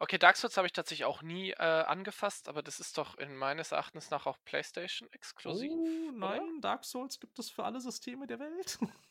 Okay, 0.00 0.18
Dark 0.18 0.36
Souls 0.36 0.56
habe 0.56 0.66
ich 0.66 0.72
tatsächlich 0.72 1.04
auch 1.04 1.22
nie 1.22 1.50
äh, 1.50 1.56
angefasst, 1.56 2.48
aber 2.48 2.62
das 2.62 2.78
ist 2.80 2.96
doch 2.98 3.16
in 3.18 3.36
meines 3.36 3.72
Erachtens 3.72 4.10
nach 4.10 4.26
auch 4.26 4.38
PlayStation 4.44 5.10
exklusiv. 5.12 5.72
Oh, 5.72 6.12
oder? 6.20 6.40
nein, 6.40 6.60
Dark 6.60 6.84
Souls 6.84 7.18
gibt 7.20 7.38
es 7.38 7.50
für 7.50 7.64
alle 7.64 7.80
Systeme 7.80 8.26
der 8.26 8.38
Welt. 8.38 8.78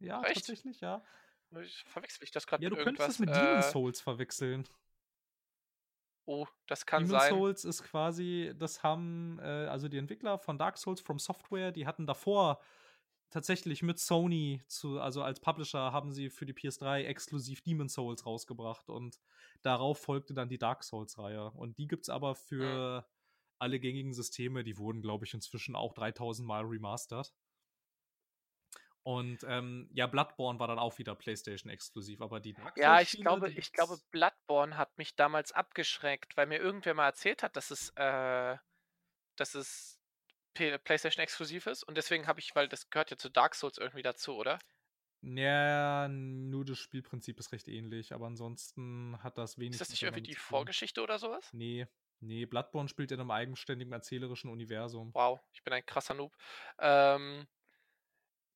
ja, 0.00 0.22
Echt? 0.22 0.34
tatsächlich, 0.34 0.80
ja. 0.80 1.02
Ich 1.62 1.84
verwechsel 1.88 2.24
ich 2.24 2.30
das 2.30 2.46
gerade 2.46 2.62
Ja, 2.62 2.68
mit 2.68 2.74
du 2.74 2.76
könntest 2.76 3.08
es 3.08 3.18
irgendwas. 3.18 3.18
mit 3.18 3.34
Demon 3.34 3.60
Äh, 3.60 3.62
Souls 3.62 4.00
verwechseln. 4.02 4.68
oh, 6.26 6.46
das 6.66 6.86
kann 6.86 7.06
Demon 7.06 7.06
sein. 7.06 7.30
Souls 7.30 7.64
ist 7.64 7.82
quasi, 7.82 8.52
das 8.56 8.82
haben, 8.82 9.38
äh, 9.40 9.66
also 9.68 9.88
die 9.88 9.98
Entwickler 9.98 10.38
von 10.38 10.56
Dark 10.58 10.78
Souls 10.78 11.00
From 11.00 11.18
Software, 11.18 11.72
die 11.72 11.86
hatten 11.86 12.06
davor 12.06 12.60
tatsächlich 13.30 13.82
mit 13.82 13.98
Sony 13.98 14.62
zu, 14.68 15.00
also 15.00 15.22
als 15.22 15.40
Publisher 15.40 15.92
haben 15.92 16.12
sie 16.12 16.30
für 16.30 16.46
die 16.46 16.52
PS3 16.54 17.04
exklusiv 17.04 17.60
Demon 17.62 17.88
Souls 17.88 18.26
rausgebracht 18.26 18.88
und 18.90 19.20
darauf 19.62 19.98
folgte 20.00 20.34
dann 20.34 20.48
die 20.48 20.58
Dark 20.58 20.84
Souls-Reihe. 20.84 21.50
Und 21.52 21.78
die 21.78 21.88
gibt 21.88 22.04
es 22.04 22.08
aber 22.10 22.34
Mhm. 22.60 22.82
für 22.84 23.08
alle 23.58 23.80
gängigen 23.80 24.12
Systeme, 24.14 24.64
die 24.64 24.78
wurden, 24.78 25.02
glaube 25.02 25.24
ich, 25.26 25.34
inzwischen 25.34 25.76
auch 25.76 25.94
3000 25.94 26.46
Mal 26.46 26.62
remastert. 26.64 27.34
Und 29.02 29.44
ähm, 29.48 29.88
ja, 29.92 30.06
Bloodborne 30.08 30.58
war 30.58 30.66
dann 30.66 30.80
auch 30.80 30.98
wieder 30.98 31.14
PlayStation 31.14 31.70
exklusiv, 31.70 32.20
aber 32.20 32.40
die 32.40 32.54
Dark 32.54 32.74
Ja, 32.76 33.00
ich 33.00 33.18
glaube, 33.20 33.50
ich 33.50 33.72
glaube, 33.72 33.98
Bloodborne 34.10 34.76
hat 34.76 34.98
mich 34.98 35.14
damals 35.16 35.52
abgeschreckt, 35.52 36.36
weil 36.36 36.46
mir 36.46 36.58
irgendwer 36.58 36.94
mal 36.94 37.06
erzählt 37.06 37.42
hat, 37.42 37.56
dass 37.56 37.70
es, 37.70 37.90
äh, 37.96 38.56
dass 39.36 39.54
es 39.54 39.95
PlayStation 40.56 41.22
exklusiv 41.22 41.66
ist. 41.66 41.82
Und 41.84 41.96
deswegen 41.96 42.26
habe 42.26 42.40
ich, 42.40 42.54
weil 42.54 42.68
das 42.68 42.90
gehört 42.90 43.10
ja 43.10 43.16
zu 43.18 43.28
Dark 43.30 43.54
Souls 43.54 43.78
irgendwie 43.78 44.02
dazu, 44.02 44.36
oder? 44.36 44.58
Ja, 45.22 46.08
nur 46.08 46.64
das 46.64 46.78
Spielprinzip 46.78 47.38
ist 47.40 47.52
recht 47.52 47.68
ähnlich, 47.68 48.12
aber 48.12 48.26
ansonsten 48.26 49.18
hat 49.22 49.38
das 49.38 49.58
wenig 49.58 49.74
Ist 49.74 49.80
das 49.80 49.90
nicht 49.90 50.02
irgendwie 50.02 50.22
die. 50.22 50.34
Vorgeschichte 50.34 51.02
oder 51.02 51.18
sowas? 51.20 51.52
Nee, 51.52 51.86
nee, 52.20 52.46
Bloodborne 52.46 52.88
spielt 52.88 53.12
in 53.12 53.20
einem 53.20 53.30
eigenständigen 53.32 53.92
erzählerischen 53.92 54.50
Universum. 54.50 55.14
Wow, 55.14 55.40
ich 55.52 55.62
bin 55.64 55.72
ein 55.72 55.84
krasser 55.86 56.14
Noob. 56.14 56.36
Ähm, 56.78 57.46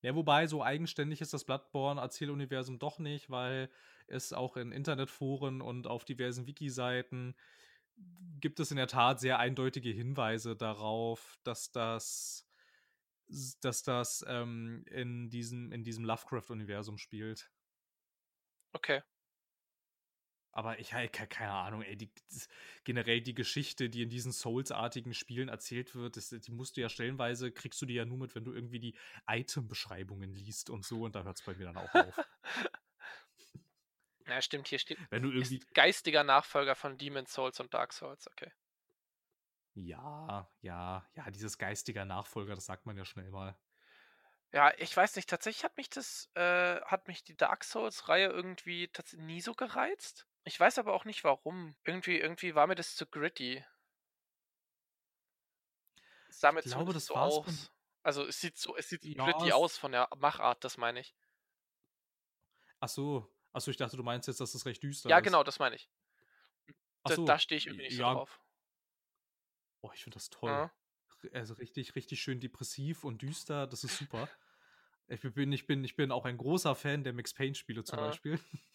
Ja, 0.02 0.14
wobei 0.14 0.46
so 0.46 0.62
eigenständig 0.62 1.20
ist 1.20 1.34
das 1.34 1.44
Bloodborne-Erzähluniversum 1.44 2.78
doch 2.78 2.98
nicht, 2.98 3.28
weil 3.30 3.70
es 4.06 4.32
auch 4.32 4.56
in 4.56 4.72
Internetforen 4.72 5.60
und 5.60 5.86
auf 5.86 6.04
diversen 6.04 6.46
Wiki-Seiten 6.46 7.36
gibt 8.40 8.60
es 8.60 8.70
in 8.70 8.76
der 8.76 8.86
Tat 8.88 9.20
sehr 9.20 9.38
eindeutige 9.38 9.90
Hinweise 9.90 10.56
darauf, 10.56 11.38
dass 11.44 11.70
das, 11.72 12.46
dass 13.60 13.82
das 13.82 14.24
ähm, 14.28 14.84
in 14.90 15.30
diesem, 15.30 15.72
in 15.72 15.84
diesem 15.84 16.04
Lovecraft-Universum 16.04 16.98
spielt. 16.98 17.50
okay. 18.74 19.02
Aber 20.52 20.80
ich 20.80 20.92
habe 20.92 21.08
keine 21.08 21.52
Ahnung, 21.52 21.82
ey, 21.82 21.96
die, 21.96 22.10
generell 22.82 23.20
die 23.20 23.34
Geschichte, 23.34 23.88
die 23.88 24.02
in 24.02 24.08
diesen 24.08 24.32
Souls-artigen 24.32 25.14
Spielen 25.14 25.48
erzählt 25.48 25.94
wird, 25.94 26.16
das, 26.16 26.30
die 26.30 26.50
musst 26.50 26.76
du 26.76 26.80
ja 26.80 26.88
stellenweise, 26.88 27.52
kriegst 27.52 27.80
du 27.80 27.86
die 27.86 27.94
ja 27.94 28.04
nur 28.04 28.18
mit, 28.18 28.34
wenn 28.34 28.44
du 28.44 28.52
irgendwie 28.52 28.80
die 28.80 28.96
Item-Beschreibungen 29.28 30.34
liest 30.34 30.68
und 30.68 30.84
so, 30.84 31.04
und 31.04 31.14
da 31.14 31.22
hört 31.22 31.38
es 31.38 31.44
bei 31.44 31.54
mir 31.54 31.66
dann 31.66 31.76
auch 31.76 31.94
auf. 31.94 32.18
Ja, 34.30 34.40
stimmt, 34.42 34.68
hier 34.68 34.78
steht 34.78 35.00
wenn 35.10 35.22
du 35.22 35.30
irgendwie. 35.30 35.62
ist 35.62 35.72
geistiger 35.74 36.24
Nachfolger 36.24 36.74
von 36.76 36.98
Demon's 36.98 37.32
Souls 37.32 37.60
und 37.60 37.72
Dark 37.74 37.92
Souls, 37.92 38.28
okay. 38.28 38.52
Ja, 39.74 40.50
ja, 40.62 41.08
ja, 41.14 41.30
dieses 41.30 41.56
geistiger 41.58 42.04
Nachfolger, 42.04 42.54
das 42.54 42.66
sagt 42.66 42.86
man 42.86 42.96
ja 42.96 43.04
schnell 43.04 43.30
mal. 43.30 43.56
Ja, 44.52 44.72
ich 44.78 44.96
weiß 44.96 45.14
nicht, 45.16 45.28
tatsächlich 45.28 45.64
hat 45.64 45.76
mich 45.76 45.88
das, 45.90 46.30
äh, 46.34 46.80
hat 46.82 47.06
mich 47.08 47.22
die 47.24 47.36
Dark 47.36 47.62
Souls-Reihe 47.64 48.28
irgendwie 48.28 48.88
tatsächlich 48.88 49.26
nie 49.26 49.40
so 49.40 49.54
gereizt. 49.54 50.26
Ich 50.44 50.58
weiß 50.58 50.78
aber 50.78 50.92
auch 50.92 51.04
nicht 51.04 51.22
warum. 51.24 51.76
Irgendwie, 51.84 52.18
irgendwie 52.18 52.54
war 52.54 52.66
mir 52.66 52.74
das 52.74 52.96
zu 52.96 53.06
gritty. 53.06 53.64
Es 56.28 56.40
sah 56.40 56.52
mir 56.52 56.62
Ich 56.62 56.70
glaube, 56.70 56.92
das 56.94 57.08
so 57.08 57.14
war's 57.14 57.40
aus. 57.44 57.72
Also 58.02 58.26
es 58.26 58.40
sieht 58.40 58.56
so, 58.56 58.74
es 58.76 58.88
sieht 58.88 59.02
Ja, 59.02 59.18
gritty 59.18 59.52
aus 59.52 59.76
von 59.76 59.92
der 59.92 60.08
Machart, 60.16 60.64
das 60.64 60.78
meine 60.78 61.00
ich. 61.00 61.14
Ach 62.80 62.88
so, 62.88 63.30
ach 63.52 63.60
so, 63.60 63.70
ich 63.70 63.76
dachte, 63.76 63.96
du 63.96 64.02
meinst 64.02 64.28
jetzt, 64.28 64.40
dass 64.40 64.54
es 64.54 64.66
recht 64.66 64.82
düster 64.82 65.10
Ja, 65.10 65.18
ist. 65.18 65.24
genau, 65.24 65.42
das 65.42 65.58
meine 65.58 65.76
ich. 65.76 65.88
Da, 67.04 67.16
so, 67.16 67.24
da 67.24 67.38
stehe 67.38 67.56
ich 67.58 67.66
irgendwie 67.66 67.84
nicht 67.84 67.96
so 67.96 68.02
ja, 68.02 68.14
drauf. 68.14 68.40
Oh, 69.82 69.90
ich 69.94 70.02
finde 70.02 70.14
das 70.14 70.30
toll. 70.30 70.50
Ja. 70.50 70.70
R- 71.22 71.34
Also 71.34 71.54
richtig, 71.54 71.94
richtig 71.96 72.20
schön 72.20 72.40
depressiv 72.40 73.04
und 73.04 73.22
düster. 73.22 73.66
Das 73.66 73.84
ist 73.84 73.96
super. 73.98 74.28
Ich 75.08 75.20
bin, 75.22 75.52
ich 75.52 75.66
bin, 75.66 75.82
ich 75.82 75.96
bin 75.96 76.12
auch 76.12 76.24
ein 76.24 76.36
großer 76.36 76.74
Fan 76.74 77.02
der 77.02 77.12
Max 77.12 77.34
Payne-Spiele 77.34 77.82
zum 77.84 77.98
Ja. 77.98 78.06
Beispiel. 78.06 78.38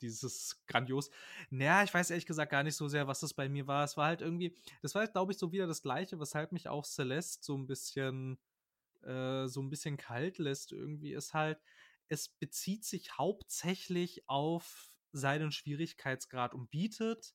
Dieses 0.00 0.64
grandios. 0.66 1.10
Naja, 1.50 1.82
ich 1.84 1.92
weiß 1.92 2.08
ehrlich 2.10 2.24
gesagt 2.24 2.50
gar 2.50 2.62
nicht 2.62 2.76
so 2.76 2.88
sehr, 2.88 3.06
was 3.06 3.20
das 3.20 3.34
bei 3.34 3.48
mir 3.50 3.66
war. 3.66 3.84
Es 3.84 3.98
war 3.98 4.06
halt 4.06 4.22
irgendwie, 4.22 4.56
das 4.80 4.94
war, 4.94 5.06
glaube 5.06 5.32
ich, 5.32 5.38
so 5.38 5.52
wieder 5.52 5.66
das 5.66 5.82
Gleiche, 5.82 6.18
weshalb 6.18 6.52
mich 6.52 6.68
auch 6.68 6.86
Celeste 6.86 7.44
so 7.44 7.54
ein 7.58 7.66
bisschen, 7.66 8.38
äh, 9.02 9.46
so 9.46 9.60
ein 9.60 9.68
bisschen 9.68 9.98
kalt 9.98 10.38
lässt. 10.38 10.72
Irgendwie 10.72 11.12
ist 11.12 11.34
halt, 11.34 11.60
es 12.10 12.28
bezieht 12.28 12.84
sich 12.84 13.16
hauptsächlich 13.16 14.28
auf 14.28 14.92
seinen 15.12 15.52
Schwierigkeitsgrad 15.52 16.54
und 16.54 16.70
bietet 16.70 17.34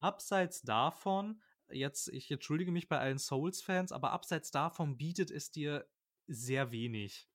abseits 0.00 0.62
davon, 0.62 1.42
jetzt, 1.68 2.08
ich 2.08 2.30
entschuldige 2.30 2.72
mich 2.72 2.88
bei 2.88 2.98
allen 2.98 3.18
Souls-Fans, 3.18 3.92
aber 3.92 4.12
abseits 4.12 4.50
davon 4.50 4.96
bietet 4.96 5.30
es 5.30 5.50
dir 5.50 5.86
sehr 6.26 6.72
wenig. 6.72 7.28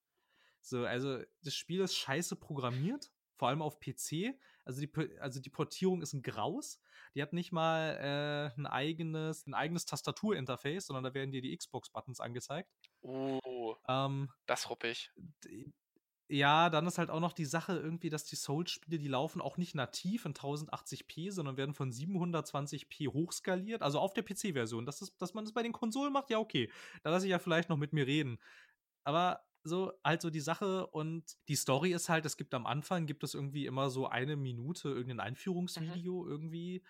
So, 0.61 0.85
also 0.85 1.19
das 1.43 1.55
Spiel 1.55 1.81
ist 1.81 1.95
scheiße 1.95 2.35
programmiert, 2.35 3.11
vor 3.35 3.49
allem 3.49 3.61
auf 3.61 3.79
PC. 3.79 4.35
Also 4.65 4.81
die, 4.81 4.91
also 5.19 5.39
die 5.39 5.49
Portierung 5.49 6.01
ist 6.01 6.13
ein 6.13 6.21
Graus. 6.21 6.79
Die 7.15 7.21
hat 7.21 7.33
nicht 7.33 7.51
mal 7.51 7.97
äh, 8.55 8.59
ein 8.59 8.67
eigenes, 8.67 9.45
ein 9.47 9.53
eigenes 9.53 9.85
Tastaturinterface, 9.85 10.87
sondern 10.87 11.03
da 11.03 11.13
werden 11.13 11.31
dir 11.31 11.41
die 11.41 11.55
Xbox-Buttons 11.55 12.19
angezeigt. 12.19 12.71
Uh, 13.01 13.39
Ähm, 13.87 14.29
das 14.45 14.69
ruppig. 14.69 15.11
Ja, 16.31 16.69
dann 16.69 16.87
ist 16.87 16.97
halt 16.97 17.09
auch 17.09 17.19
noch 17.19 17.33
die 17.33 17.45
Sache 17.45 17.77
irgendwie, 17.77 18.09
dass 18.09 18.23
die 18.23 18.37
Souls-Spiele, 18.37 18.97
die 18.97 19.07
laufen 19.09 19.41
auch 19.41 19.57
nicht 19.57 19.75
nativ 19.75 20.25
in 20.25 20.33
1080p, 20.33 21.29
sondern 21.29 21.57
werden 21.57 21.75
von 21.75 21.91
720p 21.91 23.09
hochskaliert, 23.09 23.81
also 23.81 23.99
auf 23.99 24.13
der 24.13 24.23
PC-Version. 24.23 24.85
Dass, 24.85 24.99
das, 24.99 25.15
dass 25.17 25.33
man 25.33 25.43
das 25.43 25.53
bei 25.53 25.63
den 25.63 25.73
Konsolen 25.73 26.13
macht, 26.13 26.29
ja, 26.29 26.39
okay. 26.39 26.71
Da 27.03 27.09
lasse 27.09 27.25
ich 27.25 27.31
ja 27.31 27.39
vielleicht 27.39 27.69
noch 27.69 27.77
mit 27.77 27.91
mir 27.93 28.07
reden. 28.07 28.39
Aber 29.03 29.43
so, 29.63 29.93
halt 30.05 30.21
so 30.21 30.29
die 30.29 30.39
Sache 30.39 30.87
und 30.87 31.37
die 31.49 31.55
Story 31.55 31.93
ist 31.93 32.09
halt, 32.09 32.25
es 32.25 32.37
gibt 32.37 32.53
am 32.53 32.65
Anfang, 32.65 33.05
gibt 33.07 33.23
es 33.23 33.33
irgendwie 33.35 33.65
immer 33.65 33.89
so 33.89 34.07
eine 34.07 34.35
Minute 34.37 34.89
irgendein 34.89 35.17
Mhm. 35.17 35.27
Einführungsvideo 35.27 36.27
irgendwie, 36.27 36.83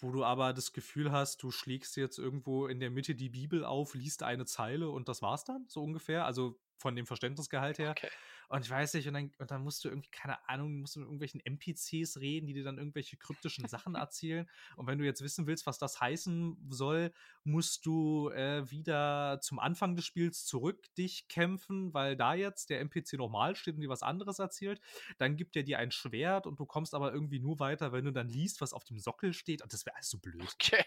wo 0.00 0.12
du 0.12 0.24
aber 0.24 0.52
das 0.52 0.72
Gefühl 0.72 1.10
hast, 1.12 1.42
du 1.42 1.50
schlägst 1.50 1.96
jetzt 1.96 2.18
irgendwo 2.18 2.66
in 2.66 2.80
der 2.80 2.90
Mitte 2.90 3.14
die 3.14 3.30
Bibel 3.30 3.64
auf, 3.64 3.94
liest 3.94 4.22
eine 4.22 4.46
Zeile 4.46 4.90
und 4.90 5.08
das 5.08 5.22
war's 5.22 5.44
dann, 5.44 5.66
so 5.68 5.82
ungefähr. 5.82 6.24
Also 6.24 6.60
von 6.78 6.96
dem 6.96 7.06
Verständnisgehalt 7.06 7.78
her. 7.78 7.90
Okay. 7.90 8.08
Und 8.48 8.64
ich 8.64 8.70
weiß 8.70 8.94
nicht, 8.94 9.06
und 9.06 9.14
dann, 9.14 9.30
und 9.38 9.50
dann 9.50 9.62
musst 9.62 9.84
du 9.84 9.90
irgendwie, 9.90 10.10
keine 10.10 10.48
Ahnung, 10.48 10.80
musst 10.80 10.96
du 10.96 11.00
mit 11.00 11.06
irgendwelchen 11.06 11.40
NPCs 11.44 12.18
reden, 12.18 12.46
die 12.46 12.54
dir 12.54 12.64
dann 12.64 12.78
irgendwelche 12.78 13.18
kryptischen 13.18 13.68
Sachen 13.68 13.94
erzählen. 13.94 14.48
Und 14.76 14.86
wenn 14.86 14.98
du 14.98 15.04
jetzt 15.04 15.22
wissen 15.22 15.46
willst, 15.46 15.66
was 15.66 15.78
das 15.78 16.00
heißen 16.00 16.56
soll, 16.70 17.12
musst 17.44 17.84
du 17.84 18.30
äh, 18.30 18.70
wieder 18.70 19.38
zum 19.42 19.58
Anfang 19.58 19.96
des 19.96 20.06
Spiels 20.06 20.46
zurück 20.46 20.82
dich 20.96 21.28
kämpfen, 21.28 21.92
weil 21.92 22.16
da 22.16 22.32
jetzt 22.34 22.70
der 22.70 22.80
NPC 22.80 23.14
normal 23.14 23.54
steht 23.54 23.74
und 23.74 23.82
dir 23.82 23.90
was 23.90 24.02
anderes 24.02 24.38
erzählt. 24.38 24.80
Dann 25.18 25.36
gibt 25.36 25.54
er 25.54 25.62
dir 25.62 25.78
ein 25.78 25.90
Schwert 25.90 26.46
und 26.46 26.58
du 26.58 26.64
kommst 26.64 26.94
aber 26.94 27.12
irgendwie 27.12 27.40
nur 27.40 27.58
weiter, 27.58 27.92
wenn 27.92 28.06
du 28.06 28.12
dann 28.12 28.28
liest, 28.28 28.62
was 28.62 28.72
auf 28.72 28.84
dem 28.84 28.98
Sockel 28.98 29.34
steht. 29.34 29.60
Und 29.62 29.74
das 29.74 29.84
wäre 29.84 29.96
alles 29.96 30.08
so 30.08 30.18
blöd. 30.18 30.48
Okay. 30.54 30.84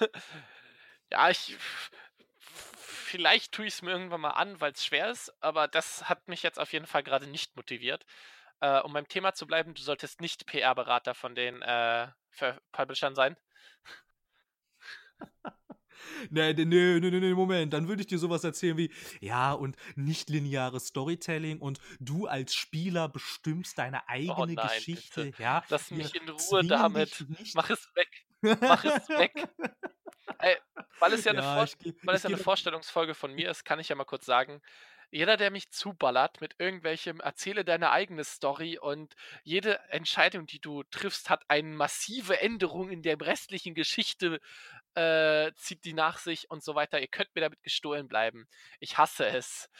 ja, 1.10 1.28
ich. 1.28 1.58
Vielleicht 3.08 3.52
tue 3.52 3.64
ich 3.64 3.72
es 3.72 3.80
mir 3.80 3.92
irgendwann 3.92 4.20
mal 4.20 4.32
an, 4.32 4.60
weil 4.60 4.72
es 4.72 4.84
schwer 4.84 5.10
ist, 5.10 5.32
aber 5.40 5.66
das 5.66 6.10
hat 6.10 6.28
mich 6.28 6.42
jetzt 6.42 6.60
auf 6.60 6.74
jeden 6.74 6.86
Fall 6.86 7.02
gerade 7.02 7.26
nicht 7.26 7.56
motiviert. 7.56 8.04
Äh, 8.60 8.80
um 8.80 8.92
beim 8.92 9.08
Thema 9.08 9.32
zu 9.32 9.46
bleiben, 9.46 9.72
du 9.72 9.80
solltest 9.80 10.20
nicht 10.20 10.44
PR-Berater 10.44 11.14
von 11.14 11.34
den 11.34 11.62
äh, 11.62 12.08
Publishern 12.70 13.14
sein. 13.14 13.36
Nee, 16.30 16.52
nee, 16.54 16.64
nee, 16.64 17.00
nee, 17.00 17.10
nee, 17.10 17.34
Moment. 17.34 17.72
Dann 17.72 17.88
würde 17.88 18.02
ich 18.02 18.06
dir 18.06 18.20
sowas 18.20 18.44
erzählen 18.44 18.76
wie, 18.76 18.92
ja, 19.20 19.52
und 19.52 19.76
nicht 19.96 20.30
lineares 20.30 20.86
Storytelling 20.86 21.58
und 21.58 21.80
du 21.98 22.26
als 22.26 22.54
Spieler 22.54 23.08
bestimmst 23.08 23.78
deine 23.78 24.08
eigene 24.08 24.34
Oh 24.36 24.46
nein, 24.46 24.68
Geschichte, 24.68 25.24
bitte. 25.24 25.42
ja. 25.42 25.64
Lass 25.68 25.90
mich 25.90 26.14
in 26.14 26.28
Ruhe 26.28 26.64
damit. 26.64 27.26
Mach 27.54 27.68
es 27.68 27.88
weg. 27.96 28.08
Mach 28.60 28.84
es 28.84 29.08
weg. 29.08 29.32
Ey, 30.38 30.56
weil 30.98 31.12
es 31.12 31.24
ja 31.24 31.32
eine, 31.32 31.42
Ja, 31.42 31.52
Vor 31.54 31.68
ich 31.82 31.94
weil 32.04 32.14
es 32.14 32.22
ja 32.22 32.28
eine 32.28 32.38
Vorstellungsfolge 32.38 33.14
von 33.14 33.32
mir 33.34 33.50
ist, 33.50 33.64
kann 33.64 33.80
ich 33.80 33.88
ja 33.88 33.96
mal 33.96 34.04
kurz 34.04 34.26
sagen. 34.26 34.62
Jeder, 35.10 35.38
der 35.38 35.50
mich 35.50 35.70
zuballert 35.70 36.40
mit 36.42 36.56
irgendwelchem, 36.58 37.20
erzähle 37.20 37.64
deine 37.64 37.90
eigene 37.92 38.24
Story 38.24 38.78
und 38.78 39.14
jede 39.42 39.78
Entscheidung, 39.88 40.46
die 40.46 40.60
du 40.60 40.82
triffst, 40.84 41.30
hat 41.30 41.44
eine 41.48 41.68
massive 41.68 42.40
Änderung 42.42 42.90
in 42.90 43.02
der 43.02 43.18
restlichen 43.18 43.74
Geschichte, 43.74 44.38
äh, 44.94 45.52
zieht 45.54 45.84
die 45.84 45.94
nach 45.94 46.18
sich 46.18 46.50
und 46.50 46.62
so 46.62 46.74
weiter. 46.74 47.00
Ihr 47.00 47.08
könnt 47.08 47.34
mir 47.34 47.40
damit 47.40 47.62
gestohlen 47.62 48.06
bleiben. 48.08 48.48
Ich 48.80 48.98
hasse 48.98 49.26
es. 49.26 49.70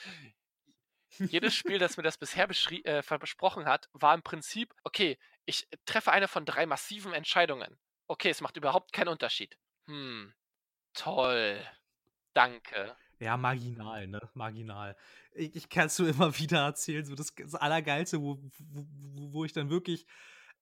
Jedes 1.27 1.55
Spiel, 1.55 1.79
das 1.79 1.97
mir 1.97 2.03
das 2.03 2.19
bisher 2.19 2.49
äh, 2.51 3.03
versprochen 3.03 3.67
hat, 3.67 3.89
war 3.93 4.15
im 4.15 4.23
Prinzip, 4.23 4.75
okay, 4.85 5.19
ich 5.45 5.69
treffe 5.85 6.13
eine 6.13 6.29
von 6.29 6.45
drei 6.45 6.67
massiven 6.67 7.13
Entscheidungen. 7.13 7.79
Okay, 8.09 8.31
es 8.31 8.41
macht 8.41 8.57
überhaupt 8.57 8.93
keinen 8.93 9.09
Unterschied. 9.09 9.59
Hm, 9.87 10.35
toll. 10.99 11.61
Danke. 12.35 12.97
Ja, 13.21 13.37
marginal, 13.37 14.07
ne? 14.07 14.21
Marginal. 14.35 14.97
Ich, 15.33 15.55
ich 15.57 15.69
kann 15.69 15.87
es 15.87 15.97
so 15.97 16.07
immer 16.07 16.33
wieder 16.39 16.65
erzählen, 16.65 17.05
so 17.05 17.15
das, 17.15 17.35
das 17.35 17.55
Allergeilste, 17.55 18.21
wo, 18.21 18.39
wo, 18.59 18.87
wo- 19.33 19.45
ich 19.45 19.53
dann 19.53 19.71
wirklich 19.71 20.07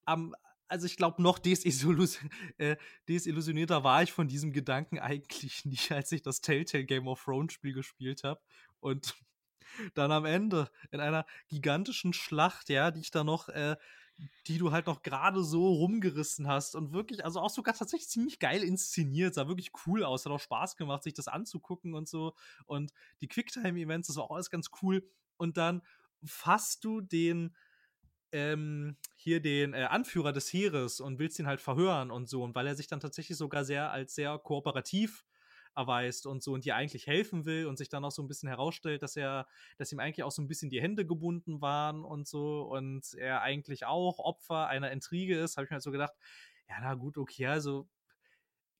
am, 0.05 0.35
also 0.67 0.85
ich 0.85 0.97
glaube, 0.97 1.21
noch 1.21 1.39
äh, 2.57 2.77
desillusionierter 3.07 3.83
war 3.83 4.03
ich 4.03 4.11
von 4.11 4.27
diesem 4.27 4.53
Gedanken 4.53 4.99
eigentlich 4.99 5.65
nicht, 5.65 5.91
als 5.91 6.11
ich 6.11 6.21
das 6.21 6.41
Telltale 6.41 6.85
Game 6.85 7.07
of 7.07 7.23
Thrones 7.23 7.53
Spiel 7.53 7.73
gespielt 7.73 8.23
habe. 8.23 8.41
Und 8.79 9.15
dann 9.93 10.11
am 10.11 10.25
Ende 10.25 10.69
in 10.91 10.99
einer 10.99 11.25
gigantischen 11.49 12.13
Schlacht, 12.13 12.69
ja, 12.69 12.89
die 12.91 13.01
ich 13.01 13.11
da 13.11 13.23
noch, 13.23 13.49
äh, 13.49 13.75
die 14.47 14.57
du 14.57 14.71
halt 14.71 14.87
noch 14.87 15.01
gerade 15.01 15.43
so 15.43 15.67
rumgerissen 15.73 16.47
hast 16.47 16.75
und 16.75 16.91
wirklich, 16.93 17.23
also 17.23 17.39
auch 17.39 17.49
sogar 17.49 17.75
tatsächlich 17.75 18.09
ziemlich 18.09 18.39
geil 18.39 18.63
inszeniert, 18.63 19.35
sah 19.35 19.47
wirklich 19.47 19.71
cool 19.85 20.03
aus, 20.03 20.25
hat 20.25 20.31
auch 20.31 20.39
Spaß 20.39 20.75
gemacht, 20.75 21.03
sich 21.03 21.13
das 21.13 21.27
anzugucken 21.27 21.93
und 21.93 22.07
so. 22.07 22.33
Und 22.65 22.91
die 23.21 23.27
Quicktime-Events, 23.27 24.07
das 24.07 24.17
war 24.17 24.25
auch 24.25 24.31
alles 24.31 24.49
ganz 24.49 24.69
cool. 24.81 25.07
Und 25.37 25.57
dann 25.57 25.81
fasst 26.23 26.83
du 26.83 27.01
den, 27.01 27.55
ähm, 28.31 28.97
hier 29.15 29.41
den 29.41 29.73
äh, 29.73 29.83
Anführer 29.83 30.33
des 30.33 30.51
Heeres 30.51 30.99
und 30.99 31.19
willst 31.19 31.37
ihn 31.39 31.47
halt 31.47 31.61
verhören 31.61 32.09
und 32.09 32.27
so. 32.27 32.43
Und 32.43 32.55
weil 32.55 32.67
er 32.67 32.75
sich 32.75 32.87
dann 32.87 32.99
tatsächlich 32.99 33.37
sogar 33.37 33.65
sehr 33.65 33.91
als 33.91 34.15
sehr 34.15 34.37
kooperativ 34.39 35.25
erweist 35.77 36.25
und 36.25 36.43
so 36.43 36.53
und 36.53 36.65
dir 36.65 36.75
eigentlich 36.75 37.07
helfen 37.07 37.45
will 37.45 37.67
und 37.67 37.77
sich 37.77 37.89
dann 37.89 38.03
auch 38.03 38.11
so 38.11 38.21
ein 38.21 38.27
bisschen 38.27 38.49
herausstellt, 38.49 39.03
dass 39.03 39.15
er, 39.15 39.47
dass 39.77 39.91
ihm 39.91 39.99
eigentlich 39.99 40.23
auch 40.23 40.31
so 40.31 40.41
ein 40.41 40.47
bisschen 40.47 40.69
die 40.69 40.81
Hände 40.81 41.05
gebunden 41.05 41.61
waren 41.61 42.03
und 42.03 42.27
so 42.27 42.63
und 42.63 43.13
er 43.13 43.41
eigentlich 43.41 43.85
auch 43.85 44.19
Opfer 44.19 44.67
einer 44.67 44.91
Intrige 44.91 45.39
ist, 45.39 45.57
habe 45.57 45.65
ich 45.65 45.71
mir 45.71 45.75
halt 45.75 45.83
so 45.83 45.91
gedacht, 45.91 46.13
ja, 46.67 46.75
na 46.81 46.95
gut, 46.95 47.17
okay, 47.17 47.47
also 47.47 47.87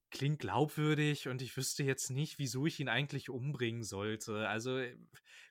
klingt 0.09 0.39
glaubwürdig 0.39 1.27
und 1.27 1.41
ich 1.41 1.55
wüsste 1.57 1.83
jetzt 1.83 2.09
nicht, 2.09 2.39
wieso 2.39 2.65
ich 2.65 2.79
ihn 2.79 2.89
eigentlich 2.89 3.29
umbringen 3.29 3.83
sollte. 3.83 4.47
Also 4.47 4.81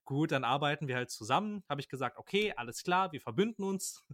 gut, 0.05 0.33
dann 0.33 0.45
arbeiten 0.45 0.89
wir 0.89 0.97
halt 0.97 1.11
zusammen. 1.11 1.63
Habe 1.69 1.81
ich 1.81 1.89
gesagt, 1.89 2.17
okay, 2.17 2.53
alles 2.57 2.83
klar, 2.83 3.13
wir 3.13 3.21
verbünden 3.21 3.65
uns. 3.65 4.05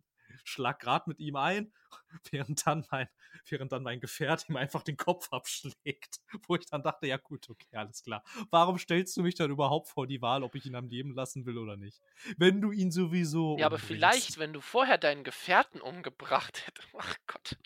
Schlag 0.44 0.80
grad 0.80 1.06
mit 1.06 1.18
ihm 1.20 1.36
ein, 1.36 1.72
während 2.30 2.66
dann 2.66 2.86
mein, 2.90 3.08
während 3.48 3.72
dann 3.72 3.82
mein 3.82 4.00
Gefährt 4.00 4.48
ihm 4.48 4.56
einfach 4.56 4.82
den 4.82 4.96
Kopf 4.96 5.32
abschlägt. 5.32 6.20
Wo 6.46 6.56
ich 6.56 6.66
dann 6.66 6.82
dachte, 6.82 7.06
ja 7.06 7.16
gut, 7.16 7.48
okay, 7.50 7.76
alles 7.76 8.02
klar. 8.02 8.22
Warum 8.50 8.78
stellst 8.78 9.16
du 9.16 9.22
mich 9.22 9.34
dann 9.34 9.50
überhaupt 9.50 9.88
vor 9.88 10.06
die 10.06 10.22
Wahl, 10.22 10.42
ob 10.42 10.54
ich 10.54 10.66
ihn 10.66 10.74
am 10.74 10.88
Leben 10.88 11.14
lassen 11.14 11.46
will 11.46 11.58
oder 11.58 11.76
nicht? 11.76 12.00
Wenn 12.36 12.60
du 12.60 12.72
ihn 12.72 12.90
sowieso. 12.90 13.56
Ja, 13.58 13.66
aber 13.66 13.76
umbringst. 13.76 13.86
vielleicht, 13.86 14.38
wenn 14.38 14.52
du 14.52 14.60
vorher 14.60 14.98
deinen 14.98 15.24
Gefährten 15.24 15.80
umgebracht 15.80 16.66
hättest. 16.66 16.88
Ach 16.96 17.16
Gott. 17.26 17.56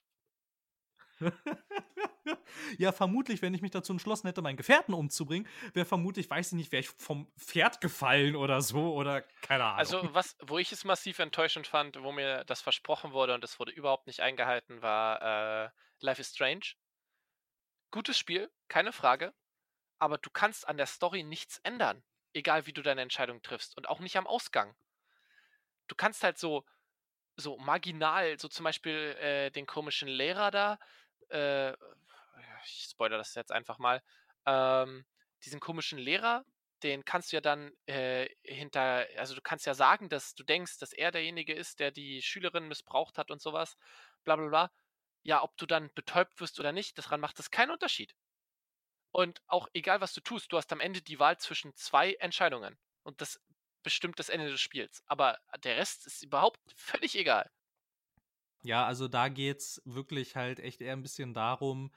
ja, 2.79 2.93
vermutlich, 2.93 3.43
wenn 3.43 3.55
ich 3.55 3.63
mich 3.63 3.71
dazu 3.71 3.93
entschlossen 3.93 4.27
hätte, 4.27 4.43
meinen 4.43 4.57
Gefährten 4.57 4.95
umzubringen, 4.95 5.49
wäre 5.73 5.87
vermutlich, 5.87 6.29
weiß 6.29 6.49
ich 6.49 6.53
nicht, 6.55 6.73
wäre 6.73 6.81
ich 6.81 6.89
vom 6.89 7.31
Pferd 7.39 7.81
gefallen 7.81 8.37
oder 8.37 8.61
so 8.61 8.95
oder 8.95 9.23
keine 9.43 9.65
Ahnung. 9.65 9.79
Also, 9.79 10.15
was, 10.15 10.37
wo 10.43 10.59
ich 10.59 10.73
es 10.73 10.85
massiv 10.85 11.19
enttäuschend 11.19 11.67
fand, 11.67 12.03
wo 12.03 12.13
mir 12.13 12.45
das 12.45 12.61
versprochen 12.61 13.13
wurde 13.13 13.35
und 13.35 13.45
es 13.45 13.59
wurde 13.59 13.73
überhaupt 13.73 14.07
nicht 14.07 14.21
eingehalten, 14.21 14.83
war 14.83 15.67
äh, 15.67 15.71
Life 16.01 16.21
is 16.21 16.31
Strange. 16.31 16.75
Gutes 17.91 18.19
Spiel, 18.19 18.51
keine 18.69 18.93
Frage. 18.93 19.33
Aber 19.99 20.19
du 20.19 20.31
kannst 20.31 20.69
an 20.69 20.77
der 20.77 20.87
Story 20.87 21.23
nichts 21.23 21.59
ändern. 21.63 22.03
Egal 22.35 22.67
wie 22.67 22.73
du 22.73 22.83
deine 22.83 23.01
Entscheidung 23.01 23.41
triffst. 23.41 23.77
Und 23.77 23.89
auch 23.89 24.01
nicht 24.01 24.17
am 24.17 24.27
Ausgang. 24.27 24.77
Du 25.89 25.95
kannst 25.95 26.23
halt 26.23 26.37
so, 26.37 26.67
so 27.37 27.57
marginal, 27.59 28.39
so 28.39 28.49
zum 28.49 28.65
Beispiel 28.65 29.17
äh, 29.21 29.51
den 29.51 29.67
komischen 29.67 30.09
Lehrer 30.09 30.51
da, 30.51 30.79
äh, 31.31 31.73
ich 32.65 32.89
spoilere 32.91 33.19
das 33.19 33.35
jetzt 33.35 33.53
einfach 33.53 33.79
mal, 33.79 34.03
ähm, 34.47 35.05
diesen 35.45 35.61
komischen 35.61 35.99
Lehrer, 35.99 36.45
den 36.83 37.05
kannst 37.05 37.33
du 37.33 37.37
ja 37.37 37.41
dann 37.41 37.73
äh, 37.87 38.29
hinter, 38.43 39.07
also 39.17 39.35
du 39.35 39.41
kannst 39.41 39.67
ja 39.67 39.75
sagen, 39.75 40.09
dass 40.09 40.35
du 40.35 40.45
denkst, 40.45 40.79
dass 40.79 40.93
er 40.93 41.11
derjenige 41.11 41.55
ist, 41.55 41.81
der 41.81 41.91
die 41.91 42.23
Schülerin 42.23 42.69
missbraucht 42.69 43.19
hat 43.19 43.31
und 43.31 43.41
sowas, 43.41 43.77
bla 44.25 44.37
bla 44.37 44.49
bla. 44.49 44.71
Ja, 45.23 45.43
ob 45.43 45.57
du 45.57 45.67
dann 45.67 45.93
betäubt 45.95 46.41
wirst 46.41 46.61
oder 46.61 46.73
nicht, 46.73 46.99
daran 46.99 47.21
macht 47.21 47.39
das 47.39 47.51
keinen 47.51 47.71
Unterschied. 47.73 48.15
Und 49.11 49.41
auch 49.47 49.69
egal, 49.73 50.01
was 50.01 50.13
du 50.13 50.21
tust, 50.21 50.53
du 50.53 50.59
hast 50.59 50.73
am 50.73 50.81
Ende 50.81 51.03
die 51.03 51.19
Wahl 51.19 51.39
zwischen 51.39 51.75
zwei 51.75 52.15
Entscheidungen. 52.15 52.79
Und 53.03 53.21
das 53.21 53.41
bestimmt 53.83 54.19
das 54.19 54.29
Ende 54.29 54.51
des 54.51 54.61
Spiels. 54.61 55.03
Aber 55.07 55.39
der 55.65 55.77
Rest 55.77 56.07
ist 56.07 56.23
überhaupt 56.23 56.61
völlig 56.77 57.17
egal. 57.17 57.51
Ja, 58.67 58.85
also 58.85 59.07
da 59.09 59.29
geht's 59.29 59.81
wirklich 59.85 60.35
halt 60.37 60.59
echt 60.61 60.81
eher 60.81 60.93
ein 60.95 61.03
bisschen 61.03 61.35
darum, 61.35 61.93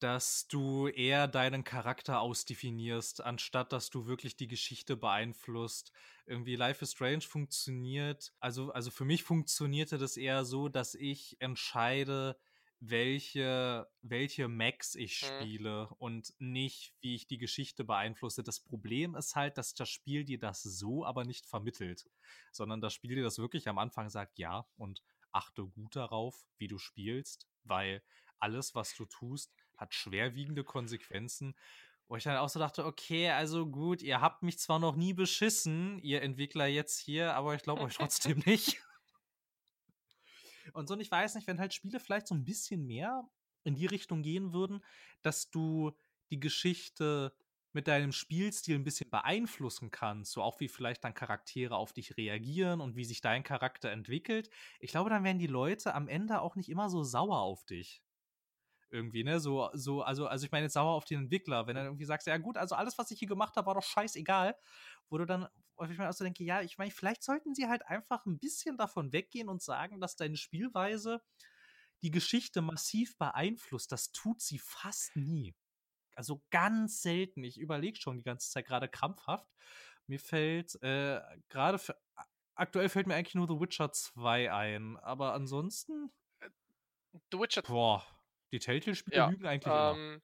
dass 0.00 0.48
du 0.48 0.88
eher 0.88 1.28
deinen 1.28 1.64
Charakter 1.64 2.20
ausdefinierst, 2.20 3.22
anstatt 3.22 3.72
dass 3.72 3.88
du 3.90 4.06
wirklich 4.06 4.36
die 4.36 4.48
Geschichte 4.48 4.96
beeinflusst. 4.98 5.92
Irgendwie 6.26 6.56
Life 6.56 6.84
is 6.84 6.92
Strange 6.92 7.22
funktioniert, 7.22 8.34
also, 8.40 8.70
also 8.72 8.90
für 8.90 9.06
mich 9.06 9.22
funktionierte 9.22 9.96
das 9.98 10.16
eher 10.18 10.44
so, 10.44 10.68
dass 10.68 10.94
ich 10.94 11.36
entscheide, 11.40 12.38
welche, 12.80 13.88
welche 14.02 14.48
Max 14.48 14.94
ich 14.96 15.16
Mhm. 15.22 15.44
spiele 15.56 15.88
und 15.98 16.34
nicht, 16.38 16.94
wie 17.00 17.14
ich 17.14 17.26
die 17.26 17.38
Geschichte 17.38 17.82
beeinflusse. 17.84 18.42
Das 18.42 18.60
Problem 18.60 19.14
ist 19.14 19.36
halt, 19.36 19.56
dass 19.56 19.72
das 19.74 19.88
Spiel 19.88 20.24
dir 20.24 20.38
das 20.38 20.62
so 20.62 21.04
aber 21.06 21.24
nicht 21.24 21.46
vermittelt, 21.46 22.04
sondern 22.52 22.80
das 22.82 22.92
Spiel 22.92 23.14
dir 23.14 23.22
das 23.24 23.38
wirklich 23.38 23.68
am 23.68 23.78
Anfang 23.78 24.10
sagt, 24.10 24.38
ja, 24.38 24.68
und 24.76 25.02
achte 25.34 25.66
gut 25.66 25.96
darauf, 25.96 26.46
wie 26.58 26.68
du 26.68 26.78
spielst, 26.78 27.46
weil 27.64 28.02
alles, 28.38 28.74
was 28.74 28.94
du 28.94 29.04
tust, 29.06 29.52
hat 29.76 29.94
schwerwiegende 29.94 30.64
Konsequenzen. 30.64 31.56
Wo 32.06 32.16
ich 32.16 32.24
dann 32.24 32.36
auch 32.36 32.50
so 32.50 32.58
dachte, 32.58 32.84
okay, 32.84 33.30
also 33.30 33.66
gut, 33.66 34.02
ihr 34.02 34.20
habt 34.20 34.42
mich 34.42 34.58
zwar 34.58 34.78
noch 34.78 34.94
nie 34.94 35.14
beschissen, 35.14 35.98
ihr 36.00 36.22
Entwickler 36.22 36.66
jetzt 36.66 36.98
hier, 36.98 37.34
aber 37.34 37.54
ich 37.54 37.62
glaube 37.62 37.82
euch 37.82 37.94
trotzdem 37.94 38.38
nicht. 38.46 38.82
Und 40.72 40.86
so, 40.86 40.94
und 40.94 41.00
ich 41.00 41.10
weiß 41.10 41.34
nicht, 41.34 41.46
wenn 41.46 41.60
halt 41.60 41.72
Spiele 41.74 42.00
vielleicht 42.00 42.26
so 42.26 42.34
ein 42.34 42.44
bisschen 42.44 42.86
mehr 42.86 43.28
in 43.64 43.74
die 43.74 43.86
Richtung 43.86 44.22
gehen 44.22 44.52
würden, 44.52 44.84
dass 45.22 45.50
du 45.50 45.92
die 46.30 46.40
Geschichte 46.40 47.34
mit 47.74 47.88
deinem 47.88 48.12
Spielstil 48.12 48.76
ein 48.76 48.84
bisschen 48.84 49.10
beeinflussen 49.10 49.90
kannst, 49.90 50.32
so 50.32 50.42
auch 50.42 50.60
wie 50.60 50.68
vielleicht 50.68 51.04
dann 51.04 51.14
Charaktere 51.14 51.76
auf 51.76 51.92
dich 51.92 52.16
reagieren 52.16 52.80
und 52.80 52.96
wie 52.96 53.04
sich 53.04 53.20
dein 53.20 53.42
Charakter 53.42 53.90
entwickelt. 53.90 54.50
Ich 54.80 54.90
glaube, 54.92 55.10
dann 55.10 55.24
wären 55.24 55.38
die 55.38 55.46
Leute 55.46 55.94
am 55.94 56.08
Ende 56.08 56.40
auch 56.40 56.56
nicht 56.56 56.68
immer 56.68 56.88
so 56.90 57.02
sauer 57.02 57.40
auf 57.40 57.64
dich 57.64 58.02
irgendwie, 58.90 59.24
ne? 59.24 59.40
So, 59.40 59.70
so, 59.74 60.02
also, 60.02 60.26
also 60.26 60.46
ich 60.46 60.52
meine 60.52 60.64
jetzt 60.66 60.74
sauer 60.74 60.92
auf 60.92 61.04
den 61.04 61.22
Entwickler, 61.22 61.66
wenn 61.66 61.76
er 61.76 61.84
irgendwie 61.84 62.04
sagst, 62.04 62.26
ja 62.26 62.36
gut, 62.38 62.56
also 62.56 62.74
alles, 62.74 62.96
was 62.98 63.10
ich 63.10 63.18
hier 63.18 63.28
gemacht 63.28 63.56
habe, 63.56 63.66
war 63.66 63.74
doch 63.74 63.82
scheißegal, 63.82 64.56
wo 65.08 65.18
du 65.18 65.26
dann, 65.26 65.48
ich 65.90 65.98
mir 65.98 66.08
auch 66.08 66.12
so 66.12 66.24
denke, 66.24 66.44
ja, 66.44 66.62
ich 66.62 66.78
meine, 66.78 66.90
vielleicht 66.90 67.22
sollten 67.24 67.54
sie 67.54 67.66
halt 67.68 67.86
einfach 67.86 68.24
ein 68.26 68.38
bisschen 68.38 68.76
davon 68.76 69.12
weggehen 69.12 69.48
und 69.48 69.62
sagen, 69.62 70.00
dass 70.00 70.16
deine 70.16 70.36
Spielweise 70.36 71.22
die 72.02 72.10
Geschichte 72.10 72.62
massiv 72.62 73.18
beeinflusst. 73.18 73.92
Das 73.92 74.12
tut 74.12 74.40
sie 74.42 74.58
fast 74.58 75.16
nie. 75.16 75.54
Also 76.16 76.42
ganz 76.50 77.02
selten. 77.02 77.44
Ich 77.44 77.58
überlege 77.58 78.00
schon 78.00 78.18
die 78.18 78.24
ganze 78.24 78.50
Zeit 78.50 78.66
gerade 78.66 78.88
krampfhaft. 78.88 79.48
Mir 80.06 80.20
fällt 80.20 80.80
äh, 80.82 81.20
gerade 81.48 81.80
aktuell 82.54 82.88
fällt 82.88 83.06
mir 83.06 83.14
eigentlich 83.14 83.34
nur 83.34 83.48
The 83.48 83.60
Witcher 83.60 83.92
2 83.92 84.52
ein, 84.52 84.96
aber 84.98 85.32
ansonsten 85.34 86.12
äh, 86.40 86.48
The 87.32 87.38
Witcher 87.38 87.62
Boah. 87.62 88.06
Die 88.52 88.58
Telltale-Spiele 88.60 89.16
ja, 89.16 89.28
lügen 89.28 89.46
eigentlich 89.46 89.72
ähm, 89.74 90.14
immer. 90.14 90.20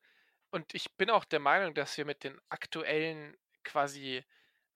Und 0.50 0.74
ich 0.74 0.96
bin 0.96 1.10
auch 1.10 1.24
der 1.24 1.40
Meinung, 1.40 1.74
dass 1.74 1.96
wir 1.96 2.04
mit 2.04 2.22
den 2.24 2.38
aktuellen, 2.48 3.36
quasi 3.64 4.24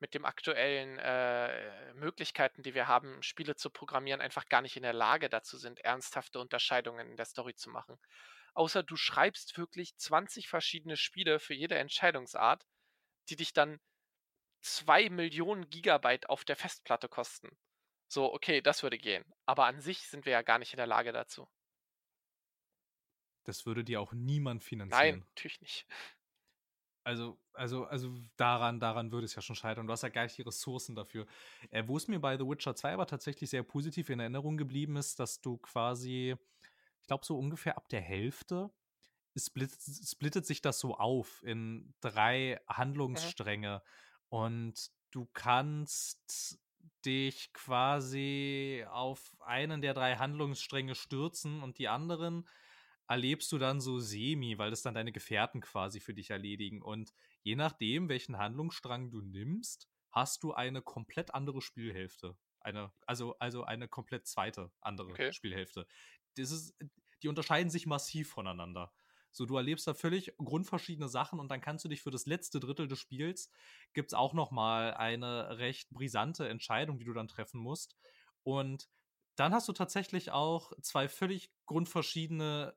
mit 0.01 0.15
den 0.15 0.25
aktuellen 0.25 0.99
äh, 0.99 1.95
Möglichkeiten, 1.95 2.63
die 2.63 2.75
wir 2.75 2.89
haben, 2.89 3.23
Spiele 3.23 3.55
zu 3.57 3.71
programmieren, 3.71 4.21
einfach 4.21 4.49
gar 4.49 4.61
nicht 4.61 4.77
in 4.77 4.83
der 4.83 4.93
Lage 4.93 5.29
dazu 5.29 5.57
sind, 5.57 5.81
ernsthafte 5.81 6.41
Unterscheidungen 6.41 7.11
in 7.11 7.17
der 7.17 7.27
Story 7.27 7.55
zu 7.55 7.71
machen. 7.71 7.99
Außer 8.55 8.83
du 8.83 8.97
schreibst 8.97 9.59
wirklich 9.59 9.97
20 9.97 10.49
verschiedene 10.49 10.97
Spiele 10.97 11.41
für 11.41 11.55
jede 11.55 11.77
Entscheidungsart, 11.79 12.67
die 13.29 13.37
dich 13.37 13.53
dann 13.53 13.81
2 14.63 15.11
Millionen 15.11 15.69
Gigabyte 15.71 16.29
auf 16.29 16.45
der 16.45 16.57
Festplatte 16.57 17.09
kosten. 17.09 17.57
So, 18.09 18.33
okay, 18.33 18.61
das 18.63 18.83
würde 18.83 18.99
gehen. 18.99 19.25
Aber 19.47 19.67
an 19.67 19.81
sich 19.81 20.09
sind 20.09 20.25
wir 20.27 20.33
ja 20.33 20.43
gar 20.43 20.59
nicht 20.59 20.73
in 20.73 20.79
der 20.79 20.87
Lage 20.87 21.13
dazu. 21.13 21.49
Das 23.45 23.67
würde 23.67 23.85
dir 23.85 24.01
auch 24.01 24.13
niemand 24.13 24.63
finanzieren. 24.63 25.19
Nein, 25.19 25.27
natürlich 25.31 25.61
nicht. 25.61 25.87
Also, 27.07 27.39
also, 27.53 27.85
also 27.85 28.15
daran, 28.37 28.81
daran 28.81 29.13
würde 29.13 29.27
es 29.27 29.35
ja 29.35 29.43
schon 29.43 29.57
scheitern. 29.57 29.87
Du 29.87 29.93
hast 29.93 30.03
ja 30.03 30.09
gar 30.09 30.23
nicht 30.23 30.39
die 30.39 30.43
Ressourcen 30.43 30.95
dafür. 30.95 31.27
Äh, 31.71 31.87
Wo 31.87 31.99
es 31.99 32.09
mir 32.09 32.19
bei 32.19 32.39
The 32.39 32.45
Witcher 32.47 32.75
2 32.75 32.95
aber 32.95 33.07
tatsächlich 33.07 33.51
sehr 33.51 33.63
positiv 33.63 34.09
in 34.09 34.21
Erinnerung 34.21 34.57
geblieben 34.57 34.97
ist, 34.97 35.21
dass 35.21 35.43
du 35.43 35.59
quasi, 35.59 36.35
ich 37.05 37.07
glaube, 37.07 37.27
so 37.27 37.39
ungefähr 37.39 37.77
ab 37.77 37.91
der 37.91 38.01
Hälfte 38.01 38.73
splittet, 39.37 39.83
splittet 39.83 40.47
sich 40.47 40.63
das 40.63 40.81
so 40.81 40.95
auf 40.95 41.43
in 41.45 41.93
drei. 42.01 42.59
Handlungsstränge. 42.67 43.83
Mhm. 43.85 44.29
Und 44.31 44.91
du 45.11 45.29
kannst 45.35 46.59
dich 47.05 47.53
quasi 47.53 48.87
auf 48.89 49.37
einen 49.41 49.83
der 49.83 49.93
drei 49.93 50.17
Handlungsstränge 50.17 50.95
stürzen 50.95 51.63
und 51.63 51.77
die 51.79 51.89
anderen 51.89 52.49
erlebst 53.07 53.53
du 53.53 53.59
dann 53.59 53.83
so 53.83 53.99
semi, 53.99 54.57
weil 54.57 54.71
das 54.71 54.81
dann 54.81 54.95
deine 54.95 55.13
Gefährten 55.13 55.61
quasi 55.61 56.01
für 56.01 56.15
dich 56.15 56.31
erledigen. 56.31 56.81
Und 56.81 57.13
je 57.43 57.55
nachdem, 57.55 58.09
welchen 58.09 58.39
Handlungsstrang 58.39 59.11
du 59.11 59.21
nimmst, 59.21 59.91
hast 60.11 60.43
du 60.43 60.55
eine 60.55 60.81
komplett 60.81 61.35
andere 61.35 61.61
Spielhälfte. 61.61 62.39
Eine, 62.61 62.95
also, 63.07 63.37
also 63.39 63.65
eine 63.65 63.89
komplett 63.89 64.27
zweite 64.27 64.73
andere 64.81 65.11
okay. 65.11 65.33
Spielhälfte. 65.35 65.87
Das 66.37 66.51
ist, 66.51 66.75
die 67.23 67.29
unterscheiden 67.29 67.71
sich 67.71 67.87
massiv 67.87 68.31
voneinander. 68.31 68.93
So, 69.33 69.47
du 69.47 69.57
erlebst 69.57 69.87
da 69.89 69.95
völlig 69.95 70.33
grundverschiedene 70.37 71.09
Sachen 71.09 71.41
und 71.41 71.49
dann 71.49 71.61
kannst 71.61 71.85
du 71.85 71.89
dich 71.89 72.03
für 72.03 72.13
das 72.13 72.27
letzte 72.27 72.61
Drittel 72.61 72.87
des 72.87 73.01
Spiels 73.01 73.51
gibt 73.93 74.11
es 74.11 74.15
auch 74.15 74.33
noch 74.33 74.53
mal 74.53 74.95
eine 74.95 75.59
recht 75.59 75.91
brisante 75.91 76.49
Entscheidung, 76.49 76.99
die 76.99 77.05
du 77.05 77.13
dann 77.13 77.27
treffen 77.27 77.61
musst. 77.61 77.97
Und 78.45 78.89
dann 79.35 79.53
hast 79.53 79.67
du 79.69 79.73
tatsächlich 79.73 80.31
auch 80.31 80.73
zwei 80.83 81.09
völlig 81.09 81.51
grundverschiedene 81.67 82.77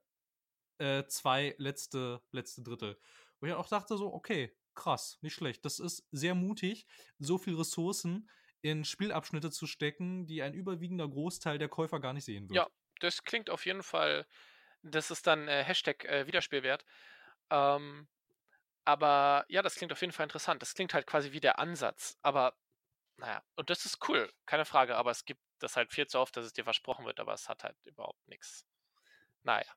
äh, 0.79 1.05
zwei 1.07 1.55
letzte, 1.59 2.23
letzte 2.31 2.63
Drittel. 2.63 2.99
Wo 3.39 3.45
ich 3.45 3.53
auch 3.53 3.67
dachte 3.67 3.97
so, 3.97 4.11
okay, 4.11 4.55
krass, 4.73 5.19
nicht 5.21 5.35
schlecht. 5.35 5.63
Das 5.65 5.79
ist 5.79 6.07
sehr 6.11 6.33
mutig, 6.33 6.87
so 7.19 7.37
viel 7.37 7.55
Ressourcen 7.55 8.29
in 8.61 8.83
Spielabschnitte 8.83 9.51
zu 9.51 9.67
stecken, 9.67 10.25
die 10.25 10.41
ein 10.41 10.53
überwiegender 10.53 11.07
Großteil 11.07 11.59
der 11.59 11.69
Käufer 11.69 11.99
gar 11.99 12.13
nicht 12.13 12.25
sehen 12.25 12.49
wird. 12.49 12.57
Ja, 12.57 12.67
das 12.99 13.23
klingt 13.23 13.49
auf 13.49 13.65
jeden 13.65 13.83
Fall, 13.83 14.25
das 14.83 15.11
ist 15.11 15.27
dann 15.27 15.47
äh, 15.47 15.63
Hashtag 15.63 16.05
äh, 16.05 16.27
Wiederspielwert. 16.27 16.85
Ähm, 17.51 18.07
aber 18.85 19.45
ja, 19.49 19.61
das 19.61 19.75
klingt 19.75 19.91
auf 19.93 20.01
jeden 20.01 20.13
Fall 20.13 20.25
interessant. 20.25 20.61
Das 20.61 20.73
klingt 20.75 20.93
halt 20.93 21.07
quasi 21.07 21.31
wie 21.33 21.41
der 21.41 21.59
Ansatz. 21.59 22.17
Aber 22.23 22.55
naja, 23.17 23.43
und 23.55 23.69
das 23.69 23.85
ist 23.85 24.07
cool, 24.09 24.31
keine 24.45 24.65
Frage. 24.65 24.97
Aber 24.97 25.11
es 25.11 25.25
gibt 25.25 25.41
das 25.59 25.75
halt 25.77 25.91
viel 25.93 26.07
zu 26.07 26.19
oft, 26.19 26.37
dass 26.37 26.45
es 26.45 26.53
dir 26.53 26.63
versprochen 26.65 27.05
wird, 27.05 27.19
aber 27.19 27.33
es 27.33 27.49
hat 27.49 27.63
halt 27.63 27.77
überhaupt 27.85 28.27
nichts. 28.27 28.65
Naja. 29.43 29.73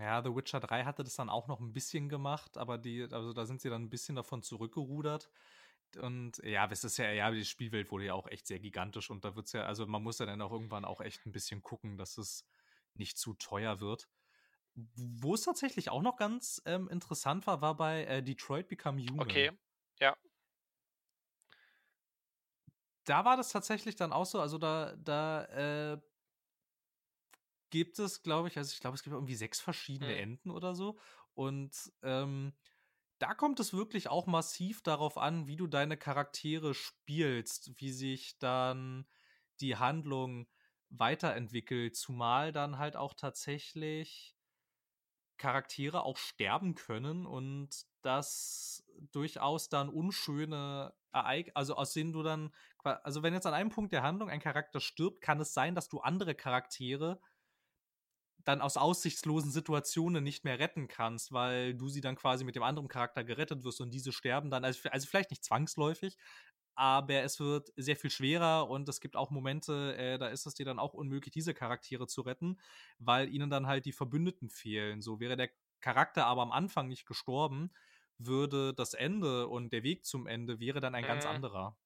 Ja, 0.00 0.22
The 0.22 0.34
Witcher 0.34 0.60
3 0.60 0.84
hatte 0.84 1.04
das 1.04 1.16
dann 1.16 1.28
auch 1.28 1.46
noch 1.46 1.60
ein 1.60 1.72
bisschen 1.74 2.08
gemacht, 2.08 2.56
aber 2.56 2.78
die, 2.78 3.06
also 3.10 3.32
da 3.34 3.44
sind 3.44 3.60
sie 3.60 3.68
dann 3.68 3.82
ein 3.82 3.90
bisschen 3.90 4.16
davon 4.16 4.42
zurückgerudert. 4.42 5.30
Und 5.96 6.38
ja, 6.44 6.68
es 6.70 6.84
ist 6.84 6.96
ja, 6.96 7.10
ja, 7.10 7.30
die 7.30 7.44
Spielwelt 7.44 7.90
wurde 7.90 8.06
ja 8.06 8.14
auch 8.14 8.26
echt 8.26 8.46
sehr 8.46 8.58
gigantisch 8.58 9.10
und 9.10 9.24
da 9.24 9.36
wird 9.36 9.46
es 9.46 9.52
ja, 9.52 9.64
also 9.64 9.86
man 9.86 10.02
muss 10.02 10.18
ja 10.18 10.26
dann 10.26 10.40
auch 10.42 10.52
irgendwann 10.52 10.84
auch 10.84 11.00
echt 11.00 11.24
ein 11.26 11.32
bisschen 11.32 11.62
gucken, 11.62 11.96
dass 11.96 12.18
es 12.18 12.46
nicht 12.94 13.18
zu 13.18 13.34
teuer 13.34 13.80
wird. 13.80 14.08
Wo 14.74 15.34
es 15.34 15.42
tatsächlich 15.42 15.90
auch 15.90 16.02
noch 16.02 16.16
ganz 16.16 16.60
ähm, 16.66 16.88
interessant 16.88 17.46
war, 17.46 17.60
war 17.60 17.76
bei 17.76 18.04
äh, 18.04 18.22
Detroit 18.22 18.68
Become 18.68 19.00
Human. 19.02 19.20
Okay, 19.20 19.52
ja. 20.00 20.16
Da 23.04 23.24
war 23.24 23.36
das 23.36 23.50
tatsächlich 23.50 23.94
dann 23.94 24.12
auch 24.12 24.26
so, 24.26 24.40
also 24.40 24.58
da, 24.58 24.96
da 24.96 25.44
äh, 25.92 26.00
gibt 27.70 27.98
es, 27.98 28.22
glaube 28.22 28.48
ich, 28.48 28.56
also 28.56 28.72
ich 28.72 28.80
glaube, 28.80 28.96
es 28.96 29.02
gibt 29.02 29.14
irgendwie 29.14 29.34
sechs 29.34 29.60
verschiedene 29.60 30.12
mhm. 30.12 30.18
Enden 30.20 30.50
oder 30.50 30.74
so. 30.74 30.98
Und 31.34 31.92
ähm, 32.02 32.52
da 33.24 33.32
kommt 33.32 33.58
es 33.58 33.72
wirklich 33.72 34.08
auch 34.08 34.26
massiv 34.26 34.82
darauf 34.82 35.16
an, 35.16 35.46
wie 35.46 35.56
du 35.56 35.66
deine 35.66 35.96
Charaktere 35.96 36.74
spielst, 36.74 37.72
wie 37.80 37.90
sich 37.90 38.38
dann 38.38 39.06
die 39.60 39.76
Handlung 39.76 40.46
weiterentwickelt, 40.90 41.96
zumal 41.96 42.52
dann 42.52 42.76
halt 42.76 42.96
auch 42.96 43.14
tatsächlich 43.14 44.36
Charaktere 45.38 46.02
auch 46.02 46.18
sterben 46.18 46.74
können 46.74 47.24
und 47.24 47.70
das 48.02 48.84
durchaus 49.10 49.70
dann 49.70 49.88
unschöne 49.88 50.92
Ereignisse, 51.10 51.56
also 51.56 51.76
aus 51.76 51.94
denen 51.94 52.12
du 52.12 52.22
dann, 52.22 52.52
also 52.82 53.22
wenn 53.22 53.32
jetzt 53.32 53.46
an 53.46 53.54
einem 53.54 53.70
Punkt 53.70 53.94
der 53.94 54.02
Handlung 54.02 54.28
ein 54.28 54.40
Charakter 54.40 54.80
stirbt, 54.80 55.22
kann 55.22 55.40
es 55.40 55.54
sein, 55.54 55.74
dass 55.74 55.88
du 55.88 56.00
andere 56.00 56.34
Charaktere 56.34 57.22
dann 58.44 58.60
aus 58.60 58.76
aussichtslosen 58.76 59.50
Situationen 59.50 60.22
nicht 60.22 60.44
mehr 60.44 60.58
retten 60.58 60.88
kannst, 60.88 61.32
weil 61.32 61.74
du 61.74 61.88
sie 61.88 62.00
dann 62.00 62.16
quasi 62.16 62.44
mit 62.44 62.56
dem 62.56 62.62
anderen 62.62 62.88
Charakter 62.88 63.24
gerettet 63.24 63.64
wirst 63.64 63.80
und 63.80 63.92
diese 63.92 64.12
sterben 64.12 64.50
dann, 64.50 64.64
also, 64.64 64.88
also 64.90 65.06
vielleicht 65.06 65.30
nicht 65.30 65.44
zwangsläufig, 65.44 66.16
aber 66.76 67.22
es 67.22 67.38
wird 67.40 67.70
sehr 67.76 67.96
viel 67.96 68.10
schwerer 68.10 68.68
und 68.68 68.88
es 68.88 69.00
gibt 69.00 69.16
auch 69.16 69.30
Momente, 69.30 69.96
äh, 69.96 70.18
da 70.18 70.28
ist 70.28 70.46
es 70.46 70.54
dir 70.54 70.66
dann 70.66 70.78
auch 70.78 70.92
unmöglich, 70.94 71.32
diese 71.32 71.54
Charaktere 71.54 72.06
zu 72.06 72.22
retten, 72.22 72.58
weil 72.98 73.28
ihnen 73.28 73.50
dann 73.50 73.66
halt 73.66 73.86
die 73.86 73.92
Verbündeten 73.92 74.50
fehlen. 74.50 75.00
So 75.00 75.20
wäre 75.20 75.36
der 75.36 75.50
Charakter 75.80 76.26
aber 76.26 76.42
am 76.42 76.52
Anfang 76.52 76.88
nicht 76.88 77.06
gestorben, 77.06 77.70
würde 78.18 78.74
das 78.74 78.94
Ende 78.94 79.48
und 79.48 79.72
der 79.72 79.82
Weg 79.82 80.04
zum 80.04 80.26
Ende 80.26 80.58
wäre 80.60 80.80
dann 80.80 80.94
ein 80.94 81.04
ganz 81.06 81.24
mhm. 81.24 81.30
anderer. 81.30 81.76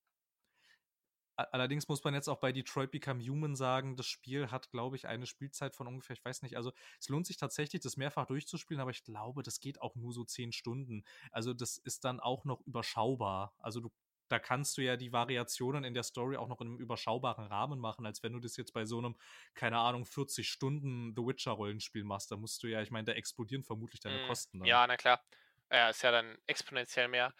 Allerdings 1.38 1.86
muss 1.86 2.02
man 2.02 2.14
jetzt 2.14 2.26
auch 2.26 2.40
bei 2.40 2.50
Detroit 2.50 2.90
Become 2.90 3.22
Human 3.22 3.54
sagen, 3.54 3.94
das 3.94 4.08
Spiel 4.08 4.50
hat, 4.50 4.72
glaube 4.72 4.96
ich, 4.96 5.06
eine 5.06 5.24
Spielzeit 5.24 5.72
von 5.72 5.86
ungefähr, 5.86 6.16
ich 6.16 6.24
weiß 6.24 6.42
nicht, 6.42 6.56
also 6.56 6.72
es 6.98 7.08
lohnt 7.08 7.28
sich 7.28 7.36
tatsächlich, 7.36 7.80
das 7.80 7.96
mehrfach 7.96 8.26
durchzuspielen, 8.26 8.80
aber 8.80 8.90
ich 8.90 9.04
glaube, 9.04 9.44
das 9.44 9.60
geht 9.60 9.80
auch 9.80 9.94
nur 9.94 10.12
so 10.12 10.24
zehn 10.24 10.50
Stunden. 10.50 11.04
Also 11.30 11.54
das 11.54 11.78
ist 11.78 12.04
dann 12.04 12.18
auch 12.18 12.44
noch 12.44 12.60
überschaubar. 12.62 13.54
Also 13.60 13.80
du, 13.80 13.92
da 14.26 14.40
kannst 14.40 14.78
du 14.78 14.82
ja 14.82 14.96
die 14.96 15.12
Variationen 15.12 15.84
in 15.84 15.94
der 15.94 16.02
Story 16.02 16.36
auch 16.36 16.48
noch 16.48 16.60
in 16.60 16.66
einem 16.66 16.78
überschaubaren 16.78 17.46
Rahmen 17.46 17.78
machen, 17.78 18.04
als 18.04 18.24
wenn 18.24 18.32
du 18.32 18.40
das 18.40 18.56
jetzt 18.56 18.72
bei 18.72 18.84
so 18.84 18.98
einem, 18.98 19.14
keine 19.54 19.78
Ahnung, 19.78 20.06
40 20.06 20.50
Stunden 20.50 21.14
The 21.14 21.22
Witcher-Rollenspiel 21.22 22.02
machst. 22.02 22.32
Da 22.32 22.36
musst 22.36 22.64
du 22.64 22.66
ja, 22.66 22.82
ich 22.82 22.90
meine, 22.90 23.04
da 23.04 23.12
explodieren 23.12 23.62
vermutlich 23.62 24.00
deine 24.00 24.24
mm, 24.24 24.26
Kosten. 24.26 24.58
Dann. 24.58 24.66
Ja, 24.66 24.84
na 24.88 24.96
klar. 24.96 25.22
Ja, 25.70 25.90
ist 25.90 26.02
ja 26.02 26.10
dann 26.10 26.36
exponentiell 26.46 27.06
mehr. 27.06 27.32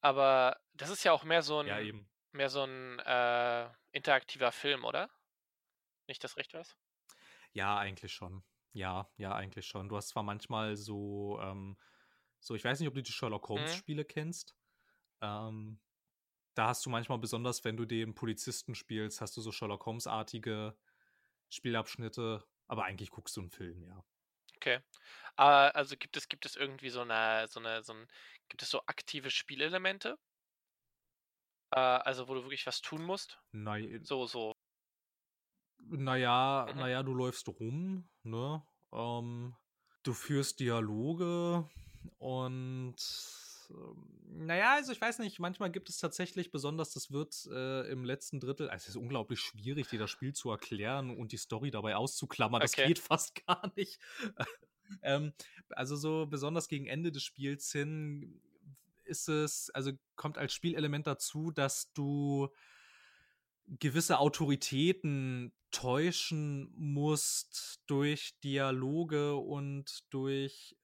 Aber 0.00 0.56
das 0.72 0.88
ist 0.88 1.04
ja 1.04 1.12
auch 1.12 1.24
mehr 1.24 1.42
so 1.42 1.58
ein. 1.58 1.66
Ja, 1.66 1.78
eben 1.78 2.08
mehr 2.32 2.50
so 2.50 2.64
ein 2.64 2.98
äh, 3.00 3.70
interaktiver 3.92 4.52
Film, 4.52 4.84
oder? 4.84 5.10
Nicht 6.06 6.22
das 6.24 6.36
recht 6.36 6.54
was? 6.54 6.76
Ja, 7.52 7.76
eigentlich 7.78 8.12
schon. 8.12 8.42
Ja, 8.72 9.10
ja, 9.16 9.34
eigentlich 9.34 9.66
schon. 9.66 9.88
Du 9.88 9.96
hast 9.96 10.08
zwar 10.08 10.22
manchmal 10.22 10.76
so, 10.76 11.38
ähm, 11.42 11.76
So, 12.40 12.54
ich 12.56 12.64
weiß 12.64 12.80
nicht, 12.80 12.88
ob 12.88 12.94
du 12.94 13.02
die 13.02 13.12
Sherlock 13.12 13.48
Mhm. 13.56 13.82
Holmes-Spiele 13.88 14.04
kennst. 14.06 14.56
Ähm, 15.22 15.80
da 16.54 16.68
hast 16.68 16.86
du 16.86 16.90
manchmal, 16.90 17.18
besonders 17.18 17.64
wenn 17.64 17.76
du 17.78 17.86
den 17.86 18.14
Polizisten 18.14 18.74
spielst, 18.76 19.20
hast 19.22 19.36
du 19.36 19.42
so 19.42 19.52
Sherlock 19.52 19.86
Holmes-artige 19.86 20.78
Spielabschnitte, 21.50 22.44
aber 22.68 22.84
eigentlich 22.86 23.10
guckst 23.10 23.36
du 23.38 23.42
einen 23.42 23.50
Film, 23.50 23.84
ja. 23.84 24.04
Okay. 24.56 24.76
Äh, 25.38 25.42
also 25.42 25.96
gibt 25.96 26.16
es, 26.16 26.28
gibt 26.28 26.46
es 26.46 26.56
irgendwie 26.56 26.90
so 26.90 27.02
eine, 27.02 27.48
so 27.48 27.60
eine, 27.60 27.82
so 27.84 27.94
ein, 27.94 28.08
gibt 28.48 28.62
es 28.62 28.70
so 28.70 28.82
aktive 28.86 29.30
Spielelemente? 29.30 30.18
Äh, 31.72 31.78
also 31.80 32.28
wo 32.28 32.34
du 32.34 32.42
wirklich 32.44 32.66
was 32.66 32.80
tun 32.82 33.02
musst? 33.04 33.38
Nei 33.52 34.00
So, 34.02 34.26
so. 34.26 34.52
naja, 35.78 36.72
Mhm. 36.72 36.72
naja, 36.74 37.02
du 37.02 37.14
läufst 37.14 37.48
rum, 37.48 38.08
ne? 38.22 38.62
Ähm, 38.92 39.56
du 40.02 40.12
führst 40.12 40.60
Dialoge 40.60 41.68
und 42.18 42.96
ähm, 43.70 44.08
naja, 44.46 44.74
also 44.74 44.92
ich 44.92 45.00
weiß 45.00 45.18
nicht, 45.20 45.38
manchmal 45.38 45.70
gibt 45.70 45.88
es 45.88 45.98
tatsächlich, 45.98 46.50
besonders 46.50 46.92
das 46.92 47.10
wird 47.10 47.46
äh, 47.50 47.90
im 47.90 48.04
letzten 48.04 48.40
Drittel, 48.40 48.68
also 48.70 48.82
es 48.84 48.88
ist 48.90 48.96
unglaublich 48.96 49.40
schwierig, 49.40 49.88
dir 49.88 49.98
das 49.98 50.10
Spiel 50.10 50.32
zu 50.34 50.50
erklären 50.50 51.10
und 51.16 51.32
die 51.32 51.36
Story 51.36 51.70
dabei 51.70 51.96
auszuklammern. 51.96 52.62
Das 52.62 52.76
Okay. 52.76 52.88
geht 52.88 52.98
fast 52.98 53.44
gar 53.46 53.72
nicht. 53.76 53.98
ähm, 55.02 55.32
also 55.70 55.96
so 55.96 56.26
besonders 56.26 56.68
gegen 56.68 56.86
Ende 56.86 57.12
des 57.12 57.22
Spiels 57.22 57.70
hin 57.72 58.40
ist 59.12 59.28
es, 59.28 59.70
also 59.70 59.92
kommt 60.16 60.38
als 60.38 60.52
Spielelement 60.54 61.06
dazu, 61.06 61.50
dass 61.50 61.92
du 61.92 62.48
gewisse 63.66 64.18
Autoritäten 64.18 65.52
täuschen 65.70 66.72
musst 66.76 67.80
durch 67.86 68.38
Dialoge 68.42 69.36
und 69.36 70.04
durch 70.10 70.76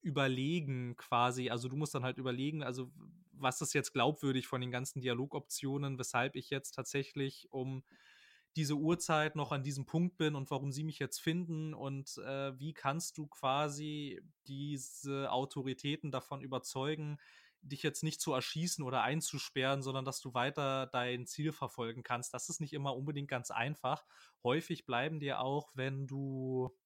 Überlegen 0.00 0.96
quasi. 0.96 1.50
Also 1.50 1.68
du 1.68 1.76
musst 1.76 1.94
dann 1.94 2.04
halt 2.04 2.18
überlegen, 2.18 2.62
also 2.62 2.90
was 3.32 3.60
ist 3.60 3.74
jetzt 3.74 3.92
glaubwürdig 3.92 4.46
von 4.46 4.60
den 4.60 4.70
ganzen 4.70 5.00
Dialogoptionen, 5.00 5.98
weshalb 5.98 6.36
ich 6.36 6.50
jetzt 6.50 6.72
tatsächlich 6.72 7.48
um 7.50 7.84
diese 8.56 8.74
Uhrzeit 8.74 9.36
noch 9.36 9.52
an 9.52 9.62
diesem 9.62 9.84
Punkt 9.84 10.16
bin 10.16 10.34
und 10.34 10.50
warum 10.50 10.72
sie 10.72 10.82
mich 10.82 10.98
jetzt 10.98 11.18
finden 11.20 11.74
und 11.74 12.16
äh, 12.18 12.58
wie 12.58 12.72
kannst 12.72 13.18
du 13.18 13.26
quasi 13.26 14.22
diese 14.46 15.30
Autoritäten 15.30 16.10
davon 16.10 16.40
überzeugen, 16.40 17.18
dich 17.62 17.82
jetzt 17.82 18.02
nicht 18.02 18.20
zu 18.20 18.32
erschießen 18.32 18.84
oder 18.84 19.02
einzusperren, 19.02 19.82
sondern 19.82 20.04
dass 20.04 20.20
du 20.20 20.34
weiter 20.34 20.86
dein 20.86 21.26
Ziel 21.26 21.52
verfolgen 21.52 22.02
kannst. 22.02 22.32
Das 22.34 22.48
ist 22.48 22.60
nicht 22.60 22.72
immer 22.72 22.96
unbedingt 22.96 23.28
ganz 23.28 23.50
einfach. 23.50 24.04
Häufig 24.42 24.86
bleiben 24.86 25.20
dir 25.20 25.40
auch, 25.40 25.70
wenn 25.74 26.06
du 26.06 26.76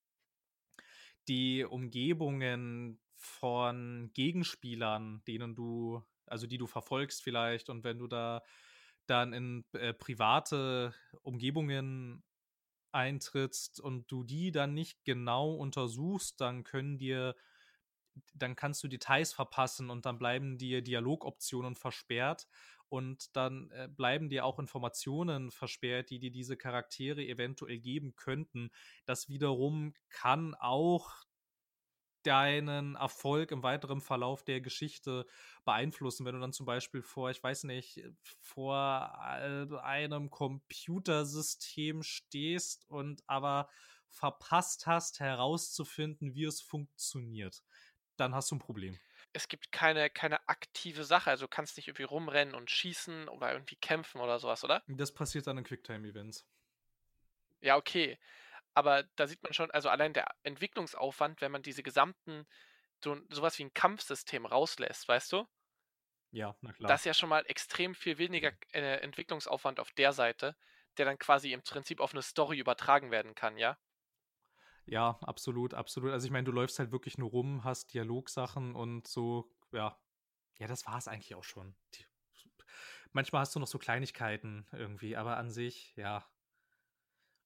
die 1.28 1.64
Umgebungen 1.64 3.00
von 3.16 4.10
Gegenspielern, 4.14 5.22
denen 5.26 5.54
du, 5.54 6.02
also 6.26 6.46
die 6.46 6.58
du 6.58 6.66
verfolgst 6.66 7.22
vielleicht, 7.22 7.68
und 7.68 7.84
wenn 7.84 7.98
du 7.98 8.06
da 8.06 8.42
dann 9.06 9.32
in 9.32 9.64
äh, 9.72 9.92
private 9.92 10.94
Umgebungen 11.22 12.22
eintrittst 12.92 13.80
und 13.80 14.10
du 14.10 14.24
die 14.24 14.50
dann 14.52 14.74
nicht 14.74 15.04
genau 15.04 15.52
untersuchst, 15.54 16.40
dann 16.40 16.64
können 16.64 16.98
dir, 16.98 17.34
dann 18.34 18.56
kannst 18.56 18.82
du 18.82 18.88
Details 18.88 19.32
verpassen 19.32 19.90
und 19.90 20.06
dann 20.06 20.18
bleiben 20.18 20.58
dir 20.58 20.82
Dialogoptionen 20.82 21.74
versperrt 21.76 22.48
und 22.88 23.36
dann 23.36 23.70
äh, 23.70 23.88
bleiben 23.88 24.28
dir 24.28 24.44
auch 24.44 24.58
Informationen 24.58 25.50
versperrt, 25.50 26.10
die 26.10 26.18
dir 26.18 26.32
diese 26.32 26.56
Charaktere 26.56 27.22
eventuell 27.24 27.78
geben 27.78 28.16
könnten. 28.16 28.70
Das 29.06 29.28
wiederum 29.28 29.94
kann 30.08 30.54
auch 30.54 31.14
deinen 32.22 32.96
Erfolg 32.96 33.50
im 33.50 33.62
weiteren 33.62 34.02
Verlauf 34.02 34.44
der 34.44 34.60
Geschichte 34.60 35.26
beeinflussen, 35.64 36.26
wenn 36.26 36.34
du 36.34 36.40
dann 36.40 36.52
zum 36.52 36.66
Beispiel 36.66 37.00
vor, 37.02 37.30
ich 37.30 37.42
weiß 37.42 37.64
nicht, 37.64 38.02
vor 38.40 39.18
einem 39.18 40.28
Computersystem 40.30 42.02
stehst 42.02 42.86
und 42.90 43.22
aber 43.26 43.70
verpasst 44.10 44.86
hast, 44.86 45.20
herauszufinden, 45.20 46.34
wie 46.34 46.44
es 46.44 46.60
funktioniert. 46.60 47.62
Dann 48.20 48.34
hast 48.34 48.50
du 48.50 48.56
ein 48.56 48.58
Problem. 48.58 48.98
Es 49.32 49.48
gibt 49.48 49.72
keine, 49.72 50.10
keine 50.10 50.46
aktive 50.48 51.04
Sache, 51.04 51.30
also 51.30 51.46
du 51.46 51.48
kannst 51.48 51.76
nicht 51.76 51.88
irgendwie 51.88 52.02
rumrennen 52.02 52.54
und 52.54 52.70
schießen 52.70 53.28
oder 53.28 53.52
irgendwie 53.52 53.76
kämpfen 53.76 54.20
oder 54.20 54.38
sowas, 54.38 54.62
oder? 54.62 54.82
Das 54.88 55.14
passiert 55.14 55.46
dann 55.46 55.56
in 55.56 55.64
Quicktime-Events. 55.64 56.44
Ja, 57.62 57.76
okay. 57.76 58.18
Aber 58.74 59.04
da 59.16 59.26
sieht 59.26 59.42
man 59.42 59.52
schon, 59.52 59.70
also 59.70 59.88
allein 59.88 60.12
der 60.12 60.26
Entwicklungsaufwand, 60.42 61.40
wenn 61.40 61.52
man 61.52 61.62
diese 61.62 61.82
gesamten, 61.82 62.46
so, 63.02 63.16
sowas 63.30 63.58
wie 63.58 63.64
ein 63.64 63.74
Kampfsystem 63.74 64.46
rauslässt, 64.46 65.08
weißt 65.08 65.32
du? 65.32 65.46
Ja, 66.32 66.54
na 66.60 66.72
klar. 66.72 66.90
Das 66.90 67.00
ist 67.00 67.04
ja 67.06 67.14
schon 67.14 67.28
mal 67.28 67.44
extrem 67.46 67.94
viel 67.94 68.18
weniger 68.18 68.52
äh, 68.72 69.00
Entwicklungsaufwand 69.00 69.80
auf 69.80 69.92
der 69.92 70.12
Seite, 70.12 70.56
der 70.98 71.06
dann 71.06 71.18
quasi 71.18 71.52
im 71.52 71.62
Prinzip 71.62 72.00
auf 72.00 72.12
eine 72.12 72.22
Story 72.22 72.58
übertragen 72.58 73.10
werden 73.10 73.34
kann, 73.34 73.56
ja? 73.58 73.78
Ja, 74.86 75.18
absolut, 75.22 75.72
absolut. 75.74 76.10
Also 76.12 76.26
ich 76.26 76.32
meine, 76.32 76.44
du 76.44 76.52
läufst 76.52 76.78
halt 76.78 76.92
wirklich 76.92 77.16
nur 77.18 77.30
rum, 77.30 77.64
hast 77.64 77.92
Dialogsachen 77.94 78.74
und 78.74 79.06
so, 79.06 79.50
ja. 79.72 79.98
Ja, 80.58 80.66
das 80.68 80.86
war 80.86 80.96
es 80.98 81.08
eigentlich 81.08 81.34
auch 81.34 81.42
schon. 81.44 81.74
Die, 81.94 82.04
manchmal 83.12 83.42
hast 83.42 83.54
du 83.54 83.60
noch 83.60 83.66
so 83.66 83.78
Kleinigkeiten 83.78 84.66
irgendwie, 84.72 85.16
aber 85.16 85.36
an 85.36 85.50
sich, 85.50 85.94
ja. 85.96 86.26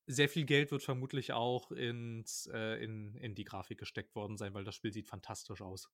Sehr 0.06 0.28
viel 0.30 0.44
Geld 0.46 0.70
wird 0.70 0.82
vermutlich 0.82 1.32
auch 1.32 1.70
ins, 1.70 2.46
äh, 2.52 2.82
in, 2.82 3.14
in 3.16 3.34
die 3.34 3.44
Grafik 3.44 3.78
gesteckt 3.78 4.14
worden 4.14 4.36
sein, 4.38 4.52
weil 4.54 4.64
das 4.64 4.74
Spiel 4.74 4.92
sieht 4.92 5.08
fantastisch 5.08 5.60
aus. 5.62 5.90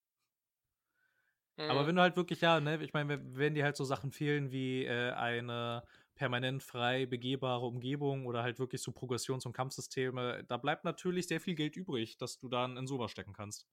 Aber 1.67 1.87
Mhm. 1.87 1.87
wenn 1.87 1.95
du 1.97 2.03
halt 2.03 2.17
wirklich, 2.17 2.41
ja, 2.41 2.61
ne, 2.61 2.83
ich 2.83 2.93
meine, 2.93 3.21
wenn 3.37 3.55
dir 3.55 3.65
halt 3.65 3.77
so 3.77 3.85
Sachen 3.85 4.11
fehlen 4.13 4.51
wie 4.51 4.85
äh, 4.85 5.13
eine 5.13 5.85
permanent 6.15 6.63
frei 6.63 7.07
begehbare 7.07 7.67
Umgebung 7.67 8.27
oder 8.27 8.43
halt 8.43 8.59
wirklich 8.59 8.83
so 8.83 8.93
Progressions- 8.93 9.47
und 9.47 9.53
Kampfsysteme, 9.53 10.45
da 10.49 10.57
bleibt 10.57 10.85
natürlich 10.85 11.29
sehr 11.29 11.41
viel 11.41 11.55
Geld 11.55 11.77
übrig, 11.77 12.19
dass 12.19 12.39
du 12.39 12.49
dann 12.49 12.77
in 12.77 12.87
sowas 12.87 13.11
stecken 13.11 13.33
kannst. 13.33 13.67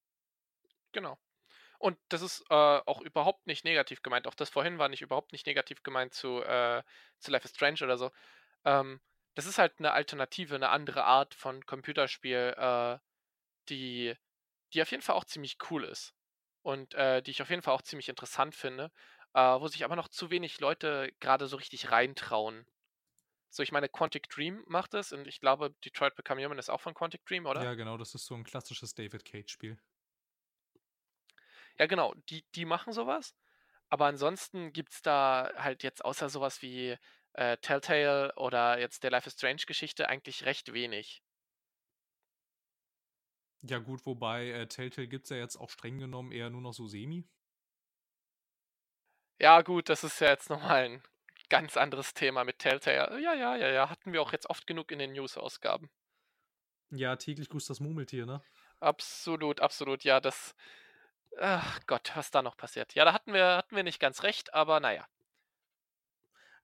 Genau. 0.91 1.17
Und 1.79 1.97
das 2.09 2.21
ist 2.21 2.41
äh, 2.49 2.53
auch 2.53 3.01
überhaupt 3.01 3.45
nicht 3.47 3.63
negativ 3.63 4.01
gemeint. 4.01 4.27
Auch 4.27 4.33
das 4.35 4.49
vorhin 4.49 4.79
war 4.79 4.89
nicht 4.89 5.01
überhaupt 5.01 5.31
nicht 5.31 5.45
negativ 5.45 5.83
gemeint 5.83 6.13
zu, 6.13 6.41
äh, 6.43 6.83
zu 7.19 7.31
Life 7.31 7.45
is 7.45 7.53
Strange 7.53 7.83
oder 7.83 7.97
so. 7.97 8.11
Ähm, 8.65 8.99
das 9.35 9.45
ist 9.45 9.59
halt 9.59 9.75
eine 9.79 9.93
Alternative, 9.93 10.55
eine 10.55 10.69
andere 10.69 11.03
Art 11.03 11.35
von 11.35 11.65
Computerspiel, 11.65 12.55
äh, 12.57 12.97
die, 13.69 14.15
die 14.73 14.81
auf 14.81 14.91
jeden 14.91 15.03
Fall 15.03 15.15
auch 15.15 15.25
ziemlich 15.25 15.57
cool 15.69 15.83
ist. 15.83 16.15
Und 16.63 16.95
äh, 16.95 17.21
die 17.21 17.31
ich 17.31 17.41
auf 17.41 17.49
jeden 17.49 17.61
Fall 17.61 17.75
auch 17.75 17.83
ziemlich 17.83 18.09
interessant 18.09 18.55
finde, 18.55 18.91
äh, 19.37 19.61
wo 19.61 19.67
sich 19.67 19.85
aber 19.85 19.95
noch 19.95 20.07
zu 20.07 20.31
wenig 20.31 20.59
Leute 20.59 21.13
gerade 21.19 21.45
so 21.45 21.57
richtig 21.57 21.91
reintrauen. 21.91 22.65
So, 23.49 23.61
ich 23.61 23.71
meine, 23.71 23.87
Quantic 23.87 24.29
Dream 24.29 24.63
macht 24.65 24.95
es 24.95 25.13
und 25.13 25.27
ich 25.27 25.39
glaube, 25.39 25.75
Detroit 25.85 26.15
Become 26.15 26.43
Human 26.43 26.57
ist 26.57 26.69
auch 26.69 26.81
von 26.81 26.95
Quantic 26.95 27.23
Dream, 27.23 27.45
oder? 27.45 27.63
Ja, 27.63 27.75
genau, 27.75 27.97
das 27.97 28.15
ist 28.15 28.25
so 28.25 28.33
ein 28.33 28.43
klassisches 28.43 28.95
David 28.95 29.25
Cage-Spiel. 29.25 29.77
Ja, 31.77 31.85
genau, 31.85 32.15
die, 32.29 32.45
die 32.55 32.65
machen 32.65 32.93
sowas. 32.93 33.35
Aber 33.89 34.07
ansonsten 34.07 34.73
gibt 34.73 34.93
es 34.93 35.03
da 35.03 35.51
halt 35.55 35.83
jetzt 35.83 36.03
außer 36.03 36.29
sowas 36.29 36.63
wie 36.63 36.97
äh, 37.33 37.57
Telltale 37.57 38.33
oder 38.37 38.79
jetzt 38.79 39.03
der 39.03 39.11
Life 39.11 39.27
is 39.27 39.35
Strange 39.35 39.61
Geschichte 39.67 40.09
eigentlich 40.09 40.45
recht 40.45 40.73
wenig. 40.73 41.21
Ja, 43.61 43.77
gut, 43.77 44.03
wobei 44.07 44.49
äh, 44.49 44.67
Telltale 44.67 45.07
gibt 45.07 45.25
es 45.25 45.29
ja 45.29 45.37
jetzt 45.37 45.57
auch 45.57 45.69
streng 45.69 45.99
genommen 45.99 46.31
eher 46.31 46.49
nur 46.49 46.61
noch 46.61 46.73
so 46.73 46.87
semi. 46.87 47.27
Ja, 49.39 49.61
gut, 49.61 49.89
das 49.89 50.03
ist 50.03 50.19
ja 50.19 50.29
jetzt 50.29 50.49
nochmal 50.49 50.85
ein 50.85 51.03
ganz 51.49 51.77
anderes 51.77 52.13
Thema 52.13 52.43
mit 52.43 52.59
Telltale. 52.59 53.19
Ja, 53.21 53.33
ja, 53.33 53.55
ja, 53.55 53.69
ja, 53.69 53.89
hatten 53.89 54.13
wir 54.13 54.21
auch 54.21 54.31
jetzt 54.31 54.49
oft 54.49 54.65
genug 54.67 54.91
in 54.91 54.99
den 54.99 55.13
News-Ausgaben. 55.13 55.89
Ja, 56.91 57.15
täglich 57.15 57.49
grüßt 57.49 57.69
das 57.69 57.79
Murmeltier, 57.79 58.25
ne? 58.25 58.41
Absolut, 58.79 59.61
absolut, 59.61 60.03
ja, 60.03 60.19
das. 60.19 60.55
Ach 61.39 61.79
Gott, 61.85 62.11
was 62.15 62.31
da 62.31 62.41
noch 62.41 62.57
passiert. 62.57 62.95
Ja, 62.95 63.05
da 63.05 63.13
hatten 63.13 63.33
wir, 63.33 63.57
hatten 63.57 63.75
wir 63.75 63.83
nicht 63.83 63.99
ganz 63.99 64.23
recht, 64.23 64.53
aber 64.53 64.79
naja. 64.79 65.07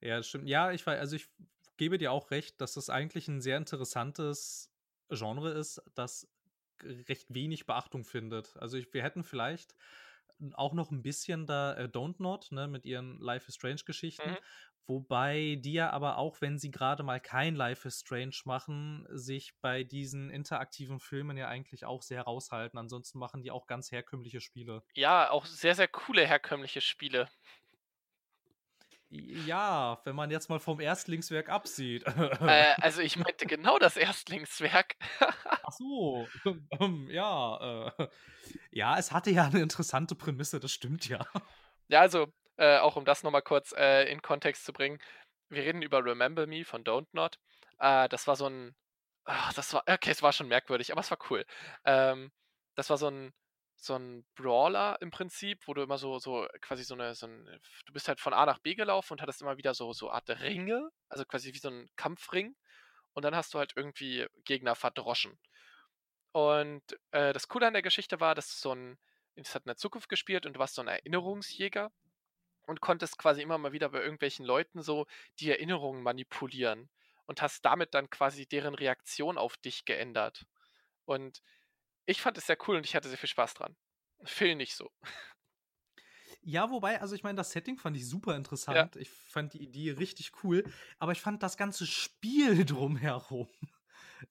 Ja, 0.01 0.17
das 0.17 0.27
stimmt. 0.27 0.47
Ja, 0.47 0.71
ich 0.71 0.85
weiß, 0.85 0.99
also 0.99 1.15
ich 1.15 1.29
gebe 1.77 1.97
dir 1.97 2.11
auch 2.11 2.31
recht, 2.31 2.59
dass 2.59 2.73
das 2.73 2.89
eigentlich 2.89 3.27
ein 3.27 3.41
sehr 3.41 3.57
interessantes 3.57 4.71
Genre 5.09 5.51
ist, 5.51 5.81
das 5.95 6.27
recht 6.83 7.33
wenig 7.33 7.65
Beachtung 7.65 8.03
findet. 8.03 8.57
Also 8.57 8.77
ich, 8.77 8.93
wir 8.93 9.03
hätten 9.03 9.23
vielleicht 9.23 9.75
auch 10.53 10.73
noch 10.73 10.91
ein 10.91 11.01
bisschen 11.01 11.45
da 11.45 11.75
äh, 11.75 11.85
Don't 11.85 12.15
Not, 12.19 12.51
ne, 12.51 12.67
mit 12.67 12.85
ihren 12.85 13.19
Life 13.19 13.47
is 13.47 13.55
Strange 13.55 13.81
Geschichten. 13.85 14.31
Mhm. 14.31 14.37
Wobei 14.85 15.57
die 15.59 15.73
ja 15.73 15.91
aber 15.91 16.17
auch, 16.17 16.41
wenn 16.41 16.59
sie 16.59 16.69
gerade 16.69 17.03
mal 17.03 17.21
kein 17.21 17.55
Life 17.55 17.87
is 17.87 18.01
Strange 18.01 18.35
machen, 18.43 19.07
sich 19.09 19.53
bei 19.61 19.85
diesen 19.85 20.29
interaktiven 20.29 20.99
Filmen 20.99 21.37
ja 21.37 21.47
eigentlich 21.47 21.85
auch 21.85 22.01
sehr 22.01 22.23
raushalten. 22.23 22.77
Ansonsten 22.77 23.17
machen 23.17 23.43
die 23.43 23.51
auch 23.51 23.65
ganz 23.65 23.91
herkömmliche 23.91 24.41
Spiele. 24.41 24.83
Ja, 24.93 25.29
auch 25.29 25.45
sehr, 25.45 25.75
sehr 25.75 25.87
coole 25.87 26.27
herkömmliche 26.27 26.81
Spiele. 26.81 27.29
Ja, 29.15 29.99
wenn 30.06 30.15
man 30.15 30.31
jetzt 30.31 30.49
mal 30.49 30.60
vom 30.60 30.80
Erstlingswerk 30.80 31.48
absieht. 31.48 32.03
Äh, 32.07 32.73
also 32.81 33.02
ich 33.02 33.15
meinte 33.15 33.45
genau 33.45 33.77
das 33.77 33.95
Erstlingswerk. 33.95 34.95
Ach 35.64 35.72
so, 35.72 36.27
ähm, 36.80 37.07
ja. 37.11 37.91
Äh, 37.99 38.07
ja, 38.72 38.98
es 38.98 39.11
hatte 39.11 39.30
ja 39.30 39.45
eine 39.45 39.61
interessante 39.61 40.15
Prämisse, 40.15 40.60
das 40.60 40.72
stimmt 40.72 41.07
ja. 41.07 41.19
Ja, 41.90 42.02
also, 42.02 42.27
äh, 42.57 42.80
auch 42.80 42.95
um 42.95 43.06
das 43.06 43.22
nochmal 43.22 43.44
kurz 43.44 43.72
äh, 43.77 44.11
in 44.11 44.23
Kontext 44.23 44.65
zu 44.65 44.73
bringen. 44.73 44.98
Wir 45.49 45.61
reden 45.61 45.84
über 45.84 46.03
Remember 46.03 46.48
Me 46.48 46.65
von 46.65 46.84
Don't 46.84 47.07
Not. 47.11 47.38
Äh, 47.77 48.10
das 48.10 48.26
war 48.26 48.35
so 48.35 48.48
ein. 48.48 48.73
ach, 49.26 49.53
das 49.53 49.73
war. 49.73 49.84
Okay, 49.85 50.10
es 50.10 50.23
war 50.23 50.34
schon 50.34 50.48
merkwürdig, 50.48 50.91
aber 50.91 51.02
es 51.02 51.11
war 51.11 51.19
cool. 51.30 51.45
Ähm, 51.85 52.31
das 52.76 52.90
war 52.90 52.98
so 52.98 53.10
ein 53.10 53.31
so 53.84 53.95
ein 53.95 54.26
Brawler 54.35 54.97
im 55.01 55.11
Prinzip, 55.11 55.68
wo 55.68 55.73
du 55.73 55.81
immer 55.81 55.97
so, 55.97 56.18
so 56.18 56.47
quasi 56.61 56.84
so 56.84 56.93
eine, 56.93 57.15
so 57.15 57.27
ein, 57.27 57.45
du 57.85 57.93
bist 57.93 58.07
halt 58.07 58.19
von 58.22 58.34
A 58.34 58.45
nach 58.45 58.60
B 58.60 58.76
gelaufen 58.76 59.14
und 59.14 59.22
hattest 59.22 59.41
immer 59.41 59.57
wieder 59.57 59.73
so, 59.73 59.91
so 59.91 60.10
Art 60.10 60.30
Ringe, 60.30 60.89
also 61.10 61.26
quasi 61.26 61.53
wie 61.53 61.60
so 61.60 61.69
ein 61.69 61.89
Kampfring. 61.95 62.55
Und 63.14 63.23
dann 63.26 63.35
hast 63.35 63.53
du 63.53 63.60
halt 63.60 63.73
irgendwie 63.76 64.26
Gegner 64.45 64.76
verdroschen. 64.76 65.38
Und 66.31 66.84
äh, 67.11 67.34
das 67.34 67.47
Coole 67.47 67.68
an 67.68 67.73
der 67.73 67.81
Geschichte 67.81 68.19
war, 68.19 68.35
dass 68.35 68.60
so 68.60 68.73
ein, 68.73 68.97
es 69.35 69.53
hat 69.53 69.65
in 69.65 69.69
der 69.69 69.77
Zukunft 69.77 70.10
gespielt 70.10 70.45
und 70.45 70.53
du 70.53 70.60
warst 70.60 70.76
so 70.76 70.81
ein 70.81 70.88
Erinnerungsjäger 70.88 71.91
und 72.65 72.81
konntest 72.81 73.18
quasi 73.18 73.41
immer 73.41 73.57
mal 73.57 73.73
wieder 73.73 73.89
bei 73.89 74.01
irgendwelchen 74.01 74.45
Leuten 74.45 74.81
so 74.81 75.05
die 75.39 75.49
Erinnerungen 75.49 76.01
manipulieren 76.03 76.89
und 77.26 77.41
hast 77.41 77.64
damit 77.65 77.93
dann 77.93 78.10
quasi 78.10 78.47
deren 78.47 78.76
Reaktion 78.76 79.38
auf 79.38 79.57
dich 79.57 79.85
geändert. 79.85 80.45
Und 81.05 81.41
ich 82.05 82.21
fand 82.21 82.38
es 82.38 82.47
sehr 82.47 82.57
cool 82.67 82.77
und 82.77 82.85
ich 82.85 82.95
hatte 82.95 83.09
sehr 83.09 83.17
viel 83.17 83.30
Spaß 83.30 83.53
dran. 83.55 83.75
Phil 84.23 84.55
nicht 84.55 84.75
so. 84.75 84.91
Ja, 86.45 86.69
wobei, 86.69 86.99
also 86.99 87.15
ich 87.15 87.23
meine, 87.23 87.38
das 87.38 87.51
Setting 87.51 87.77
fand 87.77 87.95
ich 87.95 88.07
super 88.07 88.35
interessant. 88.35 88.95
Ja. 88.95 89.01
Ich 89.01 89.09
fand 89.09 89.53
die 89.53 89.63
Idee 89.63 89.91
richtig 89.91 90.31
cool, 90.43 90.63
aber 90.99 91.13
ich 91.13 91.21
fand 91.21 91.41
das 91.41 91.55
ganze 91.55 91.85
Spiel 91.85 92.65
drumherum. 92.65 93.47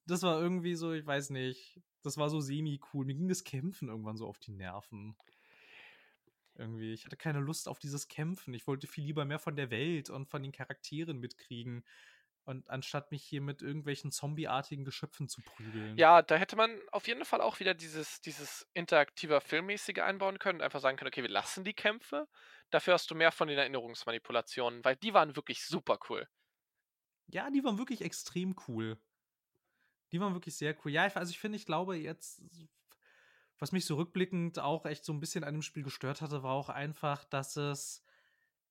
Das 0.07 0.23
war 0.23 0.41
irgendwie 0.41 0.75
so, 0.75 0.93
ich 0.93 1.07
weiß 1.07 1.31
nicht, 1.31 1.81
das 2.03 2.19
war 2.19 2.29
so 2.29 2.41
semi-cool. 2.41 3.07
Mir 3.07 3.15
ging 3.15 3.29
das 3.29 3.45
Kämpfen 3.45 3.89
irgendwann 3.89 4.17
so 4.17 4.27
auf 4.27 4.39
die 4.39 4.53
Nerven. 4.53 5.17
Irgendwie, 6.55 6.93
ich 6.93 7.07
hatte 7.07 7.17
keine 7.17 7.41
Lust 7.41 7.67
auf 7.67 7.79
dieses 7.79 8.09
Kämpfen. 8.09 8.53
Ich 8.53 8.67
wollte 8.67 8.87
viel 8.87 9.05
lieber 9.05 9.25
mehr 9.25 9.39
von 9.39 9.57
der 9.57 9.71
Welt 9.71 10.11
und 10.11 10.29
von 10.29 10.43
den 10.43 10.53
Charakteren 10.53 11.19
mitkriegen. 11.19 11.83
Und 12.45 12.69
anstatt 12.69 13.13
mich 13.13 13.23
hier 13.23 13.41
mit 13.41 13.63
irgendwelchen 13.63 14.11
zombieartigen 14.11 14.85
Geschöpfen 14.85 15.29
zu 15.29 15.43
prügeln. 15.43 15.97
Ja, 15.97 16.23
da 16.23 16.37
hätte 16.37 16.57
man 16.57 16.77
auf 16.91 17.07
jeden 17.07 17.25
Fall 17.25 17.41
auch 17.41 17.61
wieder 17.61 17.73
dieses, 17.73 18.21
dieses 18.21 18.67
interaktiver 18.75 19.41
Filmmäßige 19.41 19.99
einbauen 19.99 20.41
können. 20.41 20.61
Einfach 20.61 20.81
sagen 20.81 20.97
können, 20.97 21.09
okay, 21.09 21.23
wir 21.23 21.31
lassen 21.31 21.63
die 21.63 21.75
Kämpfe. 21.75 22.27
Dafür 22.71 22.95
hast 22.95 23.11
du 23.11 23.15
mehr 23.15 23.31
von 23.31 23.47
den 23.47 23.59
Erinnerungsmanipulationen, 23.59 24.85
weil 24.85 24.97
die 24.97 25.15
waren 25.15 25.37
wirklich 25.37 25.65
super 25.65 26.01
cool. 26.09 26.27
Ja, 27.29 27.49
die 27.51 27.63
waren 27.63 27.79
wirklich 27.79 28.03
extrem 28.03 28.57
cool. 28.67 29.01
Die 30.11 30.21
waren 30.21 30.35
wirklich 30.35 30.57
sehr 30.57 30.77
cool. 30.85 30.91
Ja, 30.91 31.05
also 31.15 31.31
ich 31.31 31.39
finde, 31.39 31.57
ich 31.57 31.65
glaube 31.65 31.97
jetzt, 31.97 32.43
was 33.59 33.73
mich 33.73 33.87
so 33.87 33.95
rückblickend 33.95 34.59
auch 34.59 34.85
echt 34.85 35.05
so 35.05 35.13
ein 35.13 35.21
bisschen 35.21 35.45
an 35.45 35.55
dem 35.55 35.63
Spiel 35.63 35.85
gestört 35.85 36.21
hatte, 36.21 36.43
war 36.43 36.53
auch 36.53 36.69
einfach, 36.69 37.25
dass 37.25 37.57
es 37.57 38.05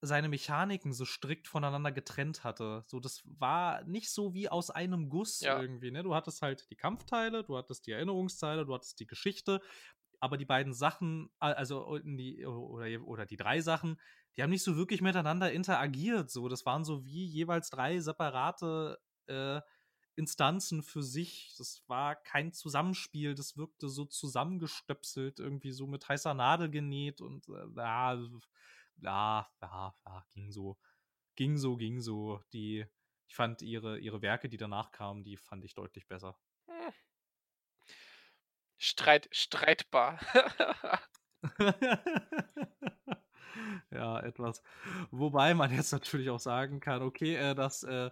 seine 0.04 0.28
Mechaniken 0.28 0.92
so 0.92 1.04
strikt 1.04 1.46
voneinander 1.46 1.92
getrennt 1.92 2.42
hatte. 2.42 2.82
So, 2.86 2.98
das 2.98 3.22
war 3.24 3.84
nicht 3.84 4.10
so 4.10 4.34
wie 4.34 4.48
aus 4.48 4.68
einem 4.68 5.08
Guss 5.08 5.40
ja. 5.40 5.60
irgendwie. 5.60 5.92
Ne? 5.92 6.02
Du 6.02 6.14
hattest 6.14 6.42
halt 6.42 6.68
die 6.70 6.76
Kampfteile, 6.76 7.44
du 7.44 7.56
hattest 7.56 7.86
die 7.86 7.92
Erinnerungsteile, 7.92 8.66
du 8.66 8.74
hattest 8.74 8.98
die 8.98 9.06
Geschichte, 9.06 9.60
aber 10.18 10.36
die 10.36 10.44
beiden 10.44 10.72
Sachen, 10.72 11.30
also 11.38 11.98
die, 12.02 12.44
oder, 12.44 13.06
oder 13.06 13.26
die 13.26 13.36
drei 13.36 13.60
Sachen, 13.60 14.00
die 14.36 14.42
haben 14.42 14.50
nicht 14.50 14.64
so 14.64 14.76
wirklich 14.76 15.02
miteinander 15.02 15.52
interagiert. 15.52 16.30
So, 16.30 16.48
das 16.48 16.66
waren 16.66 16.84
so 16.84 17.04
wie 17.04 17.24
jeweils 17.24 17.70
drei 17.70 18.00
separate 18.00 18.98
äh, 19.26 19.60
Instanzen 20.16 20.82
für 20.82 21.04
sich. 21.04 21.54
Das 21.58 21.84
war 21.86 22.16
kein 22.16 22.52
Zusammenspiel, 22.52 23.36
das 23.36 23.56
wirkte 23.56 23.88
so 23.88 24.04
zusammengestöpselt, 24.04 25.38
irgendwie 25.38 25.70
so 25.70 25.86
mit 25.86 26.08
heißer 26.08 26.34
Nadel 26.34 26.70
genäht 26.70 27.20
und 27.20 27.48
äh, 27.48 27.76
ja, 28.96 29.48
ja, 29.60 29.94
ja, 30.06 30.26
ging 30.30 30.50
so, 30.50 30.78
ging 31.36 31.56
so, 31.56 31.76
ging 31.76 32.00
so. 32.00 32.42
Die, 32.52 32.86
ich 33.26 33.34
fand 33.34 33.62
ihre, 33.62 33.98
ihre 33.98 34.22
Werke, 34.22 34.48
die 34.48 34.56
danach 34.56 34.92
kamen, 34.92 35.24
die 35.24 35.36
fand 35.36 35.64
ich 35.64 35.74
deutlich 35.74 36.06
besser. 36.06 36.38
Hm. 36.66 36.92
Streit, 38.78 39.28
streitbar. 39.32 40.20
ja, 43.90 44.20
etwas. 44.20 44.62
Wobei 45.10 45.54
man 45.54 45.74
jetzt 45.74 45.92
natürlich 45.92 46.30
auch 46.30 46.40
sagen 46.40 46.80
kann, 46.80 47.02
okay, 47.02 47.36
äh, 47.36 47.54
dass, 47.54 47.82
äh, 47.82 48.10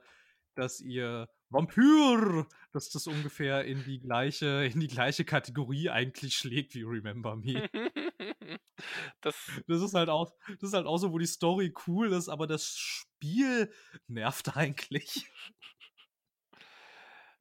dass 0.61 0.81
ihr 0.81 1.29
Vampyr, 1.49 2.47
dass 2.73 2.91
das 2.91 3.07
ungefähr 3.07 3.65
in 3.65 3.83
die 3.85 3.99
gleiche, 3.99 4.65
in 4.65 4.79
die 4.79 4.89
gleiche 4.89 5.25
Kategorie 5.25 5.91
eigentlich 5.91 6.37
schlägt 6.37 6.75
wie 6.75 6.83
Remember 6.83 7.35
Me. 7.37 7.69
das, 9.21 9.35
das 9.67 9.83
ist 9.83 9.95
halt 9.95 10.09
auch, 10.09 10.33
das 10.49 10.71
ist 10.71 10.75
halt 10.75 10.87
auch 10.87 10.99
so, 10.99 11.13
wo 11.13 11.19
die 11.19 11.27
Story 11.27 11.73
cool 11.87 12.13
ist, 12.13 12.29
aber 12.29 12.47
das 12.47 12.77
Spiel 12.77 13.73
nervt 14.07 14.57
eigentlich. 14.57 15.31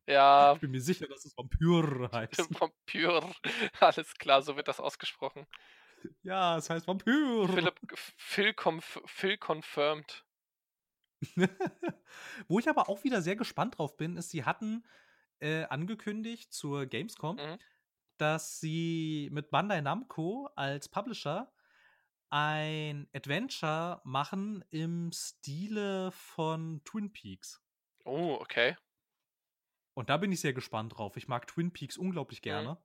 Ja. 0.08 0.54
Ich 0.54 0.60
bin 0.60 0.72
mir 0.72 0.82
sicher, 0.82 1.08
dass 1.08 1.26
es 1.26 1.38
Vampyr 1.38 2.10
heißt. 2.14 2.60
Vampyr. 2.60 3.32
Alles 3.80 4.16
klar, 4.16 4.42
so 4.42 4.56
wird 4.56 4.68
das 4.68 4.80
ausgesprochen. 4.80 5.46
Ja, 6.24 6.58
es 6.58 6.70
heißt 6.70 6.88
Vampyr. 6.88 7.48
Philipp, 7.48 7.80
Phil, 8.18 8.54
conf 8.54 9.02
Phil 9.06 9.38
confirmed. 9.38 10.26
Wo 12.48 12.60
ich 12.60 12.70
aber 12.70 12.90
auch 12.90 13.04
wieder 13.04 13.22
sehr 13.22 13.36
gespannt 13.36 13.78
drauf 13.78 13.98
bin, 13.98 14.18
ist, 14.18 14.30
sie 14.30 14.46
hatten 14.46 14.86
äh, 15.40 15.64
angekündigt 15.66 16.54
zur 16.54 16.86
Gamescom, 16.86 17.38
mhm. 17.38 17.60
dass 18.18 18.60
sie 18.60 19.30
mit 19.32 19.50
Bandai 19.52 19.82
Namco 19.82 20.50
als 20.56 20.90
Publisher 20.90 21.52
ein 22.30 23.08
Adventure 23.14 24.02
machen 24.04 24.64
im 24.70 25.12
Stile 25.12 26.12
von 26.12 26.82
Twin 26.86 27.12
Peaks. 27.12 27.62
Oh, 28.06 28.38
okay. 28.40 28.76
Und 29.96 30.10
da 30.10 30.18
bin 30.18 30.32
ich 30.32 30.40
sehr 30.40 30.54
gespannt 30.54 30.98
drauf. 30.98 31.18
Ich 31.18 31.28
mag 31.28 31.48
Twin 31.48 31.72
Peaks 31.72 31.98
unglaublich 31.98 32.40
mhm. 32.40 32.44
gerne. 32.44 32.70
Mhm. 32.72 32.78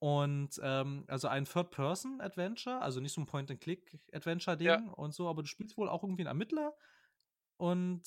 Und 0.00 0.60
ähm, 0.64 1.04
also 1.06 1.28
ein 1.28 1.44
Third-Person-Adventure, 1.44 2.82
also 2.82 2.98
nicht 2.98 3.12
so 3.12 3.20
ein 3.20 3.26
Point-and-Click-Adventure-Ding 3.26 4.66
ja. 4.66 4.92
und 4.96 5.14
so, 5.14 5.28
aber 5.28 5.42
du 5.42 5.48
spielst 5.48 5.76
wohl 5.76 5.88
auch 5.88 6.02
irgendwie 6.02 6.22
einen 6.22 6.28
Ermittler 6.28 6.74
und 7.62 8.02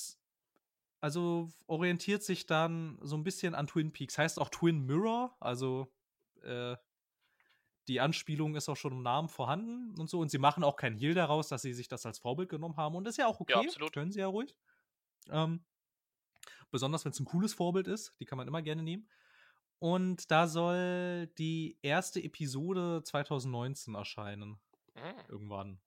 also 0.99 1.49
orientiert 1.67 2.23
sich 2.23 2.45
dann 2.45 2.99
so 3.01 3.15
ein 3.15 3.23
bisschen 3.23 3.55
an 3.55 3.67
Twin 3.67 3.93
Peaks. 3.93 4.17
Heißt 4.17 4.37
auch 4.37 4.49
Twin 4.49 4.85
Mirror, 4.85 5.33
also 5.39 5.89
äh, 6.43 6.75
die 7.87 8.01
Anspielung 8.01 8.55
ist 8.55 8.67
auch 8.67 8.75
schon 8.75 8.91
im 8.91 9.01
Namen 9.01 9.29
vorhanden 9.29 9.97
und 9.97 10.09
so. 10.09 10.19
Und 10.19 10.29
sie 10.29 10.39
machen 10.39 10.65
auch 10.65 10.75
kein 10.75 10.97
Heal 10.97 11.13
daraus, 11.13 11.47
dass 11.47 11.61
sie 11.61 11.73
sich 11.73 11.87
das 11.87 12.05
als 12.05 12.19
Vorbild 12.19 12.49
genommen 12.49 12.75
haben. 12.75 12.95
Und 12.95 13.05
das 13.05 13.13
ist 13.13 13.17
ja 13.17 13.27
auch 13.27 13.39
okay. 13.39 13.53
Ja, 13.53 13.61
absolut. 13.61 13.93
Können 13.93 14.11
sie 14.11 14.19
ja 14.19 14.27
ruhig. 14.27 14.57
Ähm, 15.29 15.63
besonders 16.69 17.05
wenn 17.05 17.13
es 17.13 17.19
ein 17.21 17.25
cooles 17.25 17.53
Vorbild 17.53 17.87
ist. 17.87 18.11
Die 18.19 18.25
kann 18.25 18.37
man 18.37 18.49
immer 18.49 18.61
gerne 18.61 18.83
nehmen. 18.83 19.07
Und 19.79 20.31
da 20.31 20.47
soll 20.47 21.27
die 21.37 21.77
erste 21.81 22.21
Episode 22.21 23.03
2019 23.05 23.95
erscheinen. 23.95 24.59
Mhm. 24.95 25.29
Irgendwann. 25.29 25.79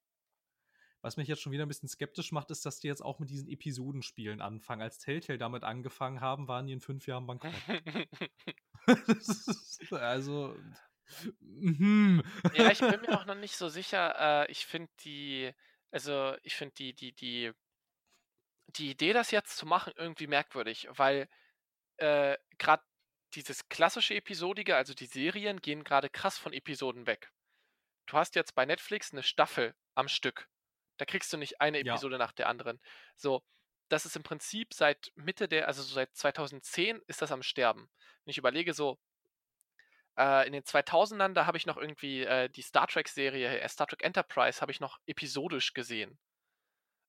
Was 1.08 1.16
mich 1.16 1.26
jetzt 1.26 1.40
schon 1.40 1.52
wieder 1.52 1.64
ein 1.64 1.68
bisschen 1.68 1.88
skeptisch 1.88 2.32
macht, 2.32 2.50
ist, 2.50 2.66
dass 2.66 2.80
die 2.80 2.86
jetzt 2.86 3.00
auch 3.00 3.18
mit 3.18 3.30
diesen 3.30 3.48
Episodenspielen 3.48 4.42
anfangen. 4.42 4.82
Als 4.82 4.98
Telltale 4.98 5.38
damit 5.38 5.64
angefangen 5.64 6.20
haben, 6.20 6.48
waren 6.48 6.66
die 6.66 6.74
in 6.74 6.82
fünf 6.82 7.06
Jahren 7.06 7.26
bankrott. 7.26 7.54
also. 9.92 10.54
Mm. 11.40 12.20
Ja, 12.52 12.70
ich 12.70 12.80
bin 12.80 13.00
mir 13.00 13.18
auch 13.18 13.24
noch 13.24 13.36
nicht 13.36 13.56
so 13.56 13.70
sicher. 13.70 14.42
Äh, 14.44 14.50
ich 14.50 14.66
finde 14.66 14.90
die, 15.02 15.50
also 15.90 16.36
ich 16.42 16.56
finde 16.56 16.74
die, 16.74 16.92
die, 16.92 17.14
die, 17.14 17.52
die 18.76 18.90
Idee, 18.90 19.14
das 19.14 19.30
jetzt 19.30 19.56
zu 19.56 19.64
machen, 19.64 19.94
irgendwie 19.96 20.26
merkwürdig, 20.26 20.88
weil 20.90 21.26
äh, 21.96 22.36
gerade 22.58 22.82
dieses 23.32 23.66
klassische 23.70 24.14
Episodige, 24.14 24.76
also 24.76 24.92
die 24.92 25.06
Serien, 25.06 25.62
gehen 25.62 25.84
gerade 25.84 26.10
krass 26.10 26.36
von 26.36 26.52
Episoden 26.52 27.06
weg. 27.06 27.32
Du 28.04 28.18
hast 28.18 28.34
jetzt 28.34 28.54
bei 28.54 28.66
Netflix 28.66 29.10
eine 29.12 29.22
Staffel 29.22 29.74
am 29.94 30.08
Stück. 30.08 30.50
Da 30.98 31.04
kriegst 31.04 31.32
du 31.32 31.36
nicht 31.36 31.60
eine 31.60 31.78
Episode 31.78 32.16
ja. 32.16 32.18
nach 32.18 32.32
der 32.32 32.48
anderen. 32.48 32.80
So, 33.16 33.42
das 33.88 34.04
ist 34.04 34.16
im 34.16 34.22
Prinzip 34.22 34.74
seit 34.74 35.12
Mitte 35.14 35.48
der, 35.48 35.66
also 35.66 35.82
so 35.82 35.94
seit 35.94 36.14
2010 36.14 37.00
ist 37.06 37.22
das 37.22 37.32
am 37.32 37.42
Sterben. 37.42 37.88
Wenn 38.24 38.30
ich 38.30 38.38
überlege, 38.38 38.74
so 38.74 38.98
äh, 40.18 40.46
in 40.46 40.52
den 40.52 40.64
2000ern, 40.64 41.32
da 41.32 41.46
habe 41.46 41.56
ich 41.56 41.66
noch 41.66 41.76
irgendwie 41.76 42.24
äh, 42.24 42.50
die 42.50 42.62
Star 42.62 42.86
Trek-Serie, 42.86 43.60
äh, 43.60 43.68
Star 43.68 43.86
Trek 43.86 44.04
Enterprise, 44.04 44.60
habe 44.60 44.72
ich 44.72 44.80
noch 44.80 44.98
episodisch 45.06 45.72
gesehen. 45.72 46.18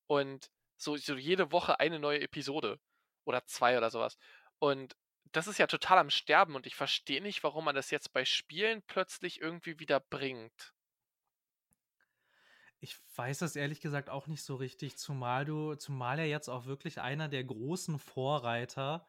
Und 0.08 0.50
so, 0.78 0.96
so 0.96 1.16
jede 1.16 1.52
Woche 1.52 1.80
eine 1.80 2.00
neue 2.00 2.22
Episode. 2.22 2.80
Oder 3.26 3.46
zwei 3.46 3.78
oder 3.78 3.90
sowas. 3.90 4.18
Und 4.60 4.96
das 5.32 5.48
ist 5.48 5.60
ja 5.60 5.68
total 5.68 6.00
am 6.00 6.10
Sterben 6.10 6.56
und 6.56 6.66
ich 6.66 6.76
verstehe 6.76 7.22
nicht, 7.22 7.44
warum 7.44 7.66
man 7.66 7.76
das 7.76 7.92
jetzt 7.92 8.14
bei 8.14 8.26
Spielen 8.26 8.82
plötzlich 8.88 9.42
irgendwie 9.42 9.80
wieder 9.80 10.00
bringt. 10.00 10.74
Ich 12.80 12.98
weiß 13.16 13.40
das 13.40 13.56
ehrlich 13.56 13.82
gesagt 13.82 14.10
auch 14.10 14.28
nicht 14.28 14.44
so 14.44 14.56
richtig, 14.56 14.98
zumal 14.98 15.46
du, 15.46 15.76
zumal 15.76 16.20
er 16.20 16.28
jetzt 16.28 16.48
auch 16.50 16.66
wirklich 16.66 17.02
einer 17.02 17.28
der 17.28 17.44
großen 17.44 18.00
Vorreiter 18.00 19.06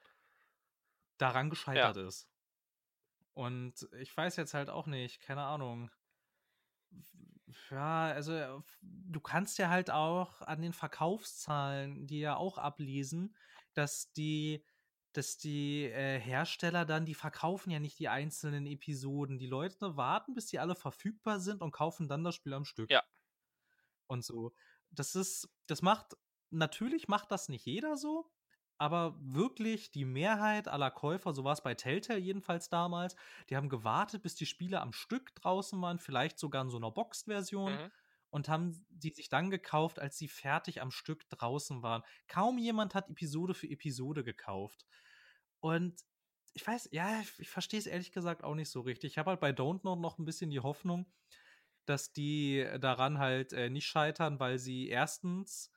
daran 1.18 1.50
gescheitert 1.50 1.96
ja. 1.96 2.06
ist. 2.06 2.28
Und 3.34 3.88
ich 4.00 4.14
weiß 4.16 4.36
jetzt 4.36 4.54
halt 4.54 4.70
auch 4.70 4.86
nicht, 4.86 5.20
keine 5.20 5.42
Ahnung. 5.42 5.90
Ja, 7.70 8.06
also 8.06 8.32
äh, 8.32 8.60
du 8.80 9.20
kannst 9.20 9.58
ja 9.58 9.68
halt 9.68 9.90
auch 9.90 10.40
an 10.42 10.62
den 10.62 10.72
Verkaufszahlen, 10.72 12.06
die 12.06 12.20
ja 12.20 12.36
auch 12.36 12.58
ablesen, 12.58 13.34
dass 13.74 14.12
die, 14.12 14.64
dass 15.12 15.38
die 15.38 15.84
äh, 15.84 16.18
Hersteller 16.18 16.84
dann, 16.84 17.06
die 17.06 17.14
verkaufen 17.14 17.70
ja 17.70 17.80
nicht 17.80 17.98
die 17.98 18.08
einzelnen 18.08 18.66
Episoden. 18.66 19.38
Die 19.38 19.46
Leute 19.46 19.96
warten, 19.96 20.34
bis 20.34 20.46
die 20.46 20.58
alle 20.58 20.74
verfügbar 20.74 21.40
sind 21.40 21.62
und 21.62 21.72
kaufen 21.72 22.08
dann 22.08 22.24
das 22.24 22.34
Spiel 22.34 22.54
am 22.54 22.64
Stück. 22.64 22.90
Ja. 22.90 23.02
Und 24.10 24.24
so. 24.24 24.52
Das 24.90 25.14
ist, 25.14 25.48
das 25.68 25.82
macht, 25.82 26.16
natürlich 26.50 27.06
macht 27.06 27.30
das 27.30 27.48
nicht 27.48 27.64
jeder 27.64 27.96
so, 27.96 28.28
aber 28.76 29.16
wirklich 29.20 29.92
die 29.92 30.04
Mehrheit 30.04 30.66
aller 30.66 30.90
Käufer, 30.90 31.32
so 31.32 31.44
war 31.44 31.52
es 31.52 31.62
bei 31.62 31.74
Telltale 31.74 32.18
jedenfalls 32.18 32.68
damals, 32.68 33.14
die 33.48 33.56
haben 33.56 33.68
gewartet, 33.68 34.22
bis 34.22 34.34
die 34.34 34.46
Spiele 34.46 34.80
am 34.80 34.92
Stück 34.92 35.32
draußen 35.36 35.80
waren, 35.80 36.00
vielleicht 36.00 36.40
sogar 36.40 36.62
in 36.62 36.70
so 36.70 36.76
einer 36.76 36.90
Boxed-Version. 36.90 37.72
Mhm. 37.72 37.90
Und 38.32 38.48
haben 38.48 38.86
die 38.90 39.10
sich 39.10 39.28
dann 39.28 39.50
gekauft, 39.50 39.98
als 39.98 40.16
sie 40.16 40.28
fertig 40.28 40.80
am 40.80 40.92
Stück 40.92 41.28
draußen 41.30 41.82
waren. 41.82 42.04
Kaum 42.28 42.58
jemand 42.58 42.94
hat 42.94 43.10
Episode 43.10 43.54
für 43.54 43.68
Episode 43.68 44.22
gekauft. 44.22 44.86
Und 45.58 46.00
ich 46.52 46.64
weiß, 46.64 46.90
ja, 46.92 47.20
ich, 47.20 47.40
ich 47.40 47.48
verstehe 47.48 47.80
es 47.80 47.88
ehrlich 47.88 48.12
gesagt 48.12 48.44
auch 48.44 48.54
nicht 48.54 48.70
so 48.70 48.82
richtig. 48.82 49.12
Ich 49.12 49.18
habe 49.18 49.30
halt 49.30 49.40
bei 49.40 49.50
Don't 49.50 49.80
Know 49.80 49.96
noch 49.96 50.18
ein 50.18 50.24
bisschen 50.24 50.50
die 50.50 50.60
Hoffnung, 50.60 51.12
dass 51.86 52.12
die 52.12 52.66
daran 52.80 53.18
halt 53.18 53.52
äh, 53.52 53.70
nicht 53.70 53.86
scheitern, 53.86 54.40
weil 54.40 54.58
sie 54.58 54.88
erstens 54.88 55.70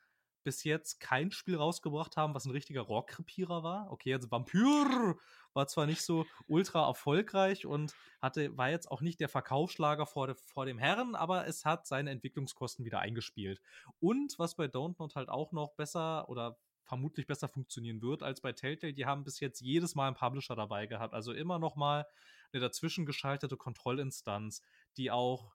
bis 0.43 0.63
jetzt 0.63 0.99
kein 0.99 1.31
Spiel 1.31 1.55
rausgebracht 1.55 2.17
haben, 2.17 2.33
was 2.33 2.45
ein 2.45 2.51
richtiger 2.51 2.81
Rohrkrepierer 2.81 3.63
war. 3.63 3.91
Okay, 3.91 4.09
jetzt 4.09 4.29
Vampyr 4.29 5.15
war 5.53 5.67
zwar 5.67 5.85
nicht 5.85 6.01
so 6.01 6.25
ultra 6.47 6.85
erfolgreich 6.87 7.65
und 7.65 7.93
hatte, 8.21 8.55
war 8.57 8.69
jetzt 8.69 8.91
auch 8.91 9.01
nicht 9.01 9.19
der 9.19 9.29
Verkaufsschlager 9.29 10.05
vor, 10.05 10.27
de, 10.27 10.35
vor 10.35 10.65
dem 10.65 10.77
Herren, 10.77 11.15
aber 11.15 11.47
es 11.47 11.65
hat 11.65 11.87
seine 11.87 12.11
Entwicklungskosten 12.11 12.85
wieder 12.85 12.99
eingespielt. 12.99 13.61
Und 13.99 14.37
was 14.37 14.55
bei 14.55 14.65
Don't 14.65 14.95
Not 14.99 15.15
halt 15.15 15.29
auch 15.29 15.51
noch 15.51 15.73
besser 15.75 16.27
oder 16.29 16.57
vermutlich 16.83 17.27
besser 17.27 17.47
funktionieren 17.47 18.01
wird 18.01 18.23
als 18.23 18.41
bei 18.41 18.51
Telltale, 18.51 18.93
die 18.93 19.05
haben 19.05 19.23
bis 19.23 19.39
jetzt 19.39 19.61
jedes 19.61 19.95
Mal 19.95 20.07
einen 20.07 20.15
Publisher 20.15 20.55
dabei 20.55 20.85
gehabt. 20.85 21.13
Also 21.13 21.31
immer 21.31 21.57
noch 21.57 21.75
mal 21.75 22.05
eine 22.51 22.61
dazwischen 22.61 23.05
geschaltete 23.05 23.55
Kontrollinstanz, 23.55 24.61
die 24.97 25.09
auch 25.09 25.53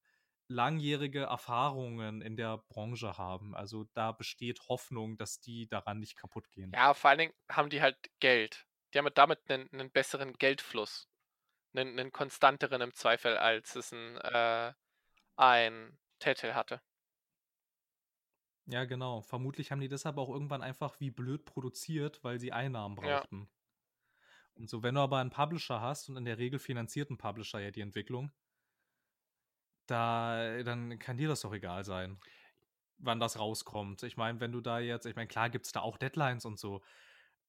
langjährige 0.48 1.24
Erfahrungen 1.24 2.22
in 2.22 2.36
der 2.36 2.58
Branche 2.58 3.18
haben. 3.18 3.54
Also 3.54 3.84
da 3.94 4.12
besteht 4.12 4.60
Hoffnung, 4.68 5.16
dass 5.16 5.40
die 5.40 5.68
daran 5.68 6.00
nicht 6.00 6.16
kaputt 6.16 6.50
gehen. 6.50 6.72
Ja, 6.74 6.94
vor 6.94 7.10
allen 7.10 7.18
Dingen 7.18 7.34
haben 7.50 7.70
die 7.70 7.82
halt 7.82 7.96
Geld. 8.18 8.66
Die 8.92 8.98
haben 8.98 9.08
damit 9.14 9.50
einen, 9.50 9.70
einen 9.72 9.90
besseren 9.90 10.32
Geldfluss. 10.34 11.08
Einen, 11.74 11.98
einen, 11.98 12.12
konstanteren 12.12 12.80
im 12.80 12.94
Zweifel, 12.94 13.36
als 13.36 13.76
es 13.76 13.92
ein, 13.92 14.16
äh, 14.16 14.72
ein 15.36 15.98
Telltale 16.18 16.54
hatte. 16.54 16.80
Ja, 18.64 18.84
genau. 18.84 19.20
Vermutlich 19.20 19.70
haben 19.70 19.80
die 19.80 19.88
deshalb 19.88 20.16
auch 20.18 20.30
irgendwann 20.30 20.62
einfach 20.62 20.98
wie 21.00 21.10
blöd 21.10 21.44
produziert, 21.44 22.24
weil 22.24 22.40
sie 22.40 22.52
Einnahmen 22.52 22.96
brauchten. 22.96 23.40
Ja. 23.40 23.58
Und 24.54 24.68
so, 24.68 24.82
wenn 24.82 24.94
du 24.94 25.00
aber 25.02 25.18
einen 25.18 25.30
Publisher 25.30 25.80
hast 25.80 26.08
und 26.08 26.16
in 26.16 26.24
der 26.24 26.38
Regel 26.38 26.58
finanziert 26.58 27.10
ein 27.10 27.18
Publisher 27.18 27.60
ja 27.60 27.70
die 27.70 27.80
Entwicklung, 27.80 28.32
da, 29.90 30.62
dann 30.64 30.98
kann 30.98 31.16
dir 31.18 31.28
das 31.28 31.40
doch 31.42 31.52
egal 31.52 31.84
sein, 31.84 32.20
wann 32.98 33.20
das 33.20 33.38
rauskommt. 33.38 34.02
Ich 34.04 34.16
meine, 34.16 34.40
wenn 34.40 34.52
du 34.52 34.60
da 34.60 34.80
jetzt, 34.80 35.06
ich 35.06 35.16
meine, 35.16 35.28
klar 35.28 35.50
gibt 35.50 35.66
es 35.66 35.72
da 35.72 35.80
auch 35.82 35.98
Deadlines 35.98 36.44
und 36.46 36.58
so, 36.58 36.82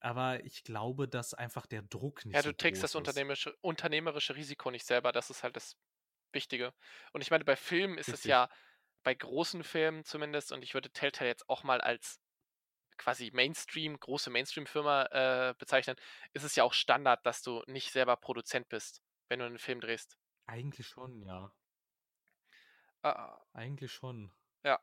aber 0.00 0.44
ich 0.44 0.64
glaube, 0.64 1.08
dass 1.08 1.34
einfach 1.34 1.66
der 1.66 1.82
Druck 1.82 2.24
nicht 2.26 2.40
Ja, 2.40 2.42
du 2.42 2.52
so 2.52 2.54
trägst 2.54 2.82
das 2.82 2.94
unternehmerische, 2.94 3.56
unternehmerische 3.60 4.36
Risiko 4.36 4.70
nicht 4.70 4.86
selber, 4.86 5.12
das 5.12 5.30
ist 5.30 5.42
halt 5.42 5.56
das 5.56 5.76
Wichtige. 6.32 6.74
Und 7.12 7.22
ich 7.22 7.30
meine, 7.30 7.44
bei 7.44 7.56
Filmen 7.56 7.98
ist 7.98 8.12
Richtig. 8.12 8.14
es 8.14 8.26
ja, 8.26 8.48
bei 9.02 9.14
großen 9.14 9.64
Filmen 9.64 10.04
zumindest, 10.04 10.52
und 10.52 10.62
ich 10.62 10.74
würde 10.74 10.90
Telltale 10.92 11.28
jetzt 11.30 11.48
auch 11.48 11.64
mal 11.64 11.80
als 11.80 12.20
quasi 12.98 13.30
Mainstream, 13.32 13.98
große 14.00 14.30
Mainstream-Firma 14.30 15.50
äh, 15.50 15.54
bezeichnen, 15.58 15.96
ist 16.34 16.44
es 16.44 16.56
ja 16.56 16.64
auch 16.64 16.74
Standard, 16.74 17.26
dass 17.26 17.42
du 17.42 17.62
nicht 17.68 17.92
selber 17.92 18.16
Produzent 18.16 18.68
bist, 18.70 19.02
wenn 19.28 19.40
du 19.40 19.46
einen 19.46 19.58
Film 19.60 19.80
drehst. 19.80 20.18
Eigentlich 20.46 20.86
schon, 20.86 21.22
ja. 21.22 21.50
Uh, 23.04 23.36
Eigentlich 23.54 23.92
schon. 23.92 24.30
Ja. 24.64 24.78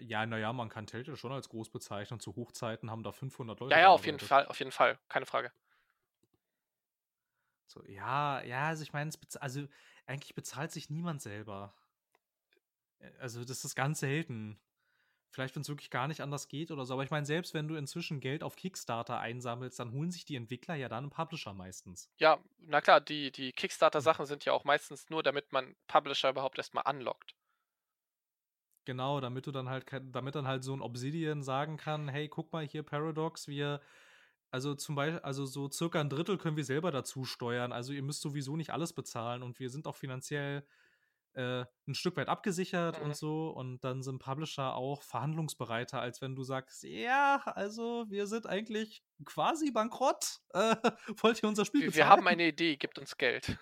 Ja, 0.00 0.24
naja, 0.24 0.52
man 0.52 0.68
kann 0.68 0.86
Telltale 0.86 1.16
schon 1.16 1.32
als 1.32 1.48
groß 1.48 1.70
bezeichnen. 1.70 2.18
Zu 2.18 2.34
Hochzeiten 2.34 2.90
haben 2.90 3.02
da 3.02 3.12
500 3.12 3.60
Leute. 3.60 3.74
Ja, 3.74 3.80
ja, 3.80 3.88
auf 3.88 4.06
jeden 4.06 4.18
Fall, 4.18 4.46
auf 4.46 4.58
jeden 4.58 4.72
Fall, 4.72 4.98
keine 5.08 5.26
Frage. 5.26 5.52
So, 7.66 7.84
ja, 7.84 8.42
ja, 8.42 8.68
also 8.68 8.82
ich 8.82 8.92
meine, 8.92 9.10
also 9.40 9.66
eigentlich 10.06 10.34
bezahlt 10.34 10.72
sich 10.72 10.88
niemand 10.88 11.20
selber. 11.20 11.74
Also 13.20 13.44
das 13.44 13.64
ist 13.64 13.74
ganz 13.74 14.00
selten. 14.00 14.58
Vielleicht, 15.30 15.54
wenn 15.54 15.62
es 15.62 15.68
wirklich 15.68 15.90
gar 15.90 16.08
nicht 16.08 16.20
anders 16.22 16.48
geht 16.48 16.70
oder 16.70 16.86
so. 16.86 16.94
Aber 16.94 17.04
ich 17.04 17.10
meine, 17.10 17.26
selbst 17.26 17.52
wenn 17.54 17.68
du 17.68 17.74
inzwischen 17.74 18.20
Geld 18.20 18.42
auf 18.42 18.56
Kickstarter 18.56 19.18
einsammelst, 19.18 19.78
dann 19.78 19.92
holen 19.92 20.10
sich 20.10 20.24
die 20.24 20.36
Entwickler 20.36 20.74
ja 20.74 20.88
dann 20.88 21.04
einen 21.04 21.10
Publisher 21.10 21.52
meistens. 21.52 22.10
Ja, 22.18 22.38
na 22.58 22.80
klar, 22.80 23.00
die, 23.00 23.30
die 23.30 23.52
Kickstarter-Sachen 23.52 24.26
sind 24.26 24.44
ja 24.44 24.52
auch 24.52 24.64
meistens 24.64 25.10
nur, 25.10 25.22
damit 25.22 25.52
man 25.52 25.76
Publisher 25.86 26.30
überhaupt 26.30 26.58
erstmal 26.58 26.84
anlockt. 26.84 27.34
Genau, 28.86 29.20
damit 29.20 29.46
du 29.46 29.50
dann 29.50 29.68
halt, 29.68 29.84
damit 30.12 30.36
dann 30.36 30.46
halt 30.46 30.62
so 30.62 30.72
ein 30.72 30.80
Obsidian 30.80 31.42
sagen 31.42 31.76
kann, 31.76 32.08
hey, 32.08 32.28
guck 32.28 32.52
mal 32.52 32.64
hier, 32.64 32.84
Paradox, 32.84 33.48
wir, 33.48 33.80
also 34.52 34.76
zum 34.76 34.94
Beispiel, 34.94 35.20
also 35.20 35.44
so 35.44 35.68
circa 35.70 36.00
ein 36.00 36.08
Drittel 36.08 36.38
können 36.38 36.56
wir 36.56 36.64
selber 36.64 36.92
dazu 36.92 37.24
steuern. 37.24 37.72
Also 37.72 37.92
ihr 37.92 38.02
müsst 38.02 38.22
sowieso 38.22 38.56
nicht 38.56 38.70
alles 38.70 38.92
bezahlen 38.92 39.42
und 39.42 39.58
wir 39.58 39.70
sind 39.70 39.88
auch 39.88 39.96
finanziell 39.96 40.64
äh, 41.36 41.64
ein 41.86 41.94
Stück 41.94 42.16
weit 42.16 42.28
abgesichert 42.28 42.98
mhm. 42.98 43.06
und 43.06 43.16
so. 43.16 43.50
Und 43.50 43.84
dann 43.84 44.02
sind 44.02 44.18
Publisher 44.18 44.74
auch 44.74 45.02
verhandlungsbereiter, 45.02 46.00
als 46.00 46.20
wenn 46.20 46.34
du 46.34 46.42
sagst, 46.42 46.82
ja, 46.82 47.42
also 47.44 48.06
wir 48.08 48.26
sind 48.26 48.46
eigentlich 48.46 49.04
quasi 49.24 49.70
bankrott. 49.70 50.40
Äh, 50.56 50.74
wollt 51.18 51.42
ihr 51.42 51.48
unser 51.50 51.66
Spiel 51.66 51.82
wir, 51.82 51.94
wir 51.94 52.08
haben 52.08 52.26
eine 52.26 52.48
Idee, 52.48 52.76
gibt 52.76 52.98
uns 52.98 53.18
Geld. 53.18 53.58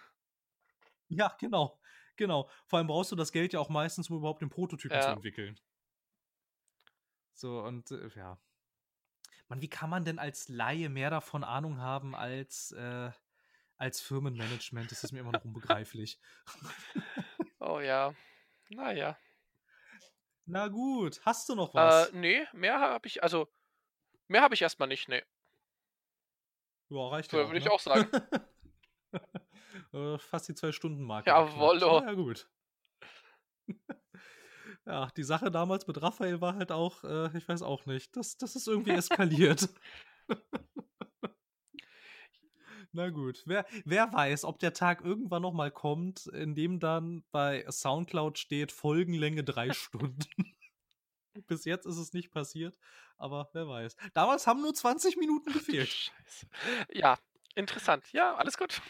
Ja, 1.09 1.35
genau. 1.41 1.81
Genau. 2.15 2.49
Vor 2.67 2.79
allem 2.79 2.87
brauchst 2.87 3.11
du 3.11 3.17
das 3.17 3.33
Geld 3.33 3.53
ja 3.53 3.59
auch 3.59 3.69
meistens, 3.69 4.09
um 4.11 4.19
überhaupt 4.19 4.43
den 4.43 4.49
Prototypen 4.49 4.97
ja. 4.97 5.03
zu 5.03 5.11
entwickeln. 5.11 5.59
So, 7.33 7.61
und 7.61 7.91
äh, 7.91 8.09
ja. 8.15 8.39
Man, 9.49 9.61
wie 9.61 9.69
kann 9.69 9.91
man 9.91 10.05
denn 10.05 10.19
als 10.19 10.49
Laie 10.49 10.89
mehr 10.89 11.11
davon 11.11 11.43
Ahnung 11.43 11.79
haben 11.79 12.15
als, 12.15 12.71
äh, 12.73 13.11
als 13.77 14.01
Firmenmanagement? 14.01 14.91
Das 14.91 15.03
ist 15.03 15.13
mir 15.13 15.21
immer 15.21 15.33
noch 15.33 15.45
unbegreiflich. 15.45 16.21
Oh 17.67 17.81
ja. 17.81 18.15
Naja. 18.69 19.17
Na 20.47 20.69
gut, 20.69 21.21
hast 21.25 21.49
du 21.49 21.55
noch 21.55 21.73
was? 21.73 22.11
Äh, 22.11 22.17
nee, 22.17 22.47
mehr 22.53 22.79
habe 22.79 23.07
ich, 23.07 23.23
also, 23.23 23.49
mehr 24.29 24.43
habe 24.43 24.55
ich 24.55 24.61
erstmal 24.61 24.89
nicht, 24.89 25.09
nee. 25.09 25.23
Ja, 26.91 27.09
reicht 27.09 27.33
ja. 27.33 27.47
Würde 27.47 27.59
ich 27.59 27.65
ne? 27.65 27.71
auch 27.71 27.81
sagen. 27.81 28.09
Äh, 29.93 30.19
fast 30.19 30.49
die 30.49 30.55
Zwei-Stunden-Marke. 30.55 31.31
Jawollo. 31.31 32.03
Ja, 32.03 32.13
gut. 32.15 32.49
ja, 34.87 35.09
die 35.17 35.23
Sache 35.23 35.51
damals 35.51 35.87
mit 35.87 36.01
Raphael 36.01 36.41
war 36.41 36.55
halt 36.55 36.73
auch, 36.73 37.03
äh, 37.05 37.37
ich 37.37 37.49
weiß 37.49 37.63
auch 37.63 37.87
nicht, 37.87 38.17
das, 38.17 38.37
das 38.37 38.57
ist 38.57 38.67
irgendwie 38.67 38.93
eskaliert. 38.93 39.69
Na 42.97 43.11
gut, 43.11 43.43
wer, 43.45 43.67
wer 43.85 44.13
weiß, 44.13 44.45
ob 44.45 44.61
der 44.61 44.73
Tag 44.73 45.05
irgendwann 45.05 45.43
noch 45.43 45.53
mal 45.53 45.73
kommt, 45.73 46.29
in 46.29 46.55
dem 46.55 46.79
dann 46.79 47.25
bei 47.33 47.67
Soundcloud 47.69 48.39
steht 48.39 48.71
Folgenlänge 48.71 49.43
drei 49.43 49.73
Stunden. 49.75 50.25
Bis 51.49 51.65
jetzt 51.65 51.87
ist 51.87 51.97
es 51.97 52.13
nicht 52.13 52.31
passiert, 52.31 52.79
aber 53.17 53.51
wer 53.53 53.67
weiß. 53.67 53.97
Damals 54.15 54.47
haben 54.47 54.61
nur 54.61 54.73
20 54.73 55.17
Minuten 55.17 55.53
gefehlt. 55.53 55.89
Scheiße. 55.89 56.47
Ja, 56.93 57.19
interessant. 57.57 58.13
Ja, 58.13 58.37
alles 58.37 58.57
gut. 58.57 58.81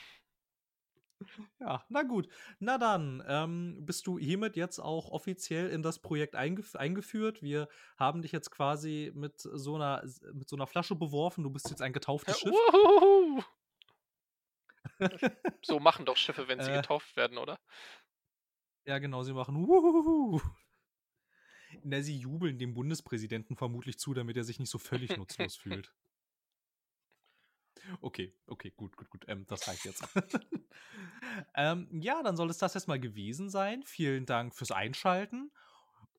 Ja, 1.58 1.82
na 1.88 2.02
gut. 2.02 2.28
Na 2.58 2.76
dann, 2.76 3.24
ähm, 3.26 3.86
bist 3.86 4.06
du 4.06 4.18
hiermit 4.18 4.56
jetzt 4.56 4.80
auch 4.80 5.10
offiziell 5.10 5.70
in 5.70 5.82
das 5.82 5.98
Projekt 5.98 6.36
eingef 6.36 6.76
eingeführt. 6.76 7.40
Wir 7.40 7.68
haben 7.96 8.20
dich 8.20 8.32
jetzt 8.32 8.50
quasi 8.50 9.10
mit 9.14 9.40
so 9.40 9.76
einer, 9.76 10.04
mit 10.34 10.50
so 10.50 10.56
einer 10.56 10.66
Flasche 10.66 10.94
beworfen. 10.94 11.42
Du 11.42 11.48
bist 11.48 11.70
jetzt 11.70 11.80
ein 11.80 11.94
getauftes 11.94 12.38
Schiff. 12.40 12.52
Uhuhu. 12.52 13.42
So 15.62 15.80
machen 15.80 16.04
doch 16.06 16.16
Schiffe, 16.16 16.48
wenn 16.48 16.60
sie 16.60 16.70
äh, 16.70 16.76
getauft 16.76 17.16
werden, 17.16 17.38
oder? 17.38 17.58
Ja, 18.86 18.98
genau, 18.98 19.22
sie 19.22 19.32
machen 19.32 19.56
Uhuhu. 19.56 20.40
Na, 21.82 22.00
sie 22.02 22.16
jubeln 22.16 22.58
dem 22.58 22.74
Bundespräsidenten 22.74 23.56
vermutlich 23.56 23.98
zu, 23.98 24.14
damit 24.14 24.36
er 24.36 24.44
sich 24.44 24.58
nicht 24.58 24.70
so 24.70 24.78
völlig 24.78 25.16
nutzlos 25.16 25.56
fühlt. 25.56 25.92
Okay, 28.00 28.34
okay, 28.46 28.72
gut, 28.76 28.96
gut, 28.96 29.10
gut. 29.10 29.24
Ähm, 29.28 29.46
das 29.46 29.66
reicht 29.68 29.84
jetzt. 29.84 30.04
ähm, 31.54 31.88
ja, 32.00 32.22
dann 32.22 32.36
soll 32.36 32.48
es 32.50 32.58
das 32.58 32.74
erstmal 32.74 33.00
gewesen 33.00 33.50
sein. 33.50 33.82
Vielen 33.84 34.26
Dank 34.26 34.54
fürs 34.54 34.70
Einschalten. 34.70 35.52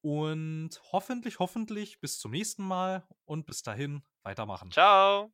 Und 0.01 0.79
hoffentlich, 0.91 1.39
hoffentlich 1.39 1.99
bis 1.99 2.19
zum 2.19 2.31
nächsten 2.31 2.63
Mal 2.63 3.07
und 3.25 3.47
bis 3.47 3.63
dahin 3.63 4.03
weitermachen. 4.21 4.71
Ciao. 4.71 5.33